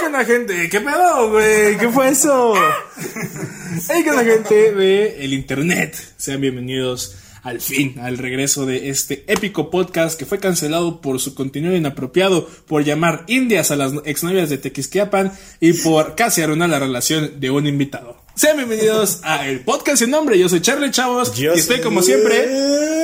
¿qué 0.00 0.06
onda, 0.06 0.24
gente? 0.24 0.68
¿Qué 0.70 0.80
pedo, 0.80 1.30
güey? 1.30 1.76
¿Qué 1.76 1.88
fue 1.88 2.08
eso? 2.08 2.54
Hey, 3.88 4.02
¿qué 4.02 4.10
onda, 4.10 4.24
gente 4.24 4.72
de 4.72 5.24
el 5.24 5.32
internet? 5.32 5.96
Sean 6.16 6.40
bienvenidos 6.40 7.16
al 7.42 7.60
fin, 7.60 7.98
al 8.00 8.18
regreso 8.18 8.66
de 8.66 8.90
este 8.90 9.24
épico 9.26 9.70
podcast 9.70 10.18
que 10.18 10.26
fue 10.26 10.38
cancelado 10.38 11.00
por 11.00 11.20
su 11.20 11.34
contenido 11.34 11.74
inapropiado, 11.74 12.46
por 12.66 12.84
llamar 12.84 13.24
indias 13.28 13.70
a 13.70 13.76
las 13.76 13.92
exnovias 14.04 14.50
de 14.50 14.58
Tequisquiapan 14.58 15.32
y 15.60 15.72
por 15.72 16.14
casi 16.14 16.42
arruinar 16.42 16.68
la 16.70 16.78
relación 16.78 17.40
de 17.40 17.50
un 17.50 17.66
invitado. 17.66 18.16
Sean 18.36 18.56
bienvenidos 18.56 19.20
a 19.22 19.46
el 19.48 19.60
podcast 19.60 19.98
sin 19.98 20.10
nombre. 20.10 20.38
Yo 20.38 20.48
soy 20.48 20.60
Charlie 20.62 20.90
Chavos 20.90 21.34
Yo 21.34 21.54
y 21.54 21.58
estoy 21.58 21.76
soy- 21.76 21.84
como 21.84 22.00
siempre 22.02 22.46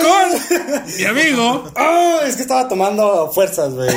con 0.00 0.94
mi 0.96 1.04
amigo. 1.04 1.64
Oh, 1.76 2.20
es 2.26 2.36
que 2.36 2.42
estaba 2.42 2.68
tomando 2.68 3.30
fuerzas, 3.34 3.74
güey. 3.74 3.90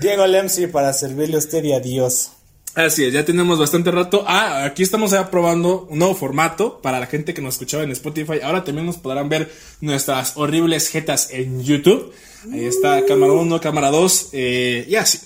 Diego 0.00 0.26
Lemsi 0.26 0.66
para 0.66 0.92
servirle 0.92 1.36
a 1.36 1.38
usted 1.38 1.62
y 1.64 1.72
a 1.72 1.80
Dios. 1.80 2.30
Así 2.74 3.04
es, 3.04 3.12
ya 3.12 3.24
tenemos 3.24 3.58
bastante 3.58 3.92
rato. 3.92 4.24
Ah, 4.26 4.64
aquí 4.64 4.82
estamos 4.82 5.12
ya 5.12 5.30
probando 5.30 5.86
un 5.88 6.00
nuevo 6.00 6.16
formato 6.16 6.80
para 6.82 6.98
la 6.98 7.06
gente 7.06 7.32
que 7.32 7.40
nos 7.40 7.54
escuchaba 7.54 7.84
en 7.84 7.92
Spotify. 7.92 8.40
Ahora 8.42 8.64
también 8.64 8.86
nos 8.86 8.96
podrán 8.96 9.28
ver 9.28 9.50
nuestras 9.80 10.32
horribles 10.36 10.88
jetas 10.88 11.28
en 11.30 11.62
YouTube. 11.62 12.12
Ahí 12.52 12.64
está 12.64 13.06
cámara 13.06 13.32
1, 13.32 13.60
cámara 13.60 13.90
2 13.90 14.30
eh, 14.32 14.86
y 14.88 14.96
así. 14.96 15.20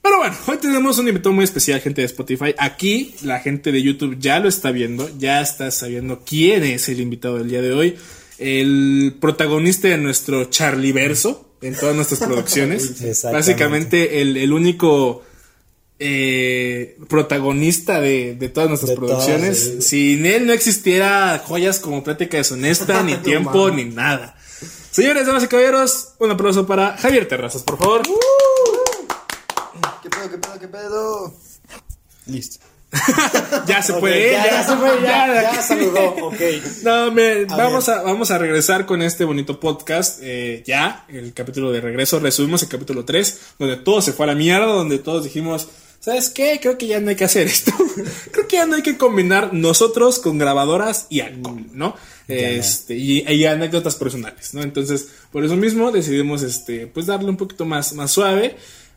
Pero 0.00 0.16
bueno, 0.16 0.34
hoy 0.46 0.56
tenemos 0.56 0.98
un 0.98 1.08
invitado 1.08 1.34
muy 1.34 1.44
especial, 1.44 1.78
gente 1.80 2.00
de 2.00 2.06
Spotify. 2.06 2.54
Aquí 2.56 3.14
la 3.22 3.40
gente 3.40 3.70
de 3.70 3.82
YouTube 3.82 4.16
ya 4.18 4.38
lo 4.40 4.48
está 4.48 4.70
viendo, 4.70 5.10
ya 5.18 5.42
está 5.42 5.70
sabiendo 5.70 6.22
quién 6.24 6.64
es 6.64 6.88
el 6.88 7.00
invitado 7.00 7.36
del 7.36 7.50
día 7.50 7.60
de 7.60 7.72
hoy. 7.74 7.96
El 8.38 9.14
protagonista 9.20 9.88
de 9.88 9.98
nuestro 9.98 10.46
Charliverso 10.46 11.50
en 11.60 11.76
todas 11.76 11.94
nuestras 11.94 12.20
producciones. 12.20 13.22
Básicamente 13.24 14.22
el, 14.22 14.38
el 14.38 14.54
único 14.54 15.24
eh, 15.98 16.96
protagonista 17.08 18.00
de, 18.00 18.34
de 18.34 18.48
todas 18.48 18.68
nuestras 18.68 18.90
De 18.90 18.96
producciones. 18.96 19.64
todas, 19.70 19.84
sí. 19.84 20.14
Sin 20.16 20.26
él 20.26 20.46
no 20.46 20.52
existiera 20.52 21.42
joyas 21.44 21.80
como 21.80 22.04
Plática 22.04 22.36
Deshonesta, 22.36 23.02
ni 23.02 23.16
tiempo, 23.22 23.70
ni 23.70 23.84
nada. 23.84 24.36
Señores, 24.90 25.26
damas 25.26 25.44
y 25.44 25.48
caballeros, 25.48 26.10
un 26.18 26.30
aplauso 26.30 26.66
para 26.66 26.96
Javier 26.96 27.26
Terrazas, 27.28 27.62
por 27.62 27.78
favor. 27.78 28.02
¿Qué 30.02 30.10
pedo, 30.10 30.30
qué 30.30 30.38
pedo, 30.38 30.58
qué 30.60 30.68
pedo? 30.68 31.34
Listo. 32.26 32.64
ya 33.66 33.82
se 33.82 33.92
puede, 33.94 34.32
ya, 34.32 34.44
ya 34.50 34.66
se 34.66 34.76
fue, 34.76 34.88
ya, 35.02 35.52
ya 35.52 35.62
saludó, 35.62 36.04
ok. 36.28 36.40
No, 36.84 37.12
me- 37.12 37.44
vamos, 37.44 37.86
ver. 37.86 37.96
a, 37.98 38.02
vamos 38.02 38.30
a 38.30 38.38
regresar 38.38 38.86
con 38.86 39.02
este 39.02 39.24
bonito 39.24 39.60
podcast. 39.60 40.20
eh, 40.22 40.62
ya, 40.66 41.04
el 41.08 41.34
capítulo 41.34 41.70
de 41.70 41.82
regreso. 41.82 42.18
Resumimos 42.18 42.62
el 42.62 42.68
capítulo 42.70 43.04
3, 43.04 43.40
donde 43.58 43.76
todo 43.76 44.00
se 44.00 44.14
fue 44.14 44.24
a 44.24 44.28
la 44.28 44.34
mierda, 44.34 44.66
donde 44.66 44.98
todos 44.98 45.22
dijimos, 45.24 45.68
¿sabes 46.00 46.30
qué? 46.30 46.58
Creo 46.60 46.78
que 46.78 46.86
ya 46.86 47.00
no 47.00 47.10
hay 47.10 47.16
que 47.16 47.24
hacer 47.24 47.46
esto. 47.46 47.72
Creo 48.32 48.48
que 48.48 48.56
ya 48.56 48.66
no 48.66 48.76
hay 48.76 48.82
que 48.82 48.96
combinar 48.96 49.52
nosotros 49.52 50.18
con 50.18 50.38
grabadoras 50.38 51.06
y 51.10 51.20
alcohol, 51.20 51.66
¿no? 51.72 51.96
Este, 52.28 52.94
y, 52.94 53.24
y 53.26 53.44
anécdotas 53.46 53.96
personales, 53.96 54.52
¿no? 54.52 54.62
Entonces, 54.62 55.08
por 55.32 55.44
eso 55.44 55.56
mismo 55.56 55.90
decidimos, 55.90 56.42
este, 56.42 56.86
pues 56.86 57.06
darle 57.06 57.30
un 57.30 57.36
poquito 57.36 57.64
más, 57.64 57.94
más 57.94 58.10
suave, 58.10 58.56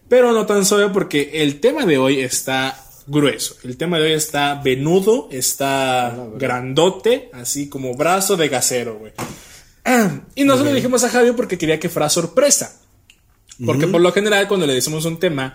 pero 0.10 0.34
no 0.34 0.46
tan 0.46 0.66
suave 0.66 0.90
porque 0.90 1.32
el 1.36 1.60
tema 1.62 1.86
de 1.86 1.98
hoy 1.98 2.20
está 2.20 2.78
grueso. 3.08 3.56
El 3.64 3.78
tema 3.78 3.98
de 3.98 4.08
hoy 4.08 4.14
está 4.14 4.56
venudo, 4.56 5.30
está 5.32 6.18
grandote, 6.36 7.30
así 7.34 7.70
como 7.70 7.96
brazo 7.96 8.36
de 8.36 8.50
gasero, 8.50 8.98
güey. 9.00 9.14
Y 10.36 10.44
nosotros 10.44 10.70
le 10.70 10.76
dijimos 10.76 11.04
a 11.04 11.10
Javi 11.10 11.32
porque 11.32 11.58
quería 11.58 11.80
que 11.80 11.90
fuera 11.90 12.10
sorpresa. 12.10 12.78
Porque 13.66 13.88
por 13.88 14.02
lo 14.02 14.12
general, 14.12 14.48
cuando 14.48 14.66
le 14.66 14.74
decimos 14.74 15.06
un 15.06 15.20
tema, 15.20 15.54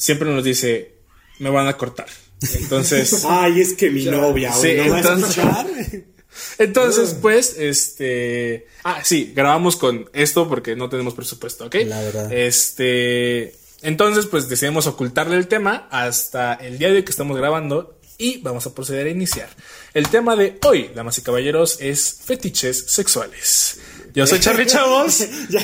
siempre 0.00 0.28
nos 0.30 0.42
dice, 0.42 0.94
me 1.38 1.50
van 1.50 1.68
a 1.68 1.76
cortar. 1.76 2.06
Entonces, 2.54 3.24
Ay, 3.28 3.60
es 3.60 3.74
que 3.74 3.90
mi 3.90 4.04
novia, 4.06 4.52
Sí, 4.52 4.74
güey, 4.74 4.76
¿no 4.78 4.90
va 4.92 4.96
a 4.96 5.00
entonces- 5.00 5.28
escuchar? 5.36 5.66
entonces, 6.58 7.16
pues, 7.20 7.56
este. 7.58 8.66
Ah, 8.84 9.00
sí, 9.04 9.32
grabamos 9.34 9.76
con 9.76 10.08
esto 10.12 10.48
porque 10.48 10.76
no 10.76 10.88
tenemos 10.88 11.14
presupuesto, 11.14 11.66
¿ok? 11.66 11.74
La 11.86 12.00
verdad. 12.02 12.32
Este. 12.32 13.54
Entonces, 13.82 14.26
pues 14.26 14.48
decidimos 14.48 14.86
ocultarle 14.86 15.36
el 15.36 15.48
tema 15.48 15.88
hasta 15.90 16.54
el 16.54 16.78
día 16.78 16.88
de 16.88 16.96
hoy 16.96 17.02
que 17.02 17.10
estamos 17.10 17.36
grabando 17.36 17.98
y 18.18 18.36
vamos 18.42 18.66
a 18.66 18.74
proceder 18.74 19.06
a 19.06 19.10
iniciar. 19.10 19.48
El 19.94 20.08
tema 20.08 20.36
de 20.36 20.58
hoy, 20.66 20.90
damas 20.94 21.16
y 21.16 21.22
caballeros, 21.22 21.78
es 21.80 22.18
fetiches 22.24 22.84
sexuales. 22.92 23.78
Yo 24.14 24.26
soy 24.26 24.40
Charlie 24.40 24.66
Chavos 24.66 25.18
ya, 25.48 25.60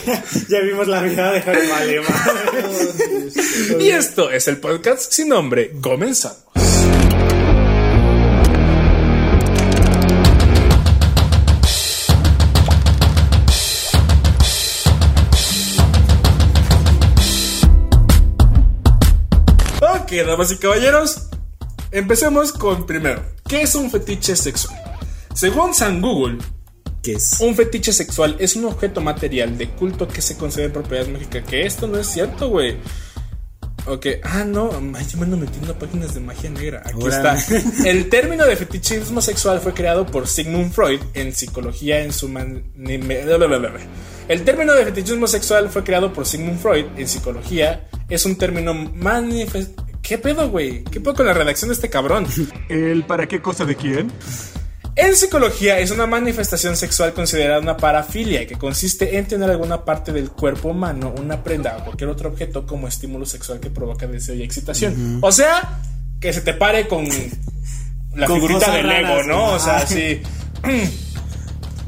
ya 0.48 0.60
vimos 0.60 0.86
la 0.86 1.00
mirada 1.02 1.32
de 1.32 1.42
Javi 1.42 1.66
Vale, 1.68 2.00
madre. 2.00 3.84
y 3.84 3.88
esto 3.88 4.30
es 4.30 4.48
el 4.48 4.58
podcast 4.58 5.12
sin 5.12 5.28
nombre. 5.28 5.72
Comenzamos. 5.80 6.38
Ok, 19.80 20.12
damas 20.26 20.52
y 20.52 20.58
caballeros, 20.58 21.28
empecemos 21.90 22.52
con 22.52 22.86
primero, 22.86 23.22
¿qué 23.48 23.62
es 23.62 23.74
un 23.74 23.90
fetiche 23.90 24.34
sexual? 24.36 24.76
Según 25.34 25.74
San 25.74 26.00
Google, 26.00 26.38
¿Qué 27.06 27.12
es? 27.12 27.38
un 27.40 27.54
fetiche 27.54 27.92
sexual 27.92 28.36
es 28.40 28.56
un 28.56 28.64
objeto 28.64 29.00
material 29.00 29.56
de 29.56 29.68
culto 29.70 30.08
que 30.08 30.20
se 30.20 30.36
considera 30.36 30.72
propiedad 30.72 31.06
mágica. 31.06 31.40
Que 31.42 31.64
esto 31.64 31.86
no 31.86 31.98
es 31.98 32.08
cierto, 32.08 32.48
güey. 32.48 32.76
Ok, 33.86 34.06
ah, 34.24 34.42
no, 34.42 34.72
yo 34.72 35.18
me 35.18 35.24
ando 35.24 35.36
metiendo 35.36 35.72
a 35.72 35.78
páginas 35.78 36.12
de 36.12 36.18
magia 36.18 36.50
negra. 36.50 36.82
Aquí 36.84 37.06
está. 37.06 37.38
El 37.84 38.08
término 38.08 38.44
de 38.44 38.56
fetichismo 38.56 39.20
sexual 39.20 39.60
fue 39.60 39.74
creado 39.74 40.04
por 40.06 40.26
Sigmund 40.26 40.72
Freud 40.72 41.00
en 41.14 41.32
psicología 41.32 42.02
en 42.02 42.12
su 42.12 42.28
man-. 42.28 42.64
El 44.28 44.42
término 44.42 44.74
de 44.74 44.84
fetichismo 44.84 45.28
sexual 45.28 45.70
fue 45.70 45.84
creado 45.84 46.12
por 46.12 46.26
Sigmund 46.26 46.58
Freud 46.58 46.86
en 46.96 47.06
psicología. 47.06 47.88
Es 48.08 48.26
un 48.26 48.36
término 48.36 48.74
manifest... 48.74 49.78
¿Qué 50.02 50.18
pedo, 50.18 50.48
güey? 50.50 50.82
¿Qué 50.84 51.00
pedo 51.00 51.14
con 51.14 51.26
la 51.26 51.34
redacción 51.34 51.68
de 51.68 51.74
este 51.74 51.88
cabrón? 51.88 52.26
¿El 52.68 53.04
para 53.04 53.28
qué 53.28 53.40
cosa 53.40 53.64
de 53.64 53.76
quién? 53.76 54.10
En 54.96 55.14
psicología 55.14 55.78
es 55.78 55.90
una 55.90 56.06
manifestación 56.06 56.74
sexual 56.74 57.12
considerada 57.12 57.60
una 57.60 57.76
parafilia 57.76 58.46
que 58.46 58.56
consiste 58.56 59.18
en 59.18 59.26
tener 59.26 59.50
alguna 59.50 59.84
parte 59.84 60.10
del 60.10 60.30
cuerpo 60.30 60.70
humano, 60.70 61.14
una 61.18 61.44
prenda 61.44 61.76
o 61.76 61.84
cualquier 61.84 62.08
otro 62.08 62.30
objeto 62.30 62.66
como 62.66 62.88
estímulo 62.88 63.26
sexual 63.26 63.60
que 63.60 63.68
provoca 63.68 64.06
deseo 64.06 64.34
y 64.34 64.42
excitación. 64.42 65.18
O 65.20 65.30
sea, 65.30 65.82
que 66.18 66.32
se 66.32 66.40
te 66.40 66.54
pare 66.54 66.88
con 66.88 67.06
la 68.14 68.26
Con 68.26 68.36
figurita 68.36 68.60
cosas 68.60 68.74
del 68.74 68.90
ego, 68.90 69.08
raras, 69.08 69.26
¿no? 69.26 69.52
O 69.52 69.58
sea, 69.58 69.86
sí. 69.86 70.22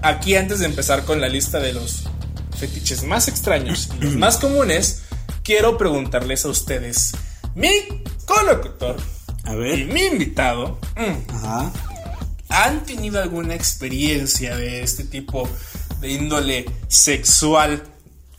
Aquí 0.02 0.36
antes 0.36 0.58
de 0.58 0.66
empezar 0.66 1.04
con 1.04 1.18
la 1.18 1.28
lista 1.30 1.60
de 1.60 1.72
los 1.72 2.04
fetiches 2.58 3.04
más 3.04 3.26
extraños 3.28 3.88
y 3.98 4.04
los 4.04 4.16
más 4.16 4.36
comunes, 4.36 5.04
quiero 5.42 5.78
preguntarles 5.78 6.44
a 6.44 6.48
ustedes, 6.48 7.12
mi 7.54 7.70
colocutor 8.26 8.96
A 9.44 9.54
y 9.54 9.84
mi 9.84 10.02
invitado, 10.02 10.78
mm, 10.94 11.34
Ajá. 11.34 11.72
¿Han 12.50 12.84
tenido 12.84 13.20
alguna 13.22 13.54
experiencia 13.54 14.56
de 14.56 14.82
este 14.82 15.04
tipo 15.04 15.48
de 16.00 16.12
índole 16.12 16.64
sexual 16.88 17.82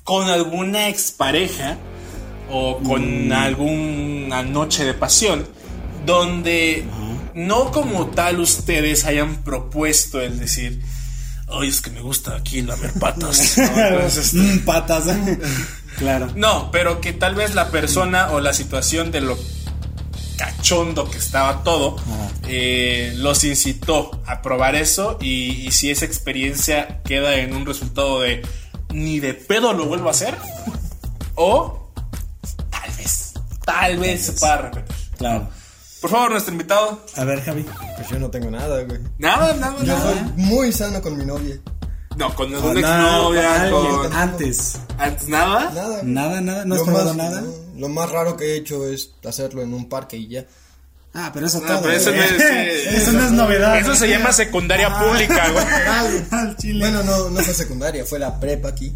con 0.04 0.30
alguna 0.30 0.88
expareja 0.90 1.78
o 2.50 2.80
con 2.80 3.32
alguna 3.32 4.42
noche 4.44 4.84
de 4.86 4.94
pasión 4.96 5.48
donde 6.06 6.84
no 7.36 7.72
como 7.72 8.08
tal 8.08 8.40
ustedes 8.40 9.06
hayan 9.06 9.44
propuesto 9.44 10.20
el 10.20 10.40
decir, 10.40 10.82
oye, 11.48 11.70
es 11.70 11.82
que 11.82 11.92
me 11.92 12.02
gusta 12.02 12.36
aquí 12.36 12.62
lamer 12.62 12.94
patas? 12.94 13.58
¿no? 13.58 13.64
Entonces, 13.88 14.26
este, 14.34 14.38
Mm, 14.38 14.66
patas. 14.66 15.04
claro. 15.98 16.30
no, 16.36 16.72
pero 16.72 17.02
que 17.02 17.14
tal 17.14 17.36
vez 17.36 17.54
la 17.54 17.70
persona 17.70 18.32
o 18.32 18.40
la 18.40 18.54
situación 18.54 19.12
de 19.12 19.22
lo 19.22 19.38
cachondo 20.40 21.10
que 21.12 21.18
estaba 21.18 21.64
todo 21.64 21.98
eh, 22.48 23.14
los 23.18 23.44
incitó 23.44 24.10
a 24.26 24.42
probar 24.42 24.76
eso 24.76 25.18
y, 25.20 25.68
y 25.68 25.72
si 25.72 25.92
esa 25.92 26.06
experiencia 26.06 27.02
queda 27.04 27.36
en 27.36 27.54
un 27.54 27.66
resultado 27.66 28.22
de 28.22 28.42
ni 28.94 29.20
de 29.20 29.34
pedo 29.34 29.74
lo 29.74 29.86
vuelvo 29.86 30.08
a 30.08 30.12
hacer 30.12 30.36
o 31.36 31.92
tal 32.70 32.92
vez, 32.98 33.34
tal 33.66 33.98
vez 34.00 34.26
se 34.26 34.32
pueda 34.34 34.58
repetir. 34.58 34.96
Claro. 35.18 35.50
Por 36.02 36.10
favor, 36.10 36.32
nuestro 36.32 36.54
invitado. 36.54 37.04
A 37.18 37.26
ver, 37.26 37.42
Javi. 37.44 37.66
Pues 37.98 38.08
yo 38.10 38.18
no 38.20 38.30
tengo 38.30 38.50
nada, 38.50 38.82
güey. 38.84 39.02
Nada, 39.18 39.54
nada, 39.56 39.76
Yo 39.80 39.98
nada. 39.98 40.14
soy 40.14 40.32
muy 40.38 40.72
sano 40.72 41.02
con 41.02 41.18
mi 41.18 41.26
novia. 41.26 41.60
No, 42.18 42.34
con 42.36 42.54
una 42.54 42.80
exnovia, 42.80 43.70
con... 43.72 44.14
Antes. 44.14 44.78
Antes 44.98 45.28
nada. 45.30 45.72
Nada. 45.74 46.02
Nada, 46.04 46.42
nada. 46.42 46.66
¿No 46.66 46.76
has 46.76 46.80
Lo 46.82 46.86
probado 46.86 47.14
más- 47.14 47.30
nada? 47.30 47.42
no, 47.42 47.80
Lo 47.80 47.90
más 47.90 48.10
raro 48.10 48.36
que 48.36 48.46
he 48.54 48.56
hecho 48.58 48.88
es 48.90 49.12
hacerlo 49.28 49.62
en 49.62 49.74
un 49.74 49.88
parque 49.88 50.18
y 50.18 50.28
ya. 50.28 50.46
Ah, 51.14 51.32
pero 51.34 51.48
eso 51.48 51.60
No, 51.62 51.68
todo. 51.68 51.82
pero 51.82 51.94
eso 51.94 52.12
no 52.12 52.22
es, 52.22 52.32
eso 53.02 53.12
no 53.14 53.26
es 53.26 53.32
novedad. 53.32 53.78
Eso 53.80 53.96
se 53.96 54.08
llama 54.10 54.32
secundaria 54.34 54.98
pública, 55.00 55.50
güey. 55.50 55.66
Al 56.32 56.56
chile. 56.58 56.80
Bueno, 56.80 57.04
no, 57.04 57.30
no 57.30 57.40
fue 57.42 57.54
secundaria, 57.54 58.06
fue 58.06 58.20
la 58.20 58.40
prepa 58.40 58.70
aquí. 58.70 58.94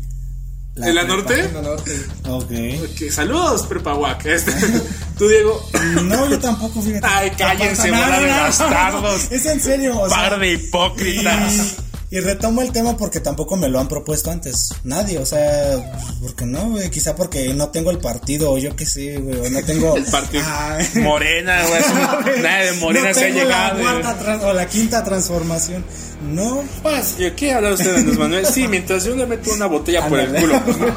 ¿En 0.76 0.96
la 0.96 1.04
norte? 1.04 1.40
En 1.40 1.54
la 1.54 1.62
norte. 1.62 1.92
Ok. 2.28 2.52
Ok, 2.84 3.12
saludos, 3.12 3.68
Prepa 3.68 3.94
Wack. 3.94 4.26
Este, 4.26 4.52
tú, 5.20 5.28
Diego. 5.30 5.64
No, 6.04 6.28
yo 6.28 6.40
tampoco, 6.40 6.82
fíjate. 6.82 7.06
Ay, 7.08 7.30
cállense, 7.38 7.92
No, 7.92 7.98
bola 8.02 8.18
no, 8.20 8.24
de 8.26 8.32
bastardos. 8.32 9.32
Es 9.32 9.46
en 9.46 9.62
serio, 9.62 10.00
o 10.00 10.10
sea, 10.10 10.18
Par 10.18 10.40
de 10.40 10.54
hipócritas. 10.54 11.76
Y, 12.14 12.20
retomo 12.20 12.62
el 12.62 12.72
tema 12.72 12.96
porque 12.96 13.20
tampoco 13.20 13.56
me 13.58 13.68
lo 13.70 13.80
han 13.80 13.88
propuesto 13.88 14.30
antes. 14.32 14.70
Nadie, 14.84 15.18
o 15.18 15.26
sea, 15.26 15.94
porque 16.22 16.46
no, 16.46 16.70
güey. 16.70 16.90
Quizá 16.90 17.16
porque 17.16 17.54
no 17.54 17.70
tengo 17.70 17.90
el 17.92 17.98
partido, 17.98 18.52
o 18.52 18.58
yo 18.58 18.76
qué 18.76 18.86
sé, 18.86 19.18
güey. 19.18 19.40
O 19.40 19.50
no 19.50 19.64
tengo. 19.64 19.96
El 19.98 20.04
partido. 20.06 20.44
Ay. 20.46 20.88
Morena, 21.02 21.64
güey. 21.68 21.80
eso- 21.80 21.94
Nadie 22.42 22.72
de 22.72 22.78
Morena 22.80 23.08
no 23.10 23.14
se 23.16 23.26
ha 23.26 23.30
llegado. 23.30 23.84
La 23.84 24.02
cuarta 24.02 24.48
o 24.48 24.54
la 24.54 24.68
quinta 24.68 25.04
transformación. 25.04 25.84
No. 26.32 26.64
Pues, 26.82 27.16
¿y 27.20 27.30
¿Qué 27.32 27.52
habla 27.52 27.74
usted, 27.74 27.96
Andrés 27.96 28.18
Manuel? 28.18 28.46
Sí, 28.46 28.68
mientras 28.68 29.04
yo 29.04 29.16
le 29.16 29.26
meto 29.26 29.52
una 29.52 29.66
botella 29.66 30.08
por 30.08 30.20
el 30.20 30.34
culo. 30.34 30.62
pues, 30.66 30.78
¿no? 30.78 30.88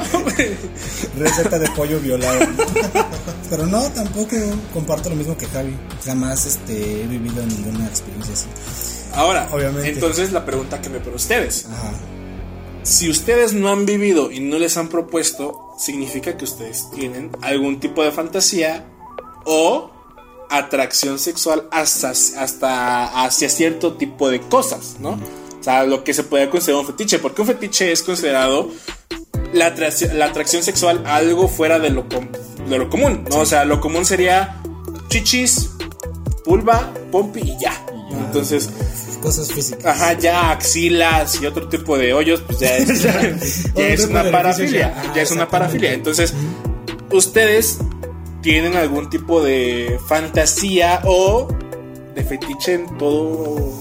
Receta 1.17 1.59
de 1.59 1.69
pollo 1.71 1.99
violado. 1.99 2.39
Pero 3.49 3.65
no, 3.65 3.81
tampoco 3.91 4.35
comparto 4.73 5.09
lo 5.09 5.15
mismo 5.15 5.37
que 5.37 5.47
Javi. 5.47 5.75
Jamás 6.05 6.45
este, 6.45 7.01
he 7.03 7.07
vivido 7.07 7.45
ninguna 7.45 7.87
experiencia 7.87 8.33
así. 8.33 8.45
Ahora, 9.17 9.49
Obviamente. 9.51 9.89
entonces 9.89 10.31
la 10.31 10.45
pregunta 10.45 10.79
que 10.81 10.89
me 10.89 10.99
para 10.99 11.15
ustedes. 11.15 11.65
Ajá. 11.65 11.91
Si 12.83 13.09
ustedes 13.09 13.53
no 13.53 13.69
han 13.69 13.85
vivido 13.85 14.31
y 14.31 14.39
no 14.39 14.57
les 14.59 14.77
han 14.77 14.87
propuesto, 14.87 15.73
significa 15.77 16.37
que 16.37 16.45
ustedes 16.45 16.89
tienen 16.91 17.31
algún 17.41 17.79
tipo 17.81 18.03
de 18.03 18.11
fantasía 18.11 18.85
o 19.45 19.91
atracción 20.49 21.19
sexual 21.19 21.67
hasta, 21.71 22.11
hasta 22.11 23.23
hacia 23.25 23.49
cierto 23.49 23.93
tipo 23.95 24.29
de 24.29 24.39
cosas, 24.39 24.95
¿no? 25.01 25.19
O 25.59 25.63
sea, 25.63 25.83
lo 25.83 26.05
que 26.05 26.13
se 26.13 26.23
puede 26.23 26.49
considerar 26.49 26.79
un 26.81 26.87
fetiche, 26.87 27.19
porque 27.19 27.41
un 27.41 27.47
fetiche 27.47 27.91
es 27.91 28.01
considerado 28.03 28.69
la, 29.51 29.67
atracción- 29.75 30.13
la 30.13 30.27
atracción 30.27 30.63
sexual 30.63 31.03
algo 31.05 31.49
fuera 31.49 31.79
de 31.79 31.89
lo, 31.89 32.05
de 32.69 32.77
lo 32.77 32.89
común, 32.89 33.25
¿no? 33.29 33.39
O 33.39 33.45
sea, 33.45 33.65
lo 33.65 33.81
común 33.81 34.05
sería 34.05 34.61
chichis, 35.09 35.71
vulva, 36.45 36.93
pompi 37.11 37.41
y 37.41 37.57
ya. 37.59 37.85
Entonces, 38.11 38.69
Cosas 39.21 39.51
físicas. 39.51 39.85
Ajá, 39.85 40.13
ya 40.13 40.51
axilas 40.51 41.41
y 41.41 41.45
otro 41.47 41.67
tipo 41.67 41.97
de 41.97 42.13
hoyos, 42.13 42.41
pues 42.45 42.59
ya 42.59 42.77
es, 42.77 43.03
ya, 43.73 44.07
una 44.09 44.29
parafilia. 44.31 44.93
ya. 45.05 45.13
ya 45.15 45.21
es 45.23 45.31
una 45.31 45.49
parafilia. 45.49 45.93
Entonces, 45.93 46.33
ustedes 47.11 47.79
tienen 48.41 48.75
algún 48.77 49.09
tipo 49.09 49.41
de 49.43 49.99
fantasía 50.07 51.01
o 51.03 51.47
de 52.15 52.23
fetiche 52.23 52.75
en 52.75 52.97
todo 52.97 53.73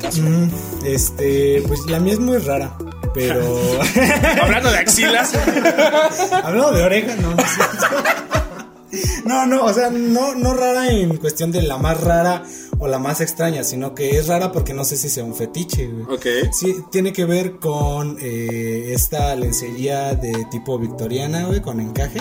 caso. 0.00 0.22
Mm, 0.22 0.48
Este, 0.84 1.62
pues 1.66 1.80
la 1.88 1.98
mía 1.98 2.12
es 2.14 2.20
muy 2.20 2.38
rara. 2.38 2.76
Pero. 3.12 3.42
Hablando 4.42 4.70
de 4.70 4.78
axilas, 4.78 5.32
Hablando 6.42 6.72
de 6.72 6.82
oreja, 6.82 7.14
no, 7.16 7.34
no. 9.24 9.46
No, 9.46 9.64
o 9.64 9.72
sea, 9.72 9.90
no, 9.90 10.34
no 10.34 10.54
rara 10.54 10.90
en 10.90 11.16
cuestión 11.18 11.52
de 11.52 11.62
la 11.62 11.78
más 11.78 12.00
rara 12.02 12.42
o 12.78 12.88
la 12.88 12.98
más 12.98 13.20
extraña, 13.20 13.62
sino 13.64 13.94
que 13.94 14.18
es 14.18 14.26
rara 14.26 14.50
porque 14.52 14.74
no 14.74 14.84
sé 14.84 14.96
si 14.96 15.08
sea 15.08 15.24
un 15.24 15.34
fetiche, 15.34 15.86
güey. 15.86 16.16
ok. 16.16 16.52
Sí, 16.52 16.74
tiene 16.90 17.12
que 17.12 17.24
ver 17.24 17.58
con 17.58 18.16
eh, 18.20 18.90
esta 18.94 19.34
lencería 19.36 20.14
de 20.14 20.46
tipo 20.50 20.78
victoriana, 20.78 21.44
güey, 21.44 21.60
con 21.62 21.80
encaje. 21.80 22.20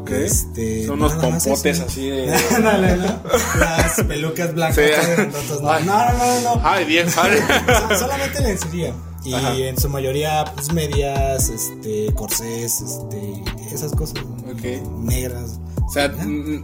ok. 0.00 0.10
Este, 0.10 0.86
Son 0.86 0.98
unos 1.00 1.12
pompotes 1.14 1.80
así 1.80 2.08
de. 2.10 2.26
no, 2.60 2.72
no, 2.78 2.96
no. 2.96 3.20
Las 3.58 4.02
pelucas 4.06 4.54
blancas. 4.54 4.76
Sí. 4.84 5.22
no, 5.60 5.60
no, 5.60 5.80
no, 5.80 6.12
no, 6.12 6.40
no. 6.56 6.60
Ay, 6.64 6.84
bien, 6.86 7.06
padre. 7.14 7.38
So- 7.90 7.98
solamente 8.00 8.40
lencería. 8.40 8.94
Y 9.24 9.32
Ajá. 9.32 9.56
en 9.56 9.80
su 9.80 9.88
mayoría, 9.88 10.44
pues 10.54 10.70
medias, 10.74 11.48
este, 11.48 12.12
corsés, 12.14 12.82
este, 12.82 13.42
esas 13.72 13.92
cosas. 13.92 14.16
Ok. 14.52 14.86
Negras. 15.00 15.58
O 15.86 15.90
sea, 15.94 16.10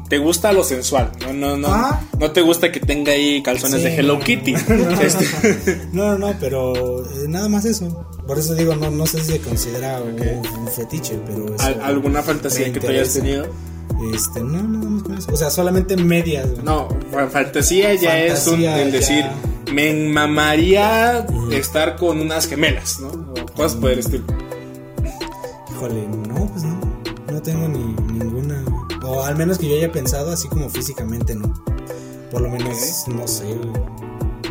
te 0.08 0.18
gusta 0.18 0.50
lo 0.52 0.64
sensual, 0.64 1.12
no, 1.20 1.32
no, 1.32 1.56
no, 1.56 2.00
no 2.18 2.30
te 2.32 2.40
gusta 2.40 2.72
que 2.72 2.80
tenga 2.80 3.12
ahí 3.12 3.42
calzones 3.42 3.78
Sí, 3.82 3.84
de 3.88 3.96
Hello 3.96 4.14
no, 4.18 4.24
Kitty. 4.24 4.52
no. 4.52 5.00
Este, 5.00 5.80
No, 5.92 6.16
no, 6.16 6.18
no, 6.18 6.34
pero 6.40 7.02
eh, 7.04 7.26
nada 7.28 7.48
más 7.48 7.64
eso. 7.64 8.06
Por 8.26 8.38
eso 8.38 8.54
digo, 8.54 8.74
no, 8.76 8.90
no 8.90 9.06
sé 9.06 9.20
si 9.22 9.32
se 9.32 9.40
considera 9.40 10.00
un, 10.00 10.18
un 10.20 10.68
fetiche, 10.68 11.18
pero 11.26 11.54
eso 11.54 11.62
¿al- 11.64 11.80
¿Alguna 11.82 12.22
fantasía 12.22 12.72
que 12.72 12.80
tú 12.80 12.88
hayas 12.88 13.12
tenido? 13.12 13.46
Este, 14.14 14.40
no, 14.40 14.62
nada 14.62 14.88
más 14.88 15.02
con 15.02 15.18
eso. 15.18 15.32
O 15.32 15.36
sea, 15.36 15.50
solamente 15.50 15.96
medias. 15.96 16.46
No, 16.64 16.88
fa- 17.12 17.28
fantasía 17.28 17.94
ya 17.94 18.18
es 18.20 18.46
un, 18.46 18.54
el 18.54 18.62
ya. 18.62 18.86
decir, 18.86 19.24
me 19.72 19.92
mamaría 20.08 21.26
estar 21.52 21.96
con 21.96 22.20
unas 22.20 22.46
gemelas, 22.48 22.98
¿no? 23.00 23.08
O 23.08 23.46
cosas 23.54 23.74
por 23.76 23.90
el 23.90 23.98
estilo. 23.98 24.24
Híjole, 25.70 26.06
no, 26.08 26.46
pues 26.50 26.64
no. 26.64 26.80
No 27.32 27.42
tengo 27.42 27.68
ni. 27.68 27.94
O 29.10 29.24
al 29.24 29.36
menos 29.36 29.58
que 29.58 29.68
yo 29.68 29.74
haya 29.74 29.90
pensado 29.90 30.30
así 30.30 30.46
como 30.46 30.70
físicamente, 30.70 31.34
no. 31.34 31.52
Por 32.30 32.42
lo 32.42 32.48
menos, 32.48 33.08
no 33.08 33.26
sé. 33.26 33.56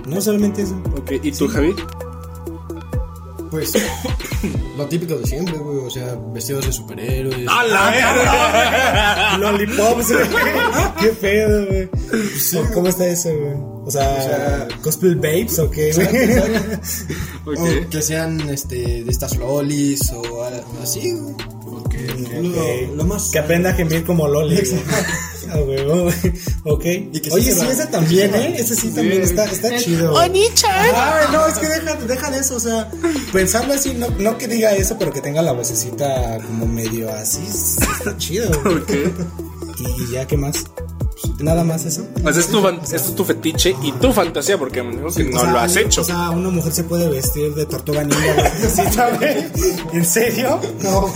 No 0.06 0.20
solamente 0.20 0.64
eso. 0.64 0.76
Ok, 0.98 1.12
¿y 1.24 1.32
tú, 1.32 1.48
Javi? 1.48 1.74
Pues 3.50 3.74
lo 4.78 4.86
típico 4.88 5.16
de 5.16 5.26
siempre, 5.26 5.58
güey. 5.58 5.78
O 5.78 5.90
sea, 5.90 6.18
vestidos 6.34 6.66
de 6.66 6.74
superhéroes. 6.74 7.48
¡A 7.48 7.64
la 7.64 7.90
verga! 7.90 9.38
Lollipops, 9.38 10.12
güey. 10.12 10.28
Qué 11.00 11.08
pedo, 11.08 11.66
güey. 11.66 11.90
¿Cómo 12.74 12.88
está 12.90 13.08
eso, 13.08 13.30
güey? 13.30 13.54
O 13.86 13.92
sea, 13.92 14.68
cosplay 14.84 15.16
babes 15.16 15.58
o 15.58 15.72
qué, 15.72 15.92
güey. 15.94 17.58
O 17.58 17.90
que 17.90 18.02
sean 18.02 18.40
este, 18.50 19.04
de 19.04 19.10
estas 19.10 19.38
lolis 19.38 20.12
o 20.12 20.44
así, 20.84 21.14
güey. 21.14 21.59
Lo, 22.48 22.96
lo 22.96 23.04
más. 23.06 23.30
Que 23.32 23.40
aprenda 23.40 23.70
a 23.72 23.74
gemir 23.74 24.06
como 24.06 24.28
Loli. 24.28 24.56
güey. 24.56 24.82
A 25.50 25.58
huevo, 25.58 26.04
güey. 26.04 26.34
Ok. 26.66 26.82
que 26.84 27.30
Oye, 27.32 27.52
sí 27.52 27.66
ese 27.72 27.88
también, 27.88 28.36
¿eh? 28.36 28.56
Ese 28.60 28.76
sí 28.76 28.92
también 28.92 29.24
está, 29.24 29.46
está 29.46 29.76
chido. 29.78 30.12
güey. 30.12 30.26
Ay, 30.94 31.28
no, 31.32 31.48
es 31.48 31.58
que 31.58 31.68
deja, 31.68 31.96
deja 31.96 32.30
de 32.30 32.38
eso, 32.40 32.56
o 32.56 32.60
sea, 32.60 32.92
pensarlo 33.34 33.74
así, 33.74 33.96
no, 33.96 34.10
no 34.20 34.38
que 34.38 34.48
diga 34.48 34.76
eso, 34.76 34.98
pero 35.00 35.12
que 35.12 35.22
tenga 35.22 35.42
la 35.42 35.54
vocecita 35.54 36.38
como 36.46 36.68
medio 36.68 37.10
así, 37.12 37.42
sí 37.52 37.78
está 37.98 38.16
chido. 38.18 38.50
güey. 38.64 38.84
Ok. 39.70 39.80
Y 40.10 40.12
ya, 40.14 40.28
¿qué 40.28 40.36
más? 40.36 40.66
Nada 41.40 41.64
más 41.64 41.86
eso. 41.86 42.06
Pues 42.22 42.38
es 42.38 42.48
tu, 42.48 42.66
es 42.68 43.16
tu 43.16 43.24
fetiche 43.26 43.76
y 43.82 43.92
tu 43.94 44.12
fantasía, 44.12 44.58
porque 44.58 44.84
me 44.84 44.92
dijo 44.96 45.08
que 45.14 45.24
no 45.26 45.38
O 45.38 45.42
sea, 45.42 45.52
lo 45.52 45.60
has 45.60 45.76
hecho. 45.76 46.02
O 46.02 46.04
sea, 46.04 46.30
una 46.32 46.50
mujer 46.50 46.74
se 46.74 46.84
puede 46.84 47.10
vestir 47.10 47.54
de 47.56 47.66
tortuga 47.66 48.04
ninja, 48.04 48.34
güey. 49.18 49.50
¿Sí? 49.56 49.76
¿En 49.94 50.06
serio? 50.06 50.60
No, 50.82 51.12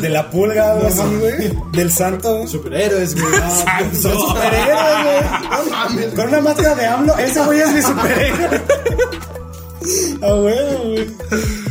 De 0.00 0.08
la 0.08 0.30
pulga, 0.30 0.74
güey. 1.20 1.52
Del 1.72 1.90
santo. 1.90 2.46
Superhéroes, 2.46 3.14
güey. 3.14 3.34
Son 4.00 4.18
superhéroes, 4.18 5.02
güey. 5.02 5.50
No 5.50 5.70
mames. 5.70 6.06
Con 6.14 6.28
una 6.28 6.40
máscara 6.40 6.74
de 6.74 6.86
AMLO, 6.86 7.16
ese 7.18 7.44
güey 7.44 7.60
es 7.60 7.72
mi 7.72 7.82
superhéroe. 7.82 8.62
Ah, 10.20 10.32
güey, 10.32 11.06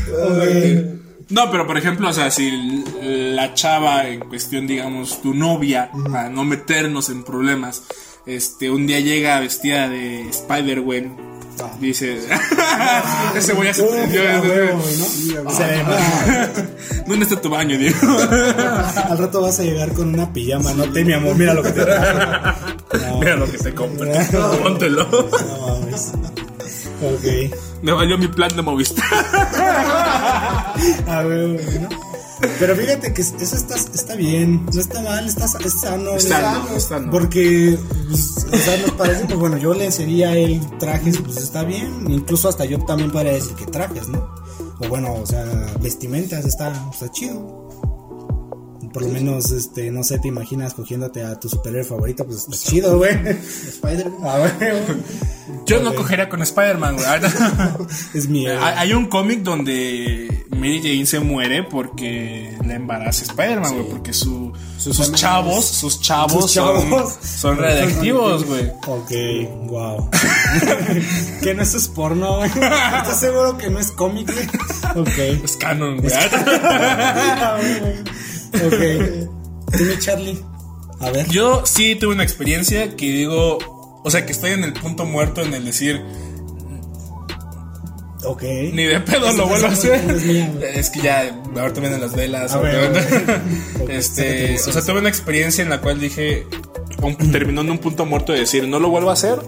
güey. 0.08 0.95
No, 1.30 1.50
pero 1.52 1.66
por 1.66 1.78
ejemplo, 1.78 2.10
o 2.10 2.14
sea, 2.14 2.30
si 2.32 2.84
la 3.02 3.54
chava 3.54 4.08
en 4.08 4.20
cuestión, 4.22 4.68
digamos, 4.68 5.22
tu 5.22 5.34
novia, 5.34 5.90
para 6.12 6.30
no 6.30 6.44
meternos 6.44 7.10
en 7.10 7.24
problemas, 7.24 7.84
este, 8.26 8.70
un 8.70 8.86
día 8.88 9.00
llega 9.00 9.40
vestida 9.40 9.90
de 9.90 10.30
Spider-Gwen, 10.30 11.18
dice, 11.80 12.20
ese 13.36 13.54
güey 13.54 13.70
ya 13.70 13.74
se 13.74 13.84
prendió. 13.84 14.22
Ah, 15.48 15.52
ese- 15.52 16.64
¿Dónde 17.08 17.24
está 17.26 17.42
tu 17.42 17.50
baño, 17.50 17.78
Diego? 17.78 17.98
Al 19.10 19.18
rato 19.18 19.42
vas 19.42 19.60
a 19.60 19.64
llegar 19.64 19.94
con 19.94 20.14
una 20.14 20.32
pijama, 20.32 20.74
no 20.74 20.84
te, 20.92 21.04
mi 21.06 21.14
amor, 21.14 21.36
mira 21.36 21.54
lo 21.54 21.64
que 21.64 21.72
te. 21.72 21.86
No, 21.86 23.20
Mira 23.20 23.36
lo 23.36 23.50
que 23.52 23.58
te 23.58 23.74
compré. 23.74 24.12
Póntelo. 24.62 25.08
no. 25.12 25.30
Ok. 27.02 27.54
Me 27.82 27.92
valió 27.92 28.18
mi 28.18 28.28
plan 28.28 28.56
de 28.56 28.62
Movistar. 28.62 29.06
A 31.08 31.24
ver, 31.24 31.82
¿no? 31.82 31.90
Pero 32.60 32.76
fíjate 32.76 33.14
que 33.14 33.22
eso 33.22 33.36
está, 33.38 33.76
está 33.76 34.16
bien, 34.16 34.66
no 34.66 34.80
está 34.80 35.02
mal, 35.02 35.26
está, 35.26 35.46
es 35.64 35.80
sano. 35.80 36.16
Está 36.16 36.42
sano, 36.42 36.68
está 36.68 36.80
sano. 36.80 37.12
Porque, 37.12 37.78
pues, 38.10 38.46
o 38.52 38.58
sea, 38.58 38.78
nos 38.78 38.92
parece, 38.92 39.26
pues 39.26 39.38
bueno, 39.38 39.58
yo 39.58 39.74
le 39.74 39.86
enseñaría 39.86 40.30
a 40.30 40.38
él 40.38 40.62
trajes, 40.78 41.18
pues 41.20 41.38
está 41.38 41.64
bien. 41.64 42.06
Incluso 42.10 42.50
hasta 42.50 42.66
yo 42.66 42.80
también 42.86 43.12
podría 43.12 43.34
decir 43.34 43.54
que 43.56 43.66
trajes, 43.66 44.10
¿no? 44.10 44.30
O 44.80 44.90
bueno, 44.90 45.14
o 45.14 45.26
sea, 45.26 45.46
vestimentas, 45.80 46.46
está, 46.46 46.74
está 46.92 47.10
chido. 47.12 47.65
Por 48.96 49.04
lo 49.04 49.10
menos, 49.10 49.52
este, 49.52 49.92
no 49.92 50.06
sé, 50.06 50.20
te 50.20 50.30
imaginas 50.30 50.74
cogiéndote 50.74 51.22
a 51.22 51.38
tu 51.38 51.50
superhéroe 51.50 51.84
favorito, 51.84 52.26
pues 52.26 52.48
está 52.48 52.56
chido, 52.56 52.98
güey. 52.98 53.12
Spider-Man. 53.14 54.26
A 54.26 54.38
ver, 54.38 54.86
Yo 55.66 55.84
no 55.84 55.94
cogería 55.94 56.30
con 56.30 56.42
Spider-Man, 56.42 56.96
güey. 56.96 57.06
es 58.14 58.30
mi. 58.30 58.48
Hay 58.48 58.94
un 58.94 59.08
cómic 59.08 59.42
donde 59.42 60.46
Mary 60.50 60.80
Jane 60.82 61.06
se 61.06 61.20
muere 61.20 61.64
porque 61.64 62.58
la 62.66 62.76
embaraza 62.76 63.24
Spider-Man, 63.24 63.74
güey. 63.74 63.90
Porque 63.90 64.14
su, 64.14 64.54
sus, 64.78 64.96
Sus 64.96 65.12
chavos, 65.12 65.66
sus 65.66 66.00
chavos, 66.00 66.44
sus 66.44 66.54
chavos. 66.54 66.86
son, 66.86 67.06
son 67.22 67.58
radiactivos, 67.58 68.46
güey. 68.46 68.72
Ok, 68.88 69.12
wow. 69.68 70.10
que 71.44 71.54
no 71.54 71.64
eso 71.64 71.76
es 71.76 71.90
porno, 71.90 72.38
güey. 72.38 72.50
¿Estás 72.50 73.20
seguro 73.20 73.58
que 73.58 73.70
no 73.70 73.78
es 73.78 73.92
cómic, 73.92 74.32
güey? 74.32 74.48
Ok. 74.96 75.18
Es 75.44 75.58
canon, 75.58 75.98
güey. 75.98 76.14
ok. 78.64 79.32
Dime, 79.78 80.00
Charlie. 80.00 80.40
A 81.00 81.10
ver. 81.12 81.28
Yo 81.30 81.66
sí 81.66 81.96
tuve 81.96 82.14
una 82.14 82.24
experiencia 82.24 82.96
que 82.96 83.06
digo, 83.12 83.58
o 84.04 84.10
sea, 84.10 84.26
que 84.26 84.32
estoy 84.32 84.52
en 84.52 84.64
el 84.64 84.74
punto 84.74 85.06
muerto 85.06 85.42
en 85.42 85.54
el 85.54 85.66
decir, 85.66 86.02
Ok. 88.24 88.42
ni 88.74 88.84
de 88.86 89.00
pedo 89.02 89.28
Eso 89.28 89.38
lo 89.38 89.48
vuelvo 89.48 89.68
a 89.68 89.72
es 89.74 89.80
hacer. 89.80 90.60
Es 90.76 90.90
que 90.90 91.02
ya, 91.02 91.32
ahorita 91.58 91.80
vienen 91.80 92.02
las 92.02 92.16
velas. 92.16 92.54
A 92.54 92.58
ver, 92.60 92.76
ahorita 92.76 93.00
a 93.00 93.04
ver. 93.04 93.26
vienen- 93.26 93.82
Ok, 93.84 93.90
este, 93.90 94.56
o 94.56 94.72
sea, 94.72 94.82
tuve 94.82 95.00
una 95.00 95.10
experiencia 95.10 95.64
en 95.64 95.70
la 95.70 95.80
cual 95.82 96.00
dije, 96.00 96.48
un- 97.04 97.32
terminó 97.32 97.62
en 97.62 97.70
un 97.72 97.78
punto 97.78 98.06
muerto 98.06 98.34
de 98.34 98.40
decir, 98.40 98.68
no 98.68 98.80
lo 98.80 98.90
vuelvo 98.90 99.10
a 99.12 99.14
hacer, 99.14 99.40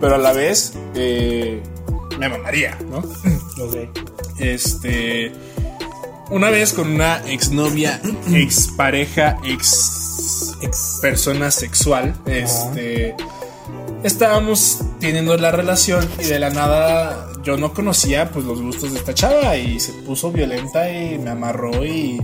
pero 0.00 0.14
a 0.14 0.18
la 0.18 0.32
vez, 0.32 0.74
eh, 0.94 1.60
me 2.18 2.28
mamaría, 2.28 2.78
¿no? 2.90 2.98
Ok. 2.98 3.76
Este. 4.38 5.32
Una 6.30 6.50
vez 6.50 6.72
con 6.72 6.92
una 6.92 7.22
exnovia, 7.28 8.00
expareja, 8.32 9.38
ex 9.44 10.00
Ex. 10.60 10.98
persona 11.00 11.50
sexual, 11.50 12.14
este. 12.26 13.14
Estábamos 14.02 14.80
teniendo 14.98 15.36
la 15.36 15.50
relación 15.50 16.08
y 16.18 16.24
de 16.24 16.38
la 16.38 16.50
nada 16.50 17.28
yo 17.42 17.56
no 17.56 17.74
conocía 17.74 18.30
pues 18.30 18.46
los 18.46 18.60
gustos 18.60 18.92
de 18.92 18.98
esta 18.98 19.12
chava 19.12 19.56
y 19.56 19.78
se 19.78 19.92
puso 19.92 20.32
violenta 20.32 20.90
y 20.90 21.18
me 21.18 21.30
amarró 21.30 21.84
y, 21.84 22.18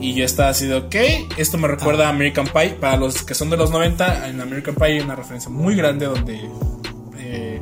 y 0.00 0.14
yo 0.14 0.24
estaba 0.24 0.50
así 0.50 0.66
de 0.66 0.76
ok, 0.76 0.94
esto 1.36 1.58
me 1.58 1.68
recuerda 1.68 2.06
a 2.06 2.10
American 2.10 2.46
Pie, 2.46 2.70
para 2.80 2.96
los 2.96 3.22
que 3.22 3.34
son 3.34 3.50
de 3.50 3.58
los 3.58 3.70
90, 3.70 4.28
en 4.28 4.40
American 4.40 4.74
Pie 4.74 4.86
hay 4.86 5.00
una 5.00 5.14
referencia 5.14 5.50
muy 5.50 5.76
grande 5.76 6.06
donde 6.06 6.48
eh, 7.18 7.60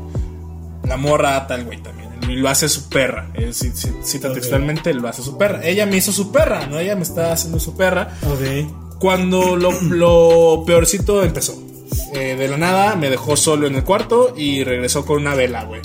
la 0.84 0.96
morra 0.96 1.36
ata 1.36 1.54
al 1.54 1.64
güey 1.64 1.82
también. 1.82 2.01
Y 2.28 2.36
lo 2.36 2.48
hace 2.48 2.68
su 2.68 2.88
perra. 2.88 3.30
Eh, 3.34 3.48
ci- 3.50 3.72
ci- 3.72 4.02
cita 4.04 4.32
textualmente, 4.32 4.94
lo 4.94 5.08
hace 5.08 5.22
su 5.22 5.36
perra. 5.36 5.60
Ella 5.64 5.86
me 5.86 5.96
hizo 5.96 6.12
su 6.12 6.30
perra, 6.32 6.66
¿no? 6.66 6.78
Ella 6.78 6.94
me 6.96 7.02
está 7.02 7.32
haciendo 7.32 7.58
su 7.58 7.76
perra. 7.76 8.16
Ok. 8.26 8.98
Cuando 8.98 9.56
lo, 9.56 9.72
lo 9.82 10.62
peorcito 10.66 11.22
empezó. 11.24 11.60
Eh, 12.14 12.36
de 12.36 12.48
la 12.48 12.56
nada 12.56 12.94
me 12.96 13.10
dejó 13.10 13.36
solo 13.36 13.66
en 13.66 13.74
el 13.74 13.84
cuarto 13.84 14.34
y 14.36 14.64
regresó 14.64 15.04
con 15.04 15.18
una 15.20 15.34
vela, 15.34 15.64
güey. 15.64 15.80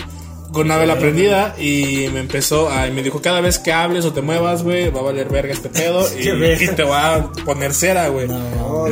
Con 0.52 0.68
una 0.68 0.78
vela 0.78 0.98
prendida 0.98 1.56
y 1.60 2.08
me 2.14 2.22
empezó 2.22 2.70
a. 2.70 2.88
y 2.88 2.92
me 2.92 3.04
dijo: 3.04 3.22
Cada 3.22 3.42
vez 3.42 3.60
que 3.60 3.72
hables 3.74 4.06
o 4.06 4.14
te 4.14 4.22
muevas, 4.22 4.64
güey, 4.64 4.90
va 4.90 5.02
a 5.02 5.04
valer 5.04 5.28
verga 5.30 5.54
este 5.54 5.70
pedo 5.70 6.08
y, 6.20 6.68
te 6.68 6.84
va 6.84 7.16
a 7.16 7.32
poner 7.32 7.74
cera, 7.74 8.08
güey. 8.10 8.28
No, 8.28 8.88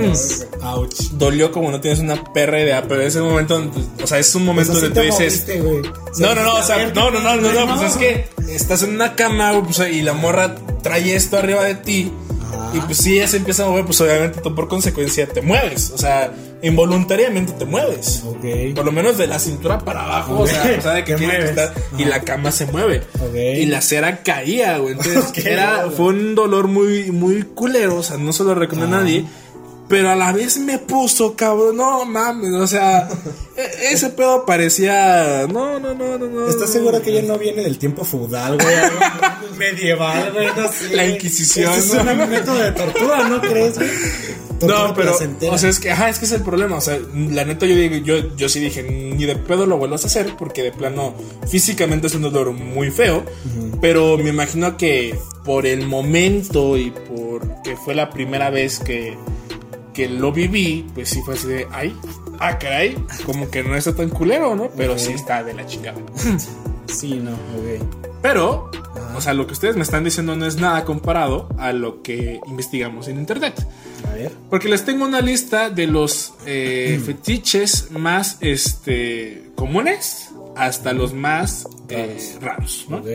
Ouch. 0.62 0.95
Dolió 1.12 1.51
como 1.51 1.71
no 1.71 1.79
tienes 1.79 2.00
una 2.00 2.24
perra 2.33 2.59
idea, 2.59 2.83
pero 2.88 3.01
en 3.01 3.07
ese 3.07 3.21
momento, 3.21 3.71
o 4.03 4.07
sea, 4.07 4.19
es 4.19 4.33
un 4.35 4.45
momento 4.45 4.74
Pues 4.74 4.83
donde 4.83 5.00
tú 5.00 5.05
dices. 5.05 5.45
moviste, 5.45 5.62
güey. 5.62 5.81
No, 6.19 6.35
no, 6.35 6.43
no, 6.43 6.55
o 6.55 6.63
sea, 6.63 6.91
no, 6.93 7.12
no, 7.12 7.19
no, 7.19 7.35
no, 7.35 7.51
no, 7.51 7.65
no. 7.65 7.75
pues 7.77 7.91
es 7.91 7.97
que 7.97 8.27
estás 8.53 8.83
en 8.83 8.91
una 8.95 9.15
cama, 9.15 9.51
güey, 9.51 9.63
pues, 9.63 9.93
y 9.93 10.01
la 10.01 10.13
morra 10.13 10.55
trae 10.81 11.15
esto 11.15 11.38
arriba 11.38 11.63
de 11.63 11.75
ti. 11.75 12.12
Ajá. 12.55 12.71
Y 12.77 12.79
pues 12.81 12.97
si 12.97 13.17
ella 13.17 13.27
se 13.27 13.38
empieza 13.38 13.65
a 13.65 13.69
mover, 13.69 13.85
pues 13.85 14.00
obviamente 14.01 14.41
tú 14.41 14.53
por 14.55 14.67
consecuencia 14.67 15.27
te 15.27 15.41
mueves. 15.41 15.91
O 15.91 15.97
sea, 15.97 16.31
involuntariamente 16.62 17.53
te 17.53 17.65
mueves. 17.65 18.24
Ok. 18.25 18.75
Por 18.75 18.85
lo 18.85 18.91
menos 18.91 19.17
de 19.17 19.27
la 19.27 19.39
cintura 19.39 19.79
para 19.79 20.03
abajo, 20.03 20.39
o 20.39 20.47
sea, 20.47 20.75
o 20.77 20.81
sea, 20.81 20.93
de 20.93 21.03
que 21.05 21.17
mueves. 21.17 21.50
estar. 21.51 21.74
Y 21.97 22.05
la 22.05 22.21
cama 22.21 22.51
se 22.51 22.65
mueve. 22.67 23.01
Ok. 23.19 23.35
Y 23.35 23.65
la 23.65 23.81
cera 23.81 24.24
caía, 24.24 24.77
güey. 24.77 24.93
Entonces, 24.93 25.45
era, 25.45 25.89
fue 25.95 26.07
un 26.07 26.35
dolor 26.35 26.67
muy, 26.67 27.12
muy 27.12 27.43
culero. 27.43 27.97
O 27.97 28.03
sea, 28.03 28.17
no 28.17 28.33
se 28.33 28.43
lo 28.43 28.55
recomiendo 28.55 28.95
a 28.97 29.00
nadie. 29.01 29.25
Pero 29.88 30.10
a 30.10 30.15
la 30.15 30.32
vez 30.34 30.58
me 30.58 30.80
puso, 30.80 31.36
cabrón. 31.36 31.77
No 31.77 32.06
mames, 32.06 32.54
o 32.54 32.68
sea, 32.68 33.08
e- 33.56 33.94
ese 33.94 34.10
pedo 34.10 34.46
parecía. 34.46 35.46
No, 35.48 35.80
no, 35.80 35.94
no, 35.94 36.18
no, 36.18 36.27
no. 36.27 36.48
¿Estás 36.48 36.72
seguro 36.72 37.01
que 37.01 37.12
ella 37.12 37.22
no 37.22 37.38
viene 37.38 37.62
del 37.63 37.77
tiempo 37.77 38.04
feudal, 38.04 38.58
güey? 38.58 38.75
Medieval, 39.58 40.34
güey, 40.34 40.48
no 40.56 40.68
sé. 40.72 40.96
La 40.96 41.06
Inquisición, 41.06 41.72
Es 41.74 41.92
un 41.92 42.30
método 42.30 42.56
de 42.58 42.72
tortura, 42.72 43.30
¿no 43.30 43.39
crees, 43.42 43.75
güey? 43.77 43.89
No, 44.62 44.94
pero, 44.96 45.15
o 45.51 45.58
sea, 45.58 45.70
es 45.70 45.80
que, 45.80 45.92
ajá, 45.92 46.10
es 46.10 46.18
que 46.18 46.25
es 46.25 46.32
el 46.32 46.42
problema. 46.42 46.77
O 46.77 46.82
sea, 46.82 46.98
la 47.13 47.44
neta, 47.44 47.65
yo, 47.65 47.75
yo, 47.75 48.36
yo 48.36 48.50
sí 48.50 48.60
dije, 48.60 48.84
ni 48.84 49.25
de 49.25 49.36
pedo 49.36 49.65
lo 49.65 49.77
vuelvas 49.77 50.04
a 50.04 50.08
hacer, 50.08 50.34
porque 50.38 50.63
de 50.63 50.72
plano, 50.72 51.13
físicamente 51.48 52.08
es 52.08 52.15
un 52.15 52.22
dolor 52.24 52.51
muy 52.54 52.89
feo. 52.89 53.24
Pero 53.82 54.18
me 54.18 54.30
imagino 54.30 54.77
que 54.77 55.18
por 55.44 55.65
el 55.68 55.86
momento 55.86 56.77
y 56.77 56.92
porque 56.92 57.75
fue 57.75 57.94
la 57.96 58.10
primera 58.10 58.50
vez 58.50 58.80
que, 58.80 59.18
que 59.96 60.10
lo 60.10 60.32
viví, 60.32 60.86
pues 60.94 61.10
sí 61.10 61.22
fue 61.24 61.36
así 61.36 61.48
de, 61.48 61.68
ay, 61.72 61.96
ah, 62.40 62.60
caray, 62.60 62.98
como 63.25 63.50
que 63.50 63.64
no 63.64 63.75
está 63.75 63.96
tan 63.96 64.10
culero, 64.10 64.56
¿no? 64.56 64.70
Pero 64.75 65.00
sí 65.00 65.14
está 65.14 65.44
de 65.44 65.54
la 65.54 65.66
chingada. 65.66 65.98
Sí, 66.88 67.16
no, 67.16 67.32
ok. 67.32 68.22
Pero, 68.22 68.70
o 69.16 69.22
sea, 69.22 69.34
lo 69.34 69.48
que 69.48 69.54
ustedes 69.54 69.75
me 69.75 69.82
están 69.82 70.04
diciendo 70.04 70.36
no 70.36 70.46
es 70.46 70.58
nada 70.58 70.86
comparado 70.86 71.50
a 71.58 71.74
lo 71.74 72.04
que 72.04 72.40
investigamos 72.46 73.08
en 73.08 73.18
internet. 73.18 73.68
A 74.08 74.14
ver. 74.14 74.32
Porque 74.52 74.70
les 74.70 74.86
tengo 74.86 75.04
una 75.04 75.20
lista 75.20 75.72
de 75.72 75.88
los 75.88 76.34
eh, 76.46 77.02
fetiches 77.04 77.90
más 77.90 78.38
este, 78.40 79.50
comunes 79.56 80.30
hasta 80.56 80.94
los 80.94 81.14
más 81.14 81.68
eh, 81.90 82.38
raros. 82.40 82.86
¿no? 82.88 82.98
Ok. 82.98 83.08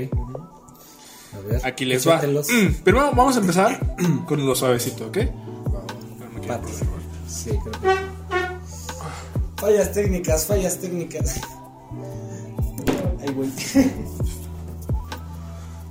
A 1.33 1.39
ver. 1.47 1.61
Aquí 1.65 1.85
les 1.85 2.07
va. 2.09 2.21
Mm, 2.21 2.83
Primero 2.83 3.13
vamos 3.15 3.37
a 3.37 3.41
empezar 3.41 3.97
con 4.27 4.45
lo 4.45 4.55
suavecito, 4.57 5.07
¿ok? 5.07 5.19
Sí, 7.29 7.51
creo 7.51 7.73
que. 7.81 8.01
Fallas 9.61 9.93
técnicas, 9.93 10.47
fallas 10.47 10.79
técnicas. 10.79 11.41
Ay, 13.21 13.33
güey. 13.35 13.51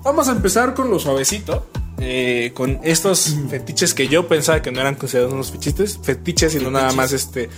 Vamos 0.04 0.28
a 0.28 0.32
empezar 0.32 0.74
con 0.74 0.90
lo 0.90 1.00
suavecito. 1.00 1.68
eh, 2.02 2.52
con 2.54 2.80
estos 2.84 3.36
fetiches 3.50 3.94
que 3.94 4.08
yo 4.08 4.28
pensaba 4.28 4.62
que 4.62 4.72
no 4.72 4.80
eran 4.80 4.96
considerados 4.96 5.34
unos 5.34 5.52
fetiches, 5.52 6.00
fetiches, 6.02 6.54
sino 6.54 6.72
nada 6.72 6.94
más 6.94 7.12
este, 7.12 7.50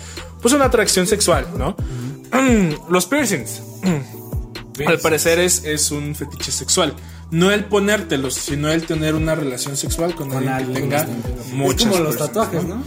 pues 0.41 0.53
una 0.55 0.65
atracción 0.65 1.05
sexual, 1.05 1.47
¿no? 1.57 1.75
Los 2.89 3.05
piercings. 3.07 3.61
Al 4.85 4.99
parecer 4.99 5.37
es, 5.39 5.63
es 5.63 5.91
un 5.91 6.15
fetiche 6.15 6.51
sexual. 6.51 6.95
No 7.31 7.49
el 7.51 7.63
ponértelos, 7.63 8.33
sino 8.33 8.69
el 8.69 8.85
tener 8.85 9.15
una 9.15 9.35
relación 9.35 9.77
sexual 9.77 10.15
con, 10.15 10.31
alguien 10.47 10.73
que 10.73 10.81
tenga 10.81 11.07
muchas 11.53 11.81
Es 11.83 11.87
como 11.87 12.03
los 12.03 12.17
tatuajes, 12.17 12.65
¿no? 12.65 12.83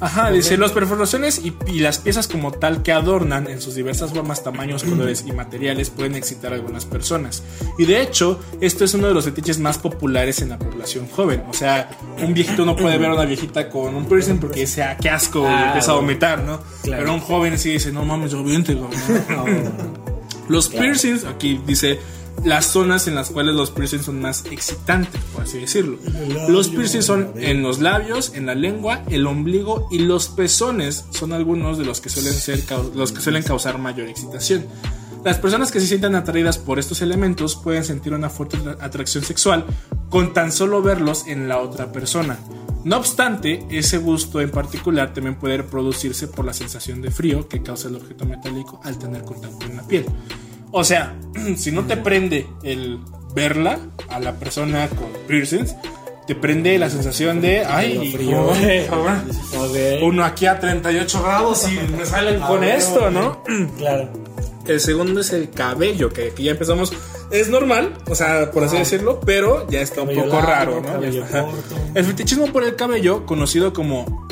Ajá, 0.00 0.30
dice, 0.30 0.56
las 0.56 0.70
perforaciones 0.70 1.40
y, 1.44 1.52
y 1.66 1.80
las 1.80 1.98
piezas 1.98 2.28
como 2.28 2.52
tal 2.52 2.84
que 2.84 2.92
adornan 2.92 3.48
en 3.48 3.60
sus 3.60 3.74
diversas 3.74 4.12
formas, 4.12 4.44
tamaños, 4.44 4.84
colores 4.84 5.24
y 5.26 5.32
materiales 5.32 5.90
pueden 5.90 6.14
excitar 6.14 6.52
a 6.52 6.56
algunas 6.56 6.84
personas. 6.84 7.42
Y 7.78 7.84
de 7.84 8.00
hecho, 8.00 8.38
esto 8.60 8.84
es 8.84 8.94
uno 8.94 9.08
de 9.08 9.14
los 9.14 9.24
fetiches 9.24 9.58
más 9.58 9.78
populares 9.78 10.40
en 10.40 10.50
la 10.50 10.58
población 10.58 11.08
joven. 11.08 11.42
O 11.50 11.52
sea, 11.52 11.90
un 12.22 12.32
viejito 12.32 12.64
no 12.64 12.76
puede 12.76 12.96
ver 12.96 13.10
a 13.10 13.14
una 13.14 13.24
viejita 13.24 13.68
con 13.68 13.96
un 13.96 14.06
piercing 14.06 14.38
porque 14.38 14.68
ah, 14.80 14.96
qué 15.00 15.10
asco, 15.10 15.42
y 15.42 15.46
Ah, 15.46 15.66
empieza 15.66 15.90
a 15.90 15.94
vomitar, 15.96 16.44
¿no? 16.44 16.60
Claro. 16.82 17.02
Pero 17.02 17.14
un 17.14 17.20
joven 17.20 17.58
sí 17.58 17.70
dice, 17.70 17.90
no 17.90 18.04
mames, 18.04 18.30
yo 18.30 18.44
viente, 18.44 18.78
Los 20.48 20.68
piercings, 20.68 21.24
aquí 21.24 21.60
dice 21.66 21.98
las 22.44 22.66
zonas 22.66 23.08
en 23.08 23.14
las 23.14 23.30
cuales 23.30 23.54
los 23.54 23.70
piercings 23.70 24.04
son 24.04 24.20
más 24.20 24.44
excitantes, 24.50 25.20
por 25.32 25.42
así 25.42 25.58
decirlo. 25.58 25.98
Los 26.48 26.68
piercings 26.68 27.04
son 27.04 27.32
en 27.36 27.62
los 27.62 27.80
labios, 27.80 28.32
en 28.34 28.46
la 28.46 28.54
lengua, 28.54 29.02
el 29.10 29.26
ombligo 29.26 29.88
y 29.90 29.98
los 30.00 30.28
pezones 30.28 31.04
son 31.10 31.32
algunos 31.32 31.78
de 31.78 31.84
los 31.84 32.00
que 32.00 32.08
suelen 32.08 32.32
ser 32.32 32.62
los 32.94 33.12
que 33.12 33.20
suelen 33.20 33.42
causar 33.42 33.78
mayor 33.78 34.08
excitación. 34.08 34.66
Las 35.24 35.38
personas 35.38 35.72
que 35.72 35.80
se 35.80 35.86
sientan 35.88 36.14
atraídas 36.14 36.58
por 36.58 36.78
estos 36.78 37.02
elementos 37.02 37.56
pueden 37.56 37.84
sentir 37.84 38.14
una 38.14 38.30
fuerte 38.30 38.56
atra- 38.58 38.76
atracción 38.80 39.24
sexual 39.24 39.64
con 40.10 40.32
tan 40.32 40.52
solo 40.52 40.80
verlos 40.80 41.26
en 41.26 41.48
la 41.48 41.58
otra 41.58 41.90
persona. 41.90 42.38
No 42.84 42.96
obstante, 42.98 43.66
ese 43.68 43.98
gusto 43.98 44.40
en 44.40 44.50
particular 44.52 45.12
también 45.12 45.34
puede 45.34 45.62
producirse 45.64 46.28
por 46.28 46.44
la 46.44 46.52
sensación 46.52 47.02
de 47.02 47.10
frío 47.10 47.48
que 47.48 47.62
causa 47.62 47.88
el 47.88 47.96
objeto 47.96 48.24
metálico 48.24 48.80
al 48.84 48.96
tener 48.98 49.22
contacto 49.24 49.66
en 49.66 49.76
la 49.76 49.82
piel. 49.82 50.06
O 50.72 50.84
sea, 50.84 51.14
si 51.56 51.72
no 51.72 51.84
te 51.86 51.96
prende 51.96 52.46
el 52.62 52.98
verla 53.34 53.78
a 54.08 54.18
la 54.20 54.34
persona 54.34 54.88
con 54.88 55.08
piercings, 55.26 55.74
te 56.26 56.34
prende 56.34 56.78
la 56.78 56.90
sensación 56.90 57.40
de, 57.40 57.64
ay, 57.64 58.12
frío. 58.12 58.50
uno 60.02 60.24
aquí 60.24 60.46
a 60.46 60.58
38 60.58 61.22
grados 61.22 61.66
y 61.70 61.78
me 61.96 62.04
salen 62.04 62.40
con 62.40 62.62
Ah, 62.62 62.74
esto, 62.74 63.04
ok. 63.06 63.10
¿no? 63.10 63.42
Claro. 63.78 64.10
El 64.66 64.80
segundo 64.80 65.20
es 65.22 65.32
el 65.32 65.48
cabello, 65.50 66.10
que, 66.10 66.30
que 66.34 66.42
ya 66.42 66.50
empezamos. 66.50 66.92
Es 67.30 67.48
normal, 67.48 67.94
o 68.08 68.14
sea, 68.14 68.50
por 68.50 68.64
así 68.64 68.76
decirlo, 68.76 69.20
pero 69.20 69.66
ya 69.70 69.80
está 69.80 70.02
un 70.02 70.14
poco 70.14 70.40
largo, 70.40 70.80
raro, 70.80 70.82
¿no? 70.82 71.52
El 71.94 72.04
fetichismo 72.04 72.46
por 72.52 72.64
el 72.64 72.74
cabello, 72.76 73.24
conocido 73.26 73.72
como 73.72 74.26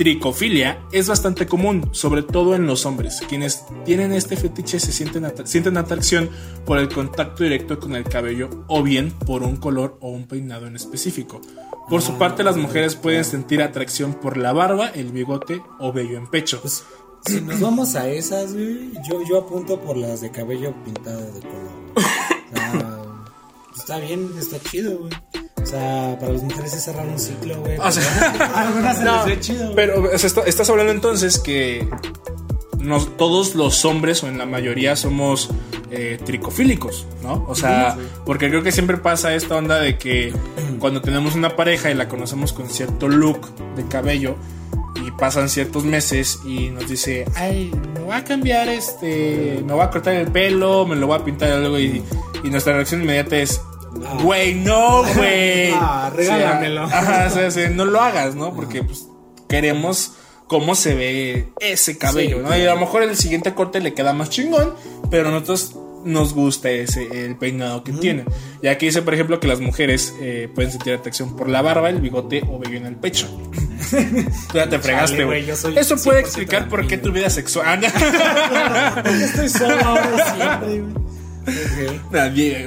tricofilia 0.00 0.80
es 0.92 1.08
bastante 1.08 1.46
común, 1.46 1.90
sobre 1.92 2.22
todo 2.22 2.54
en 2.54 2.66
los 2.66 2.86
hombres. 2.86 3.20
Quienes 3.28 3.66
tienen 3.84 4.14
este 4.14 4.34
fetiche 4.34 4.80
se 4.80 4.92
sienten, 4.92 5.30
sienten 5.44 5.76
atracción 5.76 6.30
por 6.64 6.78
el 6.78 6.88
contacto 6.88 7.44
directo 7.44 7.78
con 7.78 7.94
el 7.94 8.04
cabello 8.04 8.48
o 8.66 8.82
bien 8.82 9.10
por 9.10 9.42
un 9.42 9.56
color 9.56 9.98
o 10.00 10.08
un 10.08 10.26
peinado 10.26 10.66
en 10.66 10.74
específico. 10.74 11.42
Por 11.90 12.00
su 12.00 12.16
parte, 12.16 12.42
las 12.42 12.56
mujeres 12.56 12.96
pueden 12.96 13.26
sentir 13.26 13.60
atracción 13.62 14.14
por 14.14 14.38
la 14.38 14.54
barba, 14.54 14.88
el 14.88 15.12
bigote 15.12 15.60
o 15.78 15.92
vello 15.92 16.16
en 16.16 16.28
pecho. 16.28 16.62
Pues, 16.62 16.82
si 17.26 17.42
nos 17.42 17.60
vamos 17.60 17.94
a 17.94 18.08
esas, 18.08 18.54
yo, 18.54 19.22
yo 19.28 19.38
apunto 19.38 19.82
por 19.82 19.98
las 19.98 20.22
de 20.22 20.30
cabello 20.30 20.72
pintado 20.82 21.20
de 21.20 21.40
color. 21.40 21.72
güey. 21.94 22.90
Está 23.90 24.06
bien, 24.06 24.30
está 24.38 24.56
chido, 24.70 24.98
güey. 24.98 25.12
O 25.60 25.66
sea, 25.66 26.16
para 26.20 26.32
las 26.32 26.42
mujeres 26.44 26.72
es 26.74 26.84
cerrar 26.84 27.06
un 27.06 27.18
ciclo, 27.18 27.60
güey. 27.60 27.76
O 27.78 27.90
sea, 27.90 28.52
algunas 28.54 28.98
se 28.98 29.04
no, 29.04 29.16
les 29.16 29.26
ve 29.26 29.40
chido, 29.40 29.64
güey. 29.64 29.74
pero 29.74 30.00
o 30.02 30.18
sea, 30.18 30.26
esto- 30.28 30.44
estás 30.46 30.70
hablando 30.70 30.92
entonces 30.92 31.38
que 31.40 31.88
nos- 32.78 33.16
todos 33.16 33.54
los 33.56 33.84
hombres 33.84 34.22
o 34.22 34.28
en 34.28 34.38
la 34.38 34.46
mayoría 34.46 34.94
somos 34.94 35.50
eh, 35.90 36.18
tricofílicos, 36.24 37.06
¿no? 37.24 37.44
O 37.48 37.54
sea, 37.56 37.96
porque 38.24 38.48
creo 38.48 38.62
que 38.62 38.70
siempre 38.70 38.96
pasa 38.96 39.34
esta 39.34 39.56
onda 39.56 39.80
de 39.80 39.98
que 39.98 40.32
cuando 40.78 41.02
tenemos 41.02 41.34
una 41.34 41.56
pareja 41.56 41.90
y 41.90 41.94
la 41.94 42.08
conocemos 42.08 42.52
con 42.52 42.70
cierto 42.70 43.08
look 43.08 43.52
de 43.74 43.84
cabello 43.88 44.36
y 45.04 45.10
pasan 45.10 45.48
ciertos 45.48 45.84
meses 45.84 46.38
y 46.46 46.70
nos 46.70 46.88
dice, 46.88 47.26
ay, 47.34 47.72
me 47.94 48.00
voy 48.00 48.14
a 48.14 48.22
cambiar 48.24 48.68
este, 48.68 49.62
me 49.66 49.72
voy 49.72 49.82
a 49.82 49.90
cortar 49.90 50.14
el 50.14 50.30
pelo, 50.30 50.86
me 50.86 50.94
lo 50.94 51.08
voy 51.08 51.18
a 51.18 51.24
pintar 51.24 51.50
algo 51.50 51.76
y, 51.78 52.02
y 52.44 52.50
nuestra 52.50 52.72
reacción 52.74 53.02
inmediata 53.02 53.36
es, 53.36 53.60
güey, 54.22 54.54
no, 54.54 55.02
güey. 55.14 55.72
Ah, 55.74 56.10
regálamelo. 56.14 56.88
Sea, 56.88 56.98
Ajá, 56.98 57.46
o 57.46 57.50
sea, 57.50 57.70
no 57.70 57.84
lo 57.84 58.00
hagas, 58.00 58.34
¿no? 58.34 58.54
Porque 58.54 58.82
pues, 58.82 59.06
queremos 59.48 60.12
cómo 60.46 60.74
se 60.74 60.94
ve 60.94 61.48
ese 61.60 61.96
cabello, 61.96 62.38
Sí, 62.38 62.42
¿no? 62.42 62.56
Y 62.56 62.62
a 62.62 62.74
lo 62.74 62.80
mejor 62.80 63.02
el 63.02 63.16
siguiente 63.16 63.54
corte 63.54 63.80
le 63.80 63.94
queda 63.94 64.12
más 64.12 64.30
chingón, 64.30 64.74
pero 65.10 65.28
a 65.28 65.30
nosotros 65.30 65.76
nos 66.04 66.32
gusta 66.32 66.70
ese 66.70 67.26
el 67.26 67.36
peinado 67.36 67.84
que 67.84 67.92
tiene. 67.92 68.24
Y 68.62 68.68
aquí 68.68 68.86
dice, 68.86 69.02
por 69.02 69.14
ejemplo, 69.14 69.38
que 69.38 69.46
las 69.46 69.60
mujeres 69.60 70.14
eh, 70.20 70.48
pueden 70.54 70.72
sentir 70.72 70.94
atracción 70.94 71.36
por 71.36 71.48
la 71.48 71.62
barba, 71.62 71.88
el 71.90 72.00
bigote 72.00 72.42
o 72.48 72.58
vello 72.58 72.78
en 72.78 72.86
el 72.86 72.96
pecho. 72.96 73.28
Tú 73.90 73.98
ya 74.54 74.68
te 74.68 74.78
fregaste, 74.78 75.24
güey. 75.24 75.48
Eso 75.48 75.96
puede 76.02 76.20
100% 76.20 76.20
explicar 76.20 76.68
por 76.68 76.86
qué 76.86 76.98
tu 76.98 77.12
vida 77.12 77.30
sexual. 77.30 77.84
Estoy 79.22 79.48
solo 79.48 79.76
ahora 79.84 80.34
siempre, 80.34 80.80
güey. 80.80 81.19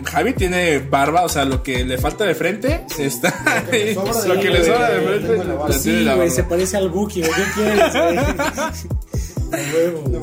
Javi 0.05 0.33
tiene 0.33 0.79
barba, 0.79 1.23
o 1.23 1.29
sea, 1.29 1.45
lo 1.45 1.63
que 1.63 1.83
le 1.83 1.97
falta 1.97 2.23
de 2.25 2.35
frente 2.35 2.85
está 2.97 3.31
sobra 3.31 3.61
de 3.61 4.27
Lo 4.27 4.39
que 4.39 4.49
le 4.49 4.63
sobra 4.63 4.91
de 4.91 5.01
güey, 5.01 5.19
frente 5.19 5.43
la 5.43 5.53
barba. 5.55 5.73
Sí, 5.73 6.05
güey, 6.15 6.29
se 6.29 6.43
parece 6.43 6.77
al 6.77 6.89
Buki. 6.89 7.21
¿Qué 7.21 7.31
quieres, 7.55 7.93
huevo. 9.73 10.19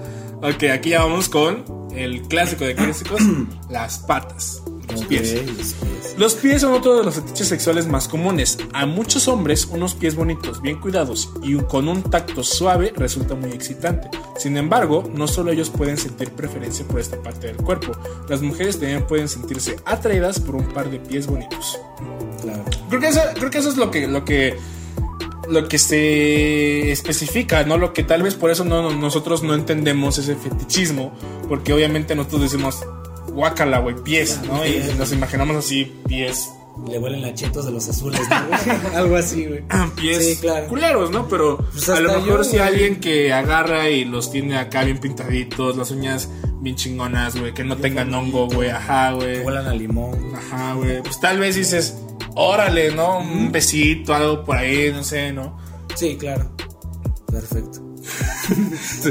Ok, 0.42 0.64
aquí 0.72 0.90
ya 0.90 1.02
vamos 1.02 1.28
con 1.28 1.64
el 1.94 2.22
clásico 2.22 2.64
de 2.64 2.74
clásicos, 2.74 3.20
las 3.68 3.98
patas, 3.98 4.59
los 4.92 5.04
pies. 5.04 5.32
Los 5.32 5.42
pies. 5.74 6.14
Los 6.18 6.34
pies 6.34 6.60
son 6.62 6.72
otro 6.74 6.96
de 6.98 7.04
los 7.04 7.14
fetiches 7.14 7.48
sexuales 7.48 7.86
más 7.86 8.08
comunes. 8.08 8.58
A 8.72 8.84
muchos 8.86 9.26
hombres, 9.28 9.66
unos 9.66 9.94
pies 9.94 10.14
bonitos, 10.14 10.60
bien 10.60 10.78
cuidados 10.80 11.30
y 11.42 11.54
con 11.56 11.88
un 11.88 12.02
tacto 12.02 12.42
suave 12.44 12.92
resulta 12.96 13.34
muy 13.34 13.50
excitante. 13.52 14.10
Sin 14.36 14.56
embargo, 14.56 15.08
no 15.14 15.26
solo 15.28 15.50
ellos 15.52 15.70
pueden 15.70 15.96
sentir 15.96 16.30
preferencia 16.32 16.86
por 16.86 17.00
esta 17.00 17.16
parte 17.22 17.46
del 17.48 17.56
cuerpo, 17.56 17.92
las 18.28 18.42
mujeres 18.42 18.78
también 18.78 19.06
pueden 19.06 19.28
sentirse 19.28 19.76
atraídas 19.84 20.40
por 20.40 20.56
un 20.56 20.68
par 20.68 20.90
de 20.90 20.98
pies 20.98 21.26
bonitos. 21.26 21.78
Claro. 22.42 22.64
Creo 22.88 23.00
que 23.00 23.08
eso, 23.08 23.20
creo 23.34 23.50
que 23.50 23.58
eso 23.58 23.68
es 23.70 23.76
lo 23.76 23.90
que, 23.90 24.06
lo 24.08 24.24
que, 24.24 24.56
lo 25.48 25.68
que 25.68 25.78
se 25.78 26.90
especifica, 26.92 27.64
¿no? 27.64 27.76
Lo 27.78 27.92
que 27.92 28.02
tal 28.02 28.22
vez 28.22 28.34
por 28.34 28.50
eso 28.50 28.64
no- 28.64 28.90
nosotros 28.94 29.42
no 29.42 29.54
entendemos 29.54 30.18
ese 30.18 30.36
fetichismo, 30.36 31.12
porque 31.48 31.72
obviamente 31.72 32.14
nosotros 32.14 32.42
decimos, 32.42 32.80
guácala, 33.32 33.78
güey, 33.78 33.96
pies, 34.02 34.40
¿no? 34.46 34.66
Y 34.66 34.80
nos 34.98 35.12
imaginamos 35.12 35.56
así, 35.56 35.92
pies, 36.06 36.50
Le 36.88 36.98
huelen 36.98 37.20
las 37.22 37.34
chetos 37.34 37.66
de 37.66 37.72
los 37.72 37.88
azules, 37.88 38.20
¿no? 38.30 38.96
Algo 38.96 39.16
así, 39.16 39.44
güey. 39.46 39.62
pies 39.96 40.24
Sí, 40.26 40.36
claro. 40.40 40.66
culeros, 40.68 41.10
¿no? 41.10 41.28
Pero 41.28 41.58
Pues 41.72 41.88
a 41.90 42.00
lo 42.00 42.08
mejor 42.12 42.38
yo, 42.38 42.44
si 42.44 42.56
güey. 42.56 42.68
alguien 42.68 43.00
que 43.00 43.32
agarra 43.32 43.90
y 43.90 44.04
los 44.04 44.30
tiene 44.30 44.56
acá 44.58 44.84
bien 44.84 44.98
pintaditos, 44.98 45.76
las 45.76 45.90
uñas 45.90 46.28
bien 46.60 46.76
chingonas, 46.76 47.38
güey, 47.38 47.52
que 47.54 47.64
no 47.64 47.76
tengan 47.76 48.12
hongo, 48.14 48.46
güey, 48.48 48.70
ajá, 48.70 49.12
güey. 49.12 49.40
Huelen 49.40 49.66
a 49.66 49.74
limón. 49.74 50.10
güey. 50.20 50.34
Ajá, 50.34 50.74
güey. 50.74 51.02
Pues 51.02 51.20
tal 51.20 51.38
vez 51.38 51.56
dices, 51.56 51.96
órale, 52.34 52.94
¿no? 52.94 53.18
Un 53.18 53.50
besito, 53.52 54.14
algo 54.14 54.44
por 54.44 54.56
ahí, 54.56 54.90
no 54.92 55.02
sé, 55.04 55.32
¿no? 55.32 55.58
Sí, 55.94 56.16
claro. 56.18 56.50
Perfecto. 57.30 57.80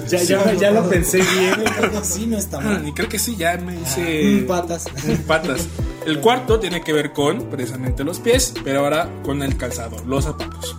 Ya, 0.09 0.23
ya, 0.23 0.53
ya 0.53 0.71
lo 0.71 0.89
pensé 0.89 1.17
bien, 1.17 1.53
güey. 1.55 1.67
Creo 1.77 1.91
que 1.91 2.03
sí, 2.05 2.27
no 2.27 2.37
está 2.37 2.59
mal. 2.59 2.87
Y 2.87 2.91
creo 2.93 3.09
que 3.09 3.19
sí, 3.19 3.35
ya 3.37 3.57
me 3.57 3.73
Mm, 3.73 3.79
dice. 3.79 4.45
patas. 4.47 4.85
patas. 5.27 5.67
El 6.05 6.19
cuarto 6.19 6.59
tiene 6.59 6.81
que 6.81 6.93
ver 6.93 7.13
con 7.13 7.49
precisamente 7.49 8.03
los 8.03 8.19
pies, 8.19 8.53
pero 8.63 8.79
ahora 8.81 9.09
con 9.23 9.41
el 9.43 9.57
calzado, 9.57 9.97
los 10.05 10.23
zapatos. 10.25 10.75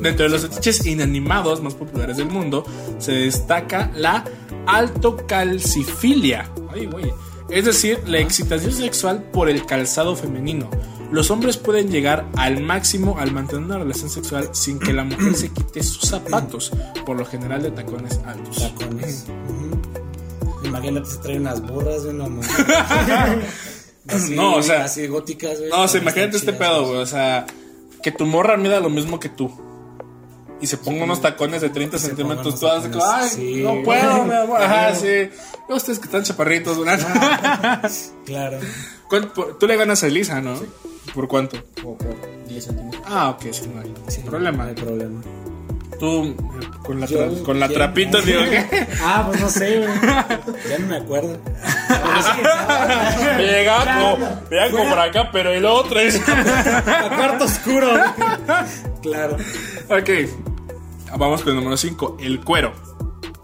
Dentro 0.00 0.24
de 0.24 0.30
los 0.30 0.42
fetiches 0.42 0.84
inanimados 0.86 1.62
más 1.62 1.74
populares 1.74 2.16
del 2.18 2.28
mundo 2.28 2.64
se 2.98 3.12
destaca 3.12 3.90
la 3.94 4.24
altocalcifilia. 4.66 6.50
Ay, 6.72 6.86
güey. 6.86 7.12
Es 7.50 7.64
decir, 7.64 8.00
la 8.06 8.18
excitación 8.18 8.72
sexual 8.72 9.22
por 9.32 9.48
el 9.48 9.64
calzado 9.64 10.14
femenino. 10.16 10.68
Los 11.10 11.30
hombres 11.30 11.56
pueden 11.56 11.90
llegar 11.90 12.26
al 12.36 12.60
máximo 12.62 13.16
al 13.18 13.32
mantener 13.32 13.64
una 13.64 13.78
relación 13.78 14.10
sexual 14.10 14.50
sin 14.52 14.78
que 14.78 14.92
la 14.92 15.04
mujer 15.04 15.34
se 15.34 15.48
quite 15.50 15.82
sus 15.82 16.02
zapatos, 16.08 16.70
por 17.06 17.16
lo 17.16 17.24
general 17.24 17.62
de 17.62 17.70
tacones 17.70 18.20
altos. 18.26 18.58
Tacones. 18.58 19.24
Imagínate 20.64 21.08
si 21.10 21.16
trae 21.18 21.38
unas 21.38 21.62
burras, 21.62 22.04
güey, 22.04 22.14
no 22.14 22.28
mames. 22.28 22.48
Así, 24.08 24.34
No, 24.34 24.56
o 24.56 24.62
sea- 24.62 24.84
Así 24.84 25.06
góticas, 25.06 25.58
güey. 25.58 25.70
No, 25.70 25.82
o 25.82 25.88
sea, 25.88 26.00
imagínate 26.00 26.36
este 26.36 26.52
chidas, 26.52 26.68
pedo, 26.68 26.86
güey. 26.88 26.98
O 26.98 27.06
sea, 27.06 27.46
que 28.02 28.12
tu 28.12 28.26
morra 28.26 28.56
mida 28.56 28.80
lo 28.80 28.90
mismo 28.90 29.18
que 29.20 29.28
tú. 29.30 29.50
Y 30.60 30.66
se 30.66 30.76
ponga 30.76 31.04
unos 31.04 31.22
tacones 31.22 31.62
de 31.62 31.70
30 31.70 31.98
Se 31.98 32.08
centímetros. 32.08 32.60
de 32.60 32.66
unos 32.66 32.82
como, 32.88 33.04
ay, 33.04 33.28
tacones, 33.28 33.32
sí. 33.32 33.62
no 33.62 33.82
puedo, 33.82 34.24
mi 34.24 34.34
amor. 34.42 34.60
Ajá, 34.62 34.94
sí. 34.94 35.30
Ustedes 35.68 35.98
que 36.00 36.06
están 36.06 36.22
chaparritos, 36.24 36.76
güey. 36.78 36.90
Claro. 38.26 38.58
¿Cuánto- 39.08 39.32
por- 39.32 39.58
Tú 39.58 39.66
le 39.66 39.76
ganas 39.76 40.02
a 40.02 40.06
Elisa, 40.08 40.40
¿no? 40.40 40.58
¿Por 41.14 41.28
cuánto? 41.28 41.56
O 41.84 41.96
por 41.96 42.16
10 42.48 42.64
centímetros. 42.64 43.02
Ah, 43.06 43.30
ok, 43.30 43.42
sí, 43.52 43.70
no 43.74 43.80
hay 43.80 43.92
Sí, 44.08 44.20
problema. 44.22 44.64
No 44.64 44.68
hay 44.70 44.74
problema. 44.74 45.20
Tú, 45.98 46.24
eh, 46.26 46.34
con 46.84 47.00
la, 47.00 47.06
Yo, 47.06 47.18
tra- 47.18 47.42
con 47.42 47.58
la 47.58 47.66
¿quién? 47.66 47.78
trapito, 47.78 48.20
digo, 48.22 48.40
¿qué? 48.48 48.86
Ah, 49.02 49.24
pues 49.26 49.40
no 49.40 49.48
sé, 49.48 49.78
güey. 49.78 49.88
Ya 50.68 50.78
no 50.78 50.86
me 50.86 50.96
acuerdo. 50.98 51.38
Me 53.36 53.42
llegaba 53.46 54.06
como, 54.70 54.88
por 54.88 54.98
acá, 54.98 55.30
pero 55.32 55.50
el 55.50 55.64
otro 55.64 55.98
es. 56.00 56.20
A 56.28 57.10
cuarto 57.16 57.44
oscuro. 57.44 57.88
Claro. 59.02 59.36
Ok, 59.88 60.10
vamos 61.16 61.42
con 61.42 61.50
el 61.50 61.56
número 61.56 61.76
5, 61.76 62.18
el 62.20 62.40
cuero. 62.44 62.72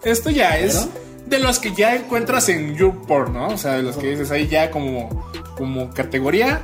Esto 0.03 0.29
ya 0.29 0.57
es 0.57 0.87
de 1.25 1.39
los 1.39 1.59
que 1.59 1.73
ya 1.73 1.95
encuentras 1.95 2.47
en 2.49 2.75
YouPorn, 2.75 3.33
¿no? 3.33 3.47
O 3.47 3.57
sea, 3.57 3.73
de 3.73 3.83
los 3.83 3.97
que 3.97 4.11
dices 4.11 4.31
ahí 4.31 4.47
ya 4.47 4.69
como, 4.71 5.29
como 5.57 5.89
categoría 5.93 6.61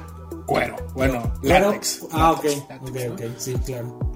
cuero. 0.52 0.76
Bueno, 0.94 1.34
Claro. 1.42 1.68
látex. 1.72 2.06
Ah, 2.12 2.32
ok. 2.34 2.44
Látex, 2.44 2.58
Ok, 2.82 2.90
látex, 2.90 3.08
¿no? 3.08 3.14
ok. 3.14 3.22
Sí, 3.38 3.54
claro. 3.66 4.11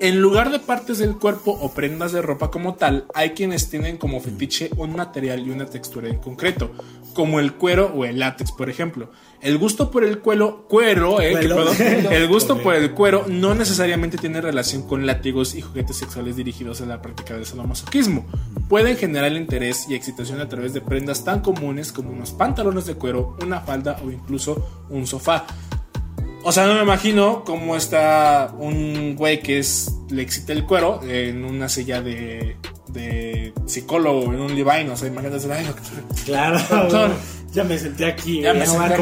En 0.00 0.20
lugar 0.20 0.52
de 0.52 0.60
partes 0.60 0.98
del 0.98 1.16
cuerpo 1.16 1.58
o 1.60 1.72
prendas 1.72 2.12
de 2.12 2.22
ropa 2.22 2.52
como 2.52 2.74
tal, 2.74 3.06
hay 3.14 3.30
quienes 3.30 3.68
tienen 3.68 3.96
como 3.96 4.20
fetiche 4.20 4.70
un 4.76 4.94
material 4.94 5.44
y 5.44 5.50
una 5.50 5.66
textura 5.66 6.08
en 6.08 6.18
concreto, 6.18 6.70
como 7.14 7.40
el 7.40 7.54
cuero 7.54 7.92
o 7.92 8.04
el 8.04 8.20
látex, 8.20 8.52
por 8.52 8.70
ejemplo. 8.70 9.10
El 9.40 9.58
gusto 9.58 9.90
por 9.90 10.04
el 10.04 10.20
cuero, 10.20 10.66
cuero, 10.68 11.20
eh, 11.20 11.36
¿qué 11.40 11.48
Cuero. 11.48 11.72
el 12.12 12.28
gusto 12.28 12.62
por 12.62 12.76
el 12.76 12.92
cuero 12.92 13.24
no 13.26 13.56
necesariamente 13.56 14.18
tiene 14.18 14.40
relación 14.40 14.82
con 14.82 15.04
látigos 15.04 15.56
y 15.56 15.62
juguetes 15.62 15.96
sexuales 15.96 16.36
dirigidos 16.36 16.80
a 16.80 16.86
la 16.86 17.02
práctica 17.02 17.34
del 17.34 17.44
sadomasoquismo. 17.44 18.24
Pueden 18.68 18.96
generar 18.96 19.32
interés 19.32 19.86
y 19.88 19.96
excitación 19.96 20.40
a 20.40 20.48
través 20.48 20.74
de 20.74 20.80
prendas 20.80 21.24
tan 21.24 21.40
comunes 21.40 21.90
como 21.90 22.10
unos 22.10 22.30
pantalones 22.30 22.86
de 22.86 22.94
cuero, 22.94 23.36
una 23.42 23.62
falda 23.62 24.00
o 24.04 24.12
incluso 24.12 24.86
un 24.90 25.08
sofá. 25.08 25.44
O 26.42 26.52
sea, 26.52 26.66
no 26.66 26.74
me 26.74 26.82
imagino 26.82 27.42
cómo 27.44 27.76
está 27.76 28.54
un 28.58 29.16
güey 29.16 29.40
que 29.40 29.58
es 29.58 29.92
le 30.10 30.22
excita 30.22 30.52
el 30.52 30.64
cuero 30.64 31.00
en 31.02 31.44
una 31.44 31.68
silla 31.68 32.00
de, 32.00 32.56
de 32.88 33.52
psicólogo, 33.66 34.32
en 34.32 34.40
un 34.40 34.54
Levine. 34.54 34.90
O 34.90 34.96
sea, 34.96 35.08
imagínate, 35.08 35.52
ay, 35.52 35.64
doctor, 35.66 36.24
Claro. 36.24 36.58
Doctor. 36.70 37.10
Ya 37.52 37.64
me 37.64 37.78
senté 37.78 38.04
aquí. 38.04 38.42
ya 38.42 38.52
me 38.52 38.60
no 38.60 38.66
senté 38.66 38.96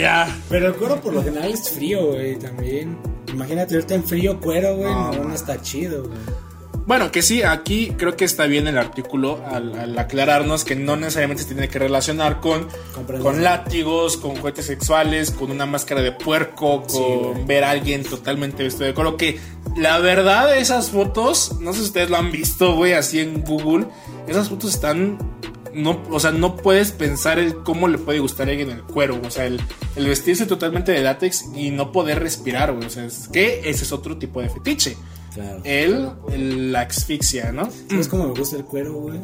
ya. 0.00 0.36
Pero 0.48 0.68
el 0.68 0.74
cuero 0.74 1.00
por 1.00 1.12
lo 1.12 1.22
general 1.22 1.50
es 1.50 1.70
frío, 1.70 2.06
güey, 2.06 2.36
también. 2.38 2.96
Imagínate 3.28 3.74
ahorita 3.74 3.94
en 3.94 4.04
frío 4.04 4.40
cuero, 4.40 4.76
güey. 4.76 4.90
No, 4.92 5.12
no, 5.12 5.34
está 5.34 5.60
chido, 5.60 6.04
güey. 6.04 6.18
Bueno, 6.86 7.10
que 7.10 7.22
sí, 7.22 7.42
aquí 7.42 7.92
creo 7.96 8.14
que 8.14 8.26
está 8.26 8.44
bien 8.46 8.66
el 8.66 8.76
artículo 8.76 9.42
al, 9.46 9.78
al 9.78 9.98
aclararnos 9.98 10.64
que 10.64 10.76
no 10.76 10.96
necesariamente 10.96 11.44
se 11.44 11.54
tiene 11.54 11.68
que 11.68 11.78
relacionar 11.78 12.40
con, 12.40 12.68
Con 13.22 13.42
látigos, 13.42 14.18
con 14.18 14.36
juguetes 14.36 14.66
sexuales, 14.66 15.30
con 15.30 15.50
una 15.50 15.64
máscara 15.64 16.02
de 16.02 16.12
puerco, 16.12 16.82
con 16.82 17.36
Sí, 17.36 17.42
ver 17.46 17.64
a 17.64 17.70
alguien 17.70 18.02
totalmente 18.02 18.62
vestido 18.62 18.86
de 18.86 18.94
cuero, 18.94 19.16
que 19.16 19.40
La 19.76 19.98
verdad, 19.98 20.56
esas 20.58 20.90
fotos, 20.90 21.58
no 21.60 21.72
sé 21.72 21.80
si 21.80 21.84
ustedes 21.86 22.10
lo 22.10 22.16
han 22.16 22.30
visto, 22.30 22.74
güey, 22.74 22.92
así 22.92 23.18
en 23.20 23.42
Google. 23.42 23.86
Esas 24.26 24.48
fotos 24.50 24.74
están. 24.74 25.18
No, 25.72 26.00
o 26.10 26.20
sea, 26.20 26.30
no 26.30 26.56
puedes 26.56 26.92
pensar 26.92 27.38
el 27.40 27.56
cómo 27.56 27.88
le 27.88 27.98
puede 27.98 28.20
gustar 28.20 28.46
a 28.46 28.50
alguien 28.50 28.70
el 28.70 28.82
cuero. 28.82 29.20
O 29.26 29.30
sea, 29.30 29.46
el, 29.46 29.60
el 29.96 30.06
vestirse 30.06 30.46
totalmente 30.46 30.92
de 30.92 31.00
látex 31.02 31.46
y 31.56 31.70
no 31.70 31.90
poder 31.90 32.20
respirar, 32.20 32.72
güey. 32.72 32.86
O 32.86 32.90
sea, 32.90 33.04
es 33.06 33.28
que 33.32 33.68
ese 33.68 33.82
es 33.82 33.90
otro 33.90 34.16
tipo 34.16 34.40
de 34.40 34.50
fetiche. 34.50 34.96
Claro. 35.34 35.60
El- 35.64 36.72
la 36.72 36.82
asfixia, 36.82 37.52
¿no? 37.52 37.68
¿Sabes 37.90 38.08
cómo 38.08 38.28
me 38.28 38.38
gusta 38.38 38.56
el 38.56 38.64
cuero, 38.64 38.92
güey? 38.94 39.18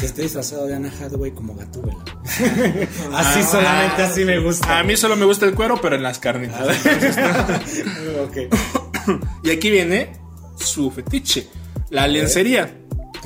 Que 0.00 0.06
esté 0.06 0.22
disfrazado 0.22 0.66
de 0.66 0.74
Anna 0.74 0.90
Hathaway 1.00 1.30
como 1.30 1.54
Gatúbela. 1.54 2.02
así 3.14 3.42
solamente 3.44 4.02
así 4.02 4.24
me 4.24 4.40
gusta. 4.40 4.78
A 4.78 4.82
mí 4.82 4.96
solo 4.96 5.14
me 5.16 5.24
gusta 5.26 5.46
el 5.46 5.54
cuero, 5.54 5.78
pero 5.80 5.94
en 5.96 6.02
las 6.02 6.18
carnitas. 6.18 6.66
ok. 8.24 8.36
Y 9.44 9.50
aquí 9.50 9.70
viene 9.70 10.12
su 10.56 10.90
fetiche, 10.90 11.46
la 11.90 12.08
lencería. 12.08 12.68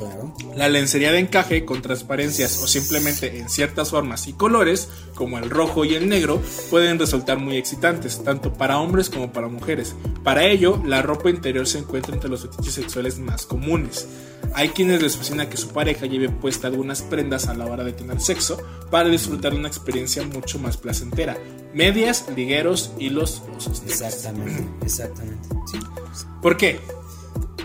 Claro. 0.01 0.33
La 0.55 0.67
lencería 0.67 1.11
de 1.11 1.19
encaje 1.19 1.63
con 1.63 1.81
transparencias 1.81 2.57
o 2.61 2.67
simplemente 2.67 3.37
en 3.37 3.49
ciertas 3.49 3.91
formas 3.91 4.27
y 4.27 4.33
colores, 4.33 4.89
como 5.15 5.37
el 5.37 5.49
rojo 5.49 5.85
y 5.85 5.93
el 5.93 6.09
negro, 6.09 6.41
pueden 6.69 6.97
resultar 6.97 7.37
muy 7.37 7.57
excitantes, 7.57 8.23
tanto 8.23 8.53
para 8.53 8.79
hombres 8.79 9.09
como 9.09 9.31
para 9.31 9.47
mujeres. 9.47 9.95
Para 10.23 10.45
ello, 10.45 10.81
la 10.85 11.01
ropa 11.01 11.29
interior 11.29 11.67
se 11.67 11.77
encuentra 11.79 12.13
entre 12.13 12.29
los 12.29 12.41
fetiches 12.41 12.73
sexuales 12.73 13.19
más 13.19 13.45
comunes. 13.45 14.07
Hay 14.53 14.69
quienes 14.69 15.01
les 15.01 15.17
fascina 15.17 15.49
que 15.49 15.57
su 15.57 15.69
pareja 15.69 16.07
lleve 16.07 16.29
puesta 16.29 16.67
algunas 16.67 17.01
prendas 17.03 17.47
a 17.47 17.53
la 17.53 17.65
hora 17.65 17.83
de 17.83 17.93
tener 17.93 18.19
sexo 18.19 18.57
para 18.89 19.07
disfrutar 19.07 19.53
de 19.53 19.59
una 19.59 19.67
experiencia 19.67 20.23
mucho 20.23 20.59
más 20.59 20.77
placentera. 20.77 21.37
Medias, 21.73 22.25
ligueros, 22.35 22.91
hilos 22.97 23.43
o 23.55 23.59
sostenes. 23.59 24.01
Exactamente, 24.01 24.85
exactamente. 24.85 25.47
Sí. 25.71 25.79
¿Por 26.41 26.57
qué? 26.57 26.79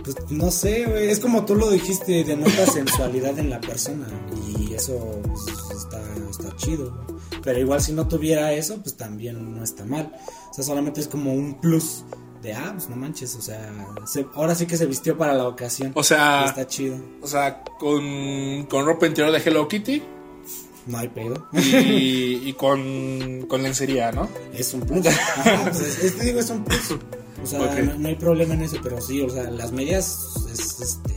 Pues 0.06 0.16
no 0.30 0.50
sé, 0.50 0.84
güey. 0.86 1.10
Es 1.10 1.20
como 1.20 1.44
tú 1.44 1.54
lo 1.56 1.68
dijiste, 1.70 2.24
denota 2.24 2.64
sensualidad 2.72 3.38
en 3.38 3.50
la 3.50 3.60
persona. 3.60 4.06
Y 4.58 4.72
eso 4.72 5.20
pues, 5.22 5.42
está, 5.78 6.00
está 6.30 6.56
chido. 6.56 7.04
Pero 7.42 7.58
igual 7.58 7.80
si 7.82 7.92
no 7.92 8.06
tuviera 8.08 8.52
eso, 8.52 8.80
pues 8.82 8.96
también 8.96 9.54
no 9.56 9.62
está 9.64 9.84
mal. 9.84 10.12
O 10.50 10.54
sea, 10.54 10.64
solamente 10.64 11.00
es 11.00 11.08
como 11.08 11.34
un 11.34 11.60
plus 11.60 12.04
de, 12.42 12.54
ah, 12.54 12.70
pues 12.74 12.88
no 12.88 12.96
manches. 12.96 13.34
O 13.34 13.40
sea, 13.42 13.70
se- 14.06 14.26
ahora 14.34 14.54
sí 14.54 14.66
que 14.66 14.76
se 14.76 14.86
vistió 14.86 15.18
para 15.18 15.34
la 15.34 15.46
ocasión. 15.48 15.92
O 15.94 16.02
sea, 16.04 16.46
Está 16.46 16.66
chido. 16.66 16.96
o 17.20 17.26
sea 17.26 17.62
con, 17.78 18.64
con 18.70 18.86
ropa 18.86 19.06
interior 19.06 19.32
de 19.32 19.42
Hello 19.44 19.66
Kitty 19.68 20.02
No 20.86 20.98
hay 20.98 21.08
pedo. 21.08 21.48
y, 21.52 22.48
y 22.48 22.52
con, 22.54 23.46
con 23.48 23.62
lencería, 23.62 24.12
¿no? 24.12 24.28
Es 24.54 24.72
un 24.74 24.80
plus. 24.82 25.04
Ajá, 25.06 25.62
pues, 25.72 25.80
es, 26.04 26.20
digo, 26.20 26.38
es 26.40 26.50
un 26.50 26.62
plus. 26.64 26.94
O 27.42 27.46
sea, 27.46 27.60
Ok. 27.60 27.78
no, 27.84 27.98
no 27.98 28.08
hay 28.08 28.14
problema 28.16 28.54
en 28.54 28.62
eso, 28.62 28.76
pero 28.82 29.00
sí, 29.00 29.20
o 29.20 29.28
sea, 29.30 29.44
las 29.50 29.72
medias 29.72 30.34
es, 30.52 30.80
este, 30.80 31.14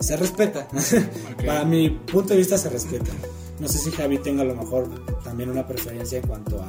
se 0.00 0.16
respeta. 0.16 0.68
Para 1.46 1.64
mi 1.64 1.90
punto 1.90 2.30
de 2.34 2.38
vista 2.38 2.58
se 2.58 2.68
respeta. 2.68 3.10
No 3.58 3.68
sé 3.68 3.78
si 3.78 3.90
Javi 3.90 4.18
tenga 4.18 4.42
a 4.42 4.44
lo 4.46 4.54
mejor 4.54 4.88
también 5.24 5.50
una 5.50 5.66
preferencia 5.66 6.18
en 6.18 6.26
cuanto 6.26 6.60
a 6.60 6.66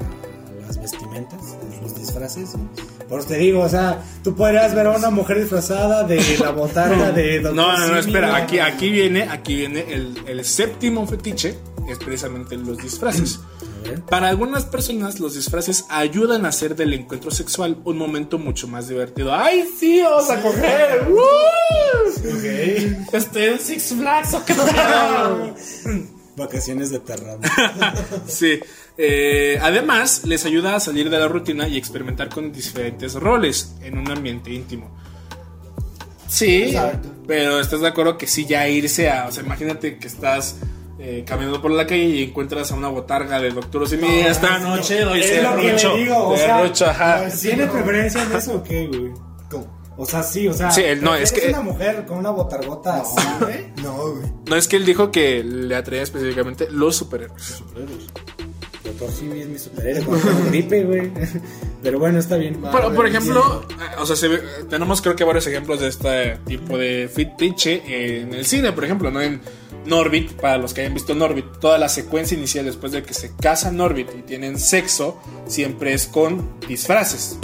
las 0.65 0.77
vestimentas, 0.81 1.39
los 1.81 1.95
disfraces. 1.95 2.51
Por 3.09 3.19
eso 3.19 3.29
te 3.29 3.37
digo, 3.37 3.61
o 3.61 3.69
sea, 3.69 4.01
tú 4.23 4.33
podrías 4.35 4.73
ver 4.73 4.87
a 4.87 4.91
una 4.91 5.09
mujer 5.09 5.39
disfrazada 5.39 6.03
de 6.03 6.21
la 6.39 6.51
botarga 6.51 7.11
de 7.11 7.41
No, 7.41 7.51
no, 7.53 7.87
no, 7.87 7.97
espera, 7.97 8.35
aquí, 8.35 8.59
aquí 8.59 8.89
viene, 8.89 9.23
aquí 9.29 9.55
viene 9.55 9.85
el, 9.93 10.17
el 10.27 10.43
séptimo 10.45 11.05
fetiche, 11.07 11.57
es 11.89 11.97
precisamente 11.99 12.55
los 12.57 12.77
disfraces. 12.77 13.39
Para 14.09 14.29
algunas 14.29 14.65
personas 14.65 15.19
los 15.19 15.35
disfraces 15.35 15.85
ayudan 15.89 16.45
a 16.45 16.49
hacer 16.49 16.75
del 16.75 16.93
encuentro 16.93 17.31
sexual 17.31 17.77
un 17.83 17.97
momento 17.97 18.37
mucho 18.37 18.67
más 18.67 18.87
divertido. 18.87 19.33
¡Ay, 19.33 19.65
sí, 19.79 20.01
vamos 20.01 20.29
a 20.29 20.41
coger! 20.41 21.07
¡Woo! 21.09 21.21
Estoy 23.13 23.43
en 23.43 23.59
Six 23.59 23.93
Flags, 23.97 24.33
¿o 24.33 24.45
qué? 24.45 24.53
Vacaciones 26.37 26.91
de 26.91 26.99
terror. 26.99 27.39
Sí. 28.27 28.59
Eh, 28.99 29.59
además, 29.61 30.23
les 30.25 30.45
ayuda 30.45 30.75
a 30.75 30.79
salir 30.79 31.09
de 31.09 31.19
la 31.19 31.27
rutina 31.27 31.67
y 31.67 31.77
experimentar 31.77 32.29
con 32.29 32.51
diferentes 32.51 33.13
roles 33.13 33.73
en 33.81 33.97
un 33.97 34.09
ambiente 34.09 34.51
íntimo. 34.51 34.89
Sí, 36.27 36.63
Exacto. 36.63 37.09
pero 37.25 37.59
estás 37.59 37.81
de 37.81 37.87
acuerdo 37.87 38.17
que 38.17 38.27
sí 38.27 38.45
ya 38.45 38.67
irse 38.67 39.09
a, 39.09 39.27
o 39.27 39.31
sea, 39.31 39.43
imagínate 39.43 39.97
que 39.97 40.07
estás 40.07 40.55
eh, 40.99 41.23
caminando 41.25 41.61
por 41.61 41.71
la 41.71 41.85
calle 41.85 42.03
y 42.05 42.23
encuentras 42.23 42.71
a 42.71 42.75
una 42.75 42.87
botarga 42.89 43.39
de 43.39 43.51
Doctor 43.51 43.83
Osimi 43.83 44.19
esta 44.21 44.59
noche 44.59 45.01
doy 45.01 45.19
Es 45.21 45.43
lo 45.43 45.55
que 45.55 45.63
le 45.63 45.79
serrucho, 45.79 45.95
digo, 45.97 46.27
o 46.29 46.37
sea, 46.37 46.57
serrucho, 46.61 46.85
ajá. 46.87 47.27
¿Tiene 47.41 47.67
preferencia 47.67 48.23
en 48.23 48.31
eso 48.31 48.55
o 48.55 48.63
qué, 48.63 48.87
güey? 48.87 49.11
O 49.99 50.05
sea, 50.05 50.21
sí, 50.21 50.47
o 50.47 50.53
sea. 50.53 50.69
Sí, 50.69 50.83
no, 51.01 51.15
es 51.15 51.31
¿prefieres 51.31 51.55
que- 51.55 51.59
una 51.59 51.61
mujer 51.71 52.05
con 52.05 52.19
una 52.19 52.29
botargota 52.29 53.01
así, 53.01 53.15
güey? 53.39 53.65
No, 53.81 54.11
güey. 54.11 54.31
No 54.47 54.55
es 54.55 54.67
que 54.67 54.75
él 54.75 54.85
dijo 54.85 55.09
que 55.11 55.43
le 55.43 55.75
atraía 55.75 56.03
específicamente 56.03 56.67
los 56.69 56.95
superhéroes. 56.95 57.63
Doctor 58.83 59.11
Simi 59.11 59.41
es 59.41 59.47
mi 59.47 59.57
superhéroe 59.59 60.05
gripe, 60.49 60.83
güey. 60.83 61.11
Pero 61.83 61.99
bueno, 61.99 62.19
está 62.19 62.37
bien. 62.37 62.59
Pero, 62.71 62.93
por 62.93 63.07
ejemplo, 63.07 63.65
eh, 63.71 63.73
o 63.99 64.05
sea, 64.05 64.15
se 64.15 64.27
ve- 64.27 64.43
tenemos 64.69 65.01
creo 65.01 65.15
que 65.15 65.23
varios 65.23 65.45
ejemplos 65.47 65.79
de 65.81 65.87
este 65.87 66.37
tipo 66.45 66.77
de 66.77 67.09
fetiche 67.13 68.21
en 68.21 68.33
el 68.33 68.45
cine, 68.45 68.71
por 68.73 68.85
ejemplo, 68.85 69.09
¿no? 69.11 69.19
En 69.21 69.41
Norbit, 69.87 70.33
para 70.33 70.57
los 70.57 70.73
que 70.73 70.81
hayan 70.81 70.93
visto 70.93 71.15
Norbit, 71.15 71.45
toda 71.59 71.77
la 71.77 71.89
secuencia 71.89 72.37
inicial 72.37 72.65
después 72.65 72.91
de 72.91 73.03
que 73.03 73.13
se 73.13 73.35
casa 73.35 73.71
Norbit 73.71 74.09
y 74.17 74.21
tienen 74.21 74.59
sexo, 74.59 75.19
siempre 75.47 75.93
es 75.93 76.07
con 76.07 76.59
disfraces. 76.67 77.37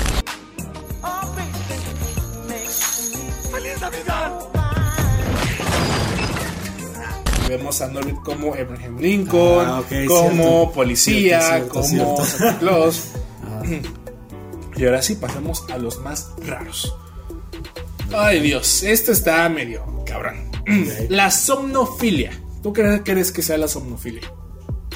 Vemos 7.47 7.82
a 7.82 7.88
Norbit 7.88 8.15
como 8.23 8.53
Abraham 8.53 8.97
Lincoln, 8.99 9.65
Ah, 9.67 9.84
como 10.08 10.34
cierto. 10.34 10.71
policía, 10.71 11.41
Cierto, 11.41 11.69
como 11.82 12.25
Santa 12.25 12.60
Claus. 12.60 13.08
Ah, 13.45 13.62
Y 14.77 14.86
ahora 14.86 15.01
sí 15.01 15.15
pasamos 15.15 15.65
a 15.69 15.77
los 15.77 15.99
más 15.99 16.32
raros. 16.45 16.95
Ay 18.15 18.39
Dios, 18.39 18.84
esto 18.84 19.12
está 19.12 19.47
medio 19.49 19.84
cabrón. 20.06 20.49
La 21.10 21.32
somnofilia. 21.32 22.32
¿Tú 22.62 22.71
crees, 22.71 23.02
crees 23.04 23.32
que 23.32 23.41
sea 23.41 23.58
la 23.58 23.67
somnofilia? 23.67 24.21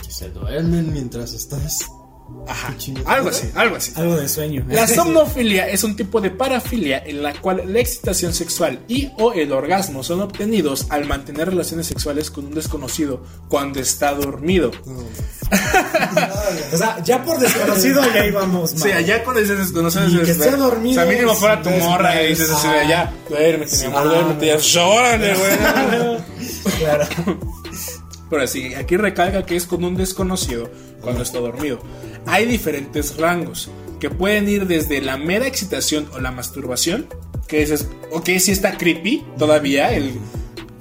Que 0.02 0.12
se 0.12 0.30
duermen 0.30 0.94
mientras 0.94 1.34
estás. 1.34 1.86
Ajá. 2.48 2.74
Algo 3.06 3.30
así, 3.30 3.50
algo 3.56 3.76
así. 3.76 3.92
algo 3.96 4.16
de 4.16 4.28
sueño. 4.30 4.66
La 4.70 4.88
somnofilia 4.88 5.68
es 5.68 5.84
un 5.84 5.96
tipo 5.96 6.22
de 6.22 6.32
parafilia 6.32 7.04
en 7.06 7.22
la 7.22 7.34
cual 7.34 7.62
la 7.66 7.80
excitación 7.80 8.34
sexual 8.34 8.80
y 8.88 9.10
o 9.18 9.34
el 9.34 9.52
orgasmo 9.52 10.04
son 10.04 10.22
obtenidos 10.22 10.88
al 10.90 11.06
mantener 11.06 11.50
relaciones 11.50 11.88
sexuales 11.88 12.32
con 12.32 12.46
un 12.46 12.54
desconocido 12.54 13.24
cuando 13.50 13.80
está 13.80 14.14
dormido. 14.14 14.72
O 16.74 16.78
sea, 16.78 17.02
ya 17.04 17.24
por 17.24 17.40
desconocido 17.40 18.02
ya 18.14 18.26
íbamos 18.26 18.74
mal. 18.74 18.84
Sí, 18.84 18.92
allá 18.92 19.24
cuando 19.24 19.42
dices 19.42 19.58
desconocido 19.58 20.08
Y 20.10 20.26
que 20.26 20.32
esté 20.32 20.52
dormido, 20.52 21.02
O 21.02 21.06
sea, 21.06 21.14
mínimo 21.14 21.36
fuera 21.36 21.62
tu 21.62 21.70
morra 21.70 22.22
y 22.22 22.30
dices 22.30 22.50
así 22.50 22.68
de 22.68 22.88
ya, 22.88 23.14
duérmete, 23.30 23.78
mi 23.78 23.86
amor, 23.86 24.10
duérmete, 24.10 24.48
ya, 24.48 24.58
güey. 25.36 26.18
Claro. 26.80 27.08
Pero 28.30 28.46
sí, 28.48 28.74
aquí 28.74 28.98
recalca 28.98 29.46
que 29.46 29.56
es 29.56 29.66
con 29.66 29.84
un 29.84 29.96
desconocido 29.96 30.70
cuando 31.02 31.24
está 31.24 31.40
dormido. 31.40 31.80
Hay 32.26 32.46
diferentes 32.46 33.18
rangos 33.18 33.70
que 34.00 34.10
pueden 34.10 34.48
ir 34.50 34.68
desde 34.68 35.02
la 35.02 35.18
mera 35.18 35.48
excitación 35.48 36.08
o 36.14 36.20
la 36.20 36.32
masturbación, 36.32 37.08
que 37.48 37.62
dices, 37.62 37.88
ok, 38.12 38.30
sí 38.40 38.52
está 38.52 38.78
creepy 38.78 39.26
todavía, 39.38 39.94
el 39.94 40.14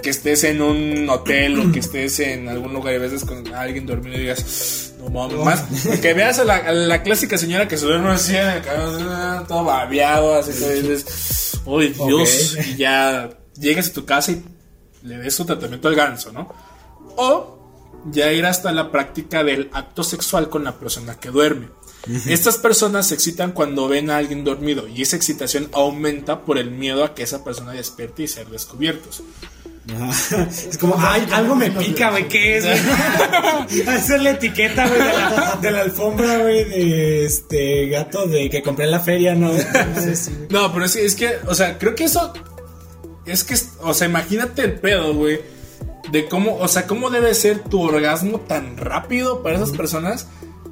que 0.03 0.11
estés 0.11 0.45
en 0.45 0.61
un 0.61 1.09
hotel 1.09 1.59
o 1.59 1.73
que 1.73 1.79
estés 1.79 2.21
en 2.21 2.49
algún 2.49 2.73
lugar 2.75 2.95
y 2.95 2.99
veces 2.99 3.25
con 3.25 3.53
alguien 3.55 3.87
dormido 3.87 4.17
y 4.17 4.21
digas, 4.21 4.93
no 4.99 5.09
mames, 5.09 5.39
más, 5.39 5.65
que 6.01 6.13
veas 6.15 6.39
a 6.41 6.45
la, 6.45 6.57
a 6.57 6.73
la 6.73 7.03
clásica 7.03 7.39
señora 7.39 7.67
que 7.69 7.77
se 7.77 7.87
duerme 7.87 8.11
así, 8.11 8.37
en 8.37 8.47
el 8.49 8.63
cabello, 8.63 9.45
todo 9.49 9.65
babeado, 9.65 10.35
así 10.35 10.53
que 10.53 10.75
dices, 10.75 11.61
uy, 11.65 11.89
Dios, 12.07 12.57
Ok. 12.59 12.67
y 12.67 12.77
ya 12.77 13.31
llegas 13.59 13.89
a 13.89 13.93
tu 13.93 14.05
casa 14.05 14.33
y 14.33 14.43
le 15.03 15.19
des 15.19 15.35
su 15.35 15.45
tratamiento 15.45 15.89
al 15.89 15.95
ganso, 15.95 16.33
¿no? 16.33 16.53
O 17.16 17.59
ya 18.11 18.33
ir 18.33 18.46
hasta 18.46 18.70
la 18.72 18.90
práctica 18.92 19.42
del 19.42 19.68
acto 19.72 20.05
sexual 20.05 20.48
con 20.48 20.64
la 20.64 20.79
persona 20.79 21.18
que 21.18 21.31
duerme. 21.31 21.68
Estas 22.29 22.57
personas 22.57 23.09
se 23.09 23.14
excitan 23.14 23.50
cuando 23.50 23.88
ven 23.88 24.11
a 24.11 24.16
alguien 24.18 24.44
dormido 24.44 24.87
y 24.87 25.02
esa 25.02 25.16
excitación 25.16 25.68
aumenta 25.72 26.42
por 26.42 26.57
el 26.57 26.70
miedo 26.70 27.02
a 27.05 27.14
que 27.16 27.24
esa 27.24 27.42
persona 27.42 27.72
despierte 27.72 28.22
y 28.22 28.29
ser 28.29 28.46
descubiertos. 28.46 29.24
Es 30.68 30.79
como, 30.79 30.96
ay, 30.98 31.26
algo 31.33 31.55
me 31.57 31.70
pica, 31.70 32.11
güey, 32.11 32.26
¿qué 32.29 32.59
es? 32.59 32.64
güey? 32.64 33.83
Hacer 33.88 34.20
la 34.22 34.31
etiqueta, 34.31 34.87
güey, 34.87 34.98
de 35.00 35.12
la, 35.12 35.59
de 35.62 35.70
la 35.70 35.81
alfombra, 35.83 36.38
güey, 36.38 36.64
de 36.64 37.24
este 37.24 37.87
gato 37.88 38.26
de 38.26 38.50
que 38.50 38.62
compré 38.62 38.85
en 38.87 38.90
la 38.92 39.00
feria, 39.00 39.35
¿no? 39.35 39.50
No, 40.50 40.72
pero 40.72 40.85
es, 40.87 40.94
que- 40.94 41.05
es 41.07 41.14
que, 41.14 41.38
o 41.46 41.55
sea, 41.55 41.79
creo 41.79 41.94
que 41.94 42.05
eso 42.05 42.33
es 43.26 43.44
que, 43.44 43.57
o 43.81 43.94
sea, 43.94 44.07
imagínate 44.09 44.62
el 44.62 44.74
pedo, 44.81 45.14
güey, 45.14 45.40
de 46.12 46.27
cómo, 46.29 46.57
o 46.57 46.69
sea, 46.69 46.87
cómo 46.87 47.11
debe 47.11 47.35
ser 47.35 47.61
tu 47.61 47.83
orgasmo 47.83 48.40
tan 48.40 48.77
rápido 48.77 49.42
para 49.42 49.57
esas 49.57 49.71
personas, 49.71 50.29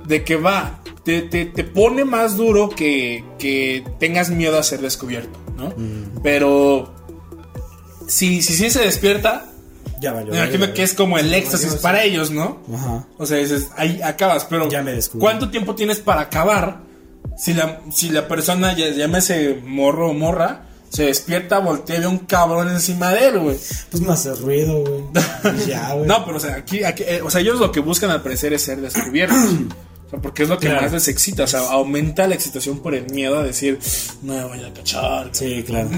de 0.06 0.22
que 0.24 0.36
va, 0.36 0.80
te, 1.04 1.22
te, 1.22 1.46
te 1.46 1.64
pone 1.64 2.04
más 2.04 2.36
duro 2.36 2.68
que, 2.68 3.24
que 3.38 3.84
tengas 3.98 4.30
miedo 4.30 4.58
a 4.58 4.62
ser 4.62 4.80
descubierto. 4.80 5.38
¿no? 5.56 5.72
Pero 6.22 6.92
si, 8.06 8.42
si 8.42 8.54
sí 8.54 8.70
se 8.70 8.80
despierta, 8.80 9.46
Ya 10.00 10.12
valió. 10.12 10.32
me 10.32 10.38
imagino 10.38 10.72
que 10.74 10.82
es 10.82 10.94
como 10.94 11.18
el 11.18 11.32
éxtasis 11.32 11.68
valió, 11.68 11.82
para 11.82 12.02
ellos, 12.04 12.30
¿no? 12.30 12.60
Ajá. 12.74 13.06
O 13.18 13.24
sea, 13.26 13.38
dices, 13.38 13.68
ahí 13.76 14.00
acabas, 14.02 14.44
pero 14.44 14.68
Ya 14.68 14.82
me. 14.82 14.98
¿cuánto 15.18 15.50
tiempo 15.50 15.74
tienes 15.74 16.00
para 16.00 16.22
acabar 16.22 16.82
si 17.36 17.54
la, 17.54 17.80
si 17.90 18.10
la 18.10 18.28
persona, 18.28 18.74
llámese 18.76 19.60
morro 19.64 20.10
o 20.10 20.14
morra, 20.14 20.66
se 20.94 21.04
despierta, 21.04 21.58
voltea 21.58 21.96
y 21.96 22.00
ve 22.00 22.06
un 22.06 22.18
cabrón 22.20 22.68
encima 22.70 23.10
de 23.10 23.26
él, 23.28 23.38
güey? 23.40 23.58
Pues 23.90 24.02
no 24.02 24.12
hace 24.12 24.32
ruido, 24.34 24.80
güey. 24.84 25.02
Ya, 25.66 25.92
güey. 25.94 26.06
No, 26.06 26.24
pero 26.24 26.36
o 26.36 26.40
sea, 26.40 26.54
aquí, 26.54 26.84
aquí, 26.84 27.02
eh, 27.06 27.20
o 27.22 27.30
sea, 27.30 27.40
ellos 27.40 27.58
lo 27.58 27.72
que 27.72 27.80
buscan 27.80 28.10
al 28.10 28.22
parecer 28.22 28.52
es 28.52 28.62
ser 28.62 28.80
descubiertos. 28.80 29.36
O 30.06 30.10
sea, 30.10 30.20
porque 30.20 30.42
es 30.42 30.50
lo 30.50 30.58
que 30.58 30.66
Claro. 30.66 30.82
más 30.82 30.92
les 30.92 31.08
excita, 31.08 31.44
o 31.44 31.46
sea, 31.46 31.60
aumenta 31.60 32.28
la 32.28 32.34
excitación 32.34 32.80
por 32.80 32.94
el 32.94 33.06
miedo 33.10 33.38
a 33.38 33.42
decir, 33.42 33.78
no 34.22 34.34
me 34.34 34.44
voy 34.44 34.62
a 34.62 34.72
cachar. 34.74 35.30
Sí, 35.32 35.64
claro. 35.66 35.88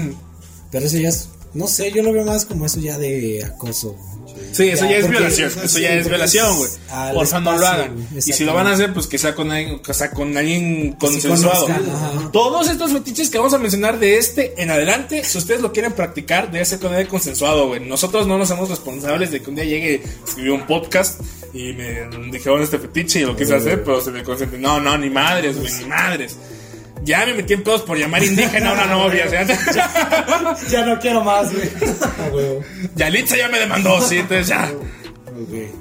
Pero 0.71 0.85
eso 0.85 0.97
ya 0.97 1.09
es. 1.09 1.27
No 1.53 1.67
sé, 1.67 1.91
yo 1.91 2.01
lo 2.03 2.13
veo 2.13 2.23
más 2.23 2.45
como 2.45 2.65
eso 2.65 2.79
ya 2.79 2.97
de 2.97 3.43
acoso. 3.43 3.97
Sí, 4.51 4.69
eso 4.69 4.85
Ya, 4.85 4.91
ya 4.91 4.97
es 4.97 5.09
violación, 5.09 5.47
eso 5.49 5.63
eso 5.63 5.79
ya 5.79 5.93
es 5.93 6.07
violación, 6.07 6.57
güey. 6.57 6.69
es 6.69 6.79
al 6.89 7.13
Porfa, 7.13 7.39
no 7.39 7.57
lo 7.57 7.67
hagan. 7.67 8.07
Y 8.15 8.21
si 8.21 8.43
lo 8.43 8.53
van 8.53 8.67
a 8.67 8.71
hacer, 8.73 8.93
pues 8.93 9.07
que 9.07 9.17
sea 9.17 9.35
con 9.35 9.51
alguien, 9.51 9.79
que 9.79 9.93
sea 9.93 10.11
con 10.11 10.35
alguien 10.35 10.93
consensuado. 10.93 11.67
Todos 12.31 12.69
estos 12.69 12.91
fetiches 12.91 13.29
que 13.29 13.37
vamos 13.37 13.53
a 13.53 13.57
mencionar 13.57 13.99
de 13.99 14.17
este 14.17 14.61
en 14.61 14.71
adelante, 14.71 15.23
si 15.23 15.37
ustedes 15.37 15.61
lo 15.61 15.71
quieren 15.71 15.93
practicar, 15.93 16.51
debe 16.51 16.65
ser 16.65 16.79
con 16.79 16.89
alguien 16.89 17.07
consensuado, 17.07 17.67
güey. 17.67 17.79
Nosotros 17.81 18.27
no 18.27 18.37
nos 18.37 18.47
somos 18.47 18.69
responsables 18.69 19.31
de 19.31 19.41
que 19.41 19.49
un 19.49 19.55
día 19.55 19.65
llegue, 19.65 20.01
escribió 20.25 20.55
un 20.55 20.65
podcast 20.65 21.21
y 21.53 21.73
me 21.73 22.07
dijeron 22.31 22.61
este 22.61 22.79
fetiche 22.79 23.19
y 23.19 23.23
lo 23.25 23.35
quise 23.35 23.55
hacer, 23.55 23.83
pero 23.83 24.01
se 24.01 24.11
me 24.11 24.23
consente. 24.23 24.57
No, 24.57 24.79
no, 24.79 24.97
ni 24.97 25.09
madres, 25.09 25.59
güey, 25.59 25.71
ni 25.73 25.85
madres. 25.85 26.37
Ya 27.07 27.25
me 27.25 27.35
metí 27.35 27.53
en 27.53 27.63
pedos 27.63 27.83
por 27.83 27.97
llamar 27.97 28.21
indígena 28.21 28.71
a 28.71 28.73
una 28.73 28.85
novia. 28.85 29.25
o 29.27 29.29
sea, 29.29 29.47
Ya 30.69 30.85
no 30.85 30.99
quiero 30.99 31.23
más, 31.23 31.53
güey. 31.53 31.69
A 31.69 32.33
huevo. 32.33 32.63
Yalitza 32.95 33.37
ya 33.37 33.47
me 33.47 33.59
demandó, 33.59 34.01
sí, 34.01 34.17
entonces 34.17 34.47
ya. 34.47 34.69
Ok. 35.41 35.71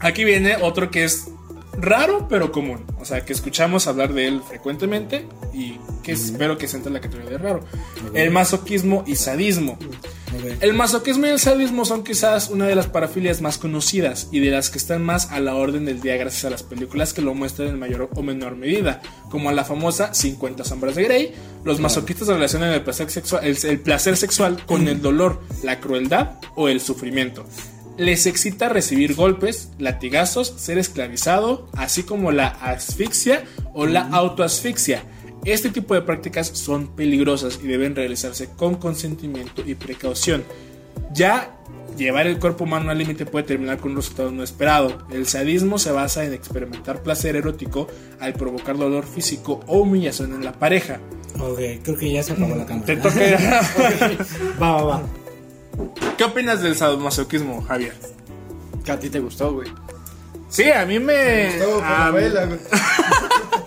Aquí 0.00 0.24
viene 0.24 0.56
otro 0.56 0.90
que 0.90 1.04
es 1.04 1.28
raro 1.78 2.26
pero 2.28 2.52
común. 2.52 2.84
O 3.00 3.06
sea, 3.06 3.24
que 3.24 3.32
escuchamos 3.32 3.86
hablar 3.86 4.12
de 4.12 4.28
él 4.28 4.42
frecuentemente 4.46 5.26
y 5.54 5.78
que 6.02 6.12
espero 6.12 6.58
que 6.58 6.68
se 6.68 6.76
entre 6.76 6.90
en 6.90 6.94
la 6.94 7.00
categoría 7.00 7.30
de 7.30 7.38
raro. 7.38 7.64
El 8.12 8.30
masoquismo 8.30 9.02
y 9.06 9.16
sadismo. 9.16 9.78
El 10.60 10.74
masoquismo 10.74 11.26
y 11.26 11.30
el 11.30 11.38
sadismo 11.38 11.84
son 11.84 12.02
quizás 12.02 12.50
una 12.50 12.66
de 12.66 12.74
las 12.74 12.86
parafilias 12.88 13.40
más 13.40 13.58
conocidas 13.58 14.28
y 14.32 14.40
de 14.40 14.50
las 14.50 14.70
que 14.70 14.78
están 14.78 15.02
más 15.04 15.30
a 15.30 15.40
la 15.40 15.54
orden 15.54 15.84
del 15.84 16.00
día 16.00 16.16
gracias 16.16 16.44
a 16.44 16.50
las 16.50 16.62
películas 16.62 17.12
que 17.12 17.22
lo 17.22 17.32
muestran 17.34 17.68
en 17.68 17.78
mayor 17.78 18.10
o 18.14 18.22
menor 18.22 18.56
medida, 18.56 19.00
como 19.30 19.52
la 19.52 19.64
famosa 19.64 20.12
50 20.14 20.64
sombras 20.64 20.94
de 20.96 21.04
Grey. 21.04 21.34
Los 21.64 21.78
masoquistas 21.80 22.28
relacionan 22.28 22.72
el 22.72 22.82
placer 22.82 23.10
sexual, 23.10 23.44
el- 23.44 23.58
el 23.64 23.80
placer 23.80 24.16
sexual 24.16 24.64
con 24.66 24.88
el 24.88 25.00
dolor, 25.00 25.42
la 25.62 25.80
crueldad 25.80 26.32
o 26.54 26.68
el 26.68 26.80
sufrimiento. 26.80 27.46
Les 27.96 28.26
excita 28.26 28.68
recibir 28.68 29.14
golpes, 29.14 29.70
latigazos, 29.78 30.52
ser 30.58 30.76
esclavizado, 30.76 31.68
así 31.74 32.02
como 32.02 32.30
la 32.30 32.48
asfixia 32.48 33.44
o 33.72 33.86
la 33.86 34.02
autoasfixia. 34.02 35.04
Este 35.46 35.70
tipo 35.70 35.94
de 35.94 36.02
prácticas 36.02 36.48
son 36.48 36.88
peligrosas 36.88 37.58
y 37.62 37.66
deben 37.66 37.94
realizarse 37.96 38.48
con 38.56 38.74
consentimiento 38.74 39.62
y 39.64 39.74
precaución. 39.76 40.44
Ya 41.14 41.52
llevar 41.96 42.26
el 42.26 42.38
cuerpo 42.38 42.64
humano 42.64 42.90
al 42.90 42.98
límite 42.98 43.24
puede 43.26 43.44
terminar 43.46 43.78
con 43.78 43.92
un 43.92 43.96
resultado 43.98 44.30
no 44.32 44.42
esperado. 44.42 44.98
El 45.10 45.26
sadismo 45.26 45.78
se 45.78 45.92
basa 45.92 46.24
en 46.24 46.34
experimentar 46.34 47.02
placer 47.02 47.36
erótico 47.36 47.86
al 48.20 48.34
provocar 48.34 48.76
dolor 48.76 49.06
físico 49.06 49.60
o 49.66 49.78
humillación 49.78 50.34
en 50.34 50.44
la 50.44 50.52
pareja. 50.52 50.98
Ok, 51.38 51.58
creo 51.82 51.96
que 51.96 52.12
ya 52.12 52.22
se 52.22 52.32
apagó 52.32 52.56
la 52.56 52.66
cámara. 52.66 52.86
Te 52.86 52.96
toca. 52.96 53.14
Va, 54.60 54.72
va, 54.72 54.82
va. 54.84 55.02
¿Qué 56.16 56.24
opinas 56.24 56.60
del 56.62 56.74
sadomasoquismo, 56.74 57.62
Javier? 57.62 57.92
Que 58.84 58.92
a 58.92 58.98
ti 58.98 59.10
te 59.10 59.20
gustó, 59.20 59.52
güey. 59.52 59.68
Sí, 60.48 60.70
a 60.70 60.84
mí 60.86 60.98
me. 60.98 61.50
Todo 61.58 61.74
por 61.76 61.84
a 61.84 62.06
la 62.06 62.12
mí- 62.12 62.18
vela, 62.18 62.44
güey. 62.46 62.58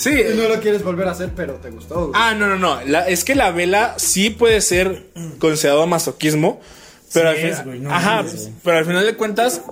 Sí. 0.00 0.10
Y 0.10 0.36
no 0.36 0.48
lo 0.48 0.60
quieres 0.60 0.82
volver 0.82 1.06
a 1.08 1.10
hacer, 1.10 1.30
pero 1.36 1.54
te 1.54 1.70
gustó, 1.70 2.06
güey. 2.08 2.12
Ah, 2.14 2.34
no, 2.34 2.46
no, 2.46 2.56
no. 2.56 2.80
La- 2.86 3.06
es 3.08 3.22
que 3.24 3.34
la 3.34 3.50
vela 3.50 3.94
sí 3.98 4.30
puede 4.30 4.60
ser 4.62 5.10
considerado 5.38 5.86
masoquismo. 5.86 6.60
Pero, 7.12 7.32
Sí 7.32 7.38
al, 7.40 7.44
es, 7.50 7.56
fin- 7.56 7.64
güey, 7.66 7.80
no 7.80 7.92
Ajá, 7.92 8.24
pero 8.64 8.78
al 8.78 8.84
final 8.86 9.04
de 9.04 9.16
cuentas, 9.16 9.62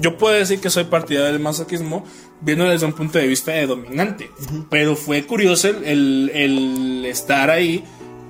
yo 0.00 0.18
puedo 0.18 0.34
decir 0.34 0.60
que 0.60 0.70
soy 0.70 0.84
partidario 0.84 1.32
del 1.32 1.40
masoquismo 1.40 2.04
viendo 2.42 2.64
desde 2.68 2.86
un 2.86 2.92
punto 2.92 3.18
de 3.18 3.26
vista 3.26 3.52
de 3.52 3.66
dominante. 3.66 4.30
Pero 4.70 4.94
fue 4.94 5.24
curioso 5.26 5.68
el, 5.68 5.84
el- 5.84 6.30
el 6.34 7.06
estar 7.06 7.50
ahí 7.50 7.82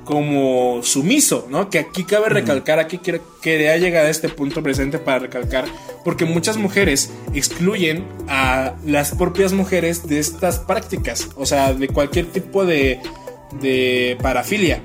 como 0.05 0.81
sumiso, 0.83 1.47
¿no? 1.51 1.71
Que 1.71 1.79
aquí 1.79 2.05
cabe 2.05 2.29
recalcar, 2.29 2.79
aquí 2.79 2.99
quiero- 2.99 3.21
quería 3.41 3.77
llegar 3.77 4.07
a 4.07 4.11
este 4.11 4.29
punto 4.29 4.63
presente 4.63 4.99
para 4.99 5.21
recalcar, 5.21 5.65
porque 6.05 6.25
muchas 6.25 6.57
mujeres 6.57 7.11
excluyen 7.35 8.05
a 8.29 8.75
las 8.85 9.15
propias 9.15 9.53
mujeres 9.53 10.07
de 10.09 10.19
estas 10.19 10.59
prácticas, 10.59 11.29
o 11.37 11.47
sea, 11.47 11.73
de 11.75 11.89
cualquier 11.89 12.27
tipo 12.27 12.65
de, 12.65 13.01
de 13.61 14.19
parafilia. 14.23 14.83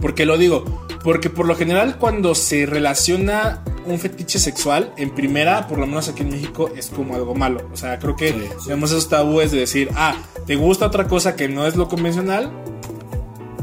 ¿Por 0.00 0.14
qué 0.14 0.26
lo 0.26 0.38
digo? 0.38 0.86
Porque 1.04 1.30
por 1.30 1.46
lo 1.46 1.54
general 1.54 1.98
cuando 1.98 2.34
se 2.34 2.66
relaciona 2.66 3.62
un 3.86 4.00
fetiche 4.00 4.40
sexual, 4.40 4.92
en 4.96 5.10
primera, 5.14 5.68
por 5.68 5.78
lo 5.78 5.86
menos 5.86 6.08
aquí 6.08 6.22
en 6.22 6.30
México, 6.30 6.68
es 6.76 6.88
como 6.88 7.14
algo 7.14 7.36
malo. 7.36 7.68
O 7.72 7.76
sea, 7.76 7.98
creo 8.00 8.16
que 8.16 8.30
Sí, 8.64 8.72
esos 8.72 9.08
tabúes 9.08 9.52
de 9.52 9.58
decir, 9.60 9.90
ah, 9.94 10.16
te 10.46 10.56
gusta 10.56 10.86
otra 10.86 11.06
cosa 11.06 11.36
que 11.36 11.48
no 11.48 11.66
es 11.66 11.76
lo 11.76 11.86
convencional, 11.88 12.50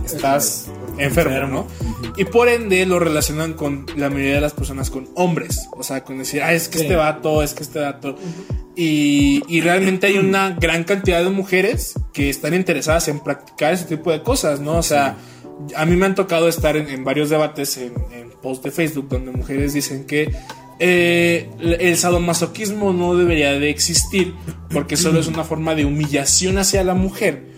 estás 0.06 0.68
enfermo, 0.98 1.48
¿no? 1.48 1.68
Y 2.18 2.26
por 2.26 2.50
ende 2.50 2.86
lo 2.86 3.00
relacionan 3.00 3.54
con 3.54 3.86
la 3.96 4.10
mayoría 4.10 4.36
de 4.36 4.42
las 4.42 4.54
personas 4.54 4.90
con 4.90 5.10
hombres. 5.16 5.68
O 5.72 5.84
sea, 5.84 6.04
con 6.04 6.18
decir, 6.18 6.42
ah, 6.44 6.54
es 6.54 6.68
que 6.68 6.80
este 6.80 6.96
vato, 6.96 7.42
es 7.44 7.54
que 7.54 7.64
este 7.64 7.80
vato. 7.80 8.16
Y, 8.76 9.42
y 9.48 9.62
realmente 9.62 10.08
hay 10.08 10.18
una 10.18 10.52
gran 10.52 10.84
cantidad 10.84 11.24
de 11.24 11.30
mujeres 11.30 11.94
que 12.12 12.30
están 12.30 12.54
interesadas 12.54 13.08
en 13.08 13.20
practicar 13.20 13.74
ese 13.74 13.86
tipo 13.86 14.12
de 14.12 14.24
cosas, 14.24 14.60
¿no? 14.60 14.78
O 14.78 14.84
sea, 14.84 15.16
a 15.76 15.86
mí 15.86 15.96
me 15.96 16.06
han 16.06 16.16
tocado 16.16 16.48
estar 16.48 16.76
en, 16.76 16.90
en 16.90 17.04
varios 17.04 17.30
debates 17.30 17.78
en, 17.78 17.94
en 18.12 18.32
posts 18.42 18.64
de 18.64 18.72
Facebook 18.72 19.08
donde 19.10 19.32
mujeres 19.32 19.74
dicen 19.74 20.06
que 20.06 20.32
eh, 20.80 21.50
el 21.60 21.98
sadomasoquismo 21.98 22.94
no 22.94 23.16
debería 23.16 23.54
de 23.54 23.70
existir 23.70 24.34
porque 24.72 24.98
solo 24.98 25.20
es 25.20 25.28
una 25.28 25.44
forma 25.44 25.76
de 25.76 25.86
humillación 25.86 26.58
hacia 26.58 26.84
la 26.84 26.96
mujer 26.96 27.53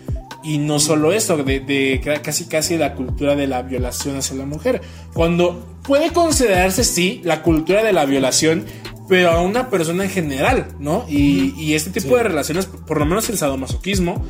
y 0.46 0.58
no 0.58 0.78
solo 0.78 1.12
eso, 1.12 1.36
de, 1.38 1.60
de 1.60 2.00
ca- 2.02 2.22
casi 2.22 2.46
casi 2.46 2.76
la 2.78 2.94
cultura 2.94 3.34
de 3.36 3.46
la 3.46 3.62
violación 3.62 4.16
hacia 4.16 4.36
la 4.36 4.46
mujer. 4.46 4.80
Cuando 5.12 5.66
puede 5.82 6.12
considerarse, 6.12 6.84
sí, 6.84 7.20
la 7.24 7.42
cultura 7.42 7.82
de 7.82 7.92
la 7.92 8.04
violación, 8.06 8.64
pero 9.08 9.30
a 9.30 9.40
una 9.42 9.68
persona 9.70 10.04
en 10.04 10.10
general, 10.10 10.68
¿no? 10.78 11.04
Y, 11.08 11.54
y 11.58 11.74
este 11.74 11.90
tipo 11.90 12.16
de 12.16 12.22
relaciones, 12.24 12.66
por 12.66 12.98
lo 12.98 13.06
menos 13.06 13.28
el 13.28 13.38
sadomasoquismo, 13.38 14.24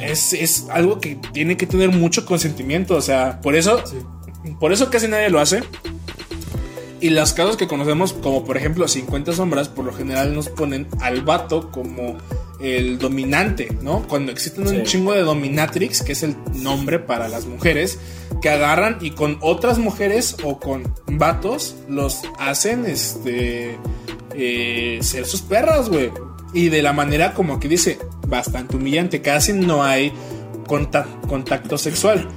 es, 0.00 0.32
es 0.32 0.66
algo 0.70 1.00
que 1.00 1.18
tiene 1.32 1.56
que 1.56 1.66
tener 1.66 1.90
mucho 1.90 2.24
consentimiento. 2.26 2.94
O 2.96 3.00
sea, 3.00 3.40
por 3.40 3.54
eso, 3.56 3.82
por 4.60 4.72
eso 4.72 4.90
casi 4.90 5.08
nadie 5.08 5.28
lo 5.30 5.40
hace. 5.40 5.62
Y 7.00 7.10
los 7.10 7.34
casos 7.34 7.56
que 7.56 7.66
conocemos, 7.68 8.14
como 8.14 8.44
por 8.44 8.56
ejemplo 8.56 8.88
50 8.88 9.32
sombras, 9.34 9.68
por 9.68 9.84
lo 9.84 9.92
general 9.92 10.34
nos 10.34 10.48
ponen 10.48 10.86
al 11.00 11.20
vato 11.22 11.70
como 11.70 12.16
el 12.60 12.98
dominante, 12.98 13.68
¿no? 13.82 14.06
Cuando 14.08 14.32
existen 14.32 14.66
un 14.66 14.82
chingo 14.84 15.12
de 15.12 15.20
dominatrix, 15.22 16.02
que 16.02 16.12
es 16.12 16.22
el 16.22 16.36
nombre 16.54 16.98
para 16.98 17.28
las 17.28 17.46
mujeres, 17.46 17.98
que 18.40 18.48
agarran 18.50 18.98
y 19.00 19.10
con 19.10 19.38
otras 19.40 19.78
mujeres 19.78 20.36
o 20.42 20.58
con 20.58 20.82
vatos 21.06 21.76
los 21.88 22.22
hacen, 22.38 22.86
este, 22.86 23.78
eh, 24.34 24.98
ser 25.02 25.26
sus 25.26 25.42
perras, 25.42 25.88
güey. 25.88 26.10
Y 26.52 26.68
de 26.70 26.82
la 26.82 26.92
manera 26.92 27.34
como 27.34 27.60
que 27.60 27.68
dice, 27.68 27.98
bastante 28.26 28.76
humillante, 28.76 29.20
casi 29.20 29.52
no 29.52 29.84
hay 29.84 30.12
conta- 30.66 31.06
contacto 31.28 31.76
sexual. 31.76 32.28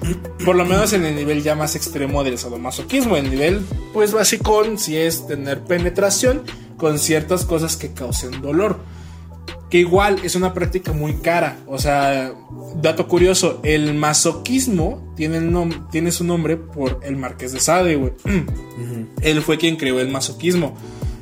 Por 0.43 0.55
lo 0.55 0.65
menos 0.65 0.93
en 0.93 1.05
el 1.05 1.15
nivel 1.15 1.43
ya 1.43 1.55
más 1.55 1.75
extremo 1.75 2.23
del 2.23 2.37
sadomasoquismo. 2.37 3.15
El 3.15 3.29
nivel, 3.29 3.65
pues 3.93 4.11
básico, 4.11 4.63
si 4.77 4.97
es 4.97 5.25
tener 5.27 5.63
penetración 5.63 6.43
con 6.77 6.99
ciertas 6.99 7.45
cosas 7.45 7.77
que 7.77 7.93
causen 7.93 8.41
dolor. 8.41 8.79
Que 9.69 9.79
igual 9.79 10.17
es 10.23 10.35
una 10.35 10.53
práctica 10.53 10.93
muy 10.93 11.13
cara. 11.15 11.59
O 11.67 11.77
sea, 11.77 12.33
dato 12.81 13.07
curioso, 13.07 13.59
el 13.63 13.93
masoquismo 13.93 15.13
tiene, 15.15 15.39
tiene 15.91 16.11
su 16.11 16.23
nombre 16.23 16.57
por 16.57 16.99
el 17.03 17.15
Marqués 17.17 17.53
de 17.53 17.59
Sade, 17.59 17.95
güey. 17.95 18.13
Él 19.21 19.41
fue 19.41 19.57
quien 19.57 19.75
creó 19.75 19.99
el 19.99 20.09
masoquismo. 20.09 20.75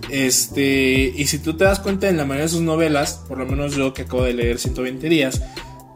Este, 0.10 1.14
y 1.16 1.28
si 1.28 1.40
tú 1.40 1.58
te 1.58 1.66
das 1.66 1.80
cuenta 1.80 2.08
en 2.08 2.18
la 2.18 2.24
mayoría 2.24 2.44
de 2.44 2.50
sus 2.50 2.62
novelas, 2.62 3.24
por 3.28 3.38
lo 3.38 3.46
menos 3.46 3.76
yo 3.76 3.94
que 3.94 4.04
acabo 4.04 4.24
de 4.24 4.34
leer 4.34 4.60
120 4.60 5.10
días, 5.10 5.42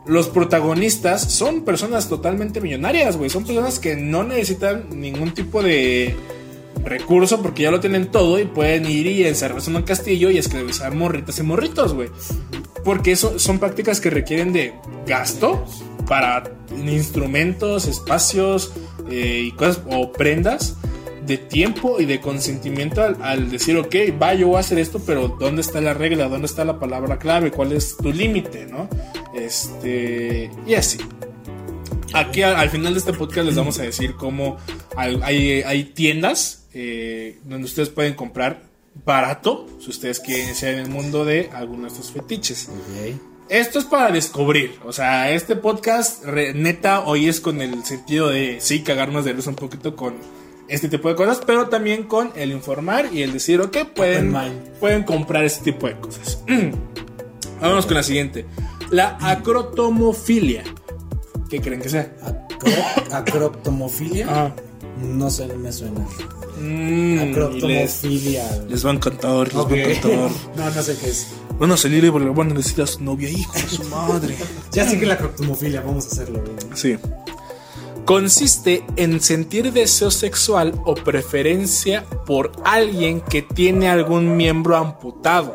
los 0.06 0.28
protagonistas 0.28 1.32
son 1.32 1.62
personas 1.62 2.10
totalmente 2.10 2.60
millonarias, 2.60 3.18
güey. 3.18 3.30
Son 3.30 3.46
personas 3.46 3.80
que 3.80 3.96
no 3.96 4.24
necesitan 4.24 4.86
ningún 4.94 5.34
tipo 5.34 5.62
de 5.62 6.16
recurso 6.84 7.42
porque 7.42 7.64
ya 7.64 7.72
lo 7.72 7.80
tienen 7.80 8.12
todo 8.12 8.40
y 8.40 8.46
pueden 8.46 8.86
ir 8.86 9.08
y 9.08 9.26
encerrarse 9.26 9.70
en 9.70 9.78
un 9.78 9.84
castillo 9.84 10.30
y 10.30 10.38
esclavizar 10.38 10.94
morritas 10.94 11.40
y 11.40 11.44
morritos, 11.44 11.94
güey. 11.94 12.10
Porque 12.84 13.12
eso 13.12 13.38
son 13.40 13.60
prácticas 13.60 14.02
que 14.02 14.10
requieren 14.10 14.54
de 14.54 14.74
gasto, 15.06 15.66
para 16.12 16.44
instrumentos, 16.86 17.88
espacios 17.88 18.74
eh, 19.10 19.44
y 19.46 19.52
cosas 19.54 19.82
o 19.90 20.12
prendas 20.12 20.76
de 21.26 21.38
tiempo 21.38 22.02
y 22.02 22.06
de 22.06 22.20
consentimiento 22.20 23.02
al, 23.02 23.16
al 23.22 23.50
decir, 23.50 23.78
ok, 23.78 23.96
va, 24.22 24.34
yo 24.34 24.48
voy 24.48 24.58
a 24.58 24.60
hacer 24.60 24.80
esto, 24.80 25.00
pero 25.06 25.38
¿dónde 25.40 25.62
está 25.62 25.80
la 25.80 25.94
regla? 25.94 26.28
¿Dónde 26.28 26.48
está 26.48 26.66
la 26.66 26.80
palabra 26.80 27.18
clave? 27.18 27.52
¿Cuál 27.52 27.72
es 27.72 27.96
tu 27.96 28.12
límite? 28.12 28.66
¿No? 28.66 28.90
Este, 29.34 30.52
y 30.68 30.74
así. 30.74 30.98
Aquí 32.14 32.42
al, 32.42 32.56
al 32.56 32.70
final 32.70 32.94
de 32.94 33.00
este 33.00 33.14
podcast 33.14 33.46
les 33.48 33.56
vamos 33.56 33.80
a 33.80 33.84
decir 33.84 34.16
cómo 34.16 34.58
hay, 34.96 35.20
hay- 35.24 35.62
hay 35.64 35.84
tiendas 35.86 36.66
eh, 36.74 37.40
donde 37.46 37.66
ustedes 37.66 37.90
pueden 37.90 38.14
comprar 38.16 38.64
barato 39.06 39.68
si 39.80 39.90
ustedes 39.90 40.20
quieren 40.20 40.46
iniciar 40.48 40.74
en 40.74 40.80
el 40.80 40.90
mundo 40.90 41.24
de 41.26 41.50
algunos 41.54 41.94
de 41.94 42.00
estos 42.00 42.12
fetiches. 42.14 42.70
Esto 43.50 43.80
es 43.80 43.86
para 43.86 44.12
descubrir. 44.12 44.80
O 44.86 44.94
sea, 44.94 45.32
este 45.32 45.56
podcast, 45.56 46.24
re- 46.26 46.54
neta, 46.54 47.02
hoy 47.02 47.28
es 47.28 47.40
con 47.42 47.62
el 47.62 47.84
sentido 47.86 48.30
de 48.30 48.58
sí, 48.62 48.82
cagarnos 48.82 49.26
de 49.26 49.34
risa 49.34 49.50
un 49.50 49.56
poquito 49.58 49.96
con 49.96 50.16
este 50.70 50.88
tipo 50.88 51.10
de 51.10 51.16
cosas, 51.16 51.42
pero 51.46 51.68
también 51.68 52.04
con 52.04 52.32
el 52.36 52.52
informar 52.52 53.10
y 53.12 53.24
el 53.24 53.34
decir, 53.34 53.60
ok, 53.60 53.78
pueden, 53.94 54.34
pueden 54.80 55.04
comprar 55.04 55.44
este 55.44 55.72
tipo 55.72 55.88
de 55.88 56.00
cosas. 56.00 56.40
Vámonos 57.62 57.86
con 57.86 57.96
la 57.96 58.04
siguiente: 58.04 58.46
la 58.90 59.18
acrotomofilia. 59.20 60.64
¿Qué 61.52 61.62
creen 61.62 61.82
que 61.82 61.90
sea? 61.90 62.12
Acro- 62.24 63.14
acroptomofilia. 63.14 64.26
Ah. 64.30 64.56
No 65.04 65.30
sé, 65.30 65.48
me 65.48 65.72
suena. 65.72 66.00
Mm, 66.60 67.16
les, 67.16 67.30
Acroptomofilia. 67.32 68.62
les 68.70 68.86
va 68.86 68.90
a 68.92 68.94
encantar, 68.94 69.48
les 69.48 69.56
Ok. 69.56 69.72
va 69.72 69.76
a 69.76 69.80
encantar. 69.80 70.12
no, 70.56 70.70
no 70.76 70.82
sé 70.82 70.98
qué 70.98 71.10
es. 71.10 71.28
Van 71.60 71.72
a 71.72 71.78
salir 71.78 72.04
y 72.04 72.10
le 72.10 72.30
van 72.30 72.52
a 72.52 72.54
decir 72.56 72.82
a 72.82 72.88
su 72.88 73.04
novia, 73.04 73.30
hijo 73.30 73.54
de 73.54 73.68
su 73.68 73.84
madre. 73.86 74.36
Ya 74.72 74.90
sé 74.90 74.98
que 75.00 75.06
la 75.06 75.16
acroptomofilia, 75.16 75.82
vamos 75.82 76.06
a 76.06 76.10
hacerlo. 76.10 76.40
güey. 76.42 76.56
Sí. 76.76 76.98
Consiste 78.06 78.84
en 78.96 79.22
sentir 79.22 79.72
deseo 79.74 80.10
sexual 80.10 80.74
o 80.86 80.96
preferencia 80.96 82.04
por 82.26 82.52
alguien 82.66 83.22
que 83.22 83.42
tiene 83.42 83.90
algún 83.90 84.36
miembro 84.38 84.76
amputado. 84.78 85.54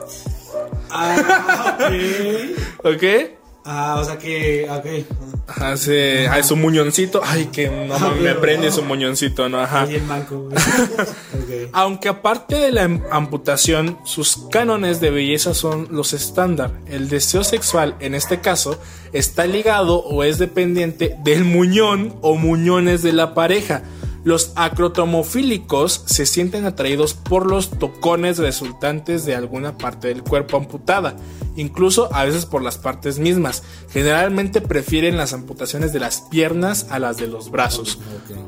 Ah, 0.91 1.77
ok. 1.81 2.85
¿Ok? 2.95 3.36
Ah, 3.69 3.99
o 4.01 4.05
sea 4.05 4.17
que. 4.17 4.67
Ok. 4.71 5.57
Hace, 5.61 6.29
ay, 6.29 6.43
su 6.43 6.57
muñoncito. 6.57 7.21
Ay, 7.25 7.47
que 7.47 7.69
no 7.69 7.99
mames, 7.99 8.21
me 8.23 8.35
prende 8.35 8.71
su 8.73 8.83
muñoncito, 8.83 9.49
¿no? 9.49 9.61
Ajá. 9.61 9.85
Bien 9.87 10.07
manco. 10.07 10.39
güey. 10.41 10.57
ok. 11.67 11.71
Aunque 11.73 12.09
aparte 12.09 12.57
de 12.57 12.73
la 12.73 12.85
am- 12.85 13.03
amputación, 13.11 13.99
sus 14.05 14.39
cánones 14.51 15.01
de 15.01 15.11
belleza 15.11 15.55
son 15.55 15.89
los 15.91 16.13
estándar. 16.13 16.73
El 16.87 17.09
deseo 17.09 17.45
sexual, 17.45 17.95
en 18.01 18.15
este 18.15 18.41
caso, 18.41 18.79
está 19.13 19.47
ligado 19.47 19.99
o 19.99 20.25
es 20.25 20.39
dependiente 20.39 21.17
del 21.25 21.45
muñón 21.45 22.17
o 22.23 22.37
muñones 22.37 23.03
de 23.03 23.13
la 23.13 23.35
pareja. 23.35 23.83
Los 24.27 24.51
acrotomofílicos 24.57 26.03
se 26.05 26.27
sienten 26.27 26.67
atraídos 26.67 27.15
por 27.15 27.49
los 27.49 27.71
tocones 27.71 28.39
resultantes 28.39 29.25
de 29.25 29.37
alguna 29.37 29.79
parte 29.79 30.09
del 30.09 30.25
cuerpo 30.25 30.57
amputada, 30.57 31.15
incluso 31.55 32.13
a 32.13 32.25
veces 32.25 32.45
por 32.45 32.61
las 32.61 32.77
partes 32.77 33.21
mismas. 33.21 33.63
Generalmente 33.93 34.61
prefieren 34.61 35.17
las 35.17 35.33
amputaciones 35.33 35.93
de 35.93 36.01
las 36.01 36.23
piernas 36.23 36.89
a 36.91 36.99
las 36.99 37.19
de 37.19 37.29
los 37.29 37.53
brazos. 37.53 38.01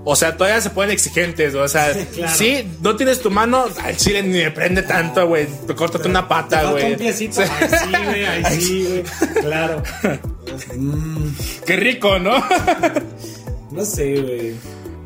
O 0.04 0.16
sea, 0.16 0.36
todavía 0.36 0.60
se 0.60 0.70
ponen 0.70 0.90
exigentes, 0.90 1.54
o 1.54 1.68
sea, 1.68 1.92
Claro. 2.12 2.32
sí, 2.36 2.68
no 2.82 2.96
tienes 2.96 3.20
tu 3.20 3.30
mano, 3.30 3.64
al 3.80 3.96
chile 3.96 4.24
ni 4.24 4.38
me 4.38 4.50
prende 4.50 4.82
tanto, 4.82 5.28
güey. 5.28 5.46
Córtate 5.76 6.08
una 6.08 6.26
pata, 6.26 6.72
güey. 6.72 6.94
un 6.94 6.98
piecito. 6.98 7.40
Ahí 7.40 7.48
sí, 7.70 8.04
güey. 8.04 8.24
Ahí 8.24 8.60
sí, 8.60 8.84
güey. 8.88 9.42
Claro. 9.44 9.80
Qué 11.64 11.76
rico, 11.76 12.18
¿no? 12.18 12.32
no 13.70 13.84
sé, 13.84 14.20
güey. 14.20 14.54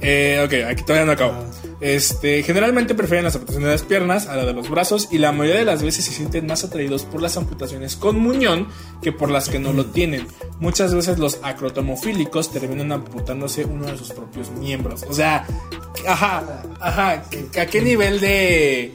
Eh, 0.02 0.42
ok, 0.44 0.70
aquí 0.70 0.82
todavía 0.82 1.06
no 1.06 1.12
acabo. 1.12 1.32
Ah. 1.32 1.62
Este, 1.80 2.42
generalmente 2.42 2.94
prefieren 2.94 3.24
las 3.24 3.34
amputaciones 3.34 3.66
de 3.66 3.72
las 3.72 3.82
piernas 3.82 4.26
a 4.28 4.36
la 4.36 4.44
de 4.44 4.52
los 4.52 4.68
brazos 4.68 5.08
y 5.10 5.18
la 5.18 5.32
mayoría 5.32 5.60
de 5.60 5.64
las 5.64 5.82
veces 5.82 6.04
se 6.04 6.12
sienten 6.12 6.46
más 6.46 6.62
atraídos 6.62 7.04
por 7.04 7.20
las 7.20 7.36
amputaciones 7.36 7.96
con 7.96 8.20
muñón 8.20 8.68
que 9.00 9.10
por 9.10 9.30
las 9.30 9.48
que 9.48 9.58
no 9.58 9.72
lo 9.72 9.86
tienen. 9.86 10.26
Muchas 10.60 10.94
veces 10.94 11.18
los 11.18 11.40
acrotomofílicos 11.42 12.52
terminan 12.52 12.92
amputándose 12.92 13.64
uno 13.64 13.86
de 13.86 13.96
sus 13.96 14.10
propios 14.10 14.50
miembros. 14.52 15.04
O 15.08 15.14
sea, 15.14 15.46
ajá, 16.06 16.62
ajá, 16.80 17.24
¿a 17.60 17.66
qué 17.66 17.80
nivel 17.80 18.20
de... 18.20 18.94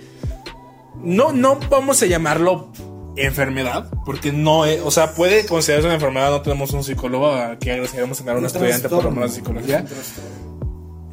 No, 1.03 1.31
no 1.31 1.59
vamos 1.69 2.01
a 2.03 2.05
llamarlo 2.05 2.69
enfermedad, 3.17 3.89
porque 4.05 4.31
no 4.31 4.65
es, 4.65 4.81
o 4.81 4.91
sea, 4.91 5.13
puede 5.13 5.45
considerarse 5.45 5.87
una 5.87 5.95
enfermedad, 5.95 6.29
no 6.29 6.41
tenemos 6.41 6.71
un 6.71 6.83
psicólogo 6.83 7.33
que 7.59 7.71
agradeceríamos 7.71 8.17
tener 8.17 8.35
a 8.35 8.37
un 8.37 8.45
estudiante 8.45 8.87
por 8.87 9.03
lo 9.03 9.11
menos 9.11 9.31
de 9.31 9.35
psicología. 9.37 9.85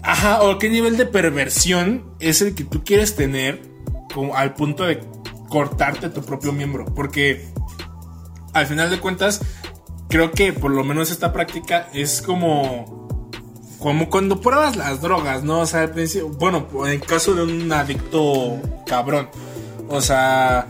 Ajá, 0.04 0.42
o 0.42 0.58
qué 0.58 0.68
nivel 0.68 0.98
de 0.98 1.06
perversión 1.06 2.04
es 2.20 2.42
el 2.42 2.54
que 2.54 2.64
tú 2.64 2.84
quieres 2.84 3.16
tener 3.16 3.62
como 4.12 4.36
al 4.36 4.52
punto 4.52 4.84
de 4.84 5.00
cortarte 5.48 6.10
tu 6.10 6.22
propio 6.22 6.52
miembro. 6.52 6.84
Porque 6.94 7.48
al 8.52 8.66
final 8.66 8.90
de 8.90 9.00
cuentas, 9.00 9.40
creo 10.08 10.30
que 10.30 10.52
por 10.52 10.70
lo 10.70 10.84
menos 10.84 11.10
esta 11.10 11.32
práctica 11.32 11.88
es 11.94 12.20
como. 12.20 13.02
Como 13.78 14.08
cuando 14.08 14.40
pruebas 14.40 14.76
las 14.76 15.00
drogas, 15.00 15.42
¿no? 15.42 15.60
O 15.60 15.66
sea, 15.66 15.82
al 15.82 15.90
principio. 15.90 16.28
Bueno, 16.28 16.66
en 16.86 17.00
caso 17.00 17.34
de 17.34 17.42
un 17.42 17.72
adicto 17.72 18.60
cabrón. 18.86 19.30
O 19.88 20.02
sea. 20.02 20.68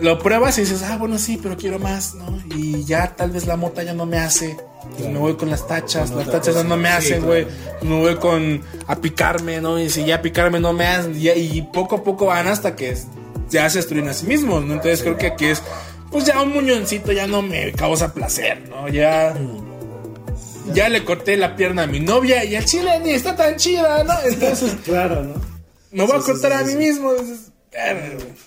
Lo 0.00 0.18
pruebas 0.18 0.58
y 0.58 0.62
dices, 0.62 0.82
ah, 0.82 0.96
bueno, 0.98 1.18
sí, 1.18 1.38
pero 1.40 1.56
quiero 1.56 1.78
más, 1.78 2.14
¿no? 2.14 2.38
Y 2.56 2.84
ya 2.84 3.14
tal 3.14 3.30
vez 3.30 3.46
la 3.46 3.56
mota 3.56 3.82
ya 3.82 3.94
no 3.94 4.06
me 4.06 4.18
hace. 4.18 4.56
Pues 4.96 5.08
me 5.08 5.18
voy 5.18 5.34
con 5.34 5.50
las 5.50 5.66
tachas, 5.66 6.10
Con 6.10 6.20
las 6.20 6.30
tachas 6.30 6.54
cosa. 6.54 6.68
no 6.68 6.76
me 6.76 6.88
Sí, 6.90 6.94
hacen, 6.94 7.22
claro. 7.22 7.26
güey. 7.26 7.46
Me 7.82 7.98
voy 8.00 8.14
con 8.16 8.62
a 8.86 8.96
picarme, 8.96 9.60
¿no? 9.60 9.78
Y 9.80 9.90
si 9.90 10.04
ya 10.04 10.22
picarme 10.22 10.60
no 10.60 10.72
me 10.72 10.86
hacen. 10.86 11.18
ya- 11.20 11.34
y 11.34 11.62
poco 11.72 11.96
a 11.96 12.04
poco 12.04 12.26
van 12.26 12.46
hasta 12.48 12.76
que 12.76 12.96
ya 13.50 13.68
se 13.70 13.78
destruyen 13.78 14.08
a 14.08 14.14
sí 14.14 14.26
mismos, 14.26 14.64
¿no? 14.64 14.74
Entonces 14.74 15.02
creo 15.02 15.16
que 15.18 15.26
aquí 15.26 15.46
es, 15.46 15.62
pues 16.10 16.24
ya 16.26 16.40
un 16.42 16.52
muñoncito 16.52 17.10
ya 17.12 17.26
no 17.26 17.42
me 17.42 17.72
causa 17.72 18.14
placer, 18.14 18.68
¿no? 18.68 18.88
Ya. 18.88 19.34
Ya 20.72 20.88
le 20.88 21.04
corté 21.04 21.36
la 21.36 21.56
pierna 21.56 21.82
a 21.82 21.86
mi 21.86 22.00
novia 22.00 22.42
y 22.44 22.54
el 22.54 22.64
chile 22.64 22.98
ni 23.02 23.10
está 23.10 23.36
tan 23.36 23.56
chida, 23.56 24.02
¿no? 24.04 24.14
Entonces 24.24 24.76
Claro, 24.84 25.22
¿no? 25.22 25.34
me 25.92 26.04
voy 26.04 26.16
a 26.16 26.20
Sí, 26.20 26.26
sí, 26.26 26.32
cortar 26.32 26.52
sí, 26.52 26.58
a 26.58 26.64
mí 26.66 26.72
sí. 26.72 26.78
mismo. 26.78 27.10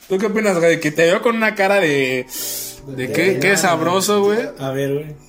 ¿Tú 0.07 0.17
qué 0.17 0.25
opinas, 0.25 0.57
güey? 0.57 0.79
Que 0.79 0.91
te 0.91 1.03
veo 1.03 1.21
con 1.21 1.35
una 1.35 1.53
cara 1.53 1.75
de. 1.75 2.25
de 2.87 3.11
qué, 3.11 3.39
qué 3.39 3.57
sabroso, 3.57 4.23
güey. 4.23 4.39
A 4.57 4.71
ver, 4.71 4.93
güey. 4.93 5.26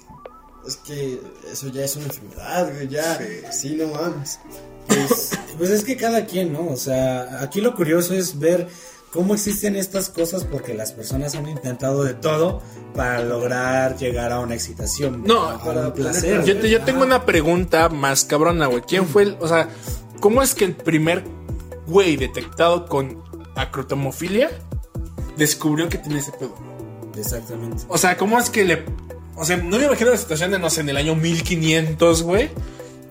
Es 0.68 0.76
que 0.76 1.20
eso 1.50 1.68
ya 1.68 1.82
es 1.84 1.96
una 1.96 2.04
enfermedad, 2.06 2.70
güey, 2.72 2.88
ya. 2.88 3.18
Sí, 3.50 3.74
no 3.74 3.88
mames. 3.88 4.38
Pues, 4.86 5.30
pues 5.56 5.70
es 5.70 5.82
que 5.82 5.96
cada 5.96 6.26
quien, 6.26 6.52
¿no? 6.52 6.68
O 6.68 6.76
sea, 6.76 7.42
aquí 7.42 7.60
lo 7.60 7.74
curioso 7.74 8.14
es 8.14 8.38
ver 8.38 8.68
cómo 9.12 9.34
existen 9.34 9.76
estas 9.76 10.10
cosas 10.10 10.44
porque 10.44 10.74
las 10.74 10.92
personas 10.92 11.34
han 11.34 11.48
intentado 11.48 12.04
de 12.04 12.12
todo 12.14 12.60
para 12.94 13.22
lograr 13.24 13.96
llegar 13.96 14.30
a 14.32 14.40
una 14.40 14.54
excitación. 14.54 15.24
No, 15.24 15.42
a 15.48 15.58
para 15.64 15.86
un 15.88 15.92
placer. 15.94 16.44
Yo, 16.44 16.58
te- 16.60 16.68
yo 16.68 16.82
tengo 16.84 17.02
una 17.02 17.24
pregunta 17.24 17.88
más 17.88 18.24
cabrona, 18.24 18.66
güey. 18.66 18.82
¿Quién 18.82 19.06
fue 19.06 19.22
el. 19.24 19.36
O 19.40 19.48
sea, 19.48 19.68
¿cómo 20.20 20.42
es 20.42 20.54
que 20.54 20.64
el 20.66 20.74
primer 20.76 21.24
güey 21.86 22.16
detectado 22.16 22.86
con 22.86 23.22
acrotomofilia 23.56 24.50
descubrió 25.36 25.88
que 25.88 25.98
tenía 25.98 26.18
ese 26.18 26.32
pedo? 26.32 26.54
Exactamente. 27.16 27.84
O 27.88 27.96
sea, 27.98 28.16
¿cómo 28.16 28.38
es 28.38 28.50
que 28.50 28.64
le. 28.64 28.84
O 29.38 29.44
sea, 29.44 29.56
no 29.56 29.78
me 29.78 29.84
imagino 29.84 30.10
la 30.10 30.16
situación 30.16 30.50
de, 30.50 30.58
no 30.58 30.68
sé, 30.68 30.80
en 30.80 30.88
el 30.88 30.96
año 30.96 31.14
1500, 31.14 32.22
güey. 32.24 32.50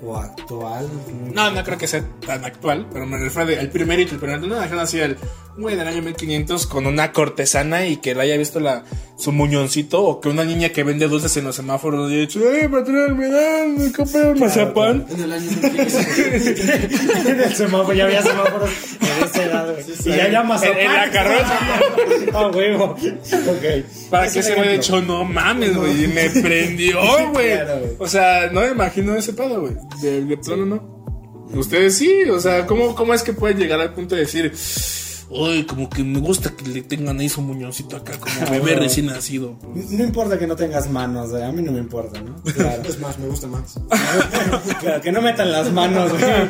O 0.03 0.15
actual. 0.15 0.87
No, 1.33 1.49
no 1.51 1.63
creo 1.63 1.77
que 1.77 1.87
sea 1.87 2.03
tan 2.25 2.43
actual, 2.43 2.85
pero 2.91 3.05
me 3.05 3.17
refiero 3.17 3.59
al 3.59 3.69
primerito, 3.69 4.13
el 4.13 4.19
primerito. 4.19 4.47
No 4.47 4.55
me 4.55 4.61
imagino 4.61 4.81
así 4.81 4.99
el 4.99 5.17
güey 5.57 5.75
del 5.75 5.87
año 5.87 6.01
1500 6.03 6.67
con 6.67 6.85
una 6.85 7.11
cortesana 7.11 7.87
y 7.87 7.97
que 7.97 8.13
le 8.13 8.21
haya 8.21 8.37
visto 8.37 8.59
la, 8.59 8.83
su 9.17 9.31
muñoncito 9.31 10.03
o 10.03 10.19
que 10.21 10.29
una 10.29 10.43
niña 10.43 10.69
que 10.69 10.83
vende 10.83 11.07
dulces 11.07 11.35
en 11.37 11.45
los 11.45 11.55
semáforos 11.55 12.09
haya 12.11 12.19
dicho, 12.21 12.39
¡ay, 12.53 12.67
patrón, 12.67 13.17
me 13.17 13.27
dan, 13.27 13.77
me 13.77 13.91
compré 13.91 14.21
un 14.29 14.39
mazapán! 14.39 15.05
En 15.09 15.21
el 15.21 15.31
año 15.33 15.49
1500. 15.49 17.25
en 17.27 17.39
el 17.41 17.55
semáforo, 17.55 17.93
ya 17.93 18.05
había 18.05 18.21
semáforos 18.21 18.69
en 19.01 19.25
esa 19.25 19.43
edad, 19.45 19.73
güey. 19.73 19.85
y 20.05 20.17
ya 20.17 20.27
llamas 20.29 20.63
En- 20.63 20.77
en 20.77 20.93
la 20.93 21.09
carroza. 21.11 21.59
Ah, 22.33 22.51
huevo. 22.53 22.83
Ok. 22.95 24.09
Para 24.11 24.31
que 24.31 24.39
ese 24.39 24.53
güey 24.53 24.67
de 24.67 24.75
ejemplo. 24.75 24.97
hecho, 24.97 25.01
no 25.01 25.25
mames, 25.25 25.75
güey, 25.75 26.03
y 26.03 26.07
me 26.07 26.29
prendió, 26.29 26.99
güey. 27.31 27.53
Claro, 27.55 27.79
güey. 27.79 27.91
O 27.99 28.07
sea, 28.07 28.49
no 28.51 28.61
me 28.61 28.67
imagino 28.69 29.15
ese 29.15 29.33
pedo, 29.33 29.61
güey. 29.61 29.73
De, 30.01 30.23
de 30.23 30.37
plano, 30.37 30.65
no. 30.65 30.97
Ustedes 31.53 31.97
sí, 31.97 32.23
o 32.29 32.39
sea, 32.39 32.65
¿cómo, 32.67 32.93
¿cómo 32.93 33.13
es 33.13 33.23
que 33.23 33.31
pueden 33.33 33.57
llegar 33.57 33.79
al 33.79 33.93
punto 33.93 34.15
de 34.15 34.21
decir, 34.21 34.51
uy, 35.29 35.65
como 35.65 35.89
que 35.89 36.03
me 36.03 36.19
gusta 36.19 36.51
que 36.55 36.65
le 36.69 36.81
tengan 36.83 37.19
ahí 37.19 37.29
su 37.29 37.41
muñoncito 37.41 37.95
acá, 37.97 38.13
como 38.19 38.49
bebé 38.51 38.75
recién 38.75 39.07
nacido? 39.07 39.57
No 39.89 40.03
importa 40.03 40.37
que 40.39 40.47
no 40.47 40.55
tengas 40.55 40.89
manos, 40.89 41.29
güey. 41.31 41.43
A 41.43 41.51
mí 41.51 41.61
no 41.61 41.71
me 41.71 41.79
importa, 41.79 42.21
¿no? 42.21 42.35
Claro. 42.53 42.83
Es 42.87 42.99
más, 42.99 43.17
me 43.19 43.27
gusta 43.27 43.47
más. 43.47 43.75
claro, 44.79 45.01
que 45.01 45.11
no 45.11 45.21
metan 45.21 45.51
las 45.51 45.71
manos, 45.71 46.11
güey. 46.11 46.49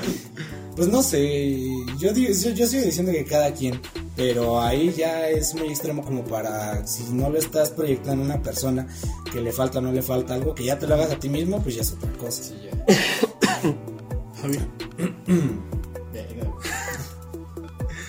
Pues 0.76 0.90
no 0.90 1.02
sé, 1.02 1.58
yo, 1.98 2.14
digo- 2.14 2.32
yo, 2.34 2.52
yo 2.52 2.68
sigo 2.68 2.84
diciendo 2.84 3.12
que 3.12 3.26
cada 3.26 3.52
quien. 3.52 3.80
Pero 4.16 4.60
ahí 4.62 4.94
ya 4.98 5.28
es 5.30 5.54
muy 5.56 5.68
extremo 5.70 6.04
como 6.04 6.24
para, 6.24 6.86
si 6.88 7.04
no 7.14 7.30
lo 7.30 7.38
estás 7.38 7.70
proyectando 7.70 8.24
a 8.24 8.26
una 8.26 8.42
persona 8.42 8.88
que 9.32 9.42
le 9.42 9.52
falta 9.52 9.78
o 9.78 9.82
no 9.82 9.92
le 9.92 10.02
falta 10.02 10.34
algo, 10.36 10.54
que 10.56 10.66
ya 10.66 10.78
te 10.80 10.88
lo 10.88 10.96
hagas 10.96 11.12
a 11.12 11.20
ti 11.20 11.30
mismo, 11.30 11.62
pues 11.62 11.76
ya 11.76 11.82
es 11.82 11.92
otra 11.92 12.12
cosa. 12.14 12.44
Sí, 12.44 12.54
ya. 12.64 13.74
Javier. 14.42 14.68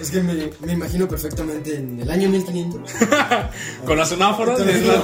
Es 0.09 0.13
que 0.13 0.23
me, 0.23 0.51
me 0.65 0.73
imagino 0.73 1.07
perfectamente 1.07 1.77
en 1.77 2.01
el 2.01 2.11
año 2.11 2.31
1500. 2.31 2.81
Con 3.85 3.99
los 3.99 4.09
semáforos 4.09 4.59
y 4.59 4.65
la, 4.65 5.03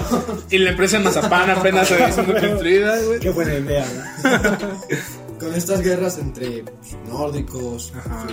y 0.48 0.58
la 0.60 0.70
empresa 0.70 0.96
en 0.96 1.04
Mazapán 1.04 1.50
apenas 1.50 1.88
se 1.88 2.10
siendo 2.10 2.32
construida, 2.40 3.02
güey. 3.02 3.20
Qué 3.20 3.28
buena 3.28 3.52
idea, 3.52 3.86
¿no? 4.22 5.38
Con 5.38 5.54
estas 5.54 5.82
guerras 5.82 6.16
entre 6.16 6.62
pues, 6.62 6.96
nórdicos, 7.06 7.92
Ajá. 7.94 8.26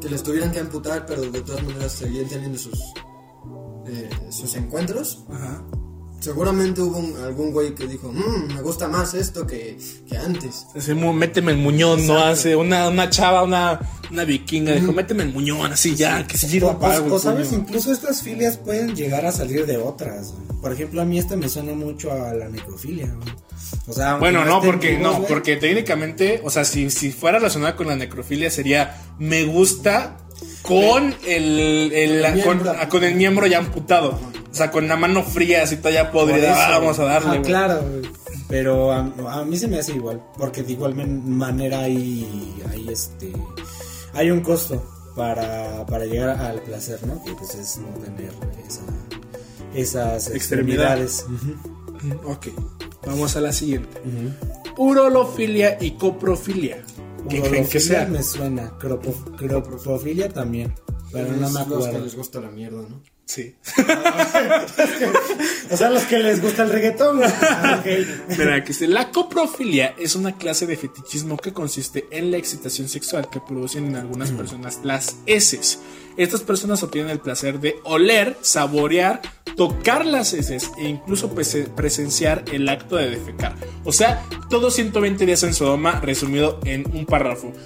que 0.00 0.08
les 0.08 0.24
tuvieran 0.24 0.50
que 0.50 0.58
amputar, 0.58 1.06
pero 1.06 1.22
de 1.22 1.40
todas 1.40 1.62
maneras 1.62 1.92
seguían 1.92 2.26
teniendo 2.28 2.58
sus, 2.58 2.80
eh, 3.86 4.10
sus 4.30 4.56
encuentros. 4.56 5.24
Ajá. 5.30 5.62
Seguramente 6.22 6.80
hubo 6.80 6.98
un- 6.98 7.16
algún 7.22 7.50
güey 7.52 7.74
que 7.74 7.86
dijo, 7.86 8.12
"Mm, 8.12 8.54
me 8.54 8.62
gusta 8.62 8.86
más 8.88 9.12
esto 9.14 9.46
que, 9.46 9.76
que 10.08 10.16
antes. 10.16 10.66
Méteme 11.14 11.52
el 11.52 11.58
muñón, 11.58 12.06
¿no? 12.06 12.18
Hace 12.18 12.54
una, 12.56 12.88
una 12.88 13.10
chava, 13.10 13.42
una, 13.42 13.80
una 14.10 14.24
vikinga, 14.24 14.72
dijo, 14.72 14.92
méteme 14.92 15.24
el 15.24 15.32
muñón, 15.32 15.72
así 15.72 15.94
ya, 15.96 16.24
que 16.26 16.38
se 16.38 16.48
sirva 16.48 16.78
para 16.78 16.94
algo. 16.94 17.16
o, 17.16 17.18
sabes, 17.18 17.48
coño". 17.48 17.62
incluso 17.62 17.92
estas 17.92 18.22
filias 18.22 18.56
pueden 18.56 18.94
llegar 18.94 19.26
a 19.26 19.32
salir 19.32 19.66
de 19.66 19.78
otras. 19.78 20.32
güey. 20.32 20.60
Por 20.60 20.72
ejemplo, 20.72 21.02
a 21.02 21.04
mí 21.04 21.18
este 21.18 21.36
me 21.36 21.48
suena 21.48 21.72
mucho 21.72 22.12
a 22.12 22.32
la 22.32 22.48
necrofilia. 22.48 23.06
güey. 23.06 23.34
O 23.88 23.92
sea, 23.92 24.14
Bueno, 24.16 24.44
no, 24.44 24.60
porque 24.62 24.96
no, 24.98 25.14
güey, 25.16 25.26
porque 25.28 25.56
técnicamente, 25.56 26.40
o 26.44 26.50
sea, 26.50 26.64
si, 26.64 26.88
si 26.90 27.10
fuera 27.10 27.38
relacionada 27.38 27.74
con 27.74 27.88
la 27.88 27.96
necrofilia 27.96 28.48
sería 28.50 28.96
me 29.18 29.44
gusta 29.44 30.18
con 30.62 31.14
el, 31.26 31.58
el- 31.92 32.24
El 32.24 32.42
con, 32.44 32.58
miembro. 32.62 32.88
con 32.88 33.02
el 33.04 33.14
miembro 33.16 33.46
ya 33.48 33.58
amputado. 33.58 34.20
O 34.52 34.54
sea, 34.54 34.70
con 34.70 34.86
la 34.86 34.96
mano 34.96 35.24
fría, 35.24 35.62
así 35.62 35.78
toda 35.78 35.90
ya 35.92 36.12
por 36.12 36.26
podrida. 36.28 36.52
eso, 36.52 36.60
ah, 36.60 36.78
vamos 36.78 36.98
a 36.98 37.04
darle. 37.04 37.38
Ah, 37.38 37.42
claro. 37.42 37.82
Pero 38.48 38.92
a, 38.92 39.00
a 39.30 39.44
mí 39.46 39.56
se 39.56 39.66
me 39.66 39.78
hace 39.78 39.92
igual, 39.94 40.22
porque 40.36 40.62
de 40.62 40.72
igual 40.74 40.94
manera 40.94 41.80
hay, 41.80 42.54
hay 42.70 42.88
este 42.90 43.32
hay 44.12 44.30
un 44.30 44.42
costo 44.42 44.84
para, 45.16 45.86
para 45.86 46.04
llegar 46.04 46.30
al 46.38 46.60
placer, 46.60 46.98
¿no? 47.06 47.22
Que 47.24 47.32
pues 47.32 47.54
es 47.54 47.78
no 47.78 47.88
tener 48.04 48.30
esa, 48.68 48.82
esas 49.74 50.28
Extremidad. 50.30 50.98
extremidades. 51.00 51.26
Mm, 51.28 52.26
Ok, 52.26 52.48
vamos 53.06 53.36
a 53.36 53.40
la 53.40 53.52
siguiente. 53.52 54.00
Urolofilia 54.76 55.78
y 55.80 55.92
coprofilia. 55.92 56.82
¿Qué 57.28 57.40
creen 57.40 57.66
que 57.68 57.78
Urolofilia 57.78 57.80
sea? 57.80 58.06
me 58.08 58.22
suena, 58.22 58.72
cropo- 58.78 59.36
cropofilia 59.36 60.28
también, 60.28 60.74
pero 61.12 61.28
no 61.32 61.36
me 61.36 61.40
los 61.42 61.52
que 61.56 61.60
acuerdo. 61.74 61.98
les 62.00 62.16
gusta 62.16 62.40
la 62.40 62.50
mierda, 62.50 62.82
¿no? 62.82 63.00
Sí. 63.24 63.54
O 65.70 65.76
sea, 65.76 65.88
los 65.88 66.02
que 66.02 66.18
les 66.18 66.42
gusta 66.42 66.64
el 66.64 66.70
reggaetón. 66.70 67.18
Mira, 68.28 68.60
dice, 68.60 68.86
la 68.86 69.10
coprofilia 69.10 69.94
es 69.98 70.14
una 70.16 70.36
clase 70.36 70.66
de 70.66 70.76
fetichismo 70.76 71.38
que 71.38 71.54
consiste 71.54 72.06
en 72.10 72.30
la 72.30 72.36
excitación 72.36 72.90
sexual 72.90 73.30
que 73.30 73.40
producen 73.40 73.86
en 73.86 73.96
algunas 73.96 74.32
personas 74.32 74.80
las 74.84 75.16
heces. 75.24 75.78
Estas 76.16 76.42
personas 76.42 76.82
obtienen 76.82 77.10
el 77.10 77.20
placer 77.20 77.60
de 77.60 77.76
oler, 77.84 78.36
saborear, 78.42 79.20
tocar 79.56 80.06
las 80.06 80.32
heces 80.32 80.70
e 80.78 80.88
incluso 80.88 81.34
prese- 81.34 81.66
presenciar 81.68 82.44
el 82.52 82.68
acto 82.68 82.96
de 82.96 83.10
defecar. 83.10 83.54
O 83.84 83.92
sea, 83.92 84.24
todo 84.48 84.70
120 84.70 85.26
días 85.26 85.42
en 85.42 85.52
Sodoma 85.52 86.00
resumido 86.00 86.58
en 86.64 86.84
un 86.94 87.04
párrafo. 87.06 87.52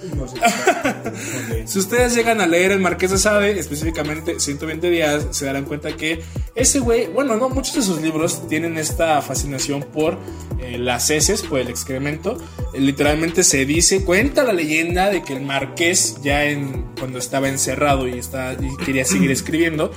Si 1.65 1.79
ustedes 1.79 2.15
llegan 2.15 2.39
a 2.41 2.47
leer 2.47 2.71
el 2.71 2.79
Marqués 2.79 3.11
de 3.11 3.17
Sade, 3.17 3.59
específicamente 3.59 4.39
120 4.39 4.89
días, 4.89 5.27
se 5.31 5.45
darán 5.45 5.65
cuenta 5.65 5.95
que 5.95 6.21
ese 6.55 6.79
güey, 6.79 7.07
bueno, 7.07 7.35
no, 7.35 7.49
muchos 7.49 7.75
de 7.75 7.81
sus 7.81 8.01
libros 8.01 8.47
tienen 8.47 8.77
esta 8.77 9.21
fascinación 9.21 9.81
por 9.83 10.17
eh, 10.61 10.77
las 10.77 11.09
heces, 11.09 11.41
por 11.43 11.59
el 11.59 11.69
excremento. 11.69 12.37
Eh, 12.73 12.79
literalmente 12.79 13.43
se 13.43 13.65
dice, 13.65 14.03
cuenta 14.05 14.43
la 14.43 14.53
leyenda 14.53 15.09
de 15.09 15.23
que 15.23 15.33
el 15.33 15.41
Marqués, 15.43 16.17
ya 16.23 16.45
en, 16.45 16.85
cuando 16.99 17.19
estaba 17.19 17.49
encerrado 17.49 18.07
y, 18.07 18.17
está, 18.17 18.36
y 18.59 18.75
quería 18.83 19.05
seguir 19.05 19.31
escribiendo, 19.31 19.91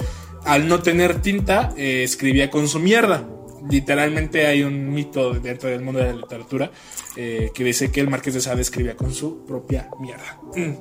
al 0.44 0.68
no 0.68 0.80
tener 0.80 1.20
tinta, 1.22 1.72
eh, 1.76 2.02
escribía 2.02 2.50
con 2.50 2.68
su 2.68 2.78
mierda. 2.78 3.26
Literalmente 3.70 4.46
hay 4.46 4.62
un 4.62 4.92
mito 4.92 5.34
dentro 5.34 5.68
del 5.68 5.82
mundo 5.82 6.00
de 6.00 6.06
la 6.06 6.12
literatura 6.20 6.70
eh, 7.16 7.50
que 7.54 7.62
dice 7.62 7.90
que 7.90 8.00
el 8.00 8.08
Marqués 8.08 8.32
de 8.34 8.40
Sade 8.40 8.62
escribía 8.62 8.96
con 8.96 9.12
su 9.12 9.44
propia 9.44 9.88
mierda. 10.00 10.40
Mm. 10.56 10.74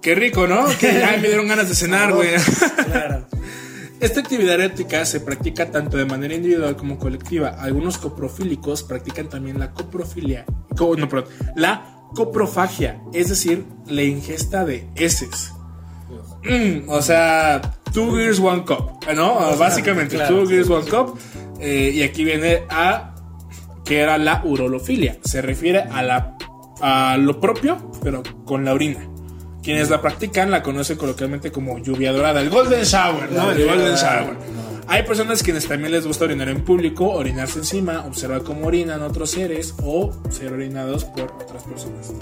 Qué 0.00 0.14
rico, 0.14 0.46
¿no? 0.46 0.66
Que 0.78 0.92
ya 1.00 1.16
me 1.20 1.28
dieron 1.28 1.48
ganas 1.48 1.68
de 1.68 1.74
cenar, 1.74 2.12
güey. 2.12 2.28
Claro. 2.86 3.26
Esta 4.00 4.20
actividad 4.20 4.60
erótica 4.60 5.04
se 5.06 5.20
practica 5.20 5.70
tanto 5.70 5.96
de 5.96 6.04
manera 6.04 6.34
individual 6.34 6.76
como 6.76 6.98
colectiva. 6.98 7.48
Algunos 7.58 7.96
coprofílicos 7.96 8.82
practican 8.82 9.28
también 9.30 9.58
la 9.58 9.72
coprofilia, 9.72 10.44
co- 10.76 10.94
no, 10.96 11.08
perdón, 11.08 11.30
la 11.56 11.93
coprofagia, 12.14 13.00
es 13.12 13.28
decir, 13.28 13.64
la 13.86 14.02
ingesta 14.02 14.64
de 14.64 14.88
heces. 14.96 15.52
Mm, 16.44 16.88
o 16.88 17.00
sea, 17.02 17.60
two 17.92 18.14
girls, 18.14 18.38
one 18.38 18.64
cup, 18.64 19.04
¿no? 19.14 19.56
Básicamente, 19.56 20.16
claro, 20.16 20.42
two 20.42 20.46
girls, 20.46 20.68
one 20.68 20.88
cup. 20.88 21.18
Eh, 21.60 21.92
y 21.94 22.02
aquí 22.02 22.24
viene 22.24 22.64
a 22.68 23.14
que 23.84 24.00
era 24.00 24.18
la 24.18 24.42
urolofilia. 24.44 25.18
Se 25.24 25.42
refiere 25.42 25.80
a, 25.80 26.02
la, 26.02 26.36
a 26.80 27.16
lo 27.18 27.40
propio, 27.40 27.92
pero 28.02 28.22
con 28.44 28.64
la 28.64 28.72
orina. 28.72 29.08
Quienes 29.62 29.88
la 29.88 30.02
practican 30.02 30.50
la 30.50 30.62
conocen 30.62 30.98
coloquialmente 30.98 31.50
como 31.50 31.78
lluvia 31.78 32.12
dorada, 32.12 32.40
el 32.40 32.50
golden 32.50 32.82
shower, 32.82 33.32
¿no? 33.32 33.50
El 33.50 33.64
golden 33.64 33.94
shower. 33.94 34.36
Hay 34.86 35.02
personas 35.04 35.42
quienes 35.42 35.66
también 35.66 35.92
les 35.92 36.06
gusta 36.06 36.24
orinar 36.26 36.48
en 36.48 36.62
público, 36.62 37.08
orinarse 37.10 37.58
encima, 37.58 38.04
observar 38.06 38.42
cómo 38.42 38.66
orinan 38.66 39.02
otros 39.02 39.30
seres 39.30 39.74
o 39.82 40.12
ser 40.30 40.52
orinados 40.52 41.04
por 41.04 41.32
otras 41.32 41.62
personas. 41.64 42.12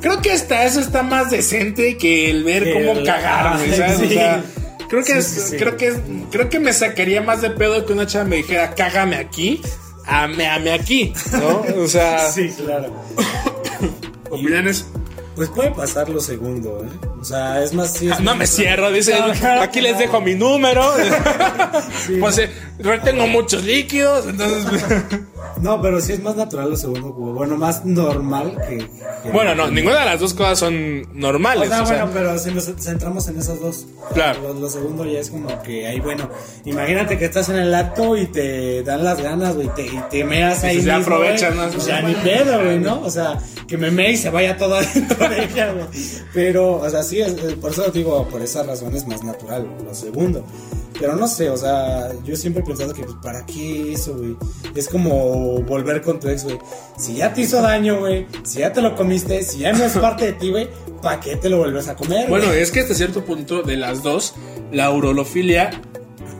Creo 0.00 0.20
que 0.22 0.30
hasta 0.30 0.64
eso 0.64 0.78
está 0.80 1.02
más 1.02 1.30
decente 1.30 1.96
que 1.96 2.30
el 2.30 2.44
ver 2.44 2.72
cómo 2.72 3.02
cagar, 3.04 3.58
sea, 3.58 4.44
creo 4.88 5.02
que, 5.02 5.12
Sí, 5.12 5.18
es- 5.18 5.26
sí, 5.26 5.40
sí. 5.50 5.56
creo 5.56 5.76
que 5.76 5.88
es- 5.88 5.98
creo 6.30 6.48
que 6.48 6.60
me 6.60 6.72
sacaría 6.72 7.20
más 7.20 7.42
de 7.42 7.50
pedo 7.50 7.84
que 7.84 7.92
una 7.94 8.06
chava 8.06 8.24
me 8.24 8.36
dijera, 8.36 8.74
cágame 8.76 9.16
aquí, 9.16 9.60
ameame 10.06 10.70
aquí, 10.72 11.12
¿no? 11.32 11.82
O 11.82 11.88
sea, 11.88 12.28
Sí, 12.32 12.48
claro. 12.64 12.92
opiniones. 14.30 14.86
Pues 15.34 15.48
puede 15.50 15.70
pasar 15.72 16.08
lo 16.08 16.20
segundo, 16.20 16.84
¿eh? 16.84 16.88
O 17.20 17.24
sea, 17.24 17.62
es 17.62 17.72
más... 17.74 17.92
sí 17.92 18.06
es 18.08 18.12
Ah, 18.14 18.18
No 18.20 18.34
me 18.36 18.46
cierro, 18.46 18.90
dice, 18.92 19.18
No, 19.18 19.32
claro 19.32 19.62
aquí 19.62 19.80
les 19.80 19.94
no. 19.94 19.98
dejo 19.98 20.20
mi 20.20 20.34
número. 20.34 20.82
Pues 22.20 22.38
eh, 22.38 22.50
retengo 22.78 23.26
muchos 23.26 23.64
líquidos, 23.64 24.26
entonces... 24.28 24.64
No, 25.62 25.80
pero 25.82 26.00
sí 26.00 26.12
es 26.12 26.22
más 26.22 26.36
natural 26.36 26.70
lo 26.70 26.76
segundo, 26.76 27.12
como, 27.14 27.32
bueno, 27.32 27.56
más 27.56 27.84
normal 27.84 28.56
que... 28.68 28.78
que- 28.78 29.30
Bueno, 29.32 29.54
no, 29.56 29.68
ninguna 29.70 30.00
de 30.00 30.04
las 30.04 30.20
dos 30.20 30.32
cosas 30.34 30.58
son 30.60 31.02
O 31.10 31.14
normales. 31.14 31.68
sea, 31.68 31.82
o 31.82 31.86
sea, 31.86 32.04
bueno, 32.04 32.10
pero 32.14 32.38
si 32.38 32.52
nos 32.52 32.66
centramos 32.78 33.26
en 33.28 33.38
esas 33.38 33.60
dos. 33.60 33.86
Claro. 34.14 34.40
Lo, 34.42 34.54
lo 34.54 34.68
segundo 34.70 35.04
ya 35.04 35.18
es 35.18 35.30
como 35.30 35.60
que 35.62 35.86
ahí, 35.88 35.98
bueno, 35.98 36.30
imagínate 36.64 37.18
que 37.18 37.24
estás 37.24 37.48
en 37.48 37.56
el 37.56 37.74
acto 37.74 38.16
y 38.16 38.26
te 38.26 38.84
dan 38.84 39.02
las 39.02 39.20
ganas, 39.20 39.56
güey, 39.56 39.68
te, 39.74 39.86
y 39.86 40.00
te 40.10 40.22
meas 40.24 40.62
ahí. 40.62 40.74
pues 40.76 40.84
ya 40.86 40.98
mismo, 40.98 41.14
aprovechas, 41.14 41.54
güey. 41.56 41.66
¿no? 41.70 41.76
O 41.76 41.80
sea, 41.80 42.02
ni 42.02 42.14
pedo, 42.14 42.62
güey, 42.64 42.78
¿no? 42.78 43.00
O 43.00 43.10
sea, 43.10 43.38
que 43.66 43.76
me 43.76 43.90
mee 43.90 44.12
y 44.12 44.16
se 44.16 44.30
vaya 44.30 44.56
todo 44.56 44.74
adentro 44.76 45.28
de 45.28 45.44
ella, 45.44 45.72
güey. 45.72 45.86
Pero, 46.32 46.76
o 46.76 46.88
sea, 46.90 47.02
sí, 47.08 47.20
es, 47.20 47.34
por 47.54 47.72
eso 47.72 47.90
digo, 47.90 48.26
por 48.28 48.42
esa 48.42 48.62
razón 48.62 48.94
es 48.94 49.06
más 49.06 49.22
natural, 49.24 49.66
lo 49.84 49.94
segundo. 49.94 50.44
Pero 50.98 51.14
no 51.14 51.28
sé, 51.28 51.48
o 51.48 51.56
sea, 51.56 52.10
yo 52.24 52.34
siempre 52.34 52.62
he 52.62 52.66
pensado 52.66 52.92
que, 52.92 53.02
pues, 53.02 53.16
¿para 53.22 53.46
qué 53.46 53.92
eso, 53.92 54.16
güey? 54.16 54.36
Es 54.74 54.88
como 54.88 55.62
volver 55.62 56.02
con 56.02 56.18
tu 56.18 56.28
ex, 56.28 56.44
güey. 56.44 56.58
Si 56.98 57.14
ya 57.14 57.32
te 57.32 57.42
hizo 57.42 57.62
daño, 57.62 58.00
güey, 58.00 58.26
si 58.42 58.60
ya 58.60 58.72
te 58.72 58.82
lo 58.82 58.96
comiste, 58.96 59.42
si 59.42 59.60
ya 59.60 59.72
no 59.72 59.84
es 59.84 59.92
parte 59.98 60.26
de 60.26 60.32
ti, 60.32 60.50
güey, 60.50 60.68
¿para 61.00 61.20
qué 61.20 61.36
te 61.36 61.48
lo 61.48 61.58
vuelves 61.58 61.88
a 61.88 61.94
comer? 61.94 62.28
Bueno, 62.28 62.46
güey? 62.46 62.60
es 62.60 62.70
que 62.72 62.80
hasta 62.80 62.94
cierto 62.94 63.24
punto 63.24 63.62
de 63.62 63.76
las 63.76 64.02
dos, 64.02 64.34
la 64.72 64.90
urolofilia 64.90 65.70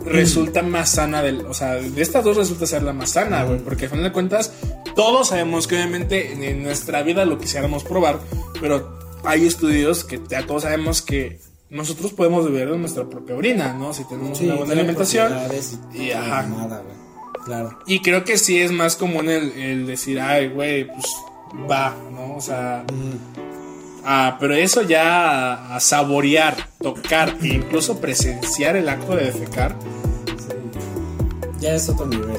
resulta 0.04 0.62
más 0.62 0.90
sana 0.90 1.22
del, 1.22 1.46
o 1.46 1.54
sea, 1.54 1.74
de 1.74 2.02
estas 2.02 2.24
dos 2.24 2.36
resulta 2.36 2.66
ser 2.66 2.82
la 2.82 2.92
más 2.92 3.10
sana, 3.10 3.44
güey, 3.44 3.58
porque 3.60 3.84
al 3.84 3.90
final 3.90 4.04
de 4.04 4.12
cuentas 4.12 4.52
todos 4.96 5.28
sabemos 5.28 5.66
que 5.66 5.76
obviamente 5.76 6.32
en, 6.32 6.42
en 6.42 6.62
nuestra 6.62 7.02
vida 7.02 7.24
lo 7.24 7.38
quisiéramos 7.38 7.84
probar, 7.84 8.18
pero 8.60 8.97
hay 9.28 9.46
estudios 9.46 10.04
que 10.04 10.20
ya 10.28 10.46
todos 10.46 10.62
sabemos 10.62 11.02
que 11.02 11.38
nosotros 11.70 12.12
podemos 12.12 12.44
beber 12.50 12.70
de 12.70 12.78
nuestra 12.78 13.04
propia 13.04 13.36
orina, 13.36 13.74
¿no? 13.74 13.92
Si 13.92 14.04
tenemos 14.04 14.38
Sí, 14.38 14.46
una 14.46 14.54
buena 14.54 14.72
alimentación. 14.72 15.32
y, 15.94 16.02
Y, 16.04 16.10
ajá. 16.12 16.42
mamada, 16.48 16.82
güey. 16.82 16.96
Claro. 17.44 17.78
Y 17.86 18.00
creo 18.00 18.24
que 18.24 18.38
sí 18.38 18.58
es 18.58 18.72
más 18.72 18.96
común 18.96 19.28
el, 19.28 19.52
el 19.52 19.86
decir, 19.86 20.18
ay, 20.20 20.48
güey, 20.48 20.86
pues 20.86 21.06
va, 21.70 21.94
¿no? 22.12 22.36
O 22.36 22.40
sea, 22.40 22.84
ah, 24.04 24.36
pero 24.40 24.54
eso 24.54 24.82
ya 24.82 25.52
a, 25.54 25.76
a 25.76 25.80
saborear, 25.80 26.56
tocar 26.82 27.36
e 27.42 27.48
incluso 27.48 28.00
presenciar 28.00 28.76
el 28.76 28.88
acto 28.88 29.14
de 29.16 29.24
defecar, 29.26 29.76
Ya 31.60 31.74
es 31.74 31.88
otro 31.88 32.06
nivel. 32.06 32.36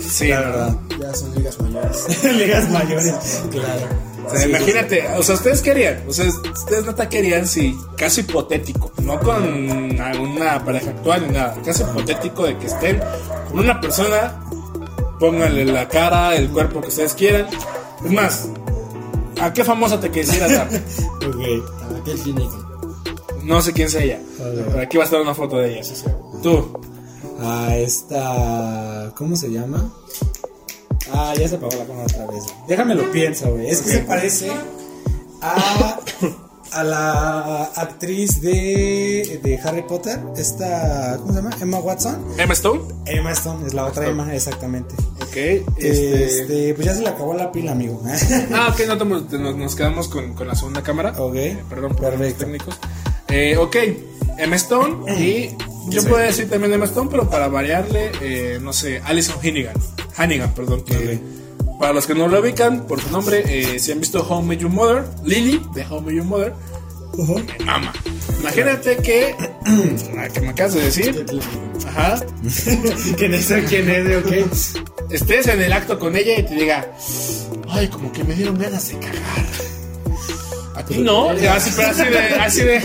sí, 0.00 0.28
La 0.28 0.40
¿verdad? 0.40 0.76
verdad. 0.88 0.98
Ya 1.00 1.14
son 1.14 1.34
ligas 1.34 1.60
mayores. 1.60 2.24
Ligas 2.36 2.70
mayores. 2.70 3.42
Claro. 3.50 4.11
O 4.26 4.30
sea, 4.30 4.46
imagínate, 4.48 5.08
o 5.16 5.22
sea, 5.22 5.34
ustedes 5.34 5.62
querían, 5.62 6.04
o 6.08 6.12
sea, 6.12 6.26
ustedes 6.26 6.86
neta 6.86 7.08
querían, 7.08 7.46
sí, 7.46 7.76
caso 7.96 8.20
hipotético, 8.20 8.92
no 9.02 9.18
con 9.20 10.00
alguna 10.00 10.64
pareja 10.64 10.90
actual 10.90 11.26
ni 11.26 11.34
nada, 11.34 11.56
caso 11.64 11.82
hipotético 11.90 12.44
de 12.44 12.56
que 12.58 12.66
estén 12.66 13.00
con 13.50 13.60
una 13.60 13.80
persona, 13.80 14.40
pónganle 15.18 15.64
la 15.64 15.88
cara, 15.88 16.34
el 16.36 16.48
cuerpo 16.50 16.80
que 16.80 16.88
ustedes 16.88 17.14
quieran. 17.14 17.46
Es 18.04 18.10
más, 18.10 18.48
¿a 19.40 19.52
qué 19.52 19.64
famosa 19.64 20.00
te 20.00 20.10
quisieras 20.10 20.50
dar? 20.50 20.68
Ok. 21.22 21.40
¿A 22.00 22.04
qué 22.04 22.12
clínica? 22.14 22.56
No 23.44 23.60
sé 23.60 23.72
quién 23.72 23.88
sea 23.90 24.02
ella, 24.02 24.20
pero 24.38 24.80
aquí 24.80 24.96
va 24.96 25.04
a 25.04 25.06
estar 25.06 25.20
una 25.20 25.34
foto 25.34 25.58
de 25.58 25.72
ella. 25.72 25.84
sí, 25.84 25.94
sí. 25.96 26.04
Tú, 26.42 26.78
A 27.40 27.76
esta. 27.76 29.12
¿Cómo 29.16 29.36
se 29.36 29.50
llama? 29.50 29.92
Ah, 31.10 31.34
ya 31.38 31.48
se 31.48 31.56
apagó 31.56 31.76
la 31.76 31.84
cámara 31.84 32.04
otra 32.04 32.26
vez. 32.26 32.44
Déjame 32.68 32.94
lo 32.94 33.10
pienso, 33.10 33.50
güey. 33.50 33.68
Es 33.68 33.82
que 33.82 33.90
se 33.90 33.98
parece 34.00 34.50
a. 35.40 35.98
A 36.74 36.82
la 36.82 37.64
actriz 37.64 38.40
de, 38.40 39.40
de 39.42 39.60
Harry 39.62 39.82
Potter, 39.82 40.18
esta, 40.38 41.18
¿cómo 41.18 41.34
se 41.34 41.42
llama? 41.42 41.50
Emma 41.60 41.78
Watson. 41.80 42.16
Emma 42.38 42.54
Stone. 42.54 42.80
Emma 43.04 43.30
Stone, 43.32 43.66
es 43.66 43.74
la 43.74 43.84
otra 43.84 44.08
Emma, 44.08 44.34
exactamente. 44.34 44.94
Ok, 45.20 45.36
este. 45.36 46.24
Este, 46.24 46.74
pues 46.74 46.86
ya 46.86 46.94
se 46.94 47.02
le 47.02 47.10
acabó 47.10 47.34
la 47.34 47.52
pila, 47.52 47.72
amigo. 47.72 48.00
Ah, 48.54 48.68
ok, 48.72 48.86
no, 48.86 49.04
nos, 49.04 49.30
nos 49.30 49.74
quedamos 49.74 50.08
con, 50.08 50.32
con 50.32 50.48
la 50.48 50.54
segunda 50.54 50.82
cámara. 50.82 51.12
Ok. 51.18 51.34
Eh, 51.34 51.62
perdón 51.68 51.94
por 51.94 52.18
los 52.18 52.34
técnicos. 52.34 52.78
Eh, 53.32 53.56
ok, 53.56 53.76
Emma 54.38 54.56
Stone 54.56 55.12
y 55.20 55.50
yo 55.88 56.02
Sí. 56.02 56.08
puedo 56.08 56.22
decir 56.22 56.48
también 56.50 56.72
Emma 56.72 56.84
Stone, 56.84 57.08
pero 57.10 57.28
para 57.28 57.48
variarle, 57.48 58.12
eh, 58.20 58.58
no 58.60 58.72
sé, 58.72 59.00
Alison 59.04 59.36
Hannigan. 59.42 59.74
Hannigan, 60.16 60.54
perdón. 60.54 60.84
Que, 60.84 61.18
Para 61.80 61.92
los 61.94 62.06
que 62.06 62.14
no 62.14 62.28
lo 62.28 62.38
ubican 62.40 62.86
por 62.86 63.00
su 63.00 63.10
nombre, 63.10 63.42
eh, 63.48 63.78
si 63.80 63.90
han 63.90 63.98
visto 63.98 64.24
I 64.30 64.46
Met 64.46 64.60
Your 64.60 64.70
Mother, 64.70 65.04
Lily 65.24 65.60
de 65.74 65.80
I 65.82 66.00
Met 66.04 66.14
Your 66.14 66.24
Mother, 66.24 66.52
me 67.58 67.64
mama. 67.64 67.92
Imagínate 68.40 68.96
que, 68.98 69.34
la 70.14 70.28
que 70.28 70.40
me 70.42 70.48
acabas 70.50 70.74
de 70.74 70.82
decir, 70.82 71.26
ajá, 71.88 72.20
que 73.18 73.28
no 73.28 73.38
sé 73.38 73.64
quién 73.64 73.90
es, 73.90 74.16
ok. 74.24 74.32
estés 75.10 75.46
en 75.48 75.60
el 75.62 75.72
acto 75.72 75.98
con 75.98 76.14
ella 76.16 76.38
y 76.38 76.42
te 76.44 76.54
diga, 76.54 76.86
ay, 77.70 77.88
como 77.88 78.12
que 78.12 78.22
me 78.24 78.34
dieron 78.34 78.58
ganas 78.58 78.88
de 78.88 78.98
cagar. 78.98 79.46
No, 80.98 81.30
así, 81.30 81.70
pero 81.76 81.88
así 81.90 82.04
de, 82.04 82.18
así 82.40 82.60
de, 82.62 82.76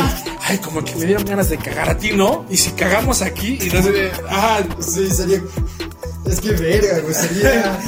Ok. 0.00 0.06
ay, 0.42 0.58
como 0.58 0.84
que 0.84 0.94
me 0.96 1.06
dieron 1.06 1.24
ganas 1.24 1.48
de 1.48 1.56
cagar 1.56 1.90
a 1.90 1.96
ti, 1.96 2.12
¿no? 2.12 2.44
Y 2.50 2.56
si 2.56 2.70
cagamos 2.72 3.22
aquí 3.22 3.58
y 3.60 3.68
no 3.70 3.80
de, 3.82 4.10
ah, 4.28 4.60
Sí, 4.80 5.10
sería. 5.10 5.40
Es 6.26 6.40
que 6.40 6.50
verga, 6.52 6.98
güey. 7.00 7.14
Sería. 7.14 7.78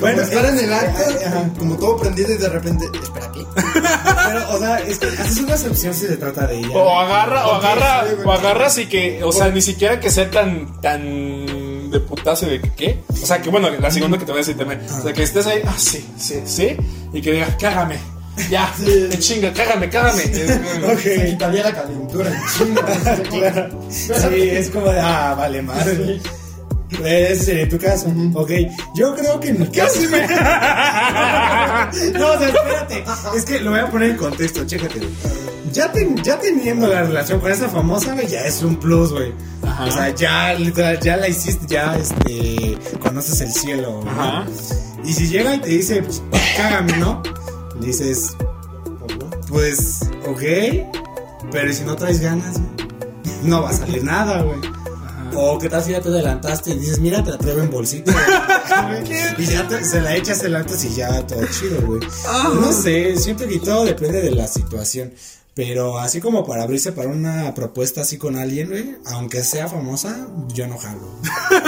Bueno, 0.00 0.22
estar 0.22 0.44
en 0.46 0.58
el 0.58 0.72
acto, 0.72 1.02
Ajá. 1.26 1.50
como 1.58 1.76
todo 1.76 1.96
prendido 1.98 2.32
y 2.32 2.36
de 2.36 2.48
repente. 2.48 2.86
Espera, 3.02 3.32
¿qué? 3.32 3.44
Pero, 3.54 4.50
o 4.52 4.58
sea, 4.58 4.78
es 4.80 4.98
que 4.98 5.06
haces 5.08 5.38
una 5.38 5.52
excepción 5.54 5.94
si 5.94 6.06
se 6.06 6.16
trata 6.16 6.46
de 6.46 6.58
ella. 6.58 6.68
o 6.70 6.98
agarra, 7.00 7.46
o 7.46 7.52
agarra, 7.54 8.04
o 8.24 8.32
agarras 8.32 8.78
y 8.78 8.86
que, 8.86 9.22
o 9.24 9.32
sea, 9.32 9.48
ni 9.48 9.60
siquiera 9.62 9.98
que 10.00 10.10
sea 10.10 10.30
tan, 10.30 10.80
tan 10.80 11.90
de 11.90 12.00
putazo 12.00 12.46
de 12.46 12.60
que, 12.60 12.70
¿qué? 12.72 13.00
O 13.10 13.26
sea, 13.26 13.42
que 13.42 13.50
bueno, 13.50 13.68
la 13.70 13.90
segunda 13.90 14.16
que 14.18 14.24
te 14.24 14.32
voy 14.32 14.38
a 14.40 14.44
decir 14.44 14.56
también, 14.56 14.80
o 14.88 15.02
sea, 15.02 15.12
que 15.12 15.22
estés 15.22 15.46
ahí, 15.46 15.60
ah, 15.66 15.74
sí, 15.76 16.06
sí, 16.18 16.40
sí, 16.46 16.76
y 17.12 17.20
que 17.20 17.32
digas, 17.32 17.56
cágame, 17.60 17.98
ya, 18.48 18.72
de 18.78 19.18
chinga, 19.18 19.52
cágame, 19.52 19.88
cágame. 19.90 20.22
Se 20.22 21.26
quitaría 21.30 21.64
la 21.64 21.72
calentura 21.74 22.30
en 22.30 22.40
chinga. 22.56 22.84
Claro. 23.30 23.86
Sí, 23.90 24.48
es 24.50 24.70
como 24.70 24.90
de, 24.90 25.00
ah, 25.00 25.34
vale, 25.36 25.62
madre. 25.62 26.20
Ese 27.04 27.44
sería 27.44 27.68
tu 27.68 27.78
caso. 27.78 28.12
Ok, 28.34 28.50
yo 28.96 29.14
creo 29.14 29.38
que 29.40 29.48
en 29.50 29.60
mi 29.60 29.66
caso. 29.68 30.00
no, 30.00 30.08
o 32.32 32.38
sea, 32.38 32.48
espérate. 32.48 33.04
Es 33.36 33.44
que 33.44 33.60
lo 33.60 33.70
voy 33.70 33.80
a 33.80 33.86
poner 33.90 34.10
en 34.10 34.16
contexto, 34.16 34.64
chécate. 34.66 35.00
Ya, 35.72 35.92
ten- 35.92 36.16
ya 36.22 36.38
teniendo 36.40 36.88
la 36.88 37.02
relación 37.04 37.38
con 37.40 37.50
esa 37.52 37.68
famosa, 37.68 38.14
güey, 38.14 38.26
ya 38.26 38.40
es 38.44 38.60
un 38.62 38.74
plus, 38.76 39.12
güey. 39.12 39.32
Ajá. 39.62 39.84
O 39.84 39.90
sea, 39.92 40.08
ya, 40.14 40.52
literal, 40.54 40.98
ya 41.00 41.16
la 41.16 41.28
hiciste, 41.28 41.64
ya, 41.68 41.96
este, 41.96 42.76
conoces 42.98 43.40
el 43.40 43.52
cielo. 43.52 44.02
Ajá. 44.08 44.44
Y 45.04 45.12
si 45.12 45.28
llega 45.28 45.54
y 45.54 45.58
te 45.60 45.68
dice, 45.68 46.02
pues, 46.02 46.20
cágame, 46.56 46.96
¿no? 46.96 47.22
Dices, 47.80 48.36
pues, 49.48 50.00
ok, 50.28 50.42
pero 51.50 51.70
¿y 51.70 51.74
si 51.74 51.84
no 51.84 51.96
traes 51.96 52.20
ganas, 52.20 52.58
güey? 52.58 52.70
no 53.42 53.62
va 53.62 53.70
a 53.70 53.72
salir 53.72 54.04
nada, 54.04 54.42
güey. 54.42 54.58
O 55.34 55.58
qué 55.58 55.68
tal 55.68 55.82
si 55.82 55.92
ya 55.92 56.00
te 56.00 56.08
adelantaste 56.08 56.72
y 56.72 56.78
dices, 56.78 56.98
mira, 56.98 57.22
te 57.24 57.30
la 57.30 57.38
traigo 57.38 57.60
en 57.62 57.70
bolsita. 57.70 58.12
güey. 58.12 59.02
y 59.38 59.46
ya 59.46 59.66
te- 59.66 59.84
se 59.84 60.00
la 60.00 60.16
echas 60.16 60.40
adelantas 60.40 60.84
y 60.84 60.94
ya 60.94 61.24
todo 61.26 61.40
chido, 61.46 61.80
güey. 61.86 62.00
No 62.60 62.72
sé, 62.72 63.16
siento 63.16 63.46
que 63.46 63.58
todo 63.60 63.84
depende 63.84 64.20
de 64.20 64.32
la 64.32 64.46
situación. 64.46 65.12
Pero 65.54 65.98
así 65.98 66.20
como 66.20 66.44
para 66.44 66.62
abrirse 66.64 66.92
para 66.92 67.08
una 67.08 67.54
propuesta 67.54 68.02
así 68.02 68.18
con 68.18 68.36
alguien, 68.36 68.68
güey, 68.70 68.96
aunque 69.06 69.42
sea 69.42 69.68
famosa, 69.68 70.26
yo 70.52 70.66
no 70.66 70.76
jalo. 70.78 71.02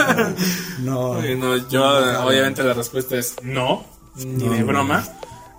no. 0.80 1.10
Oye, 1.10 1.36
no, 1.36 1.56
yo 1.68 1.84
obviamente 2.24 2.62
la 2.62 2.74
respuesta 2.74 3.16
es 3.16 3.34
no, 3.42 3.84
ni 4.16 4.48
de 4.48 4.62
broma. 4.62 5.04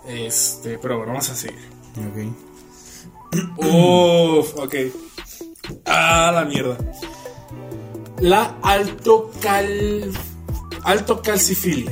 Este, 0.07 0.77
pero 0.79 0.97
bueno, 0.97 1.13
vamos 1.13 1.29
a 1.29 1.35
seguir. 1.35 1.59
Ok. 1.97 3.63
Uf, 3.65 4.53
ok. 4.57 4.75
Ah, 5.85 6.31
la 6.33 6.45
mierda. 6.45 6.77
La 8.19 8.55
altocal 8.61 10.11
altocalcifilia. 10.83 11.91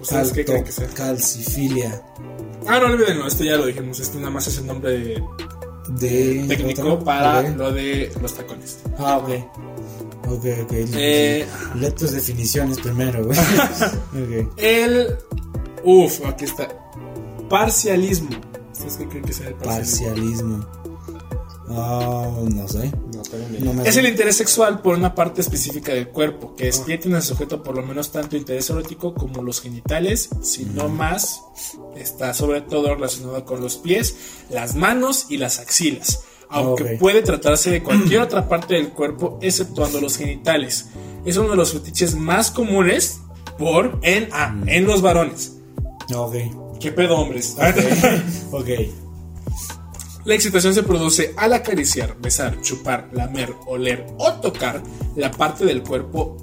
¿Ustedes 0.00 0.32
qué 0.32 0.44
creen 0.44 0.64
que 0.64 0.72
sea? 0.72 0.86
Calcifilia. 0.88 2.02
Ah, 2.66 2.78
no 2.78 2.86
olvídenlo, 2.86 3.26
esto 3.26 3.44
ya 3.44 3.56
lo 3.56 3.66
dijimos. 3.66 3.98
Esto 4.00 4.18
nada 4.18 4.30
más 4.30 4.46
es 4.46 4.58
el 4.58 4.66
nombre 4.66 4.92
de- 4.92 5.22
De. 5.88 6.44
técnico 6.48 6.82
¿otro? 6.82 7.04
para 7.04 7.42
lo 7.50 7.72
de 7.72 8.12
los 8.20 8.34
tacones. 8.34 8.78
Ah, 8.98 9.18
ok. 9.18 9.28
Ok, 10.28 10.44
ok. 10.62 10.72
Eh, 10.94 11.46
Lee 11.74 11.90
tus 11.90 12.12
definiciones 12.12 12.78
primero, 12.78 13.24
güey. 13.24 13.38
ok. 14.48 14.52
El. 14.58 15.16
Uf, 15.84 16.24
aquí 16.26 16.44
está. 16.44 16.68
Parcialismo. 17.52 18.30
¿Ustedes 18.72 18.96
qué 18.96 19.08
creen 19.08 19.24
que 19.24 19.32
sea 19.34 19.48
el 19.48 19.54
parcialismo? 19.54 20.58
Parcialismo. 20.60 20.66
Ah, 21.68 22.30
no 22.54 22.66
sé. 22.68 22.90
No, 23.14 23.22
pero 23.30 23.48
ni- 23.50 23.58
No 23.60 23.72
me 23.74 23.86
Es 23.88 23.96
el 23.98 24.06
interés 24.06 24.36
sexual 24.36 24.80
por 24.80 24.96
una 24.96 25.14
parte 25.14 25.42
específica 25.42 25.92
del 25.92 26.08
cuerpo, 26.08 26.54
que 26.56 26.64
despierta 26.64 27.08
en 27.08 27.14
el 27.16 27.22
sujeto 27.22 27.62
por 27.62 27.76
lo 27.76 27.82
menos 27.82 28.10
tanto 28.10 28.36
interés 28.38 28.68
erótico 28.70 29.12
como 29.14 29.42
los 29.42 29.60
genitales, 29.60 30.30
si 30.40 30.64
no 30.64 30.88
más, 30.88 31.42
está 31.94 32.32
sobre 32.34 32.62
todo 32.62 32.94
relacionado 32.94 33.44
con 33.44 33.60
los 33.60 33.76
pies, 33.76 34.16
las 34.50 34.74
manos 34.74 35.26
y 35.28 35.36
las 35.36 35.58
axilas, 35.60 36.20
aunque 36.48 36.94
Ok. 36.94 37.00
puede 37.00 37.20
tratarse 37.22 37.70
de 37.70 37.82
cualquier 37.82 38.20
otra 38.22 38.48
parte 38.48 38.74
del 38.74 38.88
cuerpo 38.90 39.38
exceptuando 39.42 40.00
los 40.00 40.16
genitales. 40.16 40.86
Es 41.26 41.36
uno 41.36 41.50
de 41.50 41.56
los 41.56 41.72
fetiches 41.74 42.14
más 42.16 42.50
comunes 42.50 43.20
por 43.58 43.98
en, 44.02 44.28
ah, 44.32 44.54
en 44.66 44.86
los 44.86 45.02
varones. 45.02 45.52
Ok. 46.14 46.34
¿Qué 46.82 46.90
pedo, 46.90 47.16
hombres? 47.16 47.56
Ok. 48.50 48.68
La 50.24 50.34
excitación 50.34 50.74
se 50.74 50.82
produce 50.82 51.32
al 51.36 51.52
acariciar, 51.52 52.16
besar, 52.20 52.60
chupar, 52.60 53.08
lamer, 53.12 53.54
oler 53.66 54.06
o 54.18 54.32
tocar 54.34 54.82
la 55.16 55.30
parte 55.30 55.64
del 55.64 55.82
cuerpo 55.82 56.36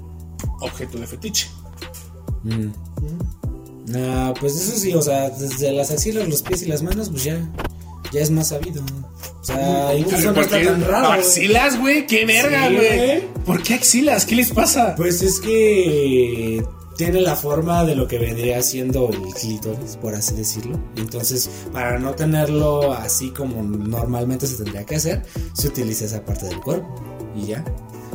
objeto 0.60 0.98
de 0.98 1.06
fetiche. 1.06 1.48
Ah, 3.94 4.34
pues 4.38 4.56
eso 4.56 4.76
sí, 4.78 4.94
o 4.94 5.00
sea, 5.00 5.30
desde 5.30 5.72
las 5.72 5.90
axilas, 5.90 6.28
los 6.28 6.42
pies 6.42 6.62
y 6.62 6.66
las 6.66 6.82
manos, 6.82 7.08
pues 7.08 7.24
ya. 7.24 7.38
Ya 8.12 8.20
es 8.20 8.30
más 8.30 8.48
sabido. 8.48 8.82
O 9.40 9.44
sea, 9.44 9.94
incluso 9.94 10.28
no 10.28 10.34
¿Por 10.34 10.44
está 10.44 10.62
tan 10.62 10.84
raro. 10.84 11.12
¿Axilas, 11.12 11.78
güey? 11.78 12.06
¡Qué 12.06 12.26
verga, 12.26 12.68
güey. 12.68 13.22
¿Por 13.46 13.62
qué 13.62 13.74
axilas? 13.74 14.26
¿Qué 14.26 14.34
les 14.34 14.50
pasa? 14.50 14.94
Pues 14.96 15.22
es 15.22 15.40
que 15.40 16.62
tiene 17.00 17.22
la 17.22 17.34
forma 17.34 17.82
de 17.84 17.94
lo 17.94 18.06
que 18.06 18.18
vendría 18.18 18.60
siendo 18.60 19.08
el 19.08 19.32
clítoris, 19.32 19.96
por 19.96 20.14
así 20.14 20.34
decirlo. 20.34 20.78
Entonces, 20.98 21.48
para 21.72 21.98
no 21.98 22.14
tenerlo 22.14 22.92
así 22.92 23.30
como 23.30 23.62
normalmente 23.62 24.46
se 24.46 24.62
tendría 24.62 24.84
que 24.84 24.96
hacer, 24.96 25.22
se 25.54 25.68
utiliza 25.68 26.04
esa 26.04 26.22
parte 26.22 26.44
del 26.44 26.60
cuerpo 26.60 26.94
y 27.34 27.46
ya. 27.46 27.64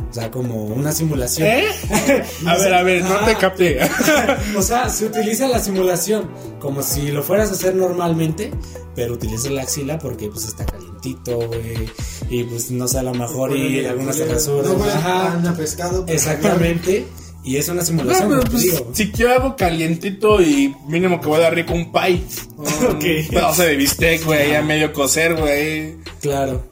O 0.08 0.14
sea, 0.14 0.30
como 0.30 0.66
una 0.66 0.92
simulación. 0.92 1.48
¿Eh? 1.48 1.64
A 2.46 2.56
ver, 2.58 2.74
a 2.74 2.82
ver, 2.84 3.02
no 3.02 3.24
te 3.24 3.34
capté. 3.34 3.80
O 4.56 4.62
sea, 4.62 4.88
se 4.88 5.06
utiliza 5.06 5.48
la 5.48 5.58
simulación 5.58 6.30
como 6.60 6.80
si 6.80 7.10
lo 7.10 7.24
fueras 7.24 7.50
a 7.50 7.54
hacer 7.54 7.74
normalmente, 7.74 8.52
pero 8.94 9.14
utilizas 9.14 9.50
la 9.50 9.62
axila 9.62 9.98
porque 9.98 10.28
pues 10.28 10.44
está 10.44 10.64
calientito, 10.64 11.38
güey. 11.38 11.90
Y 12.30 12.44
pues 12.44 12.70
no 12.70 12.86
sé, 12.86 13.00
a 13.00 13.02
lo 13.02 13.14
mejor 13.14 13.56
y 13.56 13.84
algunas 13.84 14.16
te 14.16 14.26
rasuran. 14.26 15.42
No 15.42 15.50
a 15.50 15.54
pescado. 15.54 16.04
Exactamente. 16.06 17.04
Y 17.46 17.56
es 17.56 17.68
una 17.68 17.80
No, 17.80 17.86
simulación. 17.86 18.28
pero 18.28 18.40
como 18.42 18.50
pues, 18.52 18.82
si 18.92 19.10
quiero 19.12 19.32
algo 19.32 19.56
calientito 19.56 20.42
y 20.42 20.74
mínimo 20.88 21.20
que 21.20 21.28
voy 21.28 21.38
a 21.38 21.42
dar 21.44 21.54
rico 21.54 21.72
un 21.72 21.92
pie. 21.92 22.20
Ok. 22.58 23.04
Un 23.04 23.28
pedazo 23.30 23.62
de 23.62 23.76
bistec, 23.76 24.24
güey, 24.24 24.50
ya 24.50 24.62
medio 24.62 24.92
cocer, 24.92 25.34
güey. 25.36 25.94
Claro. 26.20 26.66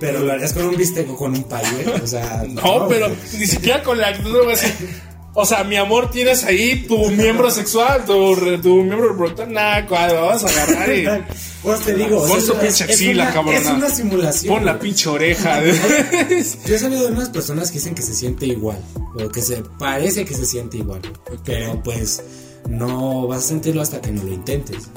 Pero 0.00 0.20
lo 0.20 0.30
harías 0.32 0.52
con 0.52 0.64
un 0.66 0.76
bistec 0.76 1.10
o 1.10 1.16
con 1.16 1.34
un 1.34 1.42
pay, 1.44 1.64
güey. 1.72 2.00
O 2.02 2.06
sea. 2.06 2.44
No, 2.48 2.86
pero 2.88 3.08
ni 3.08 3.46
siquiera 3.46 3.82
con 3.82 3.98
la 3.98 4.08
actitud, 4.08 4.42
güey, 4.44 4.52
así. 4.54 4.66
O 5.34 5.46
sea, 5.46 5.62
mi 5.62 5.76
amor, 5.76 6.10
tienes 6.10 6.42
ahí 6.44 6.84
tu 6.88 7.10
miembro 7.10 7.50
sexual, 7.50 8.04
tu, 8.04 8.34
tu 8.60 8.82
miembro 8.82 9.10
reproductor. 9.10 9.48
Lo 9.48 10.26
vas 10.26 10.44
a 10.44 10.48
agarrar 10.48 10.92
y 10.92 11.06
Pues 11.62 11.80
te 11.80 11.94
digo, 11.94 12.24
Pon 12.26 12.46
tu 12.46 12.54
pinche 12.54 12.84
axila, 12.84 13.32
cabrona. 13.32 13.58
Es 13.58 13.66
una 13.66 13.90
simulación. 13.90 14.54
pon 14.54 14.64
la 14.64 14.78
pinche 14.78 15.08
oreja. 15.08 15.60
Yo 15.64 15.70
he 16.74 16.78
sabido 16.78 17.06
de 17.06 17.12
unas 17.12 17.28
personas 17.30 17.70
que 17.70 17.78
dicen 17.78 17.94
que 17.94 18.02
se 18.02 18.14
siente 18.14 18.46
igual, 18.46 18.78
o 19.14 19.28
que 19.28 19.42
se 19.42 19.62
parece 19.78 20.24
que 20.24 20.34
se 20.34 20.46
siente 20.46 20.78
igual, 20.78 21.00
pero 21.44 21.82
pues 21.82 22.22
no 22.68 23.26
vas 23.26 23.44
a 23.44 23.48
sentirlo 23.48 23.82
hasta 23.82 24.00
que 24.00 24.12
no 24.12 24.22
lo 24.22 24.32
intentes. 24.32 24.88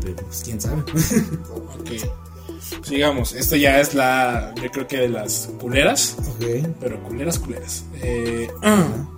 Pero 0.00 0.16
pues 0.16 0.42
quién 0.44 0.60
sabe. 0.60 0.82
ok. 0.82 2.84
Sigamos, 2.84 3.32
esto 3.32 3.56
ya 3.56 3.80
es 3.80 3.94
la, 3.94 4.52
yo 4.62 4.70
creo 4.70 4.86
que 4.86 4.98
de 4.98 5.08
las 5.08 5.48
culeras, 5.58 6.16
Ok. 6.18 6.66
pero 6.80 7.02
culeras, 7.04 7.38
culeras. 7.38 7.84
Eh, 8.02 8.48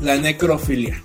la 0.00 0.16
necrofilia. 0.16 1.02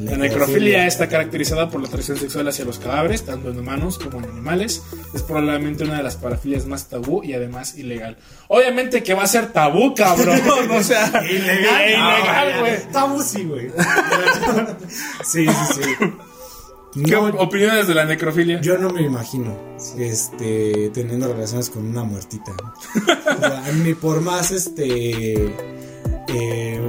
La 0.00 0.16
necrofilia 0.16 0.86
está 0.86 1.08
caracterizada 1.08 1.70
por 1.70 1.80
la 1.80 1.86
atracción 1.86 2.16
sexual 2.16 2.48
hacia 2.48 2.64
los 2.64 2.78
cadáveres, 2.78 3.24
tanto 3.24 3.50
en 3.50 3.58
humanos 3.58 3.98
como 3.98 4.18
en 4.18 4.24
animales. 4.24 4.82
Es 5.14 5.22
probablemente 5.22 5.84
una 5.84 5.98
de 5.98 6.02
las 6.02 6.16
parafilias 6.16 6.66
más 6.66 6.88
tabú 6.88 7.22
y 7.22 7.32
además 7.32 7.76
ilegal. 7.76 8.16
Obviamente 8.48 9.02
que 9.04 9.14
va 9.14 9.22
a 9.22 9.28
ser 9.28 9.52
tabú, 9.52 9.94
cabrón. 9.94 10.40
o 10.70 10.82
sea, 10.82 11.22
ilegal, 11.30 11.88
ilegal, 11.88 12.60
güey. 12.60 12.92
Tabú 12.92 13.22
sí, 13.22 13.44
güey. 13.44 13.70
sí, 15.24 15.46
sí, 15.46 15.82
sí. 15.82 17.02
¿Qué 17.04 17.12
No, 17.12 17.26
opiniones 17.38 17.86
de 17.88 17.94
la 17.94 18.04
necrofilia? 18.04 18.60
Yo 18.60 18.78
no 18.78 18.90
me 18.90 19.02
imagino 19.02 19.56
este 19.98 20.90
teniendo 20.92 21.32
relaciones 21.32 21.70
con 21.70 21.86
una 21.86 22.04
muertita. 22.04 22.52
O 22.52 23.40
sea, 23.40 23.64
ni 23.82 23.94
por 23.94 24.20
más 24.20 24.50
este 24.52 25.52
eh, 26.28 26.80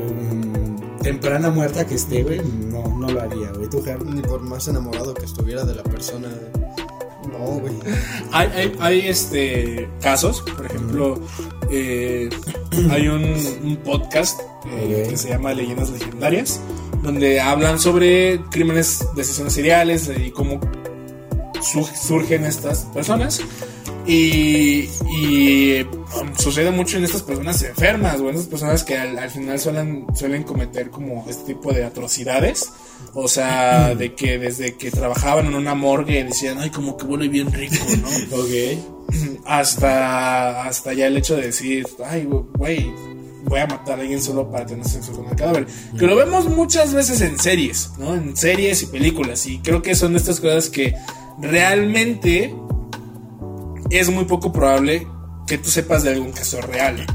temprana 1.06 1.52
muerta 1.52 1.86
que 1.86 1.94
esté, 1.96 2.24
güey, 2.24 2.42
no, 2.72 2.88
no 2.98 3.08
lo 3.10 3.22
haría, 3.22 3.52
güey. 3.52 3.70
Tú, 3.70 3.82
Jar? 3.84 4.04
Ni 4.04 4.22
por 4.22 4.42
más 4.42 4.68
enamorado 4.68 5.14
que 5.14 5.24
estuviera 5.24 5.64
de 5.64 5.76
la 5.76 5.84
persona. 5.84 6.28
No, 7.32 7.46
güey. 7.60 7.74
Hay, 8.32 8.48
hay, 8.56 8.76
hay, 8.80 9.00
este 9.08 9.88
casos, 10.02 10.42
por 10.58 10.66
ejemplo, 10.66 11.20
eh, 11.70 12.30
hay 12.90 13.08
un, 13.08 13.24
un 13.64 13.78
podcast 13.78 14.40
eh, 14.68 15.06
que 15.10 15.16
se 15.18 15.30
llama 15.30 15.54
Leyendas 15.54 15.92
Legendarias, 15.92 16.60
donde 17.04 17.40
hablan 17.40 17.80
sobre 17.80 18.42
crímenes 18.50 19.06
de 19.16 19.22
asesinos 19.22 19.54
seriales 19.54 20.10
y 20.18 20.32
cómo 20.32 20.60
su- 21.62 21.86
surgen 21.86 22.46
estas 22.46 22.80
personas. 22.94 23.42
Y, 24.08 24.90
y 25.20 25.82
um, 25.82 26.36
sucede 26.38 26.72
mucho 26.72 26.98
en 26.98 27.06
estas 27.06 27.24
personas 27.24 27.62
enfermas, 27.64 28.20
o 28.20 28.30
en 28.30 28.36
estas 28.36 28.48
personas 28.48 28.84
que 28.84 28.98
al, 28.98 29.18
al 29.18 29.30
final 29.30 29.60
suelen, 29.60 30.06
suelen 30.14 30.44
cometer 30.44 30.90
como 30.90 31.26
este 31.28 31.54
tipo 31.54 31.74
de 31.74 31.86
atrocidades. 31.86 32.72
O 33.14 33.28
sea, 33.28 33.96
de 33.96 34.14
que 34.14 34.38
desde 34.38 34.76
que 34.76 34.92
trabajaban 34.92 35.48
en 35.48 35.56
una 35.56 35.74
morgue 35.74 36.24
decían, 36.24 36.60
ay, 36.60 36.70
como 36.70 36.98
que 36.98 37.06
huele 37.06 37.30
bien 37.30 37.52
rico, 37.52 37.76
¿no? 38.02 38.38
Ok. 38.38 38.96
hasta, 39.46 40.66
hasta 40.66 40.94
ya 40.94 41.08
el 41.08 41.18
hecho 41.18 41.36
de 41.36 41.44
decir, 41.44 41.86
ay, 42.06 42.28
güey, 42.56 42.92
voy 43.46 43.60
a 43.60 43.68
matar 43.68 44.00
a 44.00 44.02
alguien 44.02 44.22
solo 44.22 44.50
para 44.50 44.66
tener 44.66 44.86
sexo 44.86 45.14
con 45.14 45.28
el 45.28 45.36
cadáver. 45.36 45.68
Que 45.98 46.06
lo 46.06 46.16
vemos 46.16 46.50
muchas 46.50 46.94
veces 46.94 47.22
en 47.22 47.40
series, 47.40 47.92
¿no? 47.98 48.14
En 48.14 48.36
series 48.36 48.84
y 48.84 48.88
películas. 48.88 49.46
Y 49.46 49.60
creo 49.60 49.82
que 49.82 49.96
son 49.96 50.16
estas 50.16 50.40
cosas 50.40 50.70
que 50.70 50.96
realmente 51.40 52.54
es 53.90 54.10
muy 54.10 54.26
poco 54.26 54.52
probable 54.52 55.08
que 55.48 55.58
tú 55.58 55.70
sepas 55.70 56.04
de 56.04 56.12
algún 56.12 56.32
caso 56.32 56.60
real. 56.62 57.06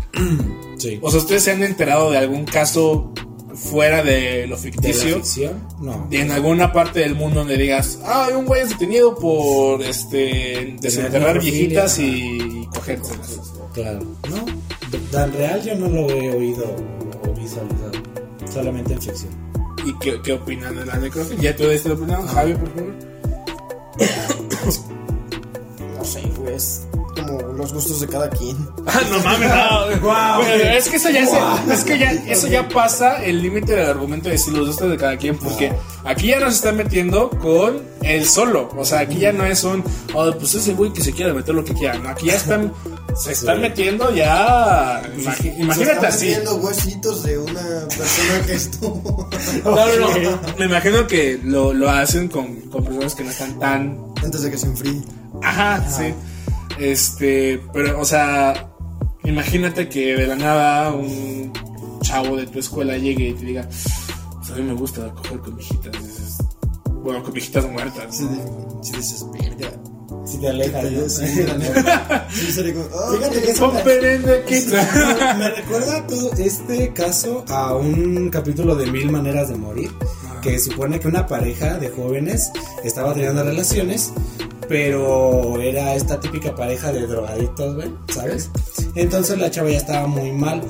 Sí. 0.78 0.98
O 1.02 1.10
sea, 1.10 1.20
ustedes 1.20 1.42
se 1.44 1.50
han 1.50 1.62
enterado 1.62 2.10
de 2.10 2.18
algún 2.18 2.44
caso 2.44 3.12
fuera 3.54 4.02
de 4.02 4.46
lo 4.46 4.56
¿De 4.56 4.56
la 4.56 4.56
ficticio. 4.56 5.16
ficción? 5.16 5.66
No. 5.80 6.08
en 6.10 6.30
alguna 6.30 6.72
parte 6.72 7.00
del 7.00 7.14
mundo 7.14 7.40
donde 7.40 7.56
digas, 7.58 7.98
ah, 8.04 8.26
hay 8.28 8.34
un 8.34 8.46
güey 8.46 8.62
es 8.62 8.70
detenido 8.70 9.14
por 9.16 9.82
este 9.82 10.76
desenterrar 10.80 11.40
viejitas 11.40 11.94
ajá. 11.98 12.02
y 12.02 12.66
cogérselas. 12.72 13.40
Claro. 13.74 14.00
No. 14.30 14.44
Tan 15.10 15.32
real 15.32 15.62
yo 15.62 15.74
no 15.74 15.88
lo 15.88 16.08
he 16.10 16.30
oído 16.34 16.64
o 17.22 17.32
visualizado. 17.34 17.92
Solamente 18.52 18.94
en 18.94 19.02
ficción. 19.02 19.32
¿Y 19.84 19.92
qué, 19.98 20.20
qué 20.22 20.32
opinan 20.32 20.76
de 20.76 20.86
la 20.86 20.96
necrofilia? 20.96 21.50
¿Ya 21.50 21.56
tú 21.56 21.68
diste 21.68 21.88
la 21.88 21.94
opinión, 21.96 22.26
Javi, 22.26 22.54
por 22.54 22.68
favor? 22.74 22.94
Es 26.60 26.82
como 27.24 27.40
los 27.54 27.72
gustos 27.72 28.00
de 28.00 28.06
cada 28.08 28.28
quien. 28.30 28.56
Ah, 28.86 29.00
no 29.10 29.18
mames, 29.20 29.48
no. 29.48 30.00
Bueno, 30.00 30.44
es 30.54 30.88
que 30.88 30.96
eso 30.96 31.10
ya 31.10 31.20
es, 31.22 31.30
es 31.72 31.84
que 31.84 31.98
ya 31.98 32.10
eso 32.12 32.46
ya 32.48 32.68
pasa 32.68 33.22
el 33.24 33.42
límite 33.42 33.74
del 33.74 33.88
argumento 33.88 34.28
de 34.28 34.38
si 34.38 34.50
los 34.50 34.66
gustos 34.68 34.90
de 34.90 34.96
cada 34.96 35.16
quien, 35.16 35.36
porque 35.38 35.72
aquí 36.04 36.28
ya 36.28 36.40
nos 36.40 36.54
están 36.54 36.76
metiendo 36.76 37.30
con 37.30 37.80
el 38.02 38.26
solo, 38.26 38.68
o 38.76 38.84
sea, 38.84 39.00
aquí 39.00 39.18
ya 39.18 39.32
no 39.32 39.44
es 39.44 39.64
un, 39.64 39.82
oh, 40.14 40.30
pues 40.32 40.54
ese 40.54 40.74
güey 40.74 40.92
que 40.92 41.02
se 41.02 41.12
quiera 41.12 41.32
meter 41.34 41.54
lo 41.54 41.64
que 41.64 41.74
quiera, 41.74 41.98
no, 41.98 42.08
aquí 42.10 42.26
ya 42.26 42.36
están 42.36 42.72
se 43.16 43.32
están 43.32 43.60
metiendo 43.60 44.14
ya 44.14 45.02
imagi- 45.16 45.36
Se 45.56 45.60
imagínate 45.62 45.92
están 45.94 46.04
así. 46.06 46.26
metiendo 46.26 46.54
huesitos 46.56 47.22
de 47.24 47.38
una 47.38 47.60
persona 47.88 48.46
que 48.46 48.52
estuvo. 48.54 49.28
No, 49.64 49.70
no, 49.74 50.18
no. 50.30 50.40
Me 50.58 50.64
imagino 50.66 51.06
que 51.08 51.40
lo, 51.42 51.72
lo 51.74 51.90
hacen 51.90 52.28
con, 52.28 52.54
con 52.70 52.84
personas 52.84 53.14
que 53.16 53.24
no 53.24 53.30
están 53.30 53.58
tan 53.58 53.98
Antes 54.22 54.42
de 54.42 54.50
que 54.52 54.58
se 54.58 54.66
enfríe. 54.66 55.00
Ajá, 55.42 55.84
sí. 55.90 56.14
Este, 56.80 57.60
pero, 57.72 58.00
o 58.00 58.04
sea, 58.04 58.72
imagínate 59.24 59.88
que 59.88 60.16
de 60.16 60.26
la 60.26 60.34
nada 60.36 60.92
un 60.92 61.52
chavo 62.02 62.36
de 62.36 62.46
tu 62.46 62.58
escuela 62.58 62.96
llegue 62.96 63.28
y 63.28 63.32
te 63.34 63.44
diga, 63.44 63.68
"Pues, 63.68 64.50
a 64.50 64.54
mí 64.56 64.62
me 64.62 64.72
gusta 64.74 65.12
coger 65.14 65.38
con 65.40 65.56
viejitas. 65.56 65.92
Dices, 65.92 66.38
bueno, 67.02 67.22
con 67.22 67.32
viejitas 67.34 67.68
muertas. 67.70 68.16
Si, 68.16 68.26
si 68.82 68.96
dices. 68.96 69.24
Si 70.26 70.38
te 70.38 70.48
alejas, 70.48 70.84
¿no? 70.92 71.08
Sí, 71.08 71.42
la 71.42 71.56
neta. 71.58 72.28
Sí, 72.32 72.52
sería 72.52 72.74
como, 72.74 72.86
ah, 72.94 73.12
Fíjate 73.16 73.42
que 73.42 73.50
es 73.50 73.58
Pon 73.58 73.70
una- 73.70 73.82
perenne 73.82 74.32
aquí. 74.32 74.54
Me 75.38 75.50
recuerda 75.50 76.06
todo 76.06 76.32
este 76.34 76.92
caso 76.92 77.44
a 77.48 77.74
un 77.74 78.30
capítulo 78.30 78.76
de 78.76 78.90
Mil 78.92 79.10
Maneras 79.10 79.48
de 79.48 79.56
Morir, 79.56 79.90
que 80.40 80.58
supone 80.60 81.00
que 81.00 81.08
una 81.08 81.26
pareja 81.26 81.78
de 81.78 81.88
jóvenes 81.90 82.50
estaba 82.84 83.12
teniendo 83.12 83.42
relaciones, 83.42 84.12
pero 84.70 85.60
era 85.60 85.96
esta 85.96 86.20
típica 86.20 86.54
pareja 86.54 86.92
de 86.92 87.04
drogadictos, 87.04 87.74
güey, 87.74 87.90
¿sabes? 88.14 88.50
Entonces 88.94 89.36
la 89.36 89.50
chava 89.50 89.68
ya 89.68 89.78
estaba 89.78 90.06
muy 90.06 90.30
mal 90.30 90.62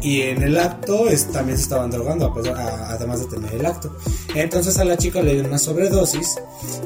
y 0.00 0.22
en 0.22 0.42
el 0.42 0.56
acto 0.58 1.06
es- 1.06 1.30
también 1.30 1.58
se 1.58 1.64
estaban 1.64 1.90
drogando, 1.90 2.32
a- 2.56 2.92
además 2.94 3.20
de 3.20 3.26
tener 3.26 3.52
el 3.54 3.66
acto. 3.66 3.94
Entonces 4.34 4.78
a 4.78 4.84
la 4.86 4.96
chica 4.96 5.20
le 5.20 5.34
dio 5.34 5.44
una 5.44 5.58
sobredosis 5.58 6.34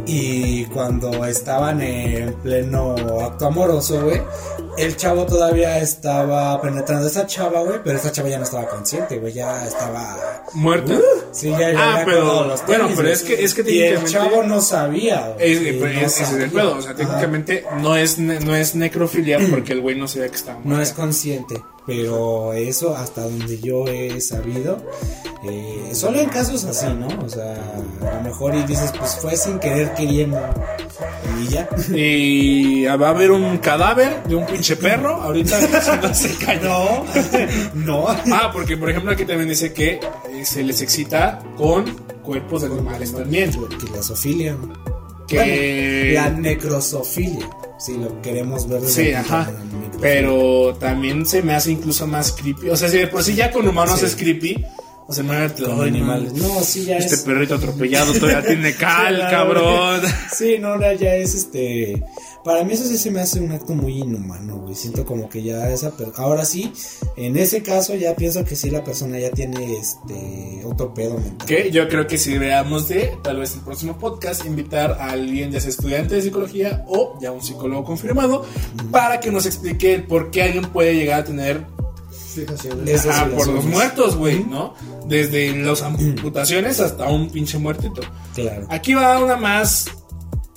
y 0.07 0.65
cuando 0.65 1.25
estaban 1.25 1.81
en 1.83 2.35
pleno 2.43 2.97
acto 3.25 3.47
amoroso, 3.47 4.03
güey, 4.03 4.21
el 4.79 4.97
chavo 4.97 5.25
todavía 5.27 5.79
estaba 5.79 6.61
penetrando 6.61 7.07
a 7.07 7.11
esa 7.11 7.27
chava, 7.27 7.61
güey, 7.63 7.81
pero 7.85 7.99
esa 7.99 8.13
chava 8.13 8.29
ya 8.29 8.39
no 8.39 8.45
estaba 8.45 8.67
consciente, 8.69 9.19
güey, 9.19 9.33
ya 9.33 9.67
estaba... 9.67 10.45
Muerta. 10.55 10.95
Sí, 11.33 11.51
ya, 11.51 11.73
ya 11.73 11.79
Ah, 11.79 11.93
había 11.95 12.05
pero- 12.05 12.45
los 12.47 12.67
bueno, 12.67 12.85
tenis, 12.85 12.97
pero 12.97 13.09
güey. 13.09 13.13
es 13.13 13.23
que- 13.23 13.45
es 13.45 13.55
que 13.55 13.71
Y 13.71 13.83
el 13.83 14.05
chavo 14.05 14.43
no 14.43 14.61
sabía. 14.61 15.35
Es, 15.39 15.61
y 15.61 15.73
pero 15.81 15.93
no 15.95 16.01
es- 16.01 16.07
ese 16.13 16.23
es 16.23 16.33
el 16.33 16.41
sabía. 16.51 16.63
pedo. 16.63 16.77
O 16.77 16.83
sea, 16.83 16.91
Ajá. 16.93 16.99
técnicamente 16.99 17.65
no 17.81 17.97
es, 17.97 18.19
no 18.19 18.55
es 18.57 18.75
necrofilia 18.75 19.39
porque 19.51 19.73
el 19.73 19.81
güey 19.81 19.97
no 19.97 20.07
sabía 20.09 20.29
que 20.29 20.37
estaba 20.37 20.59
No 20.61 20.65
muerta. 20.67 20.83
es 20.85 20.93
consciente, 20.93 21.63
pero 21.87 22.53
eso 22.53 22.97
hasta 22.97 23.23
donde 23.23 23.59
yo 23.61 23.87
he 23.87 24.21
sabido, 24.21 24.79
eh, 25.45 25.91
solo 25.93 26.19
en 26.21 26.29
casos 26.29 26.65
así, 26.65 26.87
¿no? 26.87 27.07
O 27.25 27.29
sea, 27.29 27.55
a 28.03 28.17
lo 28.17 28.23
mejor 28.23 28.55
y 28.57 28.63
dices, 28.65 28.93
pues 28.99 29.17
fue 29.21 29.37
sin 29.37 29.59
querer 29.61 29.95
queriendo 29.95 30.39
y 31.41 31.49
ya. 31.49 31.69
Y 31.95 32.85
va 32.87 33.07
a 33.09 33.11
haber 33.11 33.31
un 33.31 33.59
cadáver 33.59 34.23
de 34.25 34.35
un 34.35 34.47
pinche 34.47 34.77
perro 34.77 35.15
ahorita 35.23 35.59
no 36.03 36.15
se 36.15 36.35
cayó. 36.45 37.05
No, 37.75 38.07
Ah, 38.09 38.51
porque 38.53 38.77
por 38.77 38.91
ejemplo 38.91 39.13
aquí 39.13 39.25
también 39.25 39.49
dice 39.49 39.73
que 39.73 40.01
eh, 40.31 40.45
se 40.45 40.63
les 40.65 40.81
excita 40.83 41.39
con 41.57 41.85
cuerpos 42.23 42.63
de 42.63 42.69
animales 42.69 43.13
también. 43.15 43.51
que 43.53 43.91
la 43.97 44.03
zoofilia, 44.03 44.57
Que... 45.29 46.13
la 46.15 46.31
necrosofilia, 46.31 47.49
si 47.79 47.97
lo 47.97 48.21
queremos 48.23 48.69
ver. 48.69 48.81
desde 48.81 49.05
Sí, 49.05 49.13
ajá. 49.13 49.45
de. 49.45 49.86
Pero 50.01 50.77
también 50.79 51.27
se 51.27 51.43
me 51.43 51.55
hace 51.55 51.71
incluso 51.73 52.07
más 52.07 52.33
creepy. 52.33 52.69
O 52.71 52.77
sea, 52.77 52.89
si 52.89 52.99
de 52.99 53.07
por 53.07 53.23
sí 53.23 53.35
ya 53.35 53.51
con 53.51 53.67
humanos 53.67 54.01
Sí. 54.01 54.07
es 54.07 54.17
creepy. 54.17 54.65
O 55.09 55.13
sea, 55.13 55.23
Con 55.25 55.81
ay, 55.83 55.89
animales. 55.89 56.33
no, 56.33 56.49
No, 56.55 56.61
sí, 56.63 56.85
ya 56.85 56.97
Este 56.97 57.15
es. 57.15 57.21
perrito 57.23 57.55
atropellado 57.55 58.13
todavía 58.15 58.43
tiene 58.47 58.75
cal, 58.75 59.15
Sí, 59.17 59.23
cabrón. 59.31 60.01
Sí, 60.37 60.57
no, 60.59 60.69
ahora 60.69 60.95
ya 60.95 61.15
es 61.15 61.35
este. 61.35 62.03
Para 62.45 62.65
mí 62.65 62.73
eso 62.75 62.85
sí 62.85 62.97
se 62.99 63.11
me 63.13 63.21
hace 63.21 63.41
un 63.41 63.53
acto 63.53 63.73
muy 63.75 63.99
inhumano, 64.01 64.57
güey. 64.59 64.75
Siento 64.75 65.05
como 65.05 65.29
que 65.29 65.43
ya 65.43 65.69
esa 65.71 65.97
per- 65.97 66.13
Ahora 66.17 66.45
sí, 66.45 66.73
en 67.17 67.37
ese 67.37 67.63
caso 67.63 67.95
ya 67.95 68.15
pienso 68.17 68.45
que 68.45 68.57
sí 68.57 68.71
la 68.71 68.83
persona 68.85 69.19
ya 69.19 69.31
tiene 69.31 69.77
este 69.79 70.63
otro 70.65 70.93
pedo 70.95 71.19
mental. 71.19 71.47
Que 71.47 71.71
yo 71.71 71.89
creo 71.89 72.07
que 72.09 72.19
si 72.19 72.33
deberíamos 72.33 72.89
de, 72.89 73.17
tal 73.23 73.39
vez 73.39 73.55
el 73.55 73.61
próximo 73.61 73.99
podcast, 73.99 74.45
invitar 74.45 74.93
a 75.01 75.11
alguien, 75.11 75.51
ya 75.53 75.61
sea 75.61 75.71
estudiante 75.71 76.17
de 76.17 76.23
psicología 76.23 76.85
o 76.89 77.17
ya 77.21 77.31
un 77.33 77.43
psicólogo 77.43 77.85
confirmado, 77.85 78.45
para 78.91 79.19
que 79.21 79.31
nos 79.31 79.47
explique 79.47 80.01
por 80.01 80.31
qué 80.33 80.43
alguien 80.45 80.65
puede 80.67 80.95
llegar 80.95 81.21
a 81.21 81.25
tener 81.25 81.65
Fijaciones. 82.37 83.07
Ah, 83.07 83.29
por 83.35 83.49
los 83.49 83.65
muertos, 83.65 84.17
güey, 84.17 84.45
¿no? 84.45 84.75
Desde 85.07 85.57
las 85.57 85.83
amputaciones 85.83 86.81
hasta 86.81 87.09
un 87.09 87.31
pinche 87.31 87.59
muertito. 87.59 88.03
Claro. 88.35 88.67
Aquí 88.69 88.93
va 88.95 89.19
una 89.19 89.37
más 89.37 89.87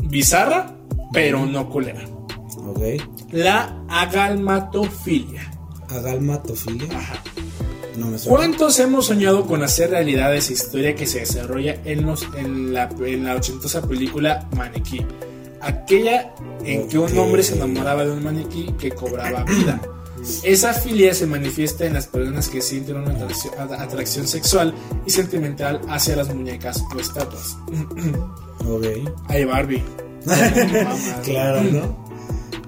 bizarra, 0.04 0.76
pero 1.14 1.46
no 1.46 1.70
culera. 1.70 2.02
Ok. 2.66 2.82
La 3.32 3.82
agalmatofilia. 3.88 5.52
Agalmatofilia. 5.90 6.98
Ajá. 6.98 7.24
No 7.96 8.08
me. 8.08 8.18
¿Cuántos 8.20 8.80
hemos 8.80 9.06
soñado 9.08 9.46
con 9.46 9.64
hacer 9.64 9.92
realidad 9.92 10.36
esa 10.36 10.54
historia 10.54 10.96
que 10.96 11.06
se 11.06 11.22
desarrolla 11.22 11.82
en, 11.86 12.06
los, 12.06 12.28
en, 12.36 12.74
la, 12.74 12.90
en 13.06 13.24
la 13.24 13.36
ochentosa 13.36 13.82
película 13.82 14.48
Maniquí? 14.56 15.06
Aquella 15.62 16.34
en 16.64 16.88
que 16.88 16.98
un 16.98 17.18
hombre 17.18 17.44
se 17.44 17.56
enamoraba 17.56 18.06
de 18.06 18.12
un 18.12 18.24
maniquí 18.24 18.74
que 18.80 18.92
cobraba 18.92 19.44
vida. 19.44 19.82
Esa 20.44 20.74
filia 20.74 21.14
se 21.14 21.26
manifiesta 21.26 21.86
en 21.86 21.94
las 21.94 22.08
personas 22.08 22.50
que 22.50 22.62
sienten 22.62 22.98
una 22.98 23.12
atracción, 23.12 23.54
atracción 23.74 24.28
sexual 24.28 24.74
y 25.06 25.10
sentimental 25.12 25.82
hacia 25.90 26.16
las 26.16 26.34
muñecas 26.34 26.84
o 26.96 27.00
estatuas. 27.00 27.58
Ok. 28.68 28.86
Ay, 29.30 29.46
Barbie. 29.46 29.84
Claro, 31.24 31.64
¿no? 31.64 32.10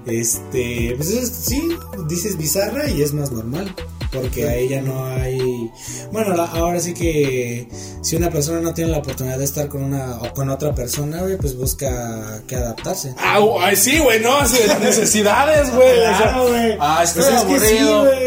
Este, 0.06 0.94
pues 0.96 1.10
es- 1.10 1.28
sí, 1.30 1.76
dices 2.08 2.36
bizarra 2.36 2.88
y 2.88 3.02
es 3.02 3.12
más 3.12 3.30
normal. 3.30 3.72
Porque 4.12 4.46
a 4.46 4.54
ella 4.56 4.82
no 4.82 5.06
hay. 5.06 5.70
Bueno, 6.12 6.34
la- 6.36 6.44
ahora 6.44 6.78
sí 6.80 6.92
que 6.92 7.66
si 8.02 8.14
una 8.16 8.28
persona 8.30 8.60
no 8.60 8.74
tiene 8.74 8.90
la 8.90 8.98
oportunidad 8.98 9.38
de 9.38 9.44
estar 9.44 9.68
con 9.68 9.82
una 9.82 10.18
o 10.20 10.32
con 10.34 10.50
otra 10.50 10.74
persona, 10.74 11.22
güey, 11.22 11.38
pues 11.38 11.56
busca 11.56 12.42
que 12.46 12.56
adaptarse. 12.56 13.14
Ah, 13.16 13.40
ay, 13.62 13.74
sí, 13.76 13.98
güey, 14.00 14.20
no, 14.20 14.38
las 14.40 14.80
necesidades, 14.80 15.74
güey. 15.74 15.96
Claro. 16.00 16.46
Ah, 16.78 17.00
estoy 17.02 17.22
Pues 17.22 17.34
es 17.34 17.42
que 17.44 17.60
sí. 17.60 17.78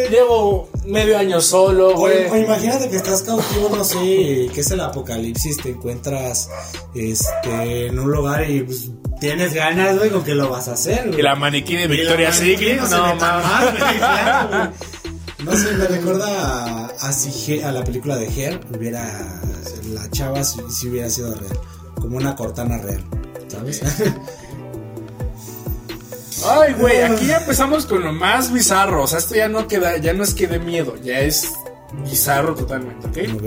Llevo 0.10 0.70
medio 0.86 1.18
año 1.18 1.40
solo, 1.42 1.96
güey. 1.96 2.26
o 2.30 2.36
imagínate 2.38 2.90
que 2.90 2.96
estás 2.98 3.22
cautivo, 3.22 3.70
no 3.76 3.84
sé, 3.84 4.50
que 4.54 4.62
es 4.62 4.72
el 4.72 4.80
apocalipsis, 4.82 5.58
te 5.58 5.70
encuentras 5.70 6.50
este 6.96 7.88
en 7.88 8.00
un 8.00 8.12
lugar 8.12 8.50
y 8.50 8.62
pues, 8.62 8.90
tienes 9.20 9.54
ganas, 9.54 9.98
güey, 9.98 10.10
con 10.10 10.24
que 10.24 10.34
lo 10.36 10.50
vas 10.50 10.68
a 10.68 10.74
hacer, 10.74 11.08
güey. 11.08 11.20
Y 11.20 11.24
la 11.24 11.36
maniquí 11.36 11.76
de 11.76 11.88
Victoria 11.88 12.32
Secret, 12.32 12.82
no, 12.82 13.16
no 13.16 13.16
mames. 13.16 14.70
No 15.44 15.56
sé, 15.56 15.74
me 15.74 15.86
recuerda 15.88 16.28
a, 16.28 16.86
a 16.88 17.12
si 17.12 17.52
He- 17.54 17.64
a 17.64 17.72
la 17.72 17.84
película 17.84 18.16
de 18.16 18.28
Her, 18.28 18.60
hubiera 18.76 19.42
la 19.94 20.10
chava 20.12 20.44
si, 20.44 20.60
si 20.70 20.88
hubiera 20.90 21.10
sido 21.10 21.34
real, 21.36 21.60
como 21.96 22.18
una 22.18 22.36
cortana 22.36 22.78
real, 22.78 23.04
¿sabes? 23.48 23.82
Ay, 26.48 26.74
güey, 26.74 27.02
aquí 27.02 27.28
ya 27.28 27.38
empezamos 27.38 27.86
con 27.86 28.04
lo 28.04 28.14
más 28.14 28.52
bizarro. 28.52 29.04
O 29.04 29.08
sea, 29.08 29.20
esto 29.20 29.36
ya 29.36 29.48
no 29.48 29.68
queda, 29.68 29.98
ya 29.98 30.14
no 30.14 30.24
es 30.24 30.34
que 30.34 30.48
de 30.48 30.60
miedo, 30.60 30.96
ya 31.04 31.20
es 31.20 31.52
bizarro 32.04 32.54
totalmente, 32.56 33.08
¿ok? 33.08 33.18
Ok. 33.36 33.44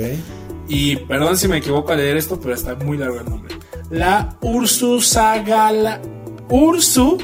Y 0.69 0.97
perdón 0.97 1.37
si 1.39 1.49
me 1.49 1.59
equivoco 1.59 1.93
al 1.93 1.99
leer 1.99 2.17
esto, 2.17 2.39
pero 2.41 2.55
está 2.55 2.75
muy 2.75 2.99
largo 2.99 3.21
el 3.21 3.29
nombre. 3.31 3.57
La 3.91 4.37
Ursusagala. 4.43 6.01
Ursu 6.51 7.19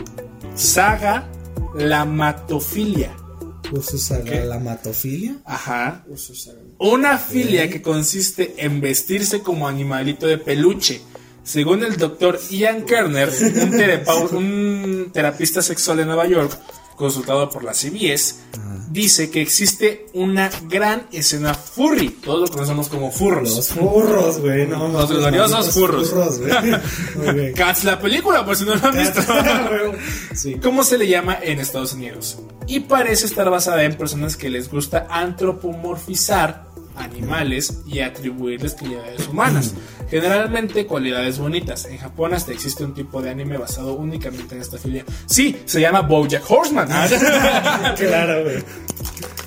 Saga 0.55 1.27
La 4.45 4.59
matofilia. 4.59 5.37
Ajá. 5.45 6.05
Una 6.79 7.19
filia 7.19 7.69
que 7.71 7.83
consiste 7.83 8.55
en 8.59 8.81
vestirse 8.81 9.41
como 9.41 9.69
animalito 9.69 10.27
de 10.27 10.39
peluche. 10.39 11.01
Según 11.43 11.85
el 11.85 11.97
doctor 11.97 12.41
Ian 12.51 12.87
Kerner, 12.87 13.31
un, 14.33 14.37
un 14.37 15.11
terapista 15.13 15.61
sexual 15.61 15.99
de 15.99 16.07
Nueva 16.07 16.27
York, 16.27 16.59
consultado 16.97 17.49
por 17.51 17.65
la 17.65 17.73
CBS, 17.73 18.37
dice 18.89 19.31
que 19.31 19.43
existe 19.43 20.07
una 20.15 20.51
gran 20.69 21.07
escena 21.13 21.55
furry. 21.55 22.11
Todos 22.11 22.49
lo 22.49 22.49
conocemos 22.49 22.89
como 22.89 23.11
furros. 23.11 23.55
Los 23.57 23.69
furros, 23.69 24.39
güey, 24.41 24.67
no 24.67 24.89
Los 24.89 25.11
gloriosos 25.11 25.71
furros. 25.71 26.15
Cats 27.57 27.85
la 27.85 28.01
película, 28.01 28.45
por 28.45 28.57
si 28.57 28.65
no 28.65 28.75
lo 28.75 28.87
han 28.87 28.97
visto. 28.97 29.21
Sí. 30.35 30.57
¿Cómo 30.63 30.83
se 30.83 30.99
le 30.99 31.07
llama 31.07 31.39
en 31.41 31.61
Estados 31.61 31.93
Unidos? 31.95 32.39
Y 32.67 32.81
parece 32.81 33.27
estar 33.27 33.49
basada 33.51 33.85
en 33.85 33.97
personas 33.97 34.37
que 34.37 34.51
les 34.51 34.71
gusta 34.71 35.07
antropomorfizar 35.09 36.74
animales 36.97 37.81
y 37.87 38.01
atribuirles 38.01 38.75
cualidades 38.75 39.29
humanas. 39.29 39.75
Generalmente 40.11 40.87
cualidades 40.87 41.39
bonitas. 41.39 41.85
En 41.87 41.97
Japón 41.99 42.35
hasta 42.35 42.53
existe 42.53 42.85
un 42.85 42.95
tipo 42.95 43.21
de 43.23 43.31
anime 43.31 43.57
basado 43.59 43.95
únicamente 43.95 44.55
en 44.55 44.61
esta 44.61 44.79
filia. 44.79 45.05
Sí, 45.27 45.57
se 45.65 45.81
llama 45.81 46.03
BoJack 46.03 46.49
Horseman. 46.51 46.89
Claro, 47.97 48.43
güey. 48.45 48.63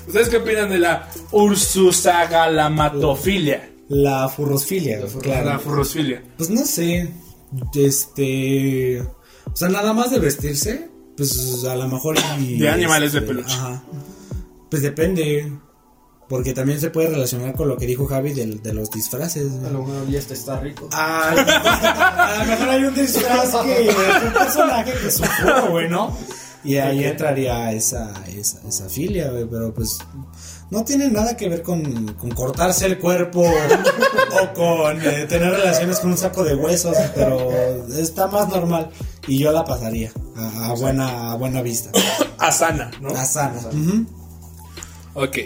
¿Ustedes 0.06 0.28
qué 0.30 0.36
opinan 0.38 0.70
de 0.70 0.78
la 0.78 1.08
Ursusagalmatofilia? 1.32 3.70
La 3.88 4.28
furrosfilia, 4.28 5.00
güey, 5.00 5.12
claro. 5.22 5.46
La 5.50 5.58
furrosfilia. 5.58 6.22
Pues 6.36 6.50
no 6.50 6.64
sé. 6.64 7.08
Este. 7.74 9.00
O 9.00 9.56
sea, 9.56 9.68
nada 9.70 9.92
más 9.94 10.10
de 10.10 10.18
vestirse. 10.18 10.90
Pues 11.16 11.64
a 11.64 11.74
lo 11.76 11.88
mejor. 11.88 12.16
y- 12.38 12.58
De 12.58 12.68
animales 12.68 13.12
de 13.12 13.20
este, 13.20 13.28
peluche. 13.30 13.54
Ajá. 13.54 13.82
Pues 14.70 14.82
depende. 14.82 15.50
Porque 16.28 16.52
también 16.52 16.78
se 16.78 16.90
puede 16.90 17.08
relacionar 17.08 17.54
con 17.54 17.68
lo 17.68 17.76
que 17.78 17.86
dijo 17.86 18.06
Javi 18.06 18.32
del- 18.34 18.62
de, 18.62 18.74
los 18.74 18.90
disfraces. 18.90 19.50
A 19.64 19.70
lo 19.70 19.82
mejor 19.82 20.08
ya 20.10 20.18
este 20.18 20.34
está 20.34 20.60
rico. 20.60 20.88
Ah, 20.92 21.30
a 22.36 22.44
lo 22.44 22.50
mejor 22.50 22.68
hay 22.68 22.84
un 22.84 22.94
disfraz 22.94 23.50
que 23.50 23.90
un 24.26 24.32
personaje 24.34 24.92
que 24.92 25.08
es 25.08 25.20
un 25.20 25.70
güey, 25.70 25.88
¿no? 25.88 26.14
Y 26.64 26.76
ahí 26.76 27.04
entraría 27.04 27.72
esa, 27.72 28.12
esa, 28.26 28.60
esa 28.68 28.88
filia, 28.90 29.30
güey, 29.30 29.46
pero 29.48 29.72
pues 29.72 29.96
no 30.70 30.84
tiene 30.84 31.08
nada 31.08 31.34
que 31.36 31.48
ver 31.48 31.62
con, 31.62 32.12
con 32.14 32.30
cortarse 32.32 32.84
el 32.84 32.98
cuerpo 32.98 33.40
o 34.42 34.52
con 34.54 35.00
eh, 35.00 35.24
tener 35.26 35.50
relaciones 35.52 35.98
con 36.00 36.10
un 36.10 36.18
saco 36.18 36.44
de 36.44 36.54
huesos, 36.56 36.94
pero 37.14 37.86
está 37.96 38.26
más 38.26 38.48
normal 38.48 38.90
y 39.26 39.38
yo 39.38 39.50
la 39.52 39.64
pasaría 39.64 40.12
a, 40.36 40.66
a 40.70 40.74
buena, 40.74 41.32
a 41.32 41.36
buena 41.36 41.62
vista. 41.62 41.90
Asana, 42.38 42.90
¿no? 43.00 43.10
A 43.10 43.24
sana. 43.24 43.60
Ujú. 43.72 44.04
Ok, 45.14 45.38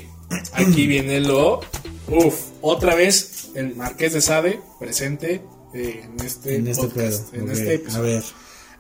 aquí 0.53 0.87
viene 0.87 1.20
lo. 1.20 1.61
Uf, 2.09 2.35
otra 2.61 2.95
vez 2.95 3.49
el 3.55 3.74
Marqués 3.76 4.12
de 4.12 4.20
Sade 4.20 4.61
presente 4.78 5.43
eh, 5.74 6.03
en 6.05 6.24
este, 6.26 6.57
En 6.57 6.66
este 6.68 6.87
pedo. 6.89 6.95
podcast, 6.95 7.35
en 7.35 7.51
este 7.51 7.70
A 7.70 7.74
episodio. 7.74 8.03
ver. 8.14 8.22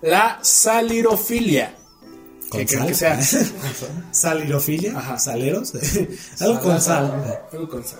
La 0.02 0.38
salirofilia. 0.42 1.76
¿Qué 2.50 2.58
¿Con 2.58 2.66
creen 2.66 2.86
que 2.88 2.94
sea? 2.94 3.18
Salirofilia, 4.10 4.98
Ajá. 4.98 5.18
saleros, 5.18 5.72
algo 6.40 6.60
con 6.62 6.80
sal. 6.80 7.40
Algo 7.52 7.68
con 7.68 7.82
sal. 7.84 7.98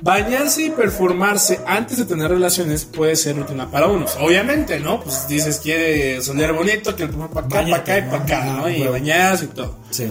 Bañarse 0.00 0.62
y 0.62 0.70
perfumarse 0.70 1.58
antes 1.66 1.98
de 1.98 2.04
tener 2.04 2.30
relaciones 2.30 2.84
puede 2.84 3.16
ser 3.16 3.36
rutina 3.36 3.68
para 3.70 3.88
unos. 3.88 4.16
Obviamente, 4.20 4.78
¿no? 4.78 5.02
Pues 5.02 5.26
dices, 5.28 5.58
quiere 5.58 6.22
soler 6.22 6.52
bonito, 6.52 6.94
que 6.94 7.06
para 7.08 7.46
acá, 7.46 7.48
para 7.48 7.76
acá 7.76 7.98
y 7.98 8.02
para 8.02 8.22
acá, 8.22 8.44
¿no? 8.44 8.68
Y 8.70 8.86
bañarse 8.86 9.46
y 9.46 9.48
todo. 9.48 9.76
Sí. 9.90 10.06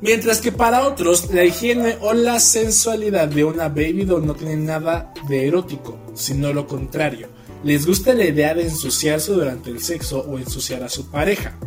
Mientras 0.00 0.40
que 0.40 0.52
para 0.52 0.86
otros, 0.86 1.32
la 1.32 1.44
higiene 1.44 1.96
o 2.00 2.12
la 2.12 2.38
sensualidad 2.38 3.26
de 3.28 3.42
una 3.44 3.68
baby 3.68 4.04
doll 4.04 4.24
no 4.26 4.34
tiene 4.34 4.56
nada 4.56 5.12
de 5.28 5.48
erótico, 5.48 5.98
sino 6.14 6.52
lo 6.52 6.66
contrario. 6.66 7.28
Les 7.64 7.84
gusta 7.84 8.14
la 8.14 8.24
idea 8.24 8.54
de 8.54 8.62
ensuciarse 8.62 9.32
durante 9.32 9.70
el 9.70 9.82
sexo 9.82 10.20
o 10.20 10.38
ensuciar 10.38 10.84
a 10.84 10.88
su 10.88 11.10
pareja. 11.10 11.58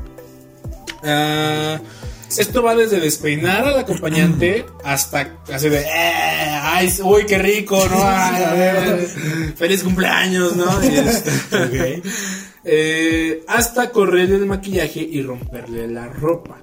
Ah, 1.04 1.80
esto 2.38 2.64
va 2.64 2.76
desde 2.76 3.02
despeinar 3.02 3.68
al 3.68 3.80
acompañante 3.80 4.66
hasta 4.86 5.40
así 5.52 5.68
de, 5.68 5.82
"Eh, 5.82 5.86
ay, 6.64 6.94
uy, 7.04 7.26
qué 7.26 7.38
rico, 7.38 7.86
¿no? 7.90 8.02
Ay, 8.02 8.44
a 8.44 8.54
ver, 8.54 9.08
feliz 9.58 9.84
cumpleaños, 9.84 10.56
¿no? 10.56 10.80
Este- 10.82 12.02
eh, 12.64 13.44
hasta 13.48 13.90
correrle 13.90 14.36
el 14.38 14.46
maquillaje 14.46 15.02
y 15.02 15.22
romperle 15.22 15.88
la 15.90 16.08
ropa. 16.08 16.60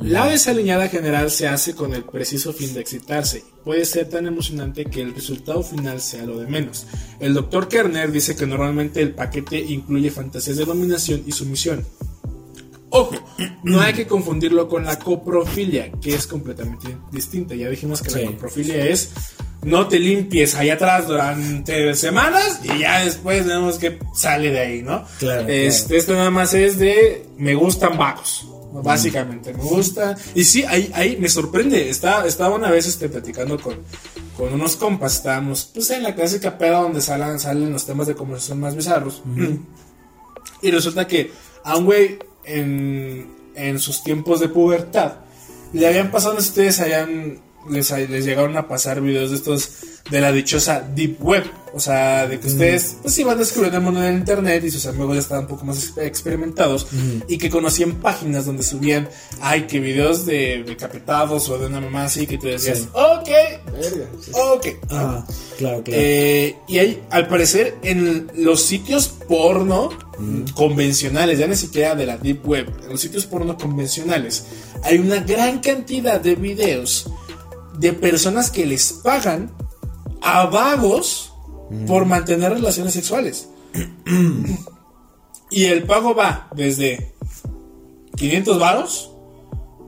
La 0.00 0.26
desaliñada 0.28 0.88
general 0.88 1.30
se 1.30 1.48
hace 1.48 1.74
con 1.74 1.94
el 1.94 2.04
preciso 2.04 2.52
fin 2.52 2.74
de 2.74 2.80
excitarse. 2.80 3.42
Puede 3.64 3.84
ser 3.84 4.08
tan 4.08 4.26
emocionante 4.26 4.84
que 4.84 5.00
el 5.00 5.14
resultado 5.14 5.62
final 5.62 6.00
sea 6.00 6.24
lo 6.24 6.38
de 6.38 6.46
menos. 6.46 6.86
El 7.18 7.34
Dr. 7.34 7.66
Kerner 7.68 8.12
dice 8.12 8.36
que 8.36 8.46
normalmente 8.46 9.00
el 9.00 9.12
paquete 9.12 9.58
incluye 9.58 10.10
fantasías 10.10 10.58
de 10.58 10.64
dominación 10.66 11.22
y 11.26 11.32
sumisión. 11.32 11.84
Ojo, 12.90 13.14
no 13.64 13.80
hay 13.80 13.94
que 13.94 14.06
confundirlo 14.06 14.68
con 14.68 14.84
la 14.84 14.98
coprofilia, 14.98 15.90
que 16.00 16.14
es 16.14 16.26
completamente 16.26 16.96
distinta. 17.10 17.54
Ya 17.54 17.68
dijimos 17.68 18.00
que 18.00 18.10
Sí. 18.10 18.20
la 18.20 18.26
coprofilia 18.26 18.86
es 18.86 19.10
no 19.62 19.88
te 19.88 19.98
limpies 19.98 20.54
ahí 20.54 20.70
atrás 20.70 21.08
durante 21.08 21.94
semanas 21.96 22.60
y 22.62 22.78
ya 22.80 23.04
después 23.04 23.44
vemos 23.44 23.78
que 23.78 23.98
sale 24.14 24.50
de 24.50 24.60
ahí, 24.60 24.82
¿no? 24.82 25.04
Claro, 25.18 25.48
Este, 25.48 25.96
Esto 25.96 26.12
nada 26.14 26.30
más 26.30 26.54
es 26.54 26.78
de 26.78 27.26
me 27.38 27.54
gustan 27.54 27.98
vagos. 27.98 28.46
Básicamente, 28.82 29.52
me 29.52 29.62
gusta. 29.62 30.16
Y 30.34 30.44
sí, 30.44 30.64
ahí, 30.64 30.90
ahí 30.94 31.16
me 31.16 31.28
sorprende. 31.28 31.88
Estaba, 31.88 32.26
estaba 32.26 32.54
una 32.54 32.70
vez 32.70 32.86
este, 32.86 33.08
platicando 33.08 33.60
con, 33.60 33.76
con 34.36 34.52
unos 34.52 34.76
compas. 34.76 35.16
Estábamos 35.16 35.70
pues, 35.72 35.90
en 35.90 36.02
la 36.02 36.14
clásica 36.14 36.56
peda 36.58 36.80
donde 36.80 37.00
salen, 37.00 37.38
salen 37.38 37.72
los 37.72 37.86
temas 37.86 38.06
de 38.06 38.14
conversación 38.14 38.60
más 38.60 38.74
bizarros. 38.74 39.22
Y 40.62 40.70
resulta 40.70 41.06
que 41.06 41.30
a 41.64 41.76
un 41.76 41.84
güey 41.84 42.18
en, 42.44 43.26
en 43.54 43.78
sus 43.78 44.02
tiempos 44.02 44.40
de 44.40 44.48
pubertad 44.48 45.26
le 45.72 45.86
habían 45.86 46.10
pasado, 46.10 46.34
no 46.34 46.40
sé 46.40 46.46
si 46.46 46.50
ustedes 46.50 46.80
habían, 46.80 47.38
les, 47.70 47.90
les 47.90 48.24
llegaron 48.24 48.56
a 48.56 48.68
pasar 48.68 49.00
videos 49.00 49.30
de 49.30 49.36
estos 49.36 49.70
de 50.10 50.20
la 50.20 50.30
dichosa 50.32 50.80
Deep 50.94 51.16
Web. 51.20 51.44
O 51.74 51.80
sea, 51.80 52.26
de 52.26 52.40
que 52.40 52.46
ustedes 52.46 52.96
pues 53.02 53.18
iban 53.18 53.36
descubriendo 53.36 53.76
el 53.78 53.84
mundo 53.84 54.00
del 54.00 54.14
internet 54.14 54.64
y 54.64 54.70
sus 54.70 54.86
amigos 54.86 55.12
ya 55.14 55.20
estaban 55.20 55.44
un 55.44 55.50
poco 55.50 55.66
más 55.66 55.76
exper- 55.94 56.04
experimentados 56.06 56.86
y 57.28 57.36
que 57.36 57.50
conocían 57.50 57.96
páginas 57.96 58.46
donde 58.46 58.62
subían, 58.62 59.10
ay, 59.42 59.66
que 59.66 59.78
videos 59.78 60.24
de 60.24 60.64
decapitados 60.66 61.50
o 61.50 61.58
de 61.58 61.66
una 61.66 61.82
mamá 61.82 62.04
así 62.04 62.26
que 62.26 62.38
te 62.38 62.48
decías, 62.48 62.78
Sí. 62.78 62.88
ok, 62.94 63.28
Verga. 63.72 64.06
sí. 64.22 64.30
ok. 64.32 64.66
Ah, 64.90 65.26
claro, 65.58 65.82
claro. 65.84 66.00
Eh, 66.02 66.56
y 66.66 66.78
hay, 66.78 67.02
al 67.10 67.28
parecer, 67.28 67.76
en 67.82 68.30
los 68.36 68.62
sitios 68.62 69.08
porno 69.28 69.90
convencionales, 70.54 71.38
ya 71.38 71.46
ni 71.46 71.56
siquiera 71.56 71.94
de 71.94 72.06
la 72.06 72.16
Deep 72.16 72.46
Web, 72.48 72.68
en 72.84 72.90
los 72.90 73.00
sitios 73.00 73.26
porno 73.26 73.56
convencionales, 73.58 74.44
hay 74.82 74.96
una 74.98 75.20
gran 75.20 75.58
cantidad 75.60 76.20
de 76.20 76.36
videos 76.36 77.10
de 77.78 77.92
personas 77.92 78.50
que 78.50 78.66
les 78.66 78.92
pagan 78.92 79.52
a 80.22 80.46
vagos 80.46 81.32
por 81.86 82.04
mantener 82.04 82.52
relaciones 82.52 82.94
sexuales. 82.94 83.48
y 85.50 85.64
el 85.64 85.84
pago 85.84 86.14
va 86.14 86.48
desde 86.54 87.14
500 88.16 88.58
varos 88.58 89.10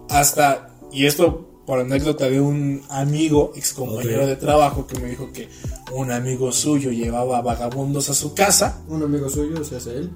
hasta, 0.09 0.70
y 0.93 1.07
esto 1.07 1.49
por 1.66 1.80
anécdota 1.80 2.30
de 2.30 2.41
un 2.41 2.82
amigo, 2.89 3.53
ex 3.55 3.74
compañero 3.74 4.26
de 4.26 4.36
trabajo, 4.36 4.86
que 4.86 4.99
me 4.99 5.09
dijo 5.11 5.30
que 5.32 5.51
un 5.93 6.11
amigo 6.11 6.51
suyo 6.51 6.91
llevaba 6.91 7.43
vagabundos 7.43 8.09
a 8.09 8.14
su 8.14 8.32
casa. 8.32 8.80
Un 8.89 9.03
amigo 9.03 9.28
suyo, 9.28 9.62
se 9.64 9.76
hace 9.76 9.99
él. 9.99 10.11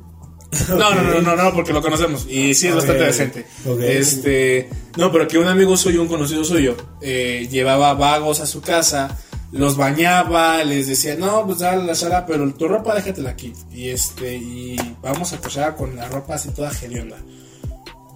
No, 0.68 0.94
no, 0.94 1.02
no, 1.02 1.20
no, 1.22 1.36
no, 1.36 1.54
porque 1.54 1.72
lo 1.72 1.80
conocemos 1.80 2.26
y 2.28 2.54
sí 2.54 2.68
es 2.68 2.74
bastante 2.74 3.04
decente. 3.04 3.46
Ok. 3.66 3.80
Este, 3.80 4.68
no, 4.96 5.10
pero 5.10 5.26
que 5.26 5.38
un 5.38 5.48
amigo 5.48 5.76
suyo, 5.76 6.02
un 6.02 6.08
conocido 6.08 6.44
suyo, 6.44 6.76
eh, 7.00 7.48
llevaba 7.50 7.94
vagos 7.94 8.40
a 8.40 8.46
su 8.46 8.60
casa, 8.60 9.18
los 9.50 9.76
bañaba, 9.76 10.62
les 10.64 10.88
decía, 10.88 11.16
no, 11.16 11.46
pues 11.46 11.60
dale 11.60 11.84
la 11.84 11.94
sala, 11.94 12.26
pero 12.26 12.52
tu 12.54 12.68
ropa 12.68 12.94
déjatela 12.94 13.30
aquí. 13.30 13.52
Y 13.72 13.88
este, 13.88 14.36
y 14.36 14.76
vamos 15.02 15.32
a 15.32 15.38
cochar 15.38 15.74
con 15.74 15.96
la 15.96 16.08
ropa 16.08 16.34
así 16.34 16.50
toda 16.50 16.70
hedionda. 16.70 17.16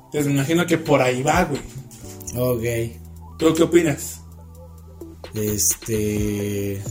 Entonces 0.07 0.27
me 0.27 0.33
imagino 0.33 0.67
que 0.67 0.79
por 0.79 1.01
ahí 1.01 1.23
va, 1.23 1.45
güey. 1.45 1.61
Ok. 2.37 3.39
¿Tú 3.39 3.55
qué 3.55 3.63
opinas? 3.63 4.21
Este. 5.35 6.83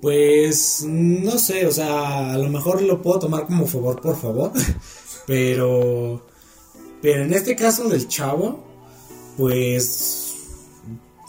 Pues 0.00 0.84
no 0.86 1.38
sé, 1.38 1.66
o 1.66 1.72
sea, 1.72 2.32
a 2.32 2.38
lo 2.38 2.48
mejor 2.48 2.80
lo 2.82 3.02
puedo 3.02 3.20
tomar 3.20 3.46
como 3.46 3.66
favor 3.66 4.00
por 4.00 4.16
favor, 4.18 4.52
pero 5.26 6.22
pero 7.02 7.24
en 7.24 7.32
este 7.32 7.56
caso 7.56 7.88
del 7.88 8.08
chavo, 8.08 8.62
pues 9.36 10.19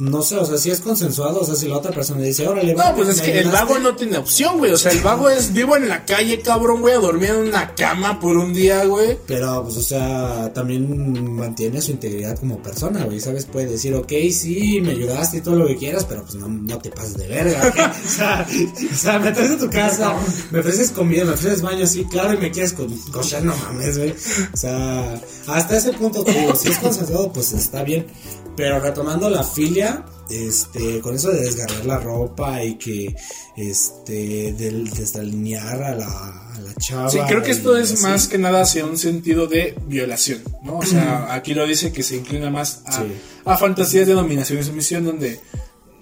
no 0.02 0.22
sé, 0.24 0.36
o 0.38 0.45
sea, 0.45 0.58
si 0.58 0.72
es 0.72 0.80
consensuado, 0.80 1.41
o 1.41 1.45
sea, 1.45 1.54
si 1.56 1.68
la 1.68 1.78
otra 1.78 1.91
persona 1.91 2.22
dice, 2.22 2.47
órale, 2.47 2.74
va, 2.74 2.89
No, 2.89 2.95
pues 2.95 3.10
es 3.10 3.18
¿me 3.18 3.24
que 3.26 3.32
el 3.34 3.47
ayudaste?". 3.47 3.66
vago 3.66 3.80
no 3.80 3.95
tiene 3.95 4.18
opción, 4.18 4.58
güey. 4.58 4.72
O 4.72 4.78
sea, 4.78 4.91
el 4.91 5.02
vago 5.02 5.30
es 5.30 5.54
vivo 5.54 5.78
en 5.78 5.88
la 5.88 6.06
calle, 6.06 6.41
cabrón, 6.41 6.82
güey, 6.82 6.95
a 6.95 6.97
dormir 6.99 7.30
en 7.30 7.47
una 7.49 7.76
cama 7.76 8.20
por 8.20 8.36
un 8.36 8.52
día, 8.54 8.84
güey. 8.86 9.18
Pero, 9.28 9.64
pues, 9.64 9.78
o 9.78 9.82
sea, 9.82 10.52
también 10.54 11.36
mantiene 11.36 11.82
su 11.82 11.91
integridad 11.91 12.38
como 12.39 12.58
persona, 12.64 13.04
güey, 13.06 13.20
¿sabes? 13.20 13.45
Puede 13.45 13.68
decir, 13.68 13.93
ok, 13.93 14.12
sí, 14.32 14.82
me 14.82 14.91
ayudaste 14.91 15.38
y 15.38 15.41
todo 15.41 15.56
lo 15.56 15.68
que 15.68 15.78
quieras, 15.78 16.06
pero 16.10 16.24
pues 16.24 16.34
no, 16.36 16.47
no 16.47 16.78
te 16.80 16.89
pases 16.89 17.18
de 17.18 17.28
verga, 17.28 17.60
¿ok? 17.68 17.76
o, 18.06 18.10
sea, 18.10 18.47
o 18.91 18.95
sea, 18.95 19.20
me 19.20 19.32
traes 19.32 19.52
a 19.52 19.58
tu 19.60 19.70
casa, 19.70 20.16
me 20.49 20.60
ofreces 20.62 20.89
comida, 20.91 21.26
me 21.26 21.34
ofreces 21.34 21.62
baño, 21.62 21.86
sí, 21.86 22.06
claro, 22.06 22.34
y 22.34 22.38
me 22.38 22.49
quieres 22.52 22.74
co 22.74 22.88
cochar, 23.12 23.43
no 23.43 23.56
mames, 23.56 23.97
güey. 23.97 24.16
O 24.54 24.58
sea, 24.58 25.22
hasta 25.47 25.78
ese 25.78 25.93
punto, 25.93 26.24
te 26.24 26.32
digo, 26.34 26.56
si 26.56 26.70
es 26.70 26.78
consensuado, 26.80 27.32
pues 27.32 27.54
está 27.54 27.84
bien. 27.84 28.08
Pero 28.54 28.82
retomando 28.82 29.30
la 29.30 29.43
filia, 29.43 29.91
este, 30.30 31.00
con 31.02 31.16
eso 31.16 31.30
de 31.32 31.42
desgarrar 31.42 31.86
la 31.86 32.00
ropa 32.00 32.64
y 32.64 32.76
que, 32.76 33.16
este, 33.58 34.54
del, 34.54 34.89
desalinear 34.89 35.84
a 35.84 35.96
la, 35.96 36.08
a 36.54 36.60
la 36.60 36.74
chava. 36.76 37.10
Sí, 37.10 37.20
creo 37.28 37.42
que 37.44 37.52
esto 37.52 37.76
es 37.78 37.94
así. 37.94 38.04
más 38.04 38.28
que 38.28 38.38
nada 38.38 38.62
hacia 38.62 38.86
un 38.86 38.98
sentido 38.98 39.48
de 39.48 39.76
violación, 39.88 40.42
¿no? 40.64 40.78
O 40.80 40.86
sea, 40.86 41.34
aquí 41.34 41.54
lo 41.54 41.66
dice 41.66 41.92
que 41.92 42.04
se 42.04 42.18
inclina 42.18 42.50
más 42.50 42.82
a, 42.86 42.92
Sí. 42.94 43.04
a 43.46 43.58
fantasías 43.58 44.08
de 44.08 44.14
dominación 44.14 44.60
y 44.60 44.64
sumisión, 44.64 45.06
donde, 45.06 45.39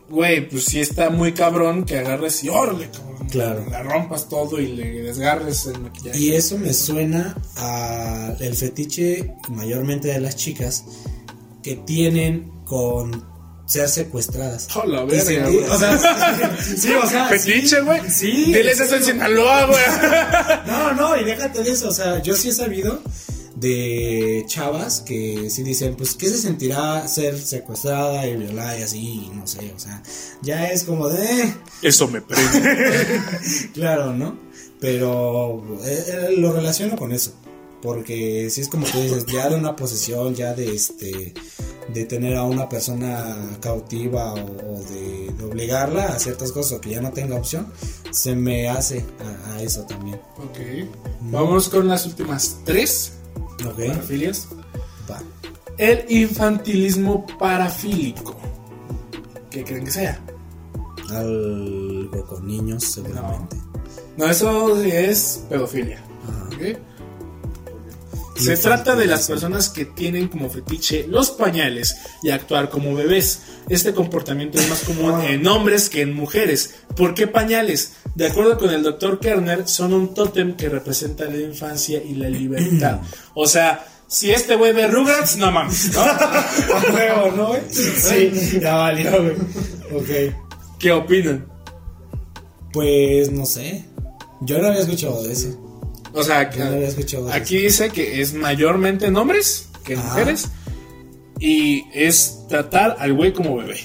güey, 0.09 0.47
pues 0.49 0.65
sí 0.65 0.79
está 0.79 1.09
muy 1.09 1.33
cabrón 1.33 1.83
que 1.85 1.97
agarres 1.97 2.43
y 2.43 2.49
órale, 2.49 2.89
cabrón. 2.91 3.09
Claro. 3.29 3.63
La 3.69 3.83
rompas 3.83 4.27
todo 4.27 4.59
y 4.59 4.67
le 4.73 5.03
desgarres 5.03 5.67
el 5.67 5.79
maquillaje. 5.81 6.17
Y 6.19 6.31
eso 6.33 6.57
me 6.57 6.73
suena 6.73 7.35
a 7.57 8.33
el 8.39 8.55
fetiche 8.55 9.35
mayormente 9.49 10.07
de 10.07 10.19
las 10.19 10.35
chicas 10.35 10.83
que 11.61 11.75
tienen 11.75 12.51
con 12.65 13.23
ser 13.69 13.87
secuestradas. 13.87 14.67
Oh, 14.75 14.85
la 14.85 15.03
Y 15.03 15.07
verga, 15.07 15.43
güey. 15.49 15.59
o 15.63 15.77
sea, 15.79 16.57
sí, 16.77 16.91
o 16.93 17.07
sea, 17.07 17.27
Fetiche, 17.27 17.81
güey. 17.81 18.01
Sí. 18.09 18.45
Diles 18.45 18.79
eso 18.79 18.95
en 18.95 19.03
Sinaloa, 19.03 19.65
güey. 19.67 19.83
No, 20.65 20.93
no, 20.93 21.15
y 21.21 21.23
déjate 21.23 21.63
de 21.63 21.71
eso, 21.71 21.89
o 21.89 21.93
sea, 21.93 22.21
yo 22.21 22.35
sí 22.35 22.49
he 22.49 22.53
sabido 22.53 23.01
de 23.55 24.43
chavas 24.47 25.01
que 25.01 25.49
sí 25.49 25.63
dicen, 25.63 25.95
pues, 25.95 26.15
¿qué 26.15 26.27
se 26.29 26.37
sentirá 26.37 27.07
ser 27.07 27.37
secuestrada 27.37 28.25
y 28.25 28.37
violada 28.37 28.77
y 28.79 28.83
así? 28.83 29.29
No 29.35 29.45
sé, 29.45 29.71
o 29.75 29.79
sea, 29.79 30.01
ya 30.41 30.67
es 30.67 30.83
como 30.83 31.09
de... 31.09 31.23
eh, 31.43 31.55
Eso 31.81 32.07
me 32.07 32.21
prende. 32.21 33.21
Claro, 33.73 34.13
¿no? 34.13 34.39
Pero 34.79 35.61
eh, 35.85 36.05
eh, 36.07 36.35
lo 36.37 36.53
relaciono 36.53 36.95
con 36.95 37.11
eso. 37.11 37.33
Porque 37.81 38.49
si 38.49 38.61
es 38.61 38.67
como 38.67 38.85
tú 38.85 38.99
dices, 38.99 39.25
ya 39.25 39.49
de 39.49 39.55
una 39.55 39.75
posesión, 39.75 40.35
ya 40.35 40.53
de 40.53 40.73
este 40.75 41.33
de 41.93 42.05
tener 42.05 42.35
a 42.35 42.43
una 42.43 42.69
persona 42.69 43.35
cautiva 43.61 44.33
o, 44.33 44.75
o 44.75 44.83
de, 44.91 45.33
de 45.35 45.43
obligarla 45.43 46.05
a 46.07 46.19
ciertas 46.19 46.51
cosas 46.51 46.73
o 46.73 46.81
que 46.81 46.91
ya 46.91 47.01
no 47.01 47.11
tenga 47.11 47.35
opción, 47.35 47.67
se 48.11 48.35
me 48.35 48.69
hace 48.69 49.03
a, 49.47 49.53
a 49.55 49.61
eso 49.63 49.83
también. 49.85 50.19
ok. 50.37 50.87
Vamos 51.21 51.67
con 51.69 51.87
las 51.87 52.05
últimas 52.05 52.57
tres 52.63 53.13
¿Ok? 53.65 53.87
parafilias. 53.87 54.47
Va. 55.09 55.19
El 55.77 56.05
infantilismo 56.09 57.25
parafílico. 57.39 58.35
¿Qué 59.49 59.63
creen 59.63 59.85
que 59.85 59.91
sea? 59.91 60.19
Algo 61.09 62.25
con 62.27 62.45
niños, 62.45 62.83
seguramente. 62.83 63.57
No, 64.15 64.29
eso 64.29 64.79
es 64.83 65.45
pedofilia. 65.49 66.03
Ajá. 66.27 66.49
¿ok? 66.55 66.77
Se 68.39 68.57
trata 68.57 68.95
de 68.95 69.05
las 69.05 69.27
personas 69.27 69.69
que 69.69 69.85
tienen 69.85 70.27
como 70.29 70.49
fetiche 70.49 71.05
los 71.07 71.31
pañales 71.31 71.97
y 72.23 72.29
actuar 72.29 72.69
como 72.69 72.95
bebés. 72.95 73.41
Este 73.67 73.93
comportamiento 73.93 74.57
es 74.57 74.69
más 74.69 74.83
común 74.83 75.21
en 75.21 75.45
hombres 75.47 75.89
que 75.89 76.01
en 76.01 76.13
mujeres. 76.13 76.75
¿Por 76.95 77.13
qué 77.13 77.27
pañales? 77.27 77.93
De 78.15 78.27
acuerdo 78.27 78.57
con 78.57 78.69
el 78.71 78.83
doctor 78.83 79.19
Kerner, 79.19 79.67
son 79.67 79.93
un 79.93 80.13
tótem 80.13 80.55
que 80.55 80.69
representa 80.69 81.25
la 81.25 81.37
infancia 81.37 82.01
y 82.01 82.15
la 82.15 82.29
libertad. 82.29 82.99
O 83.33 83.45
sea, 83.45 83.85
si 84.07 84.31
este 84.31 84.55
güey 84.55 84.73
ve 84.73 84.87
Rugrats, 84.87 85.37
no 85.37 85.51
mames, 85.51 85.91
¿no? 85.93 87.31
¿no, 87.35 87.47
güey? 87.49 87.61
Sí, 87.69 88.59
ya 88.59 88.75
valió, 88.75 89.11
güey. 89.21 89.35
Ok. 89.93 90.35
¿Qué 90.79 90.91
opinan? 90.91 91.45
Pues 92.71 93.31
no 93.31 93.45
sé. 93.45 93.85
Yo 94.41 94.59
no 94.59 94.67
había 94.67 94.81
escuchado 94.81 95.21
de 95.23 95.33
ese. 95.33 95.55
O 96.13 96.23
sea, 96.23 96.49
no 96.57 96.65
había 96.65 96.91
de 96.91 97.31
aquí 97.33 97.57
dice 97.57 97.89
que 97.89 98.21
es 98.21 98.33
mayormente 98.33 99.05
en 99.07 99.15
hombres 99.17 99.69
que 99.83 99.93
en 99.93 99.99
Ajá. 99.99 100.09
mujeres. 100.09 100.49
Y 101.39 101.85
es 101.93 102.45
tratar 102.49 102.97
al 102.99 103.13
güey 103.13 103.31
como 103.33 103.55
bebé. 103.57 103.79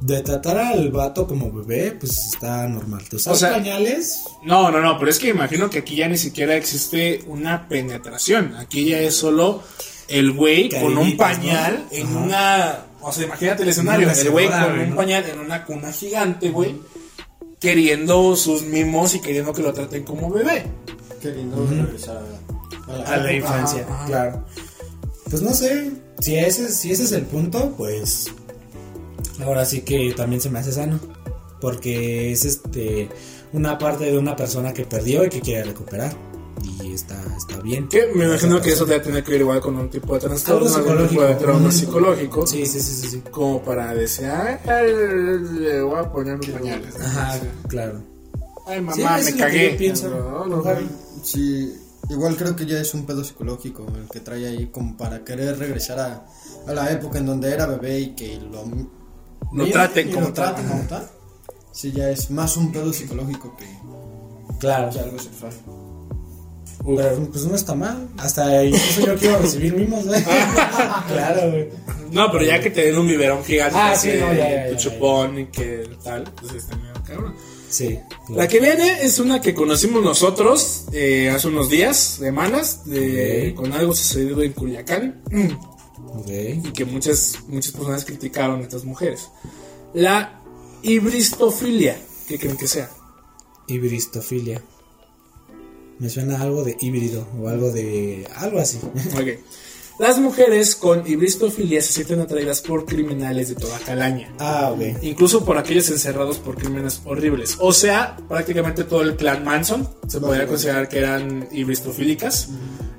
De 0.00 0.20
tratar 0.20 0.58
al 0.58 0.90
vato 0.90 1.26
como 1.26 1.50
bebé, 1.50 1.92
pues 1.92 2.26
está 2.34 2.68
normal. 2.68 3.02
¿Te 3.08 3.16
usas 3.16 3.32
O 3.32 3.36
sea- 3.36 3.52
pañales? 3.52 4.22
No, 4.42 4.70
no, 4.70 4.80
no, 4.80 4.98
pero 4.98 5.10
es 5.10 5.18
que 5.18 5.28
imagino 5.28 5.70
que 5.70 5.78
aquí 5.78 5.96
ya 5.96 6.08
ni 6.08 6.18
siquiera 6.18 6.56
existe 6.56 7.22
una 7.26 7.68
penetración. 7.68 8.54
Aquí 8.56 8.84
ya 8.84 8.98
es 8.98 9.14
solo 9.16 9.62
el 10.08 10.32
güey 10.32 10.68
con 10.68 10.98
un 10.98 11.16
pañal 11.16 11.86
¿no? 11.90 11.96
en 11.96 12.06
Ajá. 12.06 12.18
una. 12.18 12.78
O 13.00 13.12
sea, 13.12 13.24
imagínate 13.24 13.62
el 13.62 13.68
escenario: 13.70 14.10
el 14.10 14.30
güey 14.30 14.48
con 14.48 14.78
un 14.78 14.94
pañal 14.96 15.24
en 15.26 15.38
una 15.38 15.64
cuna 15.64 15.90
gigante, 15.90 16.50
güey. 16.50 16.74
Queriendo 17.64 18.36
sus 18.36 18.62
mimos 18.62 19.14
y 19.14 19.20
queriendo 19.20 19.54
que 19.54 19.62
lo 19.62 19.72
traten 19.72 20.04
como 20.04 20.30
bebé. 20.30 20.66
Queriendo 21.22 21.66
regresar 21.66 22.18
a 22.88 22.92
la, 22.92 23.04
A 23.04 23.16
la 23.16 23.32
época. 23.32 23.32
infancia, 23.32 23.86
claro. 24.06 24.44
Pues 25.30 25.40
no 25.40 25.54
sé, 25.54 25.90
si 26.20 26.36
ese, 26.36 26.70
si 26.70 26.92
ese 26.92 27.04
es 27.04 27.12
el 27.12 27.22
punto, 27.22 27.72
pues 27.74 28.26
ahora 29.42 29.64
sí 29.64 29.80
que 29.80 30.12
también 30.14 30.42
se 30.42 30.50
me 30.50 30.58
hace 30.58 30.72
sano. 30.72 31.00
Porque 31.58 32.32
es 32.32 32.44
este 32.44 33.08
una 33.54 33.78
parte 33.78 34.04
de 34.10 34.18
una 34.18 34.36
persona 34.36 34.74
que 34.74 34.84
perdió 34.84 35.24
y 35.24 35.30
que 35.30 35.40
quiere 35.40 35.64
recuperar. 35.64 36.12
Y 36.62 36.92
está, 36.92 37.20
está 37.36 37.58
bien. 37.60 37.88
Que 37.88 38.06
me 38.14 38.24
imagino 38.24 38.60
que 38.60 38.72
eso 38.72 38.84
te 38.84 38.92
debe 38.92 39.04
tener 39.04 39.24
que 39.24 39.32
ver 39.32 39.40
igual 39.42 39.60
con 39.60 39.76
un 39.76 39.88
tipo 39.90 40.14
de 40.14 40.20
trastorno, 40.20 40.66
algún 40.74 40.82
tipo 40.82 40.92
de 41.00 41.08
psicológico. 41.08 41.38
trauma 41.38 41.70
psicológico. 41.72 42.46
Sí, 42.46 42.66
sí, 42.66 42.80
sí, 42.80 42.94
sí, 42.94 43.08
sí. 43.08 43.22
Como 43.30 43.62
para 43.62 43.94
decir, 43.94 44.26
ay, 44.26 44.58
le 45.58 45.82
voy 45.82 45.98
a 45.98 46.10
poner 46.12 46.38
mis 46.38 46.50
pañales. 46.50 46.94
Ajá, 47.00 47.38
claro. 47.68 48.00
Ay, 48.66 48.80
mamá, 48.80 49.20
Sí, 49.20 49.32
me 49.32 49.38
cagué. 49.38 49.92
No, 50.04 50.46
no, 50.46 50.56
no. 50.62 50.64
Si 51.22 51.80
Igual 52.10 52.36
creo 52.36 52.54
que 52.54 52.66
ya 52.66 52.78
es 52.80 52.92
un 52.92 53.06
pedo 53.06 53.24
psicológico 53.24 53.86
el 53.96 54.06
que 54.10 54.20
trae 54.20 54.46
ahí 54.46 54.66
como 54.66 54.94
para 54.94 55.24
querer 55.24 55.58
regresar 55.58 55.98
a, 55.98 56.26
a 56.66 56.72
la 56.74 56.90
época 56.92 57.18
en 57.18 57.24
donde 57.24 57.50
era 57.50 57.64
bebé 57.64 57.98
y 57.98 58.14
que 58.14 58.38
lo, 58.40 58.62
miren 59.52 59.72
traten 59.72 60.12
como 60.12 60.26
lo 60.28 60.32
traten 60.34 60.66
tal. 60.66 60.72
como 60.76 60.88
tal. 60.88 61.08
Sí, 61.72 61.92
ya 61.92 62.10
es 62.10 62.30
más 62.30 62.58
un 62.58 62.72
pedo 62.72 62.92
psicológico 62.92 63.56
que, 63.56 63.64
Claro. 64.60 64.90
que 64.92 64.98
algo 65.00 65.18
sexual. 65.18 65.52
Pero 66.84 67.16
pues 67.30 67.44
no 67.46 67.54
está 67.54 67.74
mal. 67.74 68.08
Hasta 68.18 68.64
incluso 68.64 69.06
yo 69.06 69.16
quiero 69.16 69.38
recibir 69.38 69.74
mimos, 69.74 70.04
güey. 70.06 70.22
claro, 71.08 71.50
güey. 71.50 71.68
No, 72.12 72.30
pero 72.30 72.44
ya 72.44 72.60
que 72.60 72.70
te 72.70 72.84
den 72.84 72.98
un 72.98 73.06
biberón 73.06 73.42
gigante, 73.44 73.76
Ah, 73.78 73.96
sí, 73.96 74.10
no, 74.20 74.32
ya, 74.34 74.48
ya, 74.48 74.66
tu 74.68 74.72
ya, 74.72 74.76
chupón 74.78 75.38
y 75.38 75.46
que 75.46 75.88
tal, 76.02 76.24
pues 76.40 76.52
está 76.54 76.76
medio 76.76 76.92
cabrón. 77.06 77.34
Sí. 77.70 77.98
La 78.28 78.46
que 78.46 78.60
viene 78.60 79.02
es 79.02 79.18
una 79.18 79.40
que 79.40 79.52
conocimos 79.54 80.02
nosotros 80.02 80.84
eh, 80.92 81.30
hace 81.34 81.48
unos 81.48 81.70
días, 81.70 81.96
semanas, 81.96 82.82
de, 82.84 83.52
con 83.56 83.72
algo 83.72 83.94
sucedido 83.94 84.42
en 84.42 84.52
Culiacán 84.52 85.22
Ok. 86.14 86.28
y 86.28 86.72
que 86.72 86.84
muchas, 86.84 87.38
muchas 87.48 87.72
personas 87.72 88.04
criticaron 88.04 88.60
a 88.60 88.62
estas 88.62 88.84
mujeres. 88.84 89.28
La 89.92 90.40
hibristofilia, 90.82 91.98
¿qué 92.28 92.38
creen 92.38 92.56
que 92.56 92.68
sea? 92.68 92.90
Hibristofilia. 93.66 94.62
Me 95.98 96.08
suena 96.08 96.40
algo 96.40 96.64
de 96.64 96.76
híbrido 96.80 97.26
o 97.40 97.48
algo 97.48 97.70
de. 97.70 98.26
algo 98.36 98.58
así. 98.58 98.78
Ok. 99.14 99.40
Las 99.96 100.18
mujeres 100.18 100.74
con 100.74 101.06
hibristofilia 101.06 101.80
se 101.80 101.92
sienten 101.92 102.18
atraídas 102.18 102.60
por 102.62 102.84
criminales 102.84 103.50
de 103.50 103.54
toda 103.54 103.78
calaña. 103.78 104.34
ah, 104.40 104.72
ok. 104.74 105.02
Incluso 105.02 105.44
por 105.44 105.56
aquellos 105.56 105.88
encerrados 105.88 106.38
por 106.38 106.56
crímenes 106.56 107.00
horribles. 107.04 107.56
O 107.60 107.72
sea, 107.72 108.16
prácticamente 108.28 108.82
todo 108.82 109.02
el 109.02 109.14
clan 109.14 109.44
Manson 109.44 109.88
se 110.08 110.18
podría 110.18 110.48
considerar 110.48 110.88
que 110.88 110.98
eran 110.98 111.48
hibristofílicas. 111.52 112.48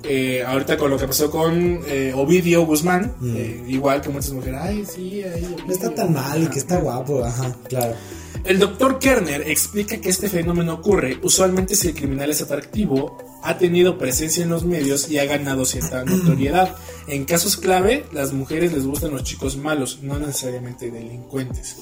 Eh, 0.03 0.41
ahorita 0.45 0.77
con 0.77 0.89
lo 0.89 0.97
que 0.97 1.07
pasó 1.07 1.29
con 1.29 1.81
eh, 1.87 2.13
Ovidio 2.15 2.65
Guzmán, 2.65 3.15
eh, 3.25 3.61
igual 3.67 3.99
que 4.01 4.09
muchas 4.09 4.31
mujeres, 4.31 4.59
ay, 4.63 4.85
sí, 4.85 5.21
ay, 5.23 5.53
No 5.65 5.73
está 5.73 5.93
tan 5.93 6.13
mal 6.13 6.43
y 6.43 6.47
que 6.47 6.59
está 6.59 6.77
guapo, 6.77 7.25
ajá, 7.25 7.53
claro. 7.67 7.95
El 8.43 8.59
doctor 8.59 8.99
Kerner 8.99 9.49
explica 9.49 9.97
que 9.97 10.09
este 10.09 10.29
fenómeno 10.29 10.75
ocurre 10.75 11.19
usualmente 11.23 11.75
si 11.75 11.87
el 11.87 11.95
criminal 11.95 12.29
es 12.29 12.41
atractivo, 12.41 13.17
ha 13.41 13.57
tenido 13.57 13.97
presencia 13.97 14.43
en 14.43 14.49
los 14.49 14.65
medios 14.65 15.09
y 15.09 15.17
ha 15.17 15.25
ganado 15.25 15.65
cierta 15.65 16.03
notoriedad. 16.05 16.75
En 17.07 17.25
casos 17.25 17.57
clave, 17.57 18.05
las 18.11 18.33
mujeres 18.33 18.73
les 18.73 18.85
gustan 18.85 19.11
los 19.11 19.23
chicos 19.23 19.57
malos, 19.57 19.99
no 20.01 20.19
necesariamente 20.19 20.91
delincuentes. 20.91 21.77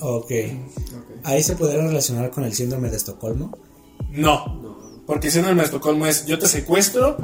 Ok. 0.00 0.32
Ahí 1.24 1.42
se 1.42 1.56
podría 1.56 1.82
relacionar 1.82 2.30
con 2.30 2.44
el 2.44 2.54
síndrome 2.54 2.90
de 2.90 2.96
Estocolmo. 2.96 3.56
No, 4.10 5.02
porque 5.06 5.30
si 5.30 5.40
no 5.40 5.48
el 5.50 5.60
Estocolmo 5.60 6.06
es 6.06 6.26
yo 6.26 6.38
te 6.38 6.46
secuestro 6.46 7.18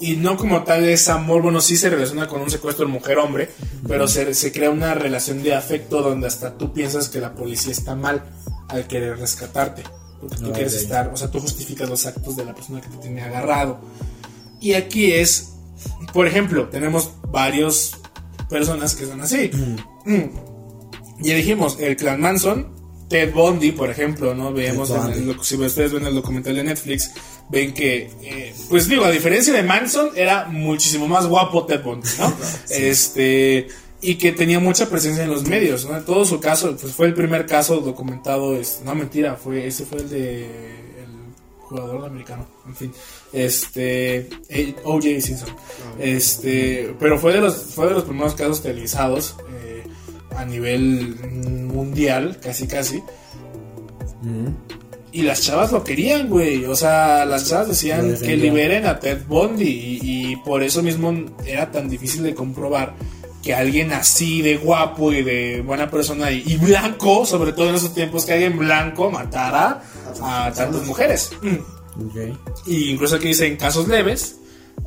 y 0.00 0.16
no 0.16 0.36
como 0.36 0.64
tal 0.64 0.84
es 0.84 1.08
amor, 1.08 1.42
bueno, 1.42 1.60
sí 1.60 1.76
se 1.76 1.88
relaciona 1.90 2.26
con 2.26 2.40
un 2.40 2.50
secuestro 2.50 2.86
de 2.86 2.92
mujer-hombre, 2.92 3.50
pero 3.86 4.08
se, 4.08 4.34
se 4.34 4.52
crea 4.52 4.70
una 4.70 4.94
relación 4.94 5.42
de 5.42 5.54
afecto 5.54 6.02
donde 6.02 6.26
hasta 6.26 6.58
tú 6.58 6.72
piensas 6.72 7.08
que 7.08 7.20
la 7.20 7.34
policía 7.34 7.72
está 7.72 7.94
mal 7.94 8.22
al 8.68 8.86
querer 8.86 9.18
rescatarte, 9.18 9.82
porque 10.20 10.36
tú 10.36 10.50
Ah, 10.50 10.52
quieres 10.52 10.74
estar, 10.74 11.08
o 11.08 11.16
sea, 11.16 11.30
tú 11.30 11.40
justificas 11.40 11.88
los 11.88 12.04
actos 12.06 12.36
de 12.36 12.44
la 12.44 12.54
persona 12.54 12.80
que 12.80 12.88
te 12.88 12.96
tiene 12.96 13.22
agarrado. 13.22 13.78
Y 14.60 14.74
aquí 14.74 15.12
es, 15.12 15.52
por 16.12 16.26
ejemplo, 16.26 16.68
tenemos 16.68 17.10
varios 17.28 17.92
personas 18.48 18.94
que 18.94 19.06
son 19.06 19.20
así. 19.20 19.50
Mm. 20.04 20.28
Ya 21.20 21.34
dijimos, 21.34 21.78
el 21.80 21.96
clan 21.96 22.20
Manson, 22.20 22.74
Ted 23.08 23.32
Bundy, 23.32 23.72
por 23.72 23.90
ejemplo, 23.90 24.34
¿no? 24.34 24.52
Veemos, 24.52 24.88
Ted 24.88 25.16
en 25.18 25.28
el 25.28 25.40
si 25.42 25.56
ustedes 25.56 25.92
ven 25.92 26.06
el 26.06 26.14
documental 26.14 26.56
de 26.56 26.64
Netflix, 26.64 27.12
ven 27.48 27.74
que, 27.74 28.10
eh, 28.22 28.54
pues 28.68 28.88
digo, 28.88 29.04
a 29.04 29.10
diferencia 29.10 29.52
de 29.52 29.62
Manson, 29.62 30.10
era 30.16 30.46
muchísimo 30.46 31.06
más 31.06 31.26
guapo 31.26 31.66
Ted 31.66 31.82
Bundy, 31.82 32.08
¿no? 32.18 32.34
Este, 32.70 33.68
y 34.00 34.16
que 34.16 34.32
tenía 34.32 34.60
mucha 34.60 34.88
presencia 34.88 35.24
en 35.24 35.30
los 35.30 35.48
medios, 35.48 35.86
¿no? 35.86 35.96
En 35.96 36.04
todo 36.04 36.24
su 36.24 36.38
caso, 36.38 36.76
pues 36.78 36.92
fue 36.92 37.06
el 37.06 37.14
primer 37.14 37.46
caso 37.46 37.80
documentado, 37.80 38.54
es, 38.54 38.82
no 38.84 38.94
mentira, 38.94 39.36
fue, 39.36 39.66
ese 39.66 39.86
fue 39.86 39.98
el 39.98 40.10
de 40.10 40.44
el 40.44 41.08
jugador 41.60 42.04
americano, 42.04 42.46
en 42.66 42.76
fin, 42.76 42.92
este, 43.32 44.28
eh, 44.48 44.76
O.J. 44.84 45.20
Simpson, 45.20 45.48
este, 45.98 46.94
pero 47.00 47.18
fue 47.18 47.32
de 47.32 47.40
los, 47.40 47.56
fue 47.56 47.86
de 47.86 47.94
los 47.94 48.04
primeros 48.04 48.34
casos 48.34 48.62
televisados, 48.62 49.36
eh, 49.50 49.73
a 50.36 50.44
nivel 50.44 51.16
mundial, 51.72 52.38
casi 52.42 52.66
casi, 52.66 53.02
y 55.14 55.22
las 55.22 55.42
chavas 55.42 55.70
lo 55.70 55.84
querían, 55.84 56.28
güey. 56.28 56.64
O 56.64 56.74
sea, 56.74 57.24
las 57.24 57.48
chavas 57.48 57.68
decían 57.68 58.16
que 58.18 58.36
liberen 58.36 58.84
a 58.84 58.98
Ted 58.98 59.22
Bundy. 59.28 59.64
Y, 59.64 60.00
y 60.02 60.36
por 60.36 60.62
eso 60.62 60.82
mismo 60.82 61.14
era 61.46 61.70
tan 61.70 61.88
difícil 61.88 62.24
de 62.24 62.34
comprobar 62.34 62.94
que 63.40 63.54
alguien 63.54 63.92
así 63.92 64.42
de 64.42 64.56
guapo 64.56 65.12
y 65.12 65.22
de 65.22 65.60
buena 65.60 65.88
persona 65.88 66.32
y, 66.32 66.42
y 66.46 66.56
blanco, 66.56 67.24
sobre 67.26 67.52
todo 67.52 67.68
en 67.68 67.76
esos 67.76 67.94
tiempos, 67.94 68.24
que 68.24 68.32
alguien 68.32 68.58
blanco 68.58 69.08
matara 69.10 69.82
a 70.20 70.50
tantas 70.52 70.84
mujeres. 70.84 71.30
Mm. 71.42 71.58
Y 72.66 72.90
incluso 72.90 73.14
aquí 73.14 73.28
dice 73.28 73.46
en 73.46 73.56
casos 73.56 73.86
leves. 73.86 74.38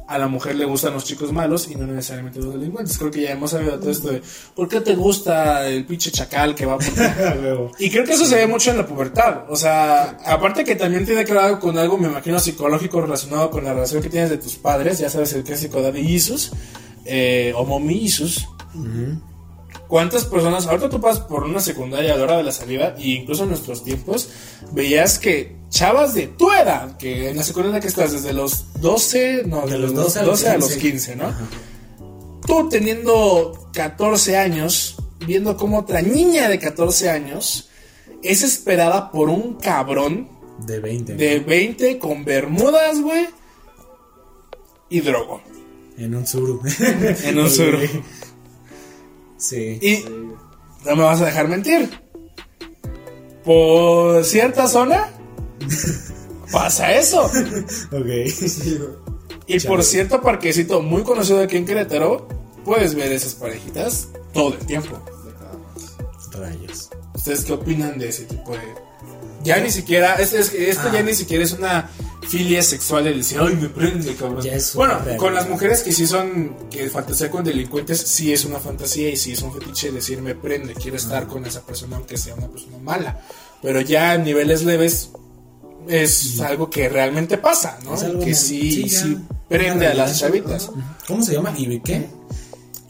A 0.08 0.18
la 0.18 0.28
mujer 0.28 0.56
le 0.56 0.66
gustan 0.66 0.94
los 0.94 1.04
chicos 1.04 1.32
malos 1.34 1.70
y 1.70 1.76
no 1.76 1.86
necesariamente 1.86 2.40
los 2.40 2.54
delincuentes. 2.54 2.98
Creo 2.98 3.12
que 3.12 3.22
ya 3.22 3.32
hemos 3.32 3.52
sabido 3.52 3.78
todo 3.78 3.92
esto 3.92 4.10
de 4.10 4.22
¿por 4.56 4.68
qué 4.68 4.82
te 4.82 4.96
gusta 4.96 5.68
el 5.68 5.86
pinche 5.86 6.12
chacal 6.12 6.56
que 6.56 6.66
va 6.66 6.78
por 6.78 7.72
y 7.80 7.90
creo 7.90 8.06
que 8.06 8.14
eso 8.14 8.26
se 8.26 8.36
ve 8.36 8.48
mucho 8.48 8.72
en 8.72 8.78
la 8.78 8.88
pubertad. 8.88 9.44
O 9.50 9.56
sea, 9.56 10.18
aparte 10.26 10.64
que 10.64 10.76
también 10.76 11.06
tiene 11.06 11.26
que 11.26 11.34
ver 11.34 11.60
con 11.60 11.78
algo, 11.78 11.98
me 11.98 12.08
imagino, 12.08 12.40
psicológico 12.40 13.02
relacionado 13.02 13.52
con 13.52 13.64
la 13.64 13.74
relación 13.74 14.02
que 14.02 14.10
tienes 14.10 14.30
de 14.30 14.38
tus 14.38 14.56
padres. 14.56 15.00
Ya 15.00 15.10
sabes, 15.10 15.34
el 15.34 15.44
clásico 15.44 15.82
Daddy 15.82 16.00
Isus 16.00 16.52
eh, 17.06 17.54
o 17.56 17.66
Mommy 17.66 18.06
Isus. 18.06 18.48
¿Cuántas 19.88 20.26
personas, 20.26 20.68
ahorita 20.68 20.90
tú 20.90 21.00
pasas 21.00 21.24
por 21.24 21.44
una 21.44 21.60
secundaria 21.62 22.14
a 22.14 22.18
la 22.18 22.24
hora 22.24 22.38
de 22.38 22.44
la 22.44 22.52
salida, 22.52 22.96
e 22.98 23.10
incluso 23.10 23.44
en 23.44 23.50
nuestros 23.50 23.84
tiempos, 23.84 24.30
veías 24.74 25.18
que 25.18 25.56
chavas 25.70 26.14
de 26.14 26.28
tu 26.28 26.52
edad, 26.52 26.98
que 26.98 27.30
en 27.30 27.38
la 27.38 27.44
secundaria 27.44 27.80
que 27.80 27.88
estás, 27.88 28.12
desde 28.12 28.34
los 28.34 28.82
12, 28.82 29.44
no, 29.46 29.66
de 29.66 29.78
los 29.78 29.94
12, 29.94 30.50
a 30.50 30.58
los 30.58 30.76
15, 30.76 31.16
¿no? 31.16 31.34
Tú 32.46 32.68
teniendo 32.70 33.70
14 33.74 34.38
años, 34.38 34.98
viendo 35.26 35.56
como 35.56 35.80
otra 35.80 36.02
niña 36.02 36.50
de 36.50 36.60
14 36.60 37.10
años 37.10 37.70
es 38.24 38.44
esperada 38.44 39.12
por 39.12 39.30
un 39.30 39.56
cabrón 39.56 40.30
De 40.66 40.80
20. 40.80 41.16
de 41.16 41.40
20 41.40 42.00
con 42.00 42.26
bermudas, 42.26 43.00
güey, 43.02 43.28
y 44.90 45.02
drogo. 45.02 45.42
En 45.98 46.16
un 46.16 46.28
suru. 46.28 46.62
En 47.24 47.40
un 47.40 47.50
sur. 47.50 47.78
Sí. 49.38 49.80
Y 49.82 50.06
no 50.86 50.96
me 50.96 51.04
vas 51.04 51.22
a 51.22 51.26
dejar 51.26 51.48
mentir. 51.48 51.90
Por 53.44 54.24
cierta 54.26 54.68
zona 54.68 55.10
pasa 56.52 56.94
eso. 56.94 57.24
Ok. 57.92 58.08
Y 59.48 59.60
por 59.62 59.84
cierto 59.84 60.22
parquecito 60.22 60.82
muy 60.82 61.04
conocido 61.04 61.42
aquí 61.42 61.56
en 61.56 61.66
Querétaro, 61.66 62.28
puedes 62.66 62.96
ver 62.96 63.12
esas 63.14 63.36
parejitas 63.36 64.10
todo 64.34 64.54
el 64.54 64.66
tiempo. 64.66 65.00
Rayos. 66.34 66.90
¿Ustedes 67.16 67.46
qué 67.46 67.54
opinan 67.54 67.98
de 67.98 68.10
ese 68.10 68.26
tipo 68.26 68.52
de.? 68.52 68.87
Ya 69.48 69.60
ni 69.60 69.72
siquiera. 69.72 70.16
es- 70.16 70.34
es- 70.34 70.54
esto 70.54 70.92
ya 70.94 71.02
ni 71.04 71.14
siquiera 71.14 71.44
es 71.44 71.52
una 71.54 71.90
filia 72.30 72.62
sexual 72.62 73.04
de 73.06 73.14
decir, 73.14 73.38
ay, 73.40 73.56
me 73.56 73.70
prende, 73.70 74.14
cabrón. 74.16 74.44
Bueno, 74.78 75.00
con 75.18 75.34
las 75.34 75.48
mujeres 75.50 75.82
que 75.82 75.92
sí 75.92 76.06
son. 76.08 76.56
que 76.70 76.90
fantasean 76.90 77.30
con 77.32 77.44
delincuentes, 77.44 78.00
sí 78.02 78.34
es 78.34 78.44
una 78.46 78.60
fantasía 78.60 79.10
y 79.10 79.16
sí 79.18 79.32
es 79.34 79.42
un 79.42 79.54
fetiche 79.54 79.92
decir, 79.92 80.22
me 80.22 80.36
prende, 80.36 80.74
quiero 80.74 80.98
estar 80.98 81.26
con 81.28 81.46
esa 81.46 81.62
persona, 81.66 81.96
aunque 81.98 82.18
sea 82.18 82.36
una 82.36 82.48
persona 82.48 82.78
mala. 82.80 83.22
Pero 83.62 83.82
ya 83.82 84.12
a 84.12 84.18
niveles 84.18 84.64
leves. 84.64 85.10
Es 85.88 86.42
algo 86.42 86.70
que 86.70 86.90
realmente 86.90 87.38
pasa, 87.38 87.80
¿no? 87.86 87.92
Que 88.20 88.36
sí 88.36 88.84
prende 89.48 89.88
a 89.88 89.94
las 89.94 90.20
chavitas. 90.20 90.70
¿Cómo 91.08 91.24
se 91.24 91.34
llama? 91.34 91.54
¿Y 91.58 91.80
qué? 91.80 92.10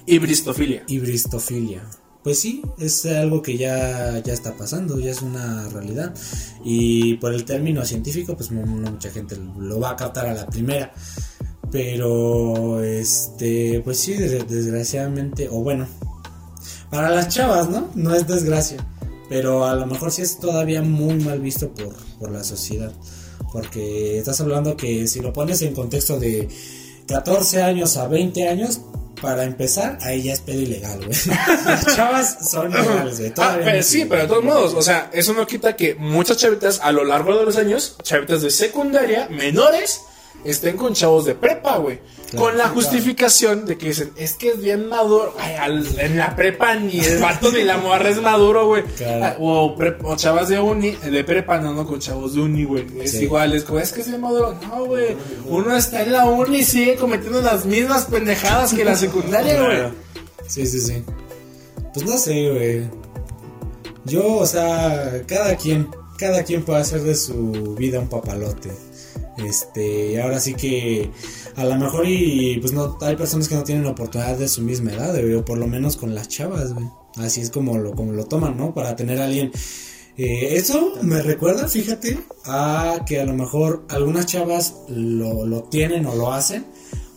Hibristofilia. 0.07 0.83
Hibristofilia. 0.87 1.83
Pues 2.27 2.39
sí, 2.39 2.61
es 2.77 3.05
algo 3.05 3.41
que 3.41 3.57
ya, 3.57 4.21
ya 4.21 4.33
está 4.33 4.53
pasando, 4.57 4.99
ya 4.99 5.11
es 5.11 5.21
una 5.21 5.69
realidad. 5.69 6.13
Y 6.61 7.13
por 7.19 7.33
el 7.33 7.45
término 7.45 7.85
científico, 7.85 8.35
pues 8.35 8.51
no, 8.51 8.65
mucha 8.65 9.09
gente 9.11 9.37
lo 9.57 9.79
va 9.79 9.91
a 9.91 9.95
captar 9.95 10.25
a 10.27 10.33
la 10.33 10.45
primera. 10.45 10.91
Pero, 11.71 12.83
este, 12.83 13.79
pues 13.79 13.99
sí, 14.01 14.15
des- 14.15 14.45
desgraciadamente, 14.45 15.47
o 15.47 15.61
bueno, 15.63 15.87
para 16.89 17.09
las 17.11 17.29
chavas, 17.29 17.69
¿no? 17.69 17.91
No 17.95 18.13
es 18.13 18.27
desgracia. 18.27 18.85
Pero 19.29 19.65
a 19.65 19.73
lo 19.75 19.85
mejor 19.85 20.11
sí 20.11 20.21
es 20.21 20.37
todavía 20.37 20.81
muy 20.81 21.13
mal 21.23 21.39
visto 21.39 21.69
por, 21.69 21.95
por 22.19 22.29
la 22.29 22.43
sociedad. 22.43 22.91
Porque 23.53 24.17
estás 24.17 24.41
hablando 24.41 24.75
que 24.75 25.07
si 25.07 25.21
lo 25.21 25.31
pones 25.31 25.61
en 25.61 25.73
contexto 25.73 26.19
de 26.19 26.49
14 27.07 27.63
años 27.63 27.95
a 27.95 28.09
20 28.09 28.49
años, 28.49 28.81
para 29.21 29.43
empezar, 29.43 29.97
ahí 30.01 30.23
ya 30.23 30.33
es 30.33 30.41
pedo 30.41 30.61
ilegal, 30.61 30.97
güey. 30.97 31.17
Las 31.65 31.95
chavas 31.95 32.49
son 32.49 32.71
ilegales, 32.71 33.19
güey. 33.19 33.31
Ah, 33.31 33.33
todavía 33.33 33.65
pero 33.65 33.77
no 33.77 33.83
sí, 33.83 34.05
pero 34.05 34.21
de 34.21 34.27
todos 34.27 34.43
modos, 34.43 34.73
o 34.73 34.81
sea, 34.81 35.09
eso 35.13 35.33
no 35.33 35.45
quita 35.47 35.75
que 35.75 35.95
muchas 35.95 36.37
chavitas 36.37 36.79
a 36.81 36.91
lo 36.91 37.03
largo 37.03 37.37
de 37.37 37.45
los 37.45 37.57
años, 37.57 37.95
chavitas 38.03 38.41
de 38.41 38.51
secundaria, 38.51 39.27
menores, 39.29 40.01
estén 40.45 40.77
con 40.77 40.93
chavos 40.93 41.25
de 41.25 41.35
prepa, 41.35 41.77
güey. 41.77 41.99
Claro. 42.29 42.45
con 42.45 42.57
la 42.57 42.67
justificación 42.67 43.65
de 43.65 43.77
que 43.77 43.87
dicen, 43.87 44.11
es 44.17 44.33
que 44.33 44.49
es 44.49 44.59
bien 44.61 44.89
maduro. 44.89 45.33
Ay, 45.39 45.55
al- 45.55 45.97
en 45.97 46.17
la 46.17 46.35
prepa 46.35 46.75
ni 46.75 46.99
el 46.99 47.19
vato 47.19 47.53
ni 47.53 47.63
la 47.63 47.77
morra 47.77 48.09
es 48.09 48.21
maduro, 48.21 48.67
güey. 48.67 48.83
Claro. 48.83 49.23
Ah, 49.25 49.35
O, 49.39 49.77
o 50.03 50.15
chavas 50.17 50.49
de 50.49 50.59
uni, 50.59 50.91
de 50.91 51.23
prepa 51.23 51.57
no, 51.59 51.73
no 51.73 51.87
con 51.87 51.99
chavos 52.01 52.33
de 52.35 52.41
uni, 52.41 52.65
güey. 52.65 52.85
Es 52.99 53.11
Sí. 53.11 53.23
igual, 53.23 53.53
es 53.53 53.63
como, 53.63 53.79
es 53.79 53.93
que 53.93 54.01
es 54.01 54.09
bien 54.09 54.19
maduro. 54.19 54.53
No, 54.67 54.83
güey. 54.87 55.15
Uno 55.45 55.73
está 55.77 56.03
en 56.03 56.11
la 56.11 56.25
uni 56.25 56.57
y 56.57 56.63
sigue 56.65 56.95
cometiendo 56.97 57.41
las 57.41 57.65
mismas 57.65 58.03
pendejadas 58.07 58.73
que 58.73 58.83
la 58.83 58.95
secundaria, 58.97 59.61
güey. 59.63 59.93
Sí, 60.49 60.67
sí, 60.67 60.81
sí. 60.81 61.03
Pues 61.93 62.05
no 62.05 62.17
sé, 62.17 62.49
güey. 62.51 62.89
Yo, 64.03 64.35
o 64.35 64.45
sea, 64.45 65.21
cada 65.27 65.55
quien, 65.55 65.87
cada 66.17 66.43
quien 66.43 66.63
puede 66.63 66.81
hacer 66.81 67.03
de 67.03 67.15
su 67.15 67.75
vida 67.77 67.99
un 68.01 68.09
papalote. 68.09 68.69
Este, 69.37 70.21
ahora 70.21 70.39
sí 70.39 70.53
que 70.55 71.11
a 71.55 71.63
lo 71.63 71.75
mejor 71.75 72.07
y 72.07 72.57
pues 72.59 72.73
no 72.73 72.97
hay 73.01 73.15
personas 73.15 73.47
que 73.47 73.55
no 73.55 73.63
tienen 73.63 73.85
oportunidad 73.85 74.37
de 74.37 74.47
su 74.47 74.61
misma 74.61 74.93
edad, 74.93 75.15
o 75.35 75.45
por 75.45 75.57
lo 75.57 75.67
menos 75.67 75.97
con 75.97 76.15
las 76.15 76.27
chavas. 76.27 76.73
Así 77.17 77.41
es 77.41 77.49
como 77.49 77.77
lo 77.77 77.93
como 77.93 78.13
lo 78.13 78.25
toman, 78.25 78.57
¿no? 78.57 78.73
Para 78.73 78.95
tener 78.95 79.21
a 79.21 79.25
alguien 79.25 79.51
eh, 80.17 80.55
eso 80.57 80.93
me 81.03 81.21
recuerda, 81.21 81.67
fíjate, 81.67 82.17
a 82.45 83.05
que 83.05 83.19
a 83.19 83.25
lo 83.25 83.33
mejor 83.33 83.85
algunas 83.89 84.25
chavas 84.25 84.73
lo, 84.87 85.45
lo 85.45 85.63
tienen 85.65 86.07
o 86.07 86.15
lo 86.15 86.33
hacen 86.33 86.65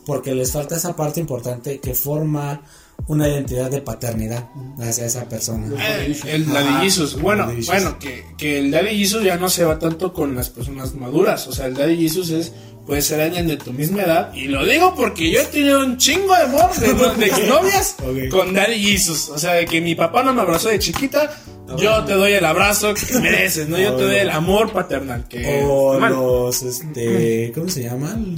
porque 0.04 0.34
les 0.34 0.52
falta 0.52 0.76
esa 0.76 0.94
parte 0.96 1.18
importante 1.18 1.80
que 1.80 1.94
forma 1.94 2.62
una 3.10 3.26
identidad 3.26 3.72
de 3.72 3.80
paternidad 3.82 4.48
hacia 4.80 5.04
esa 5.04 5.28
persona. 5.28 5.66
Eh, 5.80 6.16
el 6.26 6.46
Daddy 6.46 6.84
Jesus. 6.84 7.20
Bueno, 7.20 7.42
Daddy 7.46 7.56
Jesus. 7.56 7.66
bueno, 7.74 7.98
que, 7.98 8.24
que 8.38 8.60
el 8.60 8.70
Daddy 8.70 8.96
Jesus 8.96 9.24
ya 9.24 9.36
no 9.36 9.50
se 9.50 9.64
va 9.64 9.80
tanto 9.80 10.12
con 10.12 10.36
las 10.36 10.48
personas 10.48 10.94
maduras. 10.94 11.48
O 11.48 11.52
sea, 11.52 11.66
el 11.66 11.74
Daddy 11.74 11.96
Jesus 11.96 12.30
es, 12.30 12.52
puede 12.86 13.02
ser 13.02 13.20
alguien 13.20 13.48
de 13.48 13.56
tu 13.56 13.72
misma 13.72 14.02
edad. 14.02 14.32
Y 14.32 14.44
lo 14.46 14.64
digo 14.64 14.94
porque 14.94 15.28
yo 15.28 15.40
he 15.40 15.44
tenido 15.46 15.80
un 15.80 15.96
chingo 15.96 16.36
de 16.36 16.42
amor 16.42 16.70
de, 16.72 16.92
Ok. 18.28 18.30
con 18.30 18.54
Daddy 18.54 18.78
Jesus. 18.80 19.28
O 19.30 19.38
sea, 19.38 19.54
de 19.54 19.66
que 19.66 19.80
mi 19.80 19.96
papá 19.96 20.22
no 20.22 20.32
me 20.32 20.42
abrazó 20.42 20.68
de 20.68 20.78
chiquita. 20.78 21.36
Yo 21.78 22.04
te 22.04 22.12
doy 22.12 22.34
el 22.34 22.44
abrazo 22.44 22.94
que 22.94 23.06
te 23.06 23.18
mereces, 23.20 23.68
¿no? 23.68 23.76
Yo 23.76 23.96
te 23.96 24.04
doy 24.04 24.16
el 24.18 24.30
amor 24.30 24.70
paternal. 24.72 25.26
Que, 25.26 25.64
O 25.66 25.98
los, 25.98 26.62
este, 26.62 27.50
¿cómo 27.56 27.68
se 27.68 27.82
llaman? 27.82 28.36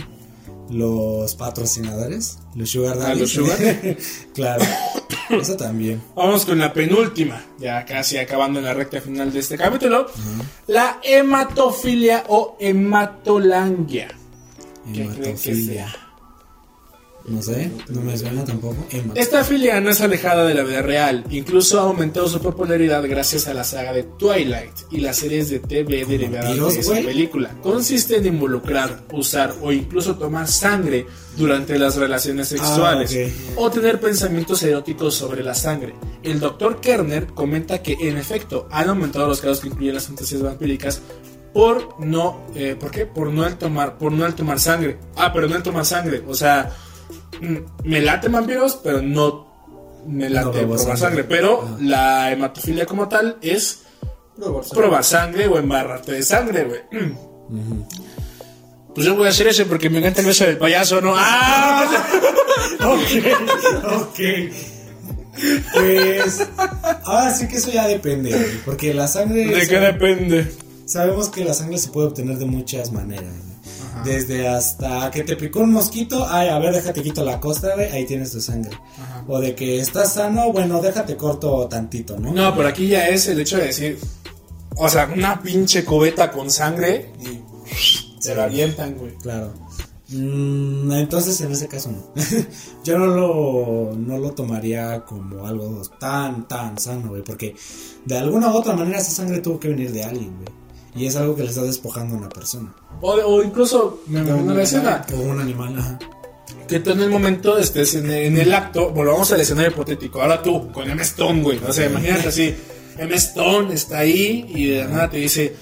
Los 0.72 1.34
patrocinadores, 1.34 2.38
los 2.54 2.70
sugar 2.70 2.94
Ah, 2.96 3.08
daddies. 3.08 3.20
los 3.20 3.30
sugar. 3.32 3.58
claro, 4.34 4.64
eso 5.30 5.56
también. 5.56 6.02
Vamos 6.16 6.46
con 6.46 6.58
la 6.58 6.72
penúltima, 6.72 7.44
ya 7.58 7.84
casi 7.84 8.16
acabando 8.16 8.58
en 8.58 8.64
la 8.64 8.72
recta 8.74 9.00
final 9.00 9.30
de 9.32 9.40
este 9.40 9.58
capítulo. 9.58 10.06
La 10.68 10.98
hematofilia 11.02 12.24
o 12.28 12.56
hematolangia. 12.58 14.08
¿Qué 14.86 14.92
creen 14.92 15.12
que 15.14 15.20
Hematofilia. 15.50 15.90
sea? 15.92 16.01
No 17.26 17.40
sé, 17.40 17.70
no 17.88 18.00
me 18.00 18.16
suena 18.18 18.44
tampoco. 18.44 18.76
Esta 19.14 19.44
filia 19.44 19.80
no 19.80 19.90
es 19.90 20.00
alejada 20.00 20.44
de 20.44 20.54
la 20.54 20.62
vida 20.64 20.82
real, 20.82 21.24
incluso 21.30 21.78
ha 21.78 21.84
aumentado 21.84 22.28
su 22.28 22.40
popularidad 22.40 23.02
gracias 23.08 23.46
a 23.46 23.54
la 23.54 23.62
saga 23.64 23.92
de 23.92 24.02
Twilight 24.02 24.72
y 24.90 24.98
las 24.98 25.16
series 25.18 25.48
de 25.48 25.60
TV 25.60 26.04
derivadas 26.04 26.56
de 26.74 26.80
esa 26.80 26.94
película. 26.94 27.56
Consiste 27.62 28.16
en 28.16 28.26
involucrar, 28.26 29.02
usar 29.12 29.54
o 29.62 29.70
incluso 29.72 30.16
tomar 30.16 30.48
sangre 30.48 31.06
durante 31.36 31.78
las 31.78 31.96
relaciones 31.96 32.48
sexuales 32.48 33.14
Ah, 33.16 33.52
ok. 33.52 33.58
o 33.58 33.70
tener 33.70 34.00
pensamientos 34.00 34.62
eróticos 34.64 35.14
sobre 35.14 35.42
la 35.44 35.54
sangre. 35.54 35.94
El 36.22 36.40
doctor 36.40 36.80
Kerner 36.80 37.26
comenta 37.28 37.82
que 37.82 37.96
en 38.00 38.18
efecto 38.18 38.66
han 38.70 38.88
aumentado 38.88 39.28
los 39.28 39.40
casos 39.40 39.60
que 39.60 39.68
incluyen 39.68 39.94
las 39.94 40.06
fantasías 40.06 40.42
vampíricas 40.42 41.00
por 41.52 42.00
no, 42.04 42.40
eh, 42.54 42.76
¿por 42.78 42.90
qué? 42.90 43.06
Por 43.06 43.30
no 43.30 43.46
el 43.46 43.56
tomar, 43.56 43.98
por 43.98 44.10
no 44.10 44.26
el 44.26 44.34
tomar 44.34 44.58
sangre. 44.58 44.98
Ah, 45.16 45.32
pero 45.32 45.48
no 45.48 45.54
el 45.56 45.62
tomar 45.62 45.84
sangre, 45.84 46.22
o 46.26 46.34
sea, 46.34 46.70
me 47.84 48.00
late 48.00 48.28
vampiros, 48.28 48.78
pero 48.82 49.00
no 49.02 49.46
me 50.06 50.28
late 50.30 50.46
No 50.46 50.52
probar 50.52 50.78
sangre. 50.78 50.96
sangre. 50.98 51.24
Pero 51.24 51.62
Ajá. 51.62 51.76
la 51.80 52.32
hematofilia 52.32 52.86
como 52.86 53.08
tal 53.08 53.38
es 53.42 53.80
Probar 54.36 54.64
sangre. 54.64 54.80
probar 54.82 55.04
sangre 55.04 55.46
o 55.48 55.58
embarrarte 55.58 56.12
de 56.12 56.22
sangre, 56.22 56.64
güey. 56.64 56.80
Pues 58.94 59.06
yo 59.06 59.16
voy 59.16 59.26
a 59.26 59.30
hacer 59.30 59.46
eso 59.46 59.64
porque 59.66 59.88
me 59.88 60.00
encanta 60.00 60.20
el 60.20 60.26
beso 60.26 60.44
del 60.44 60.58
payaso, 60.58 61.00
¿no? 61.00 61.14
¡Ah! 61.16 61.86
ok. 62.82 64.20
Pues 65.72 66.46
ahora 67.04 67.32
sí 67.32 67.48
que 67.48 67.56
eso 67.56 67.70
ya 67.72 67.86
depende, 67.88 68.30
güey, 68.30 68.58
porque 68.66 68.92
la 68.92 69.08
sangre 69.08 69.46
¿De 69.46 69.66
qué 69.66 69.78
depende? 69.78 70.52
sabemos 70.84 71.30
que 71.30 71.42
la 71.42 71.54
sangre 71.54 71.78
se 71.78 71.88
puede 71.88 72.08
obtener 72.08 72.36
de 72.36 72.44
muchas 72.44 72.92
maneras. 72.92 73.32
Desde 74.04 74.48
hasta 74.48 75.10
que 75.10 75.24
te 75.24 75.36
picó 75.36 75.60
un 75.60 75.72
mosquito, 75.72 76.26
ay, 76.28 76.48
a 76.48 76.58
ver, 76.58 76.74
déjate 76.74 77.02
quito 77.02 77.24
la 77.24 77.40
costa, 77.40 77.74
güey, 77.74 77.90
ahí 77.90 78.04
tienes 78.04 78.32
tu 78.32 78.40
sangre. 78.40 78.76
O 79.28 79.38
de 79.38 79.54
que 79.54 79.78
estás 79.78 80.14
sano, 80.14 80.52
bueno, 80.52 80.80
déjate 80.80 81.16
corto 81.16 81.68
tantito, 81.68 82.18
¿no? 82.18 82.32
No, 82.32 82.56
pero 82.56 82.68
aquí 82.68 82.88
ya 82.88 83.08
es 83.08 83.26
el 83.28 83.40
hecho 83.40 83.58
de 83.58 83.66
decir, 83.66 83.98
o 84.76 84.88
sea, 84.88 85.10
una 85.14 85.40
pinche 85.40 85.84
cubeta 85.84 86.30
con 86.30 86.50
sangre 86.50 87.12
y 87.20 87.40
se 88.20 88.34
la 88.34 88.44
avientan, 88.44 88.94
güey. 88.94 89.16
Claro. 89.18 89.52
Mm, 90.08 90.92
entonces 90.92 91.40
en 91.40 91.52
ese 91.52 91.68
caso 91.68 91.90
no. 91.90 92.02
Yo 92.84 92.98
no 92.98 93.06
lo, 93.06 93.92
no 93.96 94.18
lo 94.18 94.32
tomaría 94.32 95.04
como 95.04 95.46
algo 95.46 95.82
tan, 95.98 96.46
tan 96.46 96.78
sano, 96.78 97.10
güey. 97.10 97.22
Porque 97.22 97.54
de 98.04 98.18
alguna 98.18 98.52
u 98.52 98.56
otra 98.56 98.74
manera 98.74 98.98
esa 98.98 99.10
sangre 99.10 99.40
tuvo 99.40 99.58
que 99.58 99.68
venir 99.68 99.92
de 99.92 100.04
alguien, 100.04 100.34
güey. 100.36 100.61
Y 100.94 101.06
es 101.06 101.16
algo 101.16 101.34
que 101.34 101.42
le 101.42 101.48
está 101.48 101.62
despojando 101.62 102.14
a 102.14 102.18
una 102.18 102.28
persona. 102.28 102.74
O, 103.00 103.12
o 103.12 103.42
incluso, 103.42 104.02
me 104.06 104.20
imagino 104.20 104.54
la 104.54 104.62
escena, 104.62 105.06
O 105.14 105.20
un 105.20 105.40
animal, 105.40 105.78
ajá. 105.78 105.98
que 106.68 106.80
tú 106.80 106.90
en 106.90 107.00
el 107.00 107.10
momento 107.10 107.56
estés 107.58 107.94
en, 107.94 108.10
en 108.10 108.36
el 108.38 108.52
acto, 108.52 108.90
volvamos 108.90 109.32
al 109.32 109.40
escenario 109.40 109.70
hipotético, 109.70 110.20
ahora 110.20 110.42
tú, 110.42 110.70
con 110.70 110.88
M. 110.90 111.00
Stone, 111.02 111.42
güey, 111.42 111.58
o 111.66 111.72
sea, 111.72 111.86
imagínate 111.86 112.28
así, 112.28 112.54
M. 112.98 113.14
Stone 113.14 113.72
está 113.74 114.00
ahí 114.00 114.44
y 114.48 114.66
de 114.68 114.78
la 114.84 114.88
nada 114.88 115.10
te 115.10 115.16
dice, 115.16 115.56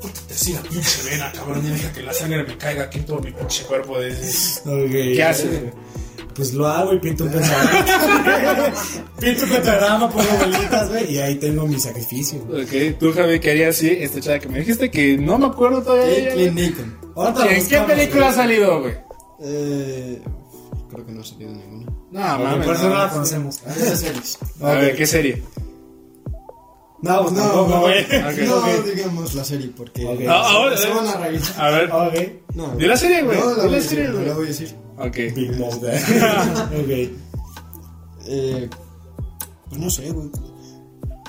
córtate 0.00 0.32
así 0.34 0.52
la 0.54 0.62
pinche 0.62 1.02
vena, 1.10 1.30
cabrón, 1.32 1.66
y 1.66 1.70
deja 1.70 1.92
que 1.92 2.02
la 2.02 2.12
sangre 2.14 2.42
me 2.44 2.56
caiga 2.56 2.84
aquí 2.84 2.98
en 2.98 3.04
todo 3.06 3.20
mi 3.20 3.30
pinche 3.32 3.64
cuerpo. 3.64 4.00
Dices, 4.00 4.62
Ok. 4.64 4.90
¿Qué 4.90 5.22
haces, 5.22 5.60
güey? 5.60 5.72
Pues 6.38 6.54
lo 6.54 6.68
hago 6.68 6.94
y 6.94 7.00
pinto 7.00 7.24
un 7.24 7.30
pentagrama. 7.32 8.72
pinto 9.20 9.42
un 9.44 9.50
pentagrama, 9.50 10.08
pongo 10.08 10.38
velitas, 10.40 10.88
güey. 10.88 11.12
Y 11.14 11.18
ahí 11.18 11.34
tengo 11.34 11.66
mi 11.66 11.78
sacrificio. 11.80 12.38
güey. 12.46 12.62
Ok, 12.62 12.96
tú, 12.98 13.12
Javi, 13.12 13.40
¿qué 13.40 13.50
harías 13.50 13.76
así? 13.76 13.88
Esta 13.90 14.20
chava 14.20 14.38
que 14.38 14.48
me 14.48 14.60
dijiste 14.60 14.88
que 14.88 15.18
no 15.18 15.36
me 15.36 15.46
acuerdo 15.46 15.82
todavía. 15.82 16.32
Clint 16.32 16.58
Eastwood. 16.58 16.86
Ahorita 17.16 17.52
¿En 17.56 17.66
qué 17.66 17.78
película 17.80 18.28
ha 18.28 18.32
salido, 18.32 18.80
güey? 18.82 18.94
Eh, 19.42 20.22
creo 20.90 21.04
que 21.06 21.12
no 21.12 21.20
ha 21.22 21.24
salido 21.24 21.50
ninguna. 21.50 21.92
No, 22.12 22.20
mames. 22.38 22.66
Por 22.66 22.76
eso 22.76 22.88
no 22.88 22.94
la 22.96 23.06
no. 23.08 23.12
conocemos. 23.12 23.56
Series. 23.56 24.38
A 24.62 24.72
ver, 24.74 24.96
¿qué 24.96 25.06
serie? 25.06 25.42
No, 27.00 27.22
pues 27.22 27.32
No, 27.32 27.42
tampoco, 27.42 27.68
no, 27.68 27.80
güey. 27.82 28.02
Ok. 28.04 28.38
no 28.46 28.82
digamos 28.82 29.34
la 29.34 29.44
serie 29.44 29.70
porque 29.76 30.04
Ok. 30.04 30.20
Ah, 30.28 30.42
ahora, 30.50 30.76
se 30.76 30.88
van 30.88 31.06
a 31.06 31.16
revisar. 31.16 31.64
A 31.90 32.08
ver. 32.08 32.42
No, 32.54 32.74
Di 32.76 32.86
la 32.86 32.96
serie, 32.96 33.22
güey. 33.22 33.38
No, 33.38 33.50
la 33.54 33.62
voy 33.64 33.70
la 33.72 33.78
a 33.78 33.80
serie, 33.80 34.04
decir, 34.04 34.08
no 34.10 34.14
güey. 34.16 34.26
la 34.28 34.34
voy 34.34 34.44
a 34.44 34.48
decir. 34.48 34.76
Ok. 34.98 35.16
Big 35.36 35.58
Mouth. 35.58 35.74
ok. 35.84 36.90
Eh, 38.30 38.68
pues 39.68 39.80
no 39.80 39.90
sé, 39.90 40.10
güey. 40.10 40.28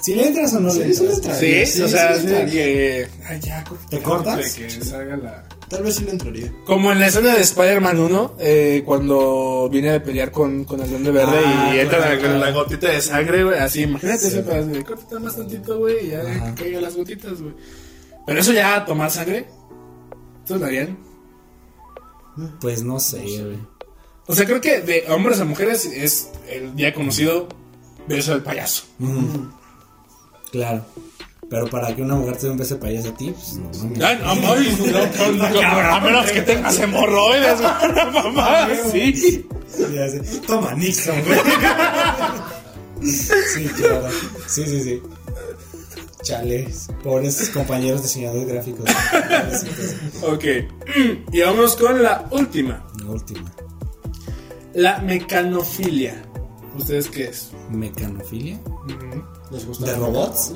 Si 0.02 0.16
le 0.16 0.28
entras 0.28 0.54
o 0.54 0.60
no 0.62 0.70
Sí, 0.72 0.80
le 0.80 0.94
sí 0.94 1.00
entras. 1.06 1.18
entra. 1.18 1.36
Sí, 1.36 1.66
Sí, 1.66 1.82
o 1.82 1.88
sea, 1.88 2.16
sí, 2.18 2.26
que. 2.28 3.08
Ay, 3.28 3.40
ya, 3.42 3.64
¿Te 3.90 4.00
cortas? 4.02 4.54
Que 4.56 4.70
salga 4.70 5.18
la. 5.18 5.46
Tal 5.70 5.84
vez 5.84 5.96
sí 5.96 6.04
le 6.06 6.12
entraría. 6.12 6.52
Como 6.66 6.92
en 6.92 7.00
la 7.00 7.08
escena 7.08 7.36
de 7.36 7.42
Spider-Man 7.42 8.00
1, 8.00 8.36
eh, 8.40 8.82
cuando 8.86 9.70
viene 9.72 9.92
a 9.96 10.02
pelear 10.04 10.32
con, 10.32 10.64
con 10.66 10.80
el 10.82 10.90
Duende 10.90 11.12
Verde 11.12 11.40
Ah, 11.46 11.72
y 11.76 11.80
entra 11.80 11.98
claro, 12.00 12.16
la- 12.16 12.22
con 12.30 12.40
la 12.40 12.52
gotita 12.52 12.90
de 12.90 13.02
sangre, 13.02 13.44
güey. 13.44 13.60
Así, 13.60 13.82
imagínate 13.84 14.20
Sí. 14.20 14.28
ese 14.28 14.44
pedazo 14.44 14.68
de 14.70 14.84
córtate 14.84 15.20
más 15.20 15.36
tantito, 15.36 15.78
güey, 15.78 16.08
y 16.08 16.10
ya 16.12 16.22
Ajá. 16.22 16.56
que 16.56 16.64
caigan 16.64 16.82
las 16.82 16.96
gotitas, 16.96 17.40
güey. 17.42 17.54
Pero 18.26 18.40
eso 18.40 18.52
ya, 18.54 18.84
tomar 18.86 19.12
sangre, 19.12 19.46
¿tú 20.48 20.56
lo 20.56 20.66
harían? 20.66 20.98
Pues 22.62 22.84
no 22.84 23.00
sé, 23.00 23.20
güey. 23.20 23.58
O 24.28 24.34
sea, 24.34 24.46
creo 24.46 24.62
que 24.62 24.82
de 24.82 25.06
hombres 25.10 25.40
a 25.40 25.46
mujeres 25.46 25.86
es 25.86 26.30
el 26.50 26.76
ya 26.76 26.94
conocido 26.94 27.48
beso 28.08 28.32
del 28.32 28.42
payaso. 28.44 28.86
Claro. 30.52 30.84
Pero 31.50 31.68
para 31.68 31.96
que 31.96 32.04
una 32.04 32.14
mujer 32.16 32.38
te 32.38 32.46
dé 32.46 32.52
un 32.52 32.58
beso 32.60 32.76
de 32.76 32.82
payaso 32.82 33.10
a 33.10 33.14
ti, 33.18 33.32
pues 33.32 33.54
no 33.56 33.70
mames. 33.84 34.04
Ay, 34.04 34.20
no, 34.22 34.30
ay, 34.30 34.78
no, 35.38 35.50
no, 35.50 35.62
no, 35.62 35.94
a 35.96 36.00
menos 36.00 36.32
que 36.32 36.42
tengas 36.42 36.80
hemorroides, 36.80 37.60
mamá, 38.14 38.68
sí. 38.92 39.48
Ya 39.94 40.10
sé. 40.10 40.20
Toma 40.46 40.74
Nixon, 40.76 41.16
güey. 41.26 41.40
sí, 43.12 43.66
claro. 43.78 44.08
Sí, 44.48 44.64
sí, 44.66 44.84
sí. 44.84 45.02
Chales. 46.22 46.88
Pobres 47.04 47.50
compañeros 47.50 48.04
diseñadores 48.04 48.48
gráficos. 48.48 48.86
Ok, 50.24 50.44
y 51.32 51.42
vamos 51.42 51.76
con 51.78 52.04
la 52.04 52.28
última, 52.32 52.86
La 53.00 53.06
última. 53.10 53.52
la 54.74 55.00
mecanofilia. 55.00 56.22
¿Ustedes 56.78 57.10
qué 57.10 57.24
es? 57.30 57.52
Mecanofilia. 57.72 58.60
¿Les 59.52 59.66
gusta 59.66 59.86
¿De 59.86 59.96
robots? 59.96 60.54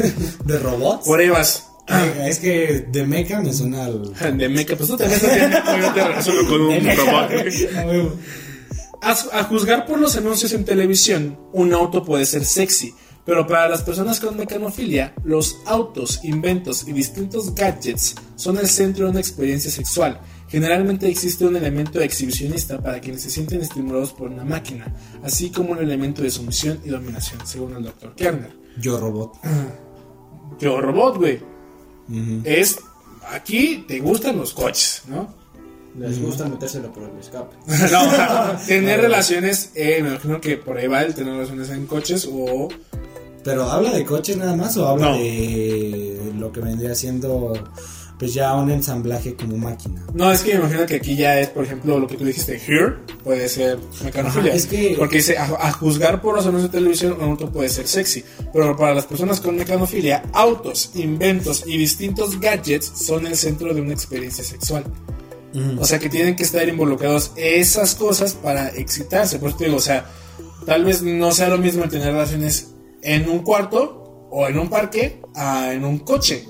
¿De 0.44 0.58
robots? 0.58 1.06
Por 1.06 1.20
ahí 1.20 1.28
vas. 1.28 1.68
Mecha, 1.88 2.28
es 2.28 2.38
que 2.38 2.86
de 2.90 3.06
mecha 3.06 3.40
me 3.40 3.52
suena 3.52 3.84
al. 3.84 4.12
De 4.38 4.48
meca, 4.48 4.76
pues 4.76 4.88
tú 4.88 4.96
te 4.96 5.06
resuelvo 5.08 6.48
con 6.48 6.60
un 6.62 6.96
robot. 6.96 8.18
A, 9.02 9.10
a 9.10 9.44
juzgar 9.44 9.86
por 9.86 9.98
los 9.98 10.16
anuncios 10.16 10.52
en 10.52 10.64
televisión, 10.64 11.38
un 11.52 11.72
auto 11.72 12.04
puede 12.04 12.26
ser 12.26 12.44
sexy, 12.44 12.94
pero 13.24 13.46
para 13.46 13.68
las 13.68 13.82
personas 13.82 14.18
con 14.18 14.36
mecanofilia, 14.36 15.14
los 15.22 15.58
autos, 15.66 16.20
inventos 16.24 16.86
y 16.88 16.92
distintos 16.92 17.54
gadgets 17.54 18.14
son 18.36 18.56
el 18.58 18.68
centro 18.68 19.04
de 19.04 19.10
una 19.10 19.20
experiencia 19.20 19.70
sexual. 19.70 20.20
Generalmente 20.48 21.08
existe 21.08 21.44
un 21.44 21.56
elemento 21.56 22.00
exhibicionista 22.00 22.78
para 22.80 23.00
quienes 23.00 23.22
se 23.22 23.30
sienten 23.30 23.60
estimulados 23.62 24.12
por 24.12 24.30
una 24.30 24.44
máquina, 24.44 24.94
así 25.22 25.50
como 25.50 25.72
un 25.72 25.78
elemento 25.78 26.22
de 26.22 26.30
sumisión 26.30 26.80
y 26.84 26.90
dominación, 26.90 27.44
según 27.44 27.74
el 27.76 27.82
Dr. 27.84 28.14
Kerner. 28.14 28.52
Yo 28.78 28.98
robot. 28.98 29.34
Yo 30.60 30.80
robot, 30.80 31.16
güey. 31.16 31.40
Es 32.44 32.78
aquí 33.32 33.84
te 33.88 33.98
gustan 33.98 34.36
los 34.38 34.52
coches, 34.54 35.02
¿no? 35.08 35.34
Les 35.98 36.20
gusta 36.22 36.46
metérselo 36.48 36.92
por 36.92 37.02
el 37.04 37.18
escape. 37.18 37.56
No, 37.90 38.56
tener 38.66 39.00
relaciones, 39.00 39.72
eh, 39.74 40.00
me 40.02 40.10
imagino 40.10 40.40
que 40.40 40.56
por 40.58 40.76
ahí 40.76 40.86
va 40.86 41.02
el 41.02 41.14
tener 41.14 41.32
relaciones 41.32 41.70
en 41.70 41.86
coches 41.86 42.28
o 42.30 42.68
Pero 43.42 43.64
habla 43.64 43.90
de 43.92 44.04
coches 44.04 44.36
nada 44.36 44.54
más 44.54 44.76
o 44.76 44.86
habla 44.86 45.10
No. 45.12 45.16
de 45.18 46.32
lo 46.38 46.52
que 46.52 46.60
vendría 46.60 46.94
siendo 46.94 47.54
pues 48.18 48.32
ya 48.32 48.54
un 48.54 48.70
ensamblaje 48.70 49.34
como 49.34 49.56
máquina. 49.58 50.02
No, 50.14 50.32
es 50.32 50.40
que 50.42 50.54
me 50.54 50.60
imagino 50.60 50.86
que 50.86 50.96
aquí 50.96 51.16
ya 51.16 51.38
es, 51.38 51.48
por 51.48 51.64
ejemplo, 51.64 51.98
lo 51.98 52.06
que 52.06 52.16
tú 52.16 52.24
dijiste, 52.24 52.54
here, 52.66 52.94
puede 53.22 53.48
ser 53.48 53.78
mecanofilia. 54.04 54.54
Es 54.54 54.66
que- 54.66 54.94
Porque 54.98 55.16
dice, 55.16 55.36
a, 55.36 55.44
a 55.44 55.72
juzgar 55.72 56.22
por 56.22 56.34
los 56.34 56.46
anuncios 56.46 56.72
de 56.72 56.78
televisión, 56.78 57.12
un 57.20 57.22
auto 57.30 57.50
puede 57.52 57.68
ser 57.68 57.86
sexy. 57.86 58.24
Pero 58.52 58.74
para 58.76 58.94
las 58.94 59.04
personas 59.06 59.40
con 59.40 59.56
mecanofilia, 59.56 60.22
autos, 60.32 60.92
inventos 60.94 61.64
y 61.66 61.76
distintos 61.76 62.40
gadgets 62.40 62.86
son 62.94 63.26
el 63.26 63.36
centro 63.36 63.74
de 63.74 63.80
una 63.82 63.92
experiencia 63.92 64.42
sexual. 64.44 64.84
O 65.78 65.84
sea 65.86 65.98
que 65.98 66.10
tienen 66.10 66.36
que 66.36 66.42
estar 66.42 66.68
involucrados 66.68 67.32
esas 67.36 67.94
cosas 67.94 68.34
para 68.34 68.68
excitarse. 68.68 69.38
Por 69.38 69.48
eso 69.50 69.58
te 69.58 69.64
digo, 69.66 69.78
o 69.78 69.80
sea, 69.80 70.04
tal 70.66 70.84
vez 70.84 71.02
no 71.02 71.32
sea 71.32 71.48
lo 71.48 71.56
mismo 71.56 71.88
tener 71.88 72.08
relaciones 72.08 72.72
en 73.02 73.26
un 73.28 73.38
cuarto 73.38 74.28
o 74.30 74.46
en 74.48 74.58
un 74.58 74.68
parque 74.68 75.20
a 75.34 75.72
en 75.72 75.84
un 75.86 75.98
coche. 76.00 76.44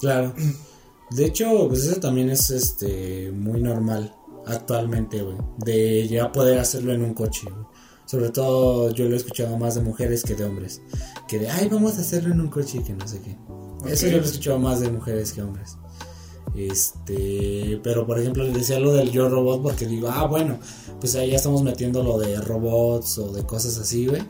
Claro. 0.00 0.32
De 1.10 1.24
hecho, 1.24 1.68
pues 1.68 1.84
eso 1.84 2.00
también 2.00 2.30
es 2.30 2.50
este 2.50 3.30
muy 3.32 3.60
normal 3.60 4.14
actualmente, 4.46 5.22
güey. 5.22 5.36
De 5.58 6.08
ya 6.08 6.32
poder 6.32 6.58
hacerlo 6.58 6.92
en 6.92 7.02
un 7.02 7.14
coche, 7.14 7.48
güey. 7.50 7.66
Sobre 8.06 8.30
todo 8.30 8.90
yo 8.90 9.08
lo 9.08 9.14
he 9.14 9.16
escuchado 9.16 9.58
más 9.58 9.74
de 9.74 9.80
mujeres 9.80 10.22
que 10.22 10.34
de 10.34 10.44
hombres. 10.44 10.80
Que 11.28 11.38
de, 11.40 11.50
ay, 11.50 11.68
vamos 11.68 11.98
a 11.98 12.00
hacerlo 12.00 12.32
en 12.32 12.40
un 12.40 12.48
coche 12.48 12.78
y 12.78 12.82
que 12.82 12.92
no 12.92 13.06
sé 13.06 13.20
qué. 13.20 13.36
Eso 13.90 14.06
yo 14.06 14.18
lo 14.18 14.22
he 14.22 14.26
escuchado 14.26 14.58
más 14.58 14.80
de 14.80 14.90
mujeres 14.90 15.32
que 15.32 15.42
hombres. 15.42 15.76
Este, 16.56 17.80
pero 17.82 18.06
por 18.06 18.18
ejemplo, 18.18 18.44
les 18.44 18.54
decía 18.54 18.78
lo 18.80 18.92
del 18.92 19.10
yo 19.10 19.28
robot 19.28 19.62
porque 19.62 19.86
digo, 19.86 20.08
ah, 20.08 20.26
bueno, 20.26 20.58
pues 21.00 21.14
ahí 21.16 21.30
ya 21.30 21.36
estamos 21.36 21.62
metiendo 21.62 22.02
lo 22.02 22.18
de 22.18 22.40
robots 22.40 23.18
o 23.18 23.32
de 23.32 23.44
cosas 23.44 23.76
así, 23.78 24.06
güey. 24.06 24.22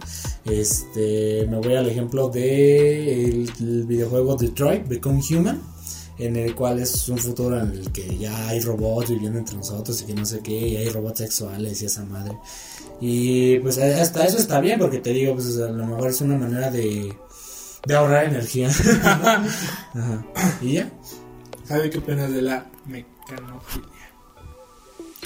Este, 0.45 1.47
me 1.49 1.59
voy 1.59 1.75
al 1.75 1.87
ejemplo 1.87 2.29
de 2.29 3.25
el, 3.25 3.51
el 3.61 3.85
videojuego 3.85 4.37
Detroit 4.37 4.89
Become 4.89 5.23
Human, 5.31 5.63
en 6.19 6.37
el 6.37 6.55
cual 6.55 6.81
es 6.81 7.09
un 7.09 7.19
futuro 7.19 7.61
en 7.61 7.71
el 7.71 7.93
que 7.93 8.17
ya 8.17 8.49
hay 8.49 8.61
robots 8.61 9.11
viviendo 9.11 9.39
entre 9.39 9.57
nosotros 9.57 10.01
y 10.03 10.07
que 10.07 10.15
no 10.15 10.25
sé 10.25 10.41
qué, 10.41 10.57
y 10.57 10.77
hay 10.77 10.89
robots 10.89 11.19
sexuales 11.19 11.83
y 11.83 11.87
esa 11.87 12.05
madre. 12.05 12.37
Y 13.01 13.59
pues 13.59 13.79
hasta 13.79 14.25
eso 14.25 14.39
está 14.39 14.61
bien 14.61 14.79
porque 14.79 14.99
te 14.99 15.11
digo, 15.11 15.35
pues 15.35 15.59
a 15.59 15.69
lo 15.69 15.87
mejor 15.87 16.09
es 16.09 16.21
una 16.21 16.37
manera 16.37 16.71
de, 16.71 17.15
de 17.87 17.95
ahorrar 17.95 18.25
energía. 18.25 18.69
Ajá. 19.03 20.25
Y 20.63 20.75
ya. 20.75 20.91
¿Sabe 21.65 21.91
qué 21.91 21.99
opinas 21.99 22.31
de 22.31 22.43
la 22.43 22.67
mecanofilia? 22.87 23.96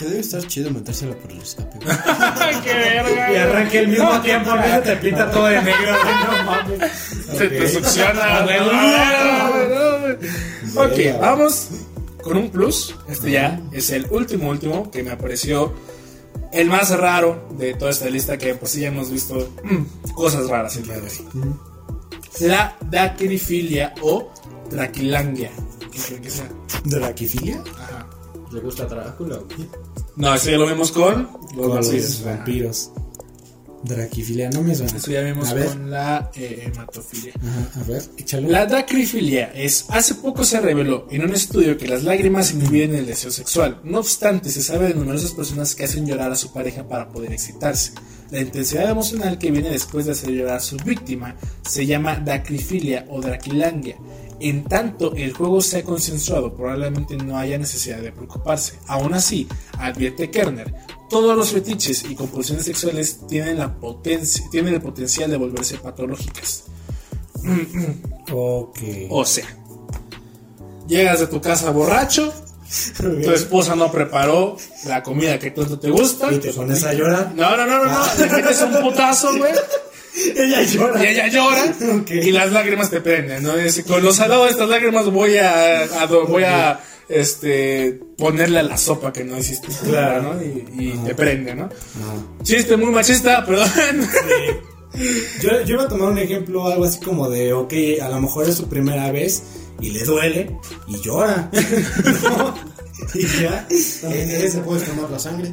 Que 0.01 0.07
debe 0.07 0.21
estar 0.21 0.43
chido 0.47 0.71
metérselo 0.71 1.15
por 1.19 1.31
el 1.31 1.43
escape. 1.43 1.79
güey. 1.85 1.97
¡Qué 2.65 2.73
verga! 2.73 3.33
Y 3.33 3.37
arranque 3.37 3.79
al 3.81 3.89
mismo 3.89 4.21
tiempo, 4.23 4.51
no 4.57 4.81
te 4.81 4.97
pinta 4.97 5.31
todo 5.31 5.45
de 5.45 5.61
negro, 5.61 5.93
no 5.93 6.45
mames. 6.45 6.93
Se 7.37 7.49
te 7.49 7.69
succiona, 7.69 8.41
güey. 8.45 8.59
Ok, 10.75 11.21
vamos 11.21 11.69
con 12.23 12.39
un 12.39 12.49
plus. 12.51 12.97
Este 13.11 13.33
ya 13.33 13.61
es 13.73 13.91
el 13.91 14.07
último, 14.09 14.49
último 14.49 14.91
que 14.91 15.03
me 15.03 15.11
apareció 15.11 15.75
el 16.55 16.69
más 16.71 16.89
raro 16.99 17.49
de 17.59 17.75
toda 17.75 17.91
esta 17.91 18.09
lista. 18.09 18.39
Que 18.39 18.55
pues 18.55 18.73
sí 18.73 18.81
ya 18.81 18.89
hemos 18.89 19.11
visto 19.11 19.53
mm, 19.65 20.13
cosas 20.15 20.49
raras 20.49 20.77
el 20.77 20.85
día 20.85 20.95
de 20.95 21.03
hoy. 21.03 21.57
La 22.41 22.75
dacrifilia 22.91 23.93
o 24.01 24.33
draquilangia. 24.71 25.51
¿Qué 25.93 25.99
creen 25.99 26.23
que 26.23 26.31
sea? 26.31 26.49
¿Draquifilia? 26.85 27.63
Ajá. 27.79 28.00
¿Le 28.53 28.61
gusta 28.61 28.85
Drácula? 28.87 29.39
No, 30.17 30.35
eso 30.35 30.51
ya 30.51 30.57
lo 30.59 30.67
vimos 30.67 30.91
con 30.93 31.29
los 31.57 31.67
Con 31.67 31.69
vampiros. 31.77 31.93
los 31.93 32.25
vampiros. 32.25 32.91
Draquifilia, 33.83 34.51
no 34.51 34.63
me 34.63 34.75
suena. 34.75 34.95
Eso 34.95 35.11
ya 35.11 35.23
vimos 35.23 35.49
A 35.51 35.55
ver. 35.55 35.67
con 35.69 35.91
la 35.91 36.31
eh, 36.35 36.65
hematofilia. 36.71 37.33
Ajá, 37.41 37.81
a 37.81 37.85
ver, 37.85 38.03
échalo. 38.19 38.49
La 38.49 38.67
dacrifilia 38.67 39.53
es, 39.55 39.87
hace 39.89 40.17
poco 40.17 40.45
se 40.45 40.61
reveló 40.61 41.07
en 41.11 41.25
un 41.25 41.33
estudio 41.33 41.79
que 41.79 41.89
las 41.89 42.05
lágrimas 42.05 42.53
inhiben 42.53 42.95
el 42.95 43.07
deseo 43.07 43.31
sexual. 43.31 43.81
No 43.83 44.01
obstante, 44.01 44.51
se 44.51 44.63
sabe 44.63 44.89
de 44.89 44.95
numerosas 44.95 45.31
personas 45.33 45.75
que 45.75 45.85
hacen 45.85 46.07
llorar 46.07 46.31
a 46.31 46.37
su 46.37 46.53
pareja 46.53 46.87
para 46.89 47.09
poder 47.09 47.33
excitarse. 47.33 47.93
La 48.31 48.41
intensidad 48.41 48.91
emocional 48.91 49.39
que 49.39 49.51
viene 49.51 49.71
después 49.71 50.05
de 50.05 50.13
hacer 50.13 50.31
llorar 50.31 50.57
a 50.59 50.61
su 50.61 50.77
víctima 50.77 51.37
se 51.63 51.87
llama 51.87 52.17
dacrifilia 52.17 53.07
o 53.09 53.23
draquilangia. 53.23 53.97
En 54.41 54.65
tanto 54.65 55.15
el 55.15 55.35
juego 55.35 55.61
sea 55.61 55.85
consensuado, 55.85 56.55
probablemente 56.55 57.17
no 57.17 57.37
haya 57.37 57.59
necesidad 57.59 57.99
de 57.99 58.11
preocuparse. 58.11 58.79
Aún 58.87 59.13
así, 59.13 59.47
advierte 59.79 60.31
Kerner, 60.31 60.75
todos 61.11 61.37
los 61.37 61.53
fetiches 61.53 62.05
y 62.09 62.15
compulsiones 62.15 62.65
sexuales 62.65 63.21
tienen, 63.29 63.59
la 63.59 63.75
potencia, 63.79 64.45
tienen 64.51 64.75
el 64.75 64.81
potencial 64.81 65.31
de 65.31 65.37
volverse 65.37 65.77
patológicas. 65.79 66.65
Ok. 68.33 68.79
O 69.09 69.25
sea, 69.25 69.47
llegas 70.87 71.19
de 71.19 71.27
tu 71.27 71.41
casa 71.41 71.73
borracho, 71.73 72.33
tu 72.97 73.31
esposa 73.33 73.75
no 73.75 73.91
preparó 73.91 74.57
la 74.85 75.03
comida 75.03 75.37
que 75.37 75.51
tanto 75.51 75.81
te 75.81 75.91
gusta. 75.91 76.33
Y 76.33 76.39
te 76.39 76.53
pones 76.53 76.85
a 76.85 76.93
llorar. 76.93 77.33
No, 77.35 77.57
no, 77.57 77.67
no, 77.67 77.85
no, 77.85 77.91
no. 77.91 78.15
Le 78.17 78.29
metes 78.29 78.63
un 78.63 78.81
putazo, 78.83 79.37
güey. 79.37 79.53
Ella 80.37 80.63
llora. 80.63 81.03
Y 81.05 81.07
ella 81.09 81.27
llora. 81.29 81.65
Ok. 82.01 82.11
Y 82.11 82.33
las 82.33 82.51
lágrimas 82.53 82.91
te 82.91 83.01
prenden, 83.01 83.43
¿no? 83.43 83.55
Es- 83.55 83.83
con 83.85 84.03
los 84.03 84.17
salados 84.17 84.47
de 84.47 84.53
estas 84.53 84.69
lágrimas 84.69 85.07
voy 85.07 85.37
a, 85.37 85.83
a- 85.85 86.07
voy 86.07 86.43
a 86.45 86.81
este 87.09 87.99
ponerle 88.17 88.61
a 88.61 88.63
la 88.63 88.77
sopa 88.77 89.13
que 89.13 89.25
no 89.25 89.37
hiciste 89.37 89.69
Claro. 89.85 90.35
¿no? 90.35 90.43
Y, 90.43 90.67
y 90.79 91.01
te 91.07 91.15
prende, 91.15 91.55
¿no? 91.55 91.65
Ajá. 91.65 92.43
Chiste 92.45 92.77
muy 92.77 92.91
machista, 92.93 93.45
perdón. 93.45 93.69
Yo, 95.41 95.63
yo 95.65 95.75
iba 95.75 95.85
a 95.85 95.89
tomar 95.89 96.09
un 96.11 96.19
ejemplo, 96.19 96.67
algo 96.67 96.85
así 96.85 96.99
como 97.01 97.29
de, 97.31 97.53
ok, 97.53 97.73
a 98.03 98.09
lo 98.09 98.21
mejor 98.21 98.49
es 98.49 98.57
su 98.57 98.69
primera 98.69 99.11
vez 99.13 99.43
y 99.81 99.91
le 99.91 100.05
duele 100.05 100.57
y 100.89 101.01
llora. 101.01 101.49
¿No? 102.23 102.55
Y 103.15 103.27
ya. 103.43 103.67
También 104.03 104.31
eh, 104.31 104.39
se 104.41 104.47
eso. 104.47 104.63
puede 104.63 104.85
tomar 104.85 105.09
la 105.11 105.19
sangre. 105.19 105.53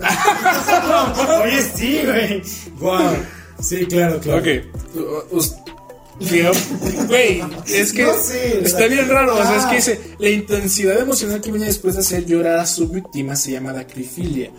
Oye, 1.44 1.62
sí, 1.74 2.00
güey. 2.04 2.42
Wow. 2.78 3.16
Sí, 3.60 3.86
claro, 3.86 4.20
claro. 4.20 4.40
Ok. 4.40 5.32
Us- 5.32 5.54
Güey, 7.08 7.42
es 7.68 7.92
que 7.92 8.02
No 8.02 8.12
está 8.12 8.86
bien 8.88 9.08
raro. 9.08 9.34
O 9.36 9.42
sea, 9.42 9.56
es 9.56 9.64
Ah. 9.64 9.70
que 9.70 9.76
dice: 9.76 10.00
la 10.18 10.28
intensidad 10.30 10.98
emocional 10.98 11.40
que 11.40 11.50
viene 11.52 11.66
después 11.66 11.94
de 11.94 12.00
hacer 12.00 12.26
llorar 12.26 12.58
a 12.58 12.66
su 12.66 12.88
víctima 12.88 13.36
se 13.36 13.52
llama 13.52 13.72
dacrifilia. 13.72 14.50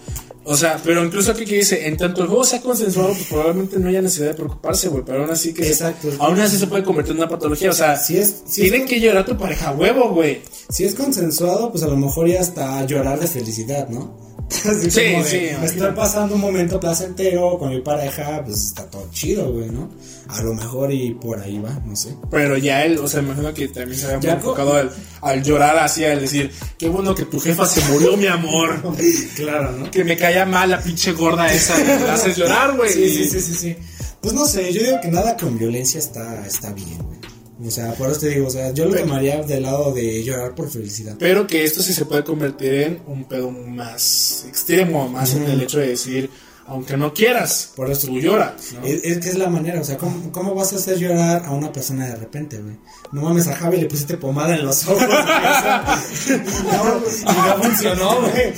O 0.45 0.55
sea, 0.55 0.79
pero 0.83 1.03
incluso 1.03 1.31
aquí 1.33 1.43
que 1.45 1.57
dice: 1.57 1.85
en 1.87 1.97
tanto 1.97 2.21
el 2.21 2.27
juego 2.29 2.45
sea 2.45 2.61
consensuado, 2.61 3.09
pues 3.09 3.25
probablemente 3.25 3.77
no 3.77 3.89
haya 3.89 4.01
necesidad 4.01 4.27
de 4.29 4.33
preocuparse, 4.35 4.87
güey. 4.87 5.03
Pero 5.05 5.23
aún 5.23 5.31
así 5.31 5.53
que. 5.53 5.63
se- 5.65 5.71
Exacto. 5.71 6.09
aún 6.19 6.39
así 6.39 6.57
se 6.57 6.67
puede 6.67 6.83
convertir 6.83 7.11
en 7.11 7.17
una 7.17 7.29
patología. 7.29 7.71
O 7.71 7.73
sea, 7.73 7.97
Si 7.97 8.17
es- 8.17 8.41
si 8.47 8.61
tiene 8.61 8.77
es- 8.77 8.85
que 8.89 8.99
llorar 9.01 9.25
tu 9.25 9.37
pareja 9.37 9.69
a 9.69 9.73
huevo, 9.73 10.11
güey. 10.13 10.41
Si 10.69 10.85
es 10.85 10.95
consensuado, 10.95 11.71
pues 11.71 11.83
a 11.83 11.87
lo 11.87 11.97
mejor 11.97 12.27
ya 12.29 12.39
hasta 12.39 12.85
llorar 12.85 13.19
de 13.19 13.27
felicidad, 13.27 13.89
¿no? 13.89 14.28
Así 14.49 14.89
Sí, 14.91 15.11
como 15.11 15.23
de, 15.23 15.29
sí, 15.29 15.35
Me 15.37 15.47
imagino. 15.51 15.65
estoy 15.65 15.91
pasando 15.91 16.35
un 16.35 16.41
momento 16.41 16.79
placentero 16.79 17.57
con 17.57 17.69
mi 17.69 17.81
pareja, 17.81 18.41
pues 18.43 18.63
está 18.65 18.83
todo 18.89 19.07
chido, 19.11 19.51
güey, 19.53 19.69
¿no? 19.69 19.89
A 20.27 20.41
lo 20.41 20.53
mejor 20.53 20.91
y 20.91 21.13
por 21.13 21.39
ahí 21.39 21.59
va, 21.59 21.71
no 21.85 21.95
sé. 21.95 22.15
Pero 22.31 22.57
ya 22.57 22.83
él, 22.85 22.97
o 22.99 23.07
sea, 23.07 23.21
me 23.21 23.29
imagino 23.29 23.53
que 23.53 23.67
también 23.67 23.99
se 23.99 24.05
había 24.07 24.17
muy 24.19 24.29
enfocado 24.29 24.73
al, 24.75 24.91
al 25.21 25.43
llorar 25.43 25.77
así, 25.77 26.03
al 26.05 26.19
decir: 26.19 26.51
qué 26.77 26.89
bueno 26.89 27.13
que 27.15 27.25
tu 27.25 27.39
jefa 27.39 27.65
se 27.65 27.81
murió, 27.91 28.17
mi 28.17 28.27
amor. 28.27 28.81
Claro, 29.35 29.71
¿no? 29.71 29.89
que 29.91 30.03
me 30.03 30.17
caía 30.17 30.45
mal 30.45 30.69
la 30.71 30.81
pinche 30.81 31.13
gorda 31.13 31.51
esa. 31.53 31.77
la 31.83 32.13
haces 32.15 32.35
llorar, 32.37 32.75
güey. 32.75 32.91
Sí, 32.91 33.09
sí, 33.09 33.29
sí, 33.29 33.41
sí, 33.41 33.53
sí. 33.55 33.75
Pues 34.21 34.33
no 34.33 34.45
sé, 34.45 34.73
yo 34.73 34.81
digo 34.83 34.99
que 35.01 35.07
nada 35.09 35.37
con 35.37 35.57
violencia 35.57 35.97
está, 35.99 36.45
está 36.45 36.73
bien, 36.73 36.97
güey. 37.03 37.19
O 37.65 37.69
sea, 37.69 37.93
por 37.93 38.09
eso 38.09 38.21
te 38.21 38.29
digo, 38.29 38.47
o 38.47 38.49
sea, 38.49 38.71
yo 38.71 38.85
lo 38.85 38.95
tomaría 38.95 39.43
del 39.43 39.63
lado 39.63 39.91
de 39.93 40.23
llorar 40.23 40.55
por 40.55 40.69
felicidad. 40.69 41.15
Pero 41.19 41.45
que 41.45 41.65
esto 41.65 41.83
sí 41.83 41.93
se 41.93 42.05
puede 42.05 42.23
convertir 42.23 42.73
en 42.73 43.01
un 43.05 43.25
pedo 43.25 43.51
más 43.51 44.45
extremo, 44.47 45.09
más 45.09 45.35
en 45.35 45.43
el 45.43 45.61
hecho 45.61 45.79
de 45.79 45.89
decir, 45.89 46.29
aunque 46.67 46.95
no 46.95 47.13
quieras. 47.13 47.73
Por 47.75 47.91
eso 47.91 48.07
tú 48.07 48.19
lloras. 48.19 48.53
¿no? 48.73 48.85
Es, 48.85 49.03
es 49.03 49.17
que 49.17 49.29
es 49.29 49.37
la 49.37 49.49
manera, 49.49 49.81
o 49.81 49.83
sea, 49.83 49.97
¿cómo, 49.97 50.31
cómo 50.31 50.55
vas 50.55 50.71
a 50.71 50.77
hacer 50.77 50.97
llorar 50.99 51.43
a 51.45 51.51
una 51.51 51.71
persona 51.71 52.07
de 52.07 52.15
repente, 52.15 52.59
güey? 52.59 52.77
No 53.11 53.23
mames, 53.23 53.47
a 53.47 53.55
Javi 53.55 53.77
le 53.77 53.87
pusiste 53.87 54.15
pomada 54.15 54.55
en 54.55 54.65
los 54.65 54.87
ojos, 54.87 55.01
no, 55.09 57.01
y 57.19 57.35
no 57.35 57.63
funcionó, 57.63 58.21
güey. 58.21 58.53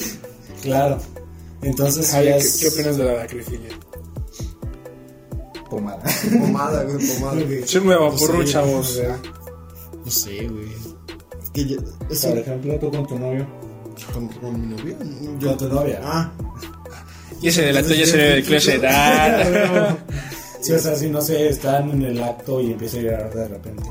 Claro. 0.62 1.00
Entonces, 1.64 2.12
Javi, 2.12 2.26
ya 2.26 2.38
¿qué, 2.38 2.44
es 2.44 2.58
qué 2.58 2.68
opinas 2.68 2.98
de 2.98 3.04
la 3.06 3.14
lacrifilia? 3.14 3.70
Pomada. 5.72 6.04
Pomada, 6.40 6.84
güey, 6.84 7.08
pomada. 7.20 7.42
Échenme 7.42 7.96
vapor, 7.96 8.46
chavos. 8.46 9.02
No 10.06 10.12
sé, 10.12 10.48
güey. 10.48 10.68
Es 11.44 11.50
que 11.52 11.66
ya- 11.66 11.78
es 12.10 12.26
Por 12.26 12.38
ejemplo, 12.38 12.78
tú 12.80 12.92
con 12.92 13.08
tu 13.08 13.18
novio. 13.18 13.48
con, 14.14 14.28
con 14.28 14.62
mi 14.70 14.76
novio. 14.76 14.96
Con 15.42 15.58
tu 15.58 15.68
novia. 15.70 16.00
Ah, 16.04 16.32
Y 17.42 17.48
ese 17.48 17.64
de 17.64 17.74
la 17.74 17.82
tuya 17.84 18.06
se 18.06 18.18
ve 18.18 18.24
de 18.36 18.44
clase 18.44 18.76
edad. 18.76 19.98
Sí, 20.62 20.74
o 20.74 20.78
sea, 20.80 20.96
si 20.96 21.10
no 21.10 21.20
sé, 21.22 21.48
están 21.50 21.90
en 21.90 22.04
el 22.04 22.22
acto 22.22 22.62
y 22.62 22.72
empieza 22.74 22.98
a 22.98 23.02
llorar 23.02 23.34
de 23.34 23.48
repente. 23.48 23.84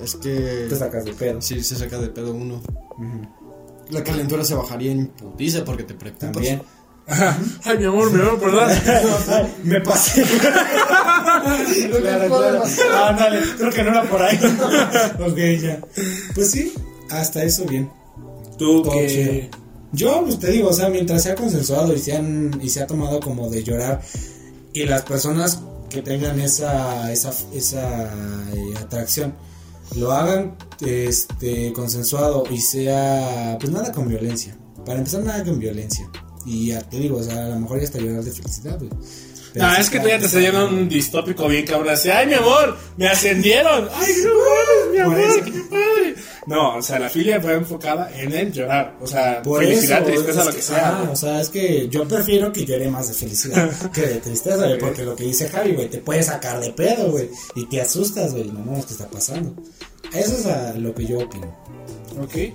es 0.00 0.14
que. 0.14 0.66
Te 0.68 0.76
sacas 0.76 1.04
de 1.04 1.12
pedo. 1.12 1.42
Sí, 1.42 1.60
se 1.64 1.74
saca 1.74 1.98
de 1.98 2.06
pedo 2.08 2.32
uno. 2.32 2.62
La 3.90 4.04
calentura 4.04 4.44
se 4.44 4.54
bajaría 4.54 4.92
en 4.92 5.08
putiza 5.08 5.64
porque 5.64 5.82
te 5.82 5.94
preocupas. 5.94 6.32
También. 6.32 6.62
Ay, 7.64 7.78
mi 7.78 7.84
amor, 7.84 8.10
mi 8.10 8.20
amor, 8.20 8.40
perdón. 8.40 8.70
Me 9.64 9.80
pasé. 9.80 10.22
claro, 12.00 12.28
claro. 12.28 12.62
Ah, 12.92 13.16
dale, 13.18 13.40
creo 13.58 13.70
que 13.70 13.82
no 13.82 13.90
era 13.90 14.02
por 14.04 14.22
ahí. 14.22 14.38
ok, 15.20 15.38
ya. 15.62 15.80
Pues 16.34 16.50
sí, 16.50 16.72
hasta 17.10 17.42
eso 17.42 17.64
bien. 17.64 17.90
Tú 18.58 18.82
Todo 18.82 18.92
que. 18.92 19.06
chido. 19.06 19.62
Yo, 19.92 20.22
pues 20.24 20.38
te 20.38 20.50
digo, 20.50 20.70
o 20.70 20.72
sea, 20.72 20.88
mientras 20.88 21.22
sea 21.22 21.34
consensuado 21.34 21.92
y, 21.92 21.98
sean, 21.98 22.58
y 22.62 22.70
se 22.70 22.82
ha 22.82 22.86
tomado 22.86 23.20
como 23.20 23.50
de 23.50 23.62
llorar 23.62 24.00
y 24.72 24.84
las 24.84 25.02
personas 25.02 25.60
que 25.90 26.00
tengan 26.00 26.40
esa, 26.40 27.12
esa, 27.12 27.30
esa 27.52 28.04
eh, 28.54 28.74
atracción 28.80 29.34
lo 29.96 30.10
hagan 30.12 30.56
este, 30.80 31.72
consensuado 31.74 32.44
y 32.50 32.58
sea, 32.58 33.58
pues 33.60 33.70
nada 33.70 33.92
con 33.92 34.08
violencia. 34.08 34.56
Para 34.86 34.98
empezar, 34.98 35.22
nada 35.22 35.44
con 35.44 35.58
violencia. 35.58 36.10
Y 36.44 36.68
ya 36.68 36.80
te 36.82 36.98
digo, 36.98 37.18
o 37.18 37.22
sea, 37.22 37.46
a 37.46 37.48
lo 37.50 37.60
mejor 37.60 37.78
ya 37.78 37.84
está 37.84 37.98
llorar 37.98 38.22
de 38.24 38.32
felicidad, 38.32 38.78
güey. 38.78 38.90
No, 39.54 39.68
sí 39.74 39.80
es 39.82 39.90
que 39.90 39.98
está- 39.98 40.02
tú 40.18 40.22
ya 40.22 40.28
te 40.30 40.40
yendo 40.40 40.58
a 40.60 40.64
un 40.64 40.88
distópico 40.88 41.46
bien 41.46 41.66
cabrón. 41.66 41.90
Así, 41.90 42.08
ay, 42.08 42.26
mi 42.26 42.32
amor, 42.34 42.74
me 42.96 43.06
ascendieron. 43.06 43.86
Ay, 43.94 44.14
no 44.24 44.92
mi 44.92 44.98
amor, 44.98 45.44
qué 45.44 45.60
padre. 45.68 46.14
No, 46.46 46.76
o 46.78 46.82
sea, 46.82 46.98
la 46.98 47.10
filia 47.10 47.38
fue 47.40 47.52
enfocada 47.52 48.10
en 48.18 48.32
el 48.32 48.50
llorar. 48.50 48.96
O 49.02 49.06
sea, 49.06 49.42
Por 49.42 49.62
felicidad, 49.62 49.98
eso, 50.02 50.06
tristeza, 50.24 50.40
es 50.40 50.46
lo 50.46 50.50
que 50.52 50.56
que- 50.56 50.62
sea. 50.62 51.08
o 51.12 51.14
sea, 51.16 51.40
es 51.42 51.48
que 51.50 51.86
yo 51.90 52.08
prefiero 52.08 52.50
que 52.50 52.64
llore 52.64 52.88
más 52.88 53.08
de 53.08 53.14
felicidad 53.14 53.70
que 53.92 54.00
de 54.00 54.14
tristeza, 54.16 54.56
güey, 54.56 54.78
porque 54.78 55.02
lo 55.04 55.14
que 55.14 55.24
dice 55.24 55.48
Javi, 55.50 55.72
güey, 55.72 55.90
te 55.90 55.98
puede 55.98 56.22
sacar 56.22 56.58
de 56.58 56.70
pedo, 56.70 57.10
güey, 57.10 57.28
y 57.54 57.66
te 57.66 57.80
asustas, 57.82 58.32
güey, 58.32 58.44
no 58.44 58.60
mames, 58.60 58.86
¿qué 58.86 58.92
está 58.94 59.06
pasando? 59.08 59.54
Eso 60.14 60.34
es 60.38 60.46
a 60.46 60.72
lo 60.78 60.94
que 60.94 61.04
yo 61.06 61.18
opino. 61.20 61.54
Ok. 62.22 62.54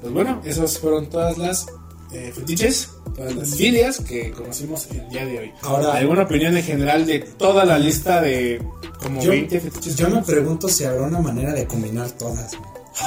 Pues 0.00 0.12
bueno, 0.12 0.40
esas 0.44 0.78
fueron 0.78 1.08
todas 1.10 1.36
las 1.38 1.66
eh, 2.12 2.32
fetiches, 2.34 2.90
todas 3.14 3.34
las 3.34 3.54
filias 3.54 4.00
que 4.00 4.30
conocimos 4.30 4.86
el 4.90 5.08
día 5.08 5.24
de 5.26 5.38
hoy. 5.38 5.52
Ahora- 5.62 5.94
¿alguna 5.94 6.22
opinión 6.22 6.56
en 6.56 6.62
general 6.62 7.04
de 7.06 7.18
toda 7.20 7.64
la 7.64 7.78
lista 7.78 8.20
de 8.20 8.62
como 9.02 9.20
Yo, 9.22 9.30
20 9.30 9.60
fetiches? 9.60 9.96
yo 9.96 10.08
me 10.10 10.22
pregunto 10.22 10.68
si 10.68 10.84
habrá 10.84 11.02
una 11.02 11.20
manera 11.20 11.52
de 11.52 11.66
combinar 11.66 12.10
todas. 12.12 12.52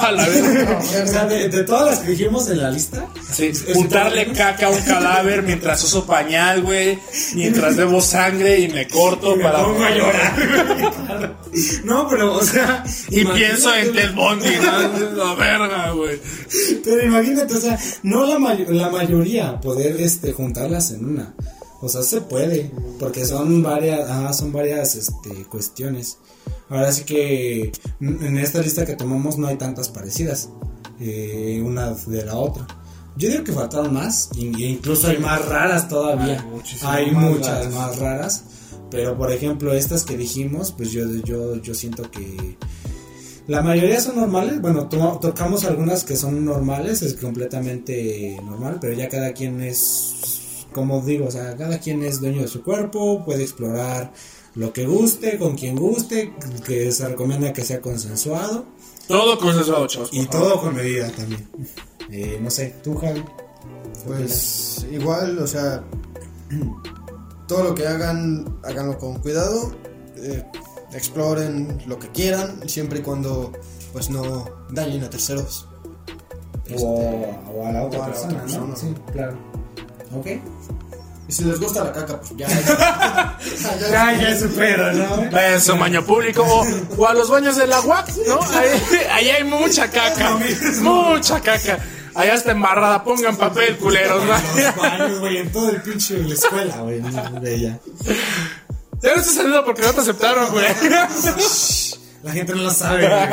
A 0.00 0.10
la 0.12 0.26
vez. 0.28 0.42
O 1.02 1.06
sea, 1.06 1.26
de, 1.26 1.48
de 1.48 1.62
todas 1.64 1.86
las 1.86 1.98
que 2.00 2.10
dijimos 2.12 2.48
en 2.48 2.62
la 2.62 2.70
lista, 2.70 3.06
Sí, 3.30 3.52
untarle 3.74 4.32
caca 4.32 4.66
a 4.66 4.70
un 4.70 4.80
cadáver 4.82 5.42
mientras 5.42 5.82
uso 5.84 6.06
pañal, 6.06 6.62
güey. 6.62 6.98
Mientras 7.34 7.76
bebo 7.76 8.00
sangre 8.00 8.58
y 8.60 8.68
me 8.68 8.88
corto 8.88 9.38
para. 9.40 9.62
pongo 9.64 9.84
a 9.84 9.90
llorar. 9.90 11.36
no, 11.84 12.08
pero, 12.08 12.34
o 12.34 12.42
sea, 12.42 12.84
Y 13.10 13.24
pienso 13.24 13.74
en 13.74 13.92
Ted 13.92 14.14
Bundy, 14.14 14.50
¿no? 14.56 15.16
La 15.24 15.34
verga, 15.34 15.90
güey. 15.92 16.18
Pero 16.84 17.04
imagínate, 17.04 17.54
o 17.54 17.60
sea, 17.60 17.78
no 18.02 18.26
la, 18.26 18.38
may- 18.38 18.66
la 18.68 18.88
mayoría 18.90 19.60
poder 19.60 20.00
este, 20.00 20.32
juntarlas 20.32 20.90
en 20.92 21.04
una. 21.04 21.34
O 21.82 21.88
sea, 21.88 22.02
se 22.02 22.20
puede, 22.22 22.70
porque 22.98 23.26
son 23.26 23.62
varias, 23.62 24.08
ah, 24.08 24.32
son 24.32 24.52
varias 24.52 24.94
este, 24.94 25.30
cuestiones. 25.50 26.16
Ahora 26.70 26.92
sí 26.92 27.02
que 27.04 27.72
mm, 28.00 28.24
en 28.24 28.38
esta 28.38 28.60
lista 28.62 28.86
que 28.86 28.94
tomamos 28.96 29.36
no 29.36 29.48
hay 29.48 29.56
tantas 29.56 29.88
parecidas, 29.88 30.48
eh, 31.00 31.60
una 31.64 31.90
de 31.90 32.24
la 32.24 32.36
otra. 32.36 32.66
Yo 33.16 33.28
digo 33.28 33.44
que 33.44 33.52
faltaron 33.52 33.92
más, 33.92 34.30
e 34.36 34.42
incluso 34.42 35.08
hay 35.08 35.18
más 35.18 35.44
raras 35.46 35.88
todavía. 35.88 36.40
Hay 36.40 36.46
muchísimas 36.48 36.94
Hay 36.94 37.10
más 37.10 37.30
muchas 37.30 37.58
raras. 37.58 37.74
más 37.74 37.98
raras. 37.98 38.44
Pero 38.90 39.18
por 39.18 39.32
ejemplo, 39.32 39.74
estas 39.74 40.04
que 40.04 40.16
dijimos, 40.16 40.72
pues 40.72 40.92
yo, 40.92 41.04
yo, 41.24 41.56
yo 41.56 41.74
siento 41.74 42.10
que 42.10 42.56
la 43.48 43.60
mayoría 43.60 44.00
son 44.00 44.16
normales. 44.16 44.60
Bueno, 44.60 44.88
to- 44.88 45.18
tocamos 45.20 45.64
algunas 45.64 46.04
que 46.04 46.16
son 46.16 46.44
normales, 46.44 47.02
es 47.02 47.14
completamente 47.14 48.38
normal, 48.44 48.78
pero 48.80 48.92
ya 48.94 49.08
cada 49.08 49.32
quien 49.32 49.60
es, 49.62 50.14
como 50.72 51.00
digo, 51.00 51.26
o 51.26 51.30
sea, 51.30 51.56
cada 51.56 51.78
quien 51.78 52.02
es 52.02 52.20
dueño 52.20 52.42
de 52.42 52.48
su 52.48 52.62
cuerpo, 52.62 53.24
puede 53.24 53.42
explorar 53.42 54.12
lo 54.54 54.72
que 54.72 54.86
guste, 54.86 55.38
con 55.38 55.56
quien 55.56 55.76
guste, 55.76 56.34
que 56.66 56.92
se 56.92 57.08
recomienda 57.08 57.52
que 57.52 57.64
sea 57.64 57.80
consensuado 57.80 58.66
Todo 59.08 59.38
consensuado, 59.38 59.86
chavos. 59.86 60.10
y 60.12 60.24
favor. 60.26 60.30
todo 60.48 60.60
con 60.60 60.74
medida 60.76 61.10
también. 61.10 61.48
Eh, 62.10 62.38
no 62.42 62.50
sé, 62.50 62.74
tú, 62.82 62.96
Javi. 62.96 63.24
Pues 64.06 64.84
igual, 64.90 65.38
o 65.38 65.46
sea, 65.46 65.82
todo 67.48 67.64
lo 67.64 67.74
que 67.74 67.86
hagan, 67.86 68.58
háganlo 68.64 68.98
con 68.98 69.18
cuidado, 69.20 69.72
eh, 70.16 70.44
exploren 70.92 71.82
lo 71.86 71.98
que 71.98 72.08
quieran, 72.08 72.68
siempre 72.68 72.98
y 72.98 73.02
cuando 73.02 73.52
pues 73.92 74.10
no 74.10 74.44
dañen 74.70 75.04
a 75.04 75.10
terceros. 75.10 75.68
O, 76.78 76.84
o 77.54 77.66
a 77.66 77.72
la 77.72 77.82
otra 77.84 78.00
o 78.00 78.02
a 78.04 78.08
la 78.08 78.14
otra 78.16 78.40
persona. 78.40 78.66
¿no? 78.66 78.76
Sí, 78.76 78.94
claro. 79.12 79.36
¿Ok? 80.14 80.26
Y 81.28 81.32
si 81.32 81.44
les 81.44 81.58
gusta 81.60 81.84
la 81.84 81.92
caca, 81.92 82.18
pues 82.20 82.32
ya. 82.36 82.48
Ya, 83.90 84.12
ya 84.12 84.28
es 84.30 84.40
su 84.40 84.48
pedo, 84.50 84.92
¿no? 84.92 85.30
Vayan 85.30 85.54
a 85.54 85.60
su 85.60 85.76
baño 85.76 86.04
público 86.04 86.42
o, 86.42 86.66
o 86.98 87.06
a 87.06 87.14
los 87.14 87.30
baños 87.30 87.56
de 87.56 87.66
la 87.66 87.80
UAC, 87.80 88.08
¿no? 88.26 88.40
Ahí, 88.54 88.68
ahí 89.10 89.30
hay 89.30 89.44
mucha 89.44 89.90
caca. 89.90 90.38
Mucha 90.80 91.40
caca. 91.40 91.78
Allá 92.14 92.34
está 92.34 92.52
embarrada, 92.52 93.02
pongan 93.02 93.36
papel, 93.36 93.76
culeros, 93.78 94.22
¿no? 94.24 94.32
Los 94.32 94.76
baños, 94.76 95.20
güey, 95.20 95.38
en 95.38 95.52
todo 95.52 95.70
el 95.70 95.80
pinche 95.80 96.14
de 96.16 96.24
la 96.28 96.34
escuela, 96.34 96.76
güey. 96.78 97.00
no, 97.00 97.40
de 97.40 97.54
ella. 97.54 97.78
Ya 99.02 99.14
no 99.14 99.20
estoy 99.20 99.34
saliendo 99.34 99.64
porque 99.64 99.82
no 99.82 99.92
te 99.94 100.00
aceptaron, 100.02 100.50
güey. 100.50 100.66
La 102.22 102.32
gente 102.32 102.54
no 102.54 102.62
lo 102.62 102.70
sabe, 102.70 103.08
güey. 103.08 103.22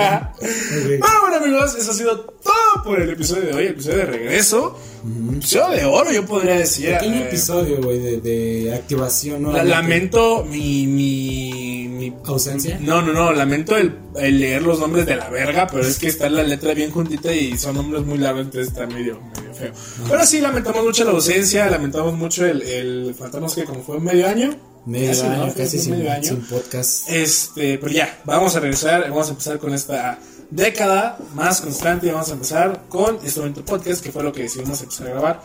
Ok. 0.49 0.99
Bueno, 0.99 1.16
bueno, 1.22 1.38
amigos, 1.38 1.76
eso 1.76 1.91
ha 1.91 1.94
sido 1.94 2.20
todo 2.22 2.84
por 2.84 2.99
el 3.02 3.10
episodio 3.11 3.44
de 3.48 3.53
hoy, 3.53 3.66
el 3.66 3.72
episodio 3.72 3.98
de 3.98 4.06
regreso. 4.06 4.80
Episodio 5.36 5.70
de 5.78 5.86
oro, 5.86 6.11
yo 6.11 6.26
podría 6.26 6.56
decir. 6.56 6.91
Pequeño 6.94 7.16
eh, 7.16 7.28
episodio, 7.28 7.78
güey, 7.82 7.99
de, 7.99 8.18
de 8.22 8.74
activación, 8.74 9.44
¿no? 9.44 9.52
la- 9.52 9.64
lamento 9.64 10.44
mi, 10.45 10.88
mi, 10.88 11.88
mi 11.88 12.14
¿Ausencia? 12.26 12.78
No, 12.82 13.02
no, 13.02 13.14
no, 13.14 13.32
lamento 13.32 13.78
el, 13.78 13.95
el 14.16 14.40
leer 14.40 14.61
los 14.64 14.80
nombres 14.80 15.06
de 15.06 15.16
la 15.16 15.30
verga, 15.30 15.68
pero 15.68 15.84
es 15.86 15.98
que 15.99 16.07
está 16.07 16.30
la 16.30 16.44
letra 16.44 16.74
bien 16.74 16.91
juntita 16.91 17.32
y 17.34 17.57
son 17.57 17.76
nombres 17.76 18.03
muy 18.06 18.18
largos, 18.18 18.45
entonces 18.45 18.68
está 18.70 18.88
medio, 18.88 19.20
medio 19.38 19.53
feo. 19.53 19.72
Pero 20.10 20.26
sí, 20.26 20.40
lamentamos 20.41 20.84
mucho 20.84 21.03
la 21.06 21.11
ausencia, 21.11 21.70
lamentamos 21.70 22.14
mucho 22.16 22.45
el, 22.45 22.61
el 22.64 23.16
faltarnos 23.18 23.53
que 23.56 23.66
como 23.66 23.82
fue 23.84 23.99
medio 23.99 24.28
año. 24.28 24.56
Medio 24.90 25.10
Casi, 25.10 25.22
¿no? 25.22 25.30
año, 25.30 25.52
Fue 25.52 25.64
casi 25.64 25.80
sin, 25.80 25.91
medio 25.91 26.11
año. 26.11 26.24
sin 26.24 26.41
podcast. 26.41 27.07
Este, 27.10 27.78
pero 27.78 27.91
ya, 27.91 28.20
vamos 28.26 28.56
a 28.56 28.60
regresar, 28.60 29.07
vamos 29.07 29.28
a 29.28 29.32
empezar 29.32 29.60
con 29.60 29.74
esta 29.76 30.18
década 30.49 31.20
más 31.36 31.61
constante 31.61 32.07
y 32.07 32.10
vamos 32.10 32.32
a 32.32 32.34
empezar 32.34 32.86
con 32.90 33.20
este 33.24 33.40
momento 33.40 33.64
podcast, 33.64 34.03
que 34.03 34.11
fue 34.11 34.24
lo 34.24 34.34
que 34.34 34.41
decidimos 34.41 34.82
empezar 34.82 35.07
a 35.07 35.10
grabar, 35.11 35.41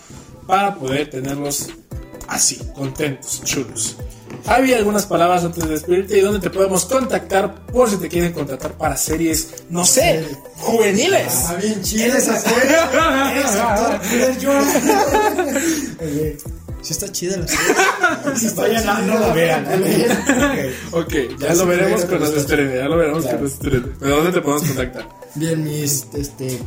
para 0.46 0.74
poder 0.74 1.10
tenerlos 1.10 1.68
así, 2.26 2.58
contentos, 2.74 3.42
chulos. 3.44 3.98
Javi, 4.46 4.72
algunas 4.72 5.04
palabras 5.04 5.44
antes 5.44 5.62
de 5.62 5.70
despedirte 5.70 6.18
y 6.18 6.22
dónde 6.22 6.40
te 6.40 6.48
podemos 6.48 6.86
contactar 6.86 7.66
por 7.66 7.90
si 7.90 7.98
te 7.98 8.08
quieren 8.08 8.32
contratar 8.32 8.72
para 8.72 8.96
series, 8.96 9.48
no 9.68 9.84
sé, 9.84 10.24
juveniles. 10.56 11.34
Está 11.34 11.54
bien 11.56 11.82
chido 11.82 12.14
Sí 16.84 16.92
está 16.92 17.10
chida 17.10 17.38
la 17.38 17.48
serie. 17.48 18.52
Vayan 18.56 18.86
a, 18.86 19.00
no 19.00 19.18
la 19.18 19.32
vean. 19.32 19.66
Ok. 20.92 21.14
Ya 21.38 21.54
lo 21.54 21.66
veremos 21.66 22.04
cuando 22.04 22.26
se 22.26 22.38
estrene, 22.40 22.76
ya 22.76 22.84
lo 22.84 22.98
veremos 22.98 23.24
se 23.24 23.42
estrene. 23.42 23.86
¿Pero 23.98 24.16
dónde 24.16 24.32
te 24.32 24.40
podemos 24.42 24.68
contactar? 24.68 25.08
Bien, 25.34 25.64
mis 25.64 26.06
este, 26.12 26.60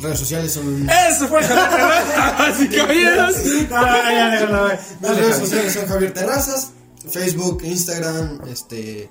redes 0.00 0.18
sociales 0.18 0.52
son... 0.52 0.88
Eso 0.88 1.28
fue 1.28 1.42
Javier 1.42 1.68
Terrazas, 1.68 3.36
así. 3.36 3.68
No, 3.68 3.86
ya, 4.10 4.30
déjalo, 4.30 4.64
güey. 4.64 4.76
Mis 4.78 5.00
Dale, 5.00 5.20
redes 5.20 5.36
sociales 5.36 5.72
son 5.74 5.86
Javier 5.86 6.14
Terrazas, 6.14 6.72
Facebook, 7.10 7.62
Instagram, 7.62 8.40
este... 8.50 9.10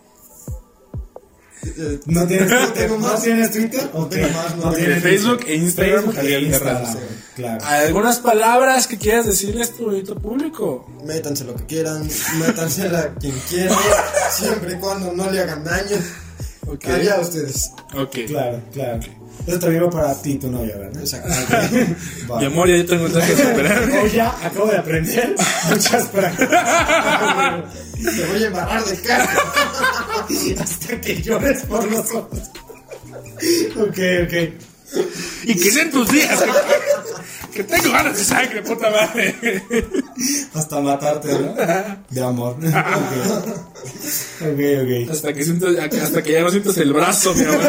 Eh, 1.65 1.99
¿No 2.06 2.26
tienes 2.26 2.49
no 2.52 2.68
tengo 2.73 2.98
¿No 2.98 3.07
más. 3.07 3.22
tienes 3.23 3.52
Twitter? 3.52 3.90
No 3.94 3.99
Ok. 4.02 4.10
tengo 4.11 4.30
más, 4.30 4.49
no 4.52 4.56
No 4.56 4.61
tengo 4.72 4.76
tienes 4.77 5.03
Facebook 5.03 5.45
e 5.48 5.56
Instagram, 5.56 6.03
Facebook 6.06 6.26
e 6.26 6.40
Instagram, 6.40 6.77
Terrazas. 6.77 6.98
Claro. 7.36 7.65
¿Algunas 7.65 8.19
palabras 8.19 8.88
que 8.88 8.98
quieras 8.98 9.26
decirle 9.26 9.64
a 9.64 9.68
tu 9.68 9.86
bonito 9.86 10.15
público? 10.15 10.90
Métanse 11.06 11.44
lo 11.45 11.56
que 11.56 11.65
quieran, 11.65 12.07
métanse 12.40 12.88
a 12.88 13.14
quien 13.19 13.36
quieran, 13.49 13.77
siempre 14.31 14.73
y 14.73 14.76
cuando 14.77 15.11
no 15.14 15.30
le 15.31 15.41
hagan 15.41 15.64
daño. 15.64 15.98
Ok. 16.68 16.86
Allá 16.88 17.19
ustedes. 17.19 17.72
Ok. 17.95 18.18
Claro, 18.27 18.61
claro. 18.73 18.99
Eso 19.48 19.57
también 19.57 19.84
va 19.84 19.90
para 19.90 20.22
ti 20.22 20.36
tu 20.36 20.52
novia, 20.52 20.77
¿verdad? 20.77 21.02
Exacto. 21.02 21.30
Mi 22.40 22.45
amor, 22.45 22.68
ya 22.68 22.86
tengo 22.86 23.06
un 23.06 23.11
traje 23.11 23.34
de 23.36 23.44
superhéroe. 23.44 23.99
Oh, 24.03 24.07
ya, 24.07 24.30
acabo 24.45 24.68
de 24.68 24.77
aprender 24.77 25.36
muchas 25.69 26.06
prácticas. 26.10 26.49
Te 27.95 28.26
voy 28.26 28.44
a 28.44 28.48
embarrar 28.48 28.84
de 28.86 28.98
cara. 29.02 29.30
Hasta 30.60 31.01
que 31.01 31.22
llores 31.22 31.64
por 31.64 31.89
nosotros. 31.89 32.49
Ok, 33.77 33.99
ok. 34.23 34.34
Y 35.45 35.56
que 35.56 35.72
sean 35.72 35.91
tus 35.91 36.10
días. 36.10 36.43
Que, 37.53 37.64
tengo 37.64 37.91
ganas 37.91 38.18
de 38.18 38.23
sangre, 38.23 38.61
puta 38.61 38.89
madre. 38.89 39.35
Hasta 40.53 40.80
matarte, 40.81 41.31
¿no? 41.34 41.56
De 42.10 42.22
amor. 42.22 42.56
Ok, 42.57 42.72
ok. 44.41 44.60
ok. 44.84 45.11
Hasta 45.11 45.34
que, 45.34 45.43
siento, 45.43 45.68
hasta 46.01 46.22
que 46.22 46.31
ya 46.34 46.41
no 46.41 46.49
sientas 46.49 46.77
el 46.77 46.93
brazo, 46.93 47.34
mi 47.34 47.43
amor. 47.43 47.60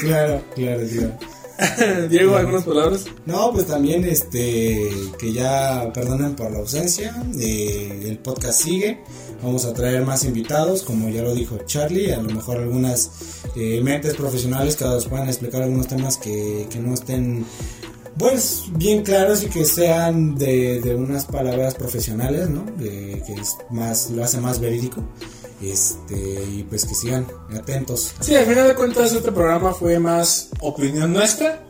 Claro, 0.00 0.44
claro, 0.54 0.82
claro. 0.88 2.08
Diego, 2.08 2.36
¿algunas 2.36 2.64
palabras? 2.64 3.04
No, 3.26 3.52
pues 3.52 3.66
también 3.66 4.04
este 4.04 4.88
que 5.18 5.32
ya 5.32 5.90
perdonen 5.92 6.34
por 6.36 6.50
la 6.52 6.58
ausencia. 6.58 7.14
eh, 7.38 8.02
el 8.04 8.18
podcast 8.18 8.62
sigue. 8.62 9.00
Vamos 9.42 9.64
a 9.66 9.72
traer 9.72 10.04
más 10.04 10.24
invitados, 10.24 10.82
como 10.82 11.08
ya 11.08 11.22
lo 11.22 11.34
dijo 11.34 11.58
Charlie. 11.66 12.12
A 12.12 12.20
lo 12.20 12.30
mejor 12.34 12.58
algunas 12.58 13.10
eh, 13.56 13.80
mentes 13.82 14.14
profesionales 14.14 14.74
que 14.76 14.84
nos 14.84 15.06
puedan 15.06 15.28
explicar 15.28 15.62
algunos 15.62 15.86
temas 15.86 16.16
que, 16.16 16.66
que 16.70 16.78
no 16.80 16.94
estén 16.94 17.44
pues 18.18 18.64
bien 18.72 19.04
claros 19.04 19.44
y 19.44 19.46
que 19.46 19.64
sean 19.64 20.34
de, 20.34 20.80
de 20.80 20.94
unas 20.96 21.24
palabras 21.26 21.74
profesionales, 21.76 22.48
¿no? 22.50 22.64
De- 22.76 23.22
que 23.24 23.34
es 23.34 23.56
más 23.70 24.10
lo 24.10 24.24
hace 24.24 24.40
más 24.40 24.58
verídico. 24.58 25.02
Este 25.62 26.16
y 26.16 26.64
pues 26.68 26.84
que 26.84 26.94
sigan 26.94 27.26
atentos. 27.56 28.14
Sí, 28.20 28.34
al 28.34 28.46
final 28.46 28.66
de 28.68 28.74
cuentas 28.74 29.12
este 29.12 29.32
programa 29.32 29.72
fue 29.72 29.98
más 29.98 30.50
opinión 30.60 31.12
nuestra 31.12 31.62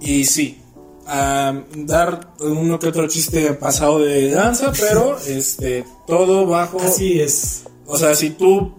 y 0.00 0.24
sí, 0.24 0.60
am, 1.06 1.64
dar 1.86 2.34
uno 2.40 2.78
que 2.78 2.88
otro 2.88 3.06
chiste 3.08 3.52
pasado 3.54 4.00
de 4.00 4.30
danza, 4.30 4.72
pero 4.78 5.18
este 5.26 5.84
todo 6.06 6.46
bajo... 6.46 6.80
Así 6.80 7.20
es. 7.20 7.64
O 7.86 7.96
sea, 7.96 8.14
si 8.14 8.30
tú 8.30 8.74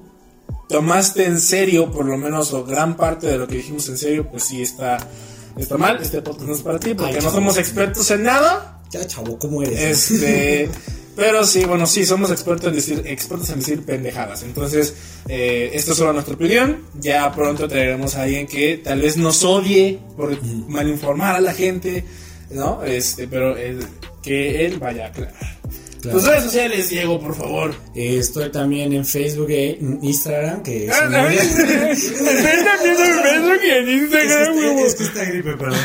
tomaste 0.67 1.25
en 1.25 1.39
serio, 1.39 1.91
por 1.91 2.05
lo 2.05 2.17
menos, 2.17 2.53
o 2.53 2.65
gran 2.65 2.97
parte 2.97 3.27
de 3.27 3.37
lo 3.37 3.47
que 3.47 3.55
dijimos 3.55 3.87
en 3.89 3.97
serio, 3.97 4.27
pues 4.29 4.43
sí 4.43 4.61
está, 4.61 4.97
está 5.57 5.77
mal. 5.77 5.99
Este 6.01 6.21
podcast 6.21 6.47
no 6.47 6.53
es 6.53 6.61
para 6.61 6.79
ti, 6.79 6.93
porque 6.93 7.15
Ay, 7.15 7.21
no 7.23 7.31
somos 7.31 7.57
expertos 7.57 8.09
en 8.11 8.23
nada. 8.23 8.81
Ya 8.91 9.05
chavo, 9.05 9.37
¿cómo 9.39 9.63
eres? 9.63 10.11
Este, 10.11 10.69
pero 11.17 11.45
sí, 11.45 11.65
bueno, 11.65 11.85
sí, 11.85 12.05
somos 12.05 12.31
expertos 12.31 12.69
en 12.69 12.75
decir, 12.75 13.01
expertos 13.05 13.49
en 13.49 13.59
decir 13.59 13.81
pendejadas. 13.83 14.43
Entonces, 14.43 14.93
eh, 15.27 15.71
esto 15.73 15.91
es 15.91 15.97
solo 15.97 16.13
nuestra 16.13 16.35
opinión. 16.35 16.83
Ya 17.01 17.29
pronto 17.33 17.67
traeremos 17.67 18.15
a 18.15 18.21
alguien 18.21 18.47
que 18.47 18.77
tal 18.77 19.01
vez 19.01 19.17
nos 19.17 19.43
odie 19.43 19.99
por 20.15 20.39
malinformar 20.69 21.35
a 21.35 21.41
la 21.41 21.53
gente, 21.53 22.05
¿no? 22.51 22.83
Este, 22.83 23.27
pero 23.27 23.57
eh, 23.57 23.77
que 24.21 24.65
él 24.65 24.79
vaya 24.79 25.05
a 25.05 25.07
aclarar. 25.09 25.57
Claro. 26.01 26.19
Tus 26.19 26.27
redes 26.27 26.43
sociales, 26.43 26.89
Diego, 26.89 27.19
por 27.19 27.35
favor. 27.35 27.73
Estoy 27.95 28.51
también 28.51 28.93
en 28.93 29.03
Facebook 29.03 29.47
e 29.49 29.79
Instagram, 30.03 30.61
que 30.61 30.85
es 30.85 30.91
Ah, 30.93 31.05
un- 31.07 31.11
también 31.11 31.39
también 32.65 32.95
en 32.99 33.23
Facebook 33.23 33.59
y 33.65 33.69
en 33.71 33.89
Es 33.89 34.11
que 34.11 34.21
Instagram, 34.23 34.57
está- 34.59 34.81
es 34.85 34.95
que 34.95 35.03
está 35.03 35.25
gripe, 35.25 35.57
perdón. 35.57 35.79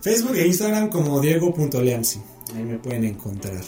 Facebook 0.00 0.36
e 0.36 0.46
Instagram 0.46 0.88
como 0.90 1.20
Diego.leamsi. 1.20 2.20
Ahí 2.56 2.62
me 2.62 2.78
pueden 2.78 3.04
encontrar. 3.04 3.60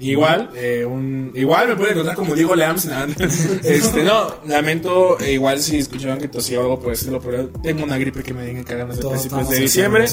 Igual, 0.00 0.50
eh, 0.56 0.84
un, 0.84 1.30
igual 1.34 1.68
me 1.68 1.76
pueden 1.76 1.92
encontrar 1.92 2.16
como 2.16 2.34
Diego 2.34 2.54
Leams. 2.54 2.86
nada. 2.86 3.06
Este, 3.62 4.02
no, 4.02 4.34
lamento, 4.46 5.18
eh, 5.20 5.32
igual 5.32 5.60
si 5.60 5.78
escuchaban 5.78 6.18
que 6.18 6.28
tosía 6.28 6.58
o 6.58 6.62
algo 6.62 6.80
por 6.80 6.90
decirlo, 6.90 7.20
pero 7.20 7.48
tengo 7.62 7.84
una 7.84 7.96
gripe 7.96 8.22
que 8.22 8.34
me 8.34 8.44
viene 8.44 8.64
cagando 8.64 8.94
desde 8.94 9.08
principios 9.08 9.48
de 9.48 9.58
diciembre. 9.58 10.06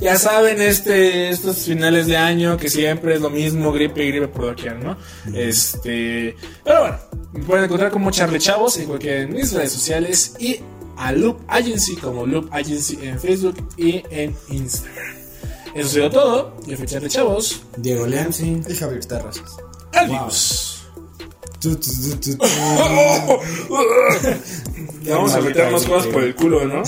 Ya 0.00 0.16
saben, 0.16 0.60
este, 0.60 1.30
estos 1.30 1.58
finales 1.58 2.06
de 2.06 2.16
año 2.16 2.56
que 2.56 2.70
siempre 2.70 3.14
es 3.14 3.20
lo 3.20 3.30
mismo, 3.30 3.72
gripe 3.72 4.04
y 4.04 4.08
gripe 4.08 4.28
por 4.28 4.46
doquier, 4.46 4.76
¿no? 4.76 4.96
Este, 5.34 6.36
pero 6.64 6.80
bueno, 6.80 6.96
me 7.32 7.44
pueden 7.44 7.64
encontrar 7.64 7.90
como 7.90 8.10
Charlie 8.10 8.38
Chavos 8.38 8.78
en 8.78 8.86
cualquiera 8.86 9.20
de 9.20 9.26
mis 9.26 9.52
redes 9.52 9.72
sociales 9.72 10.34
y 10.38 10.60
a 10.96 11.12
Loop 11.12 11.40
Agency 11.48 11.96
como 11.96 12.26
Loop 12.26 12.48
Agency 12.52 12.98
en 13.02 13.18
Facebook 13.18 13.56
y 13.76 14.02
en 14.10 14.34
Instagram. 14.48 15.23
Eso 15.74 15.88
ha 15.88 15.90
sido 15.90 16.10
todo. 16.10 16.56
Yo 16.66 16.76
fui 16.76 16.86
Charlie 16.86 17.10
Chavos. 17.10 17.62
Diego 17.76 18.06
Leamsi. 18.06 18.62
Y 18.68 18.74
Javier 18.74 19.04
Terrazas. 19.04 19.56
Adiós. 19.92 20.70
Ya 25.02 25.16
vamos 25.16 25.34
a 25.34 25.40
meternos 25.40 25.86
cosas 25.86 26.12
por 26.12 26.22
el 26.22 26.34
culo, 26.34 26.64
¿no? 26.64 26.82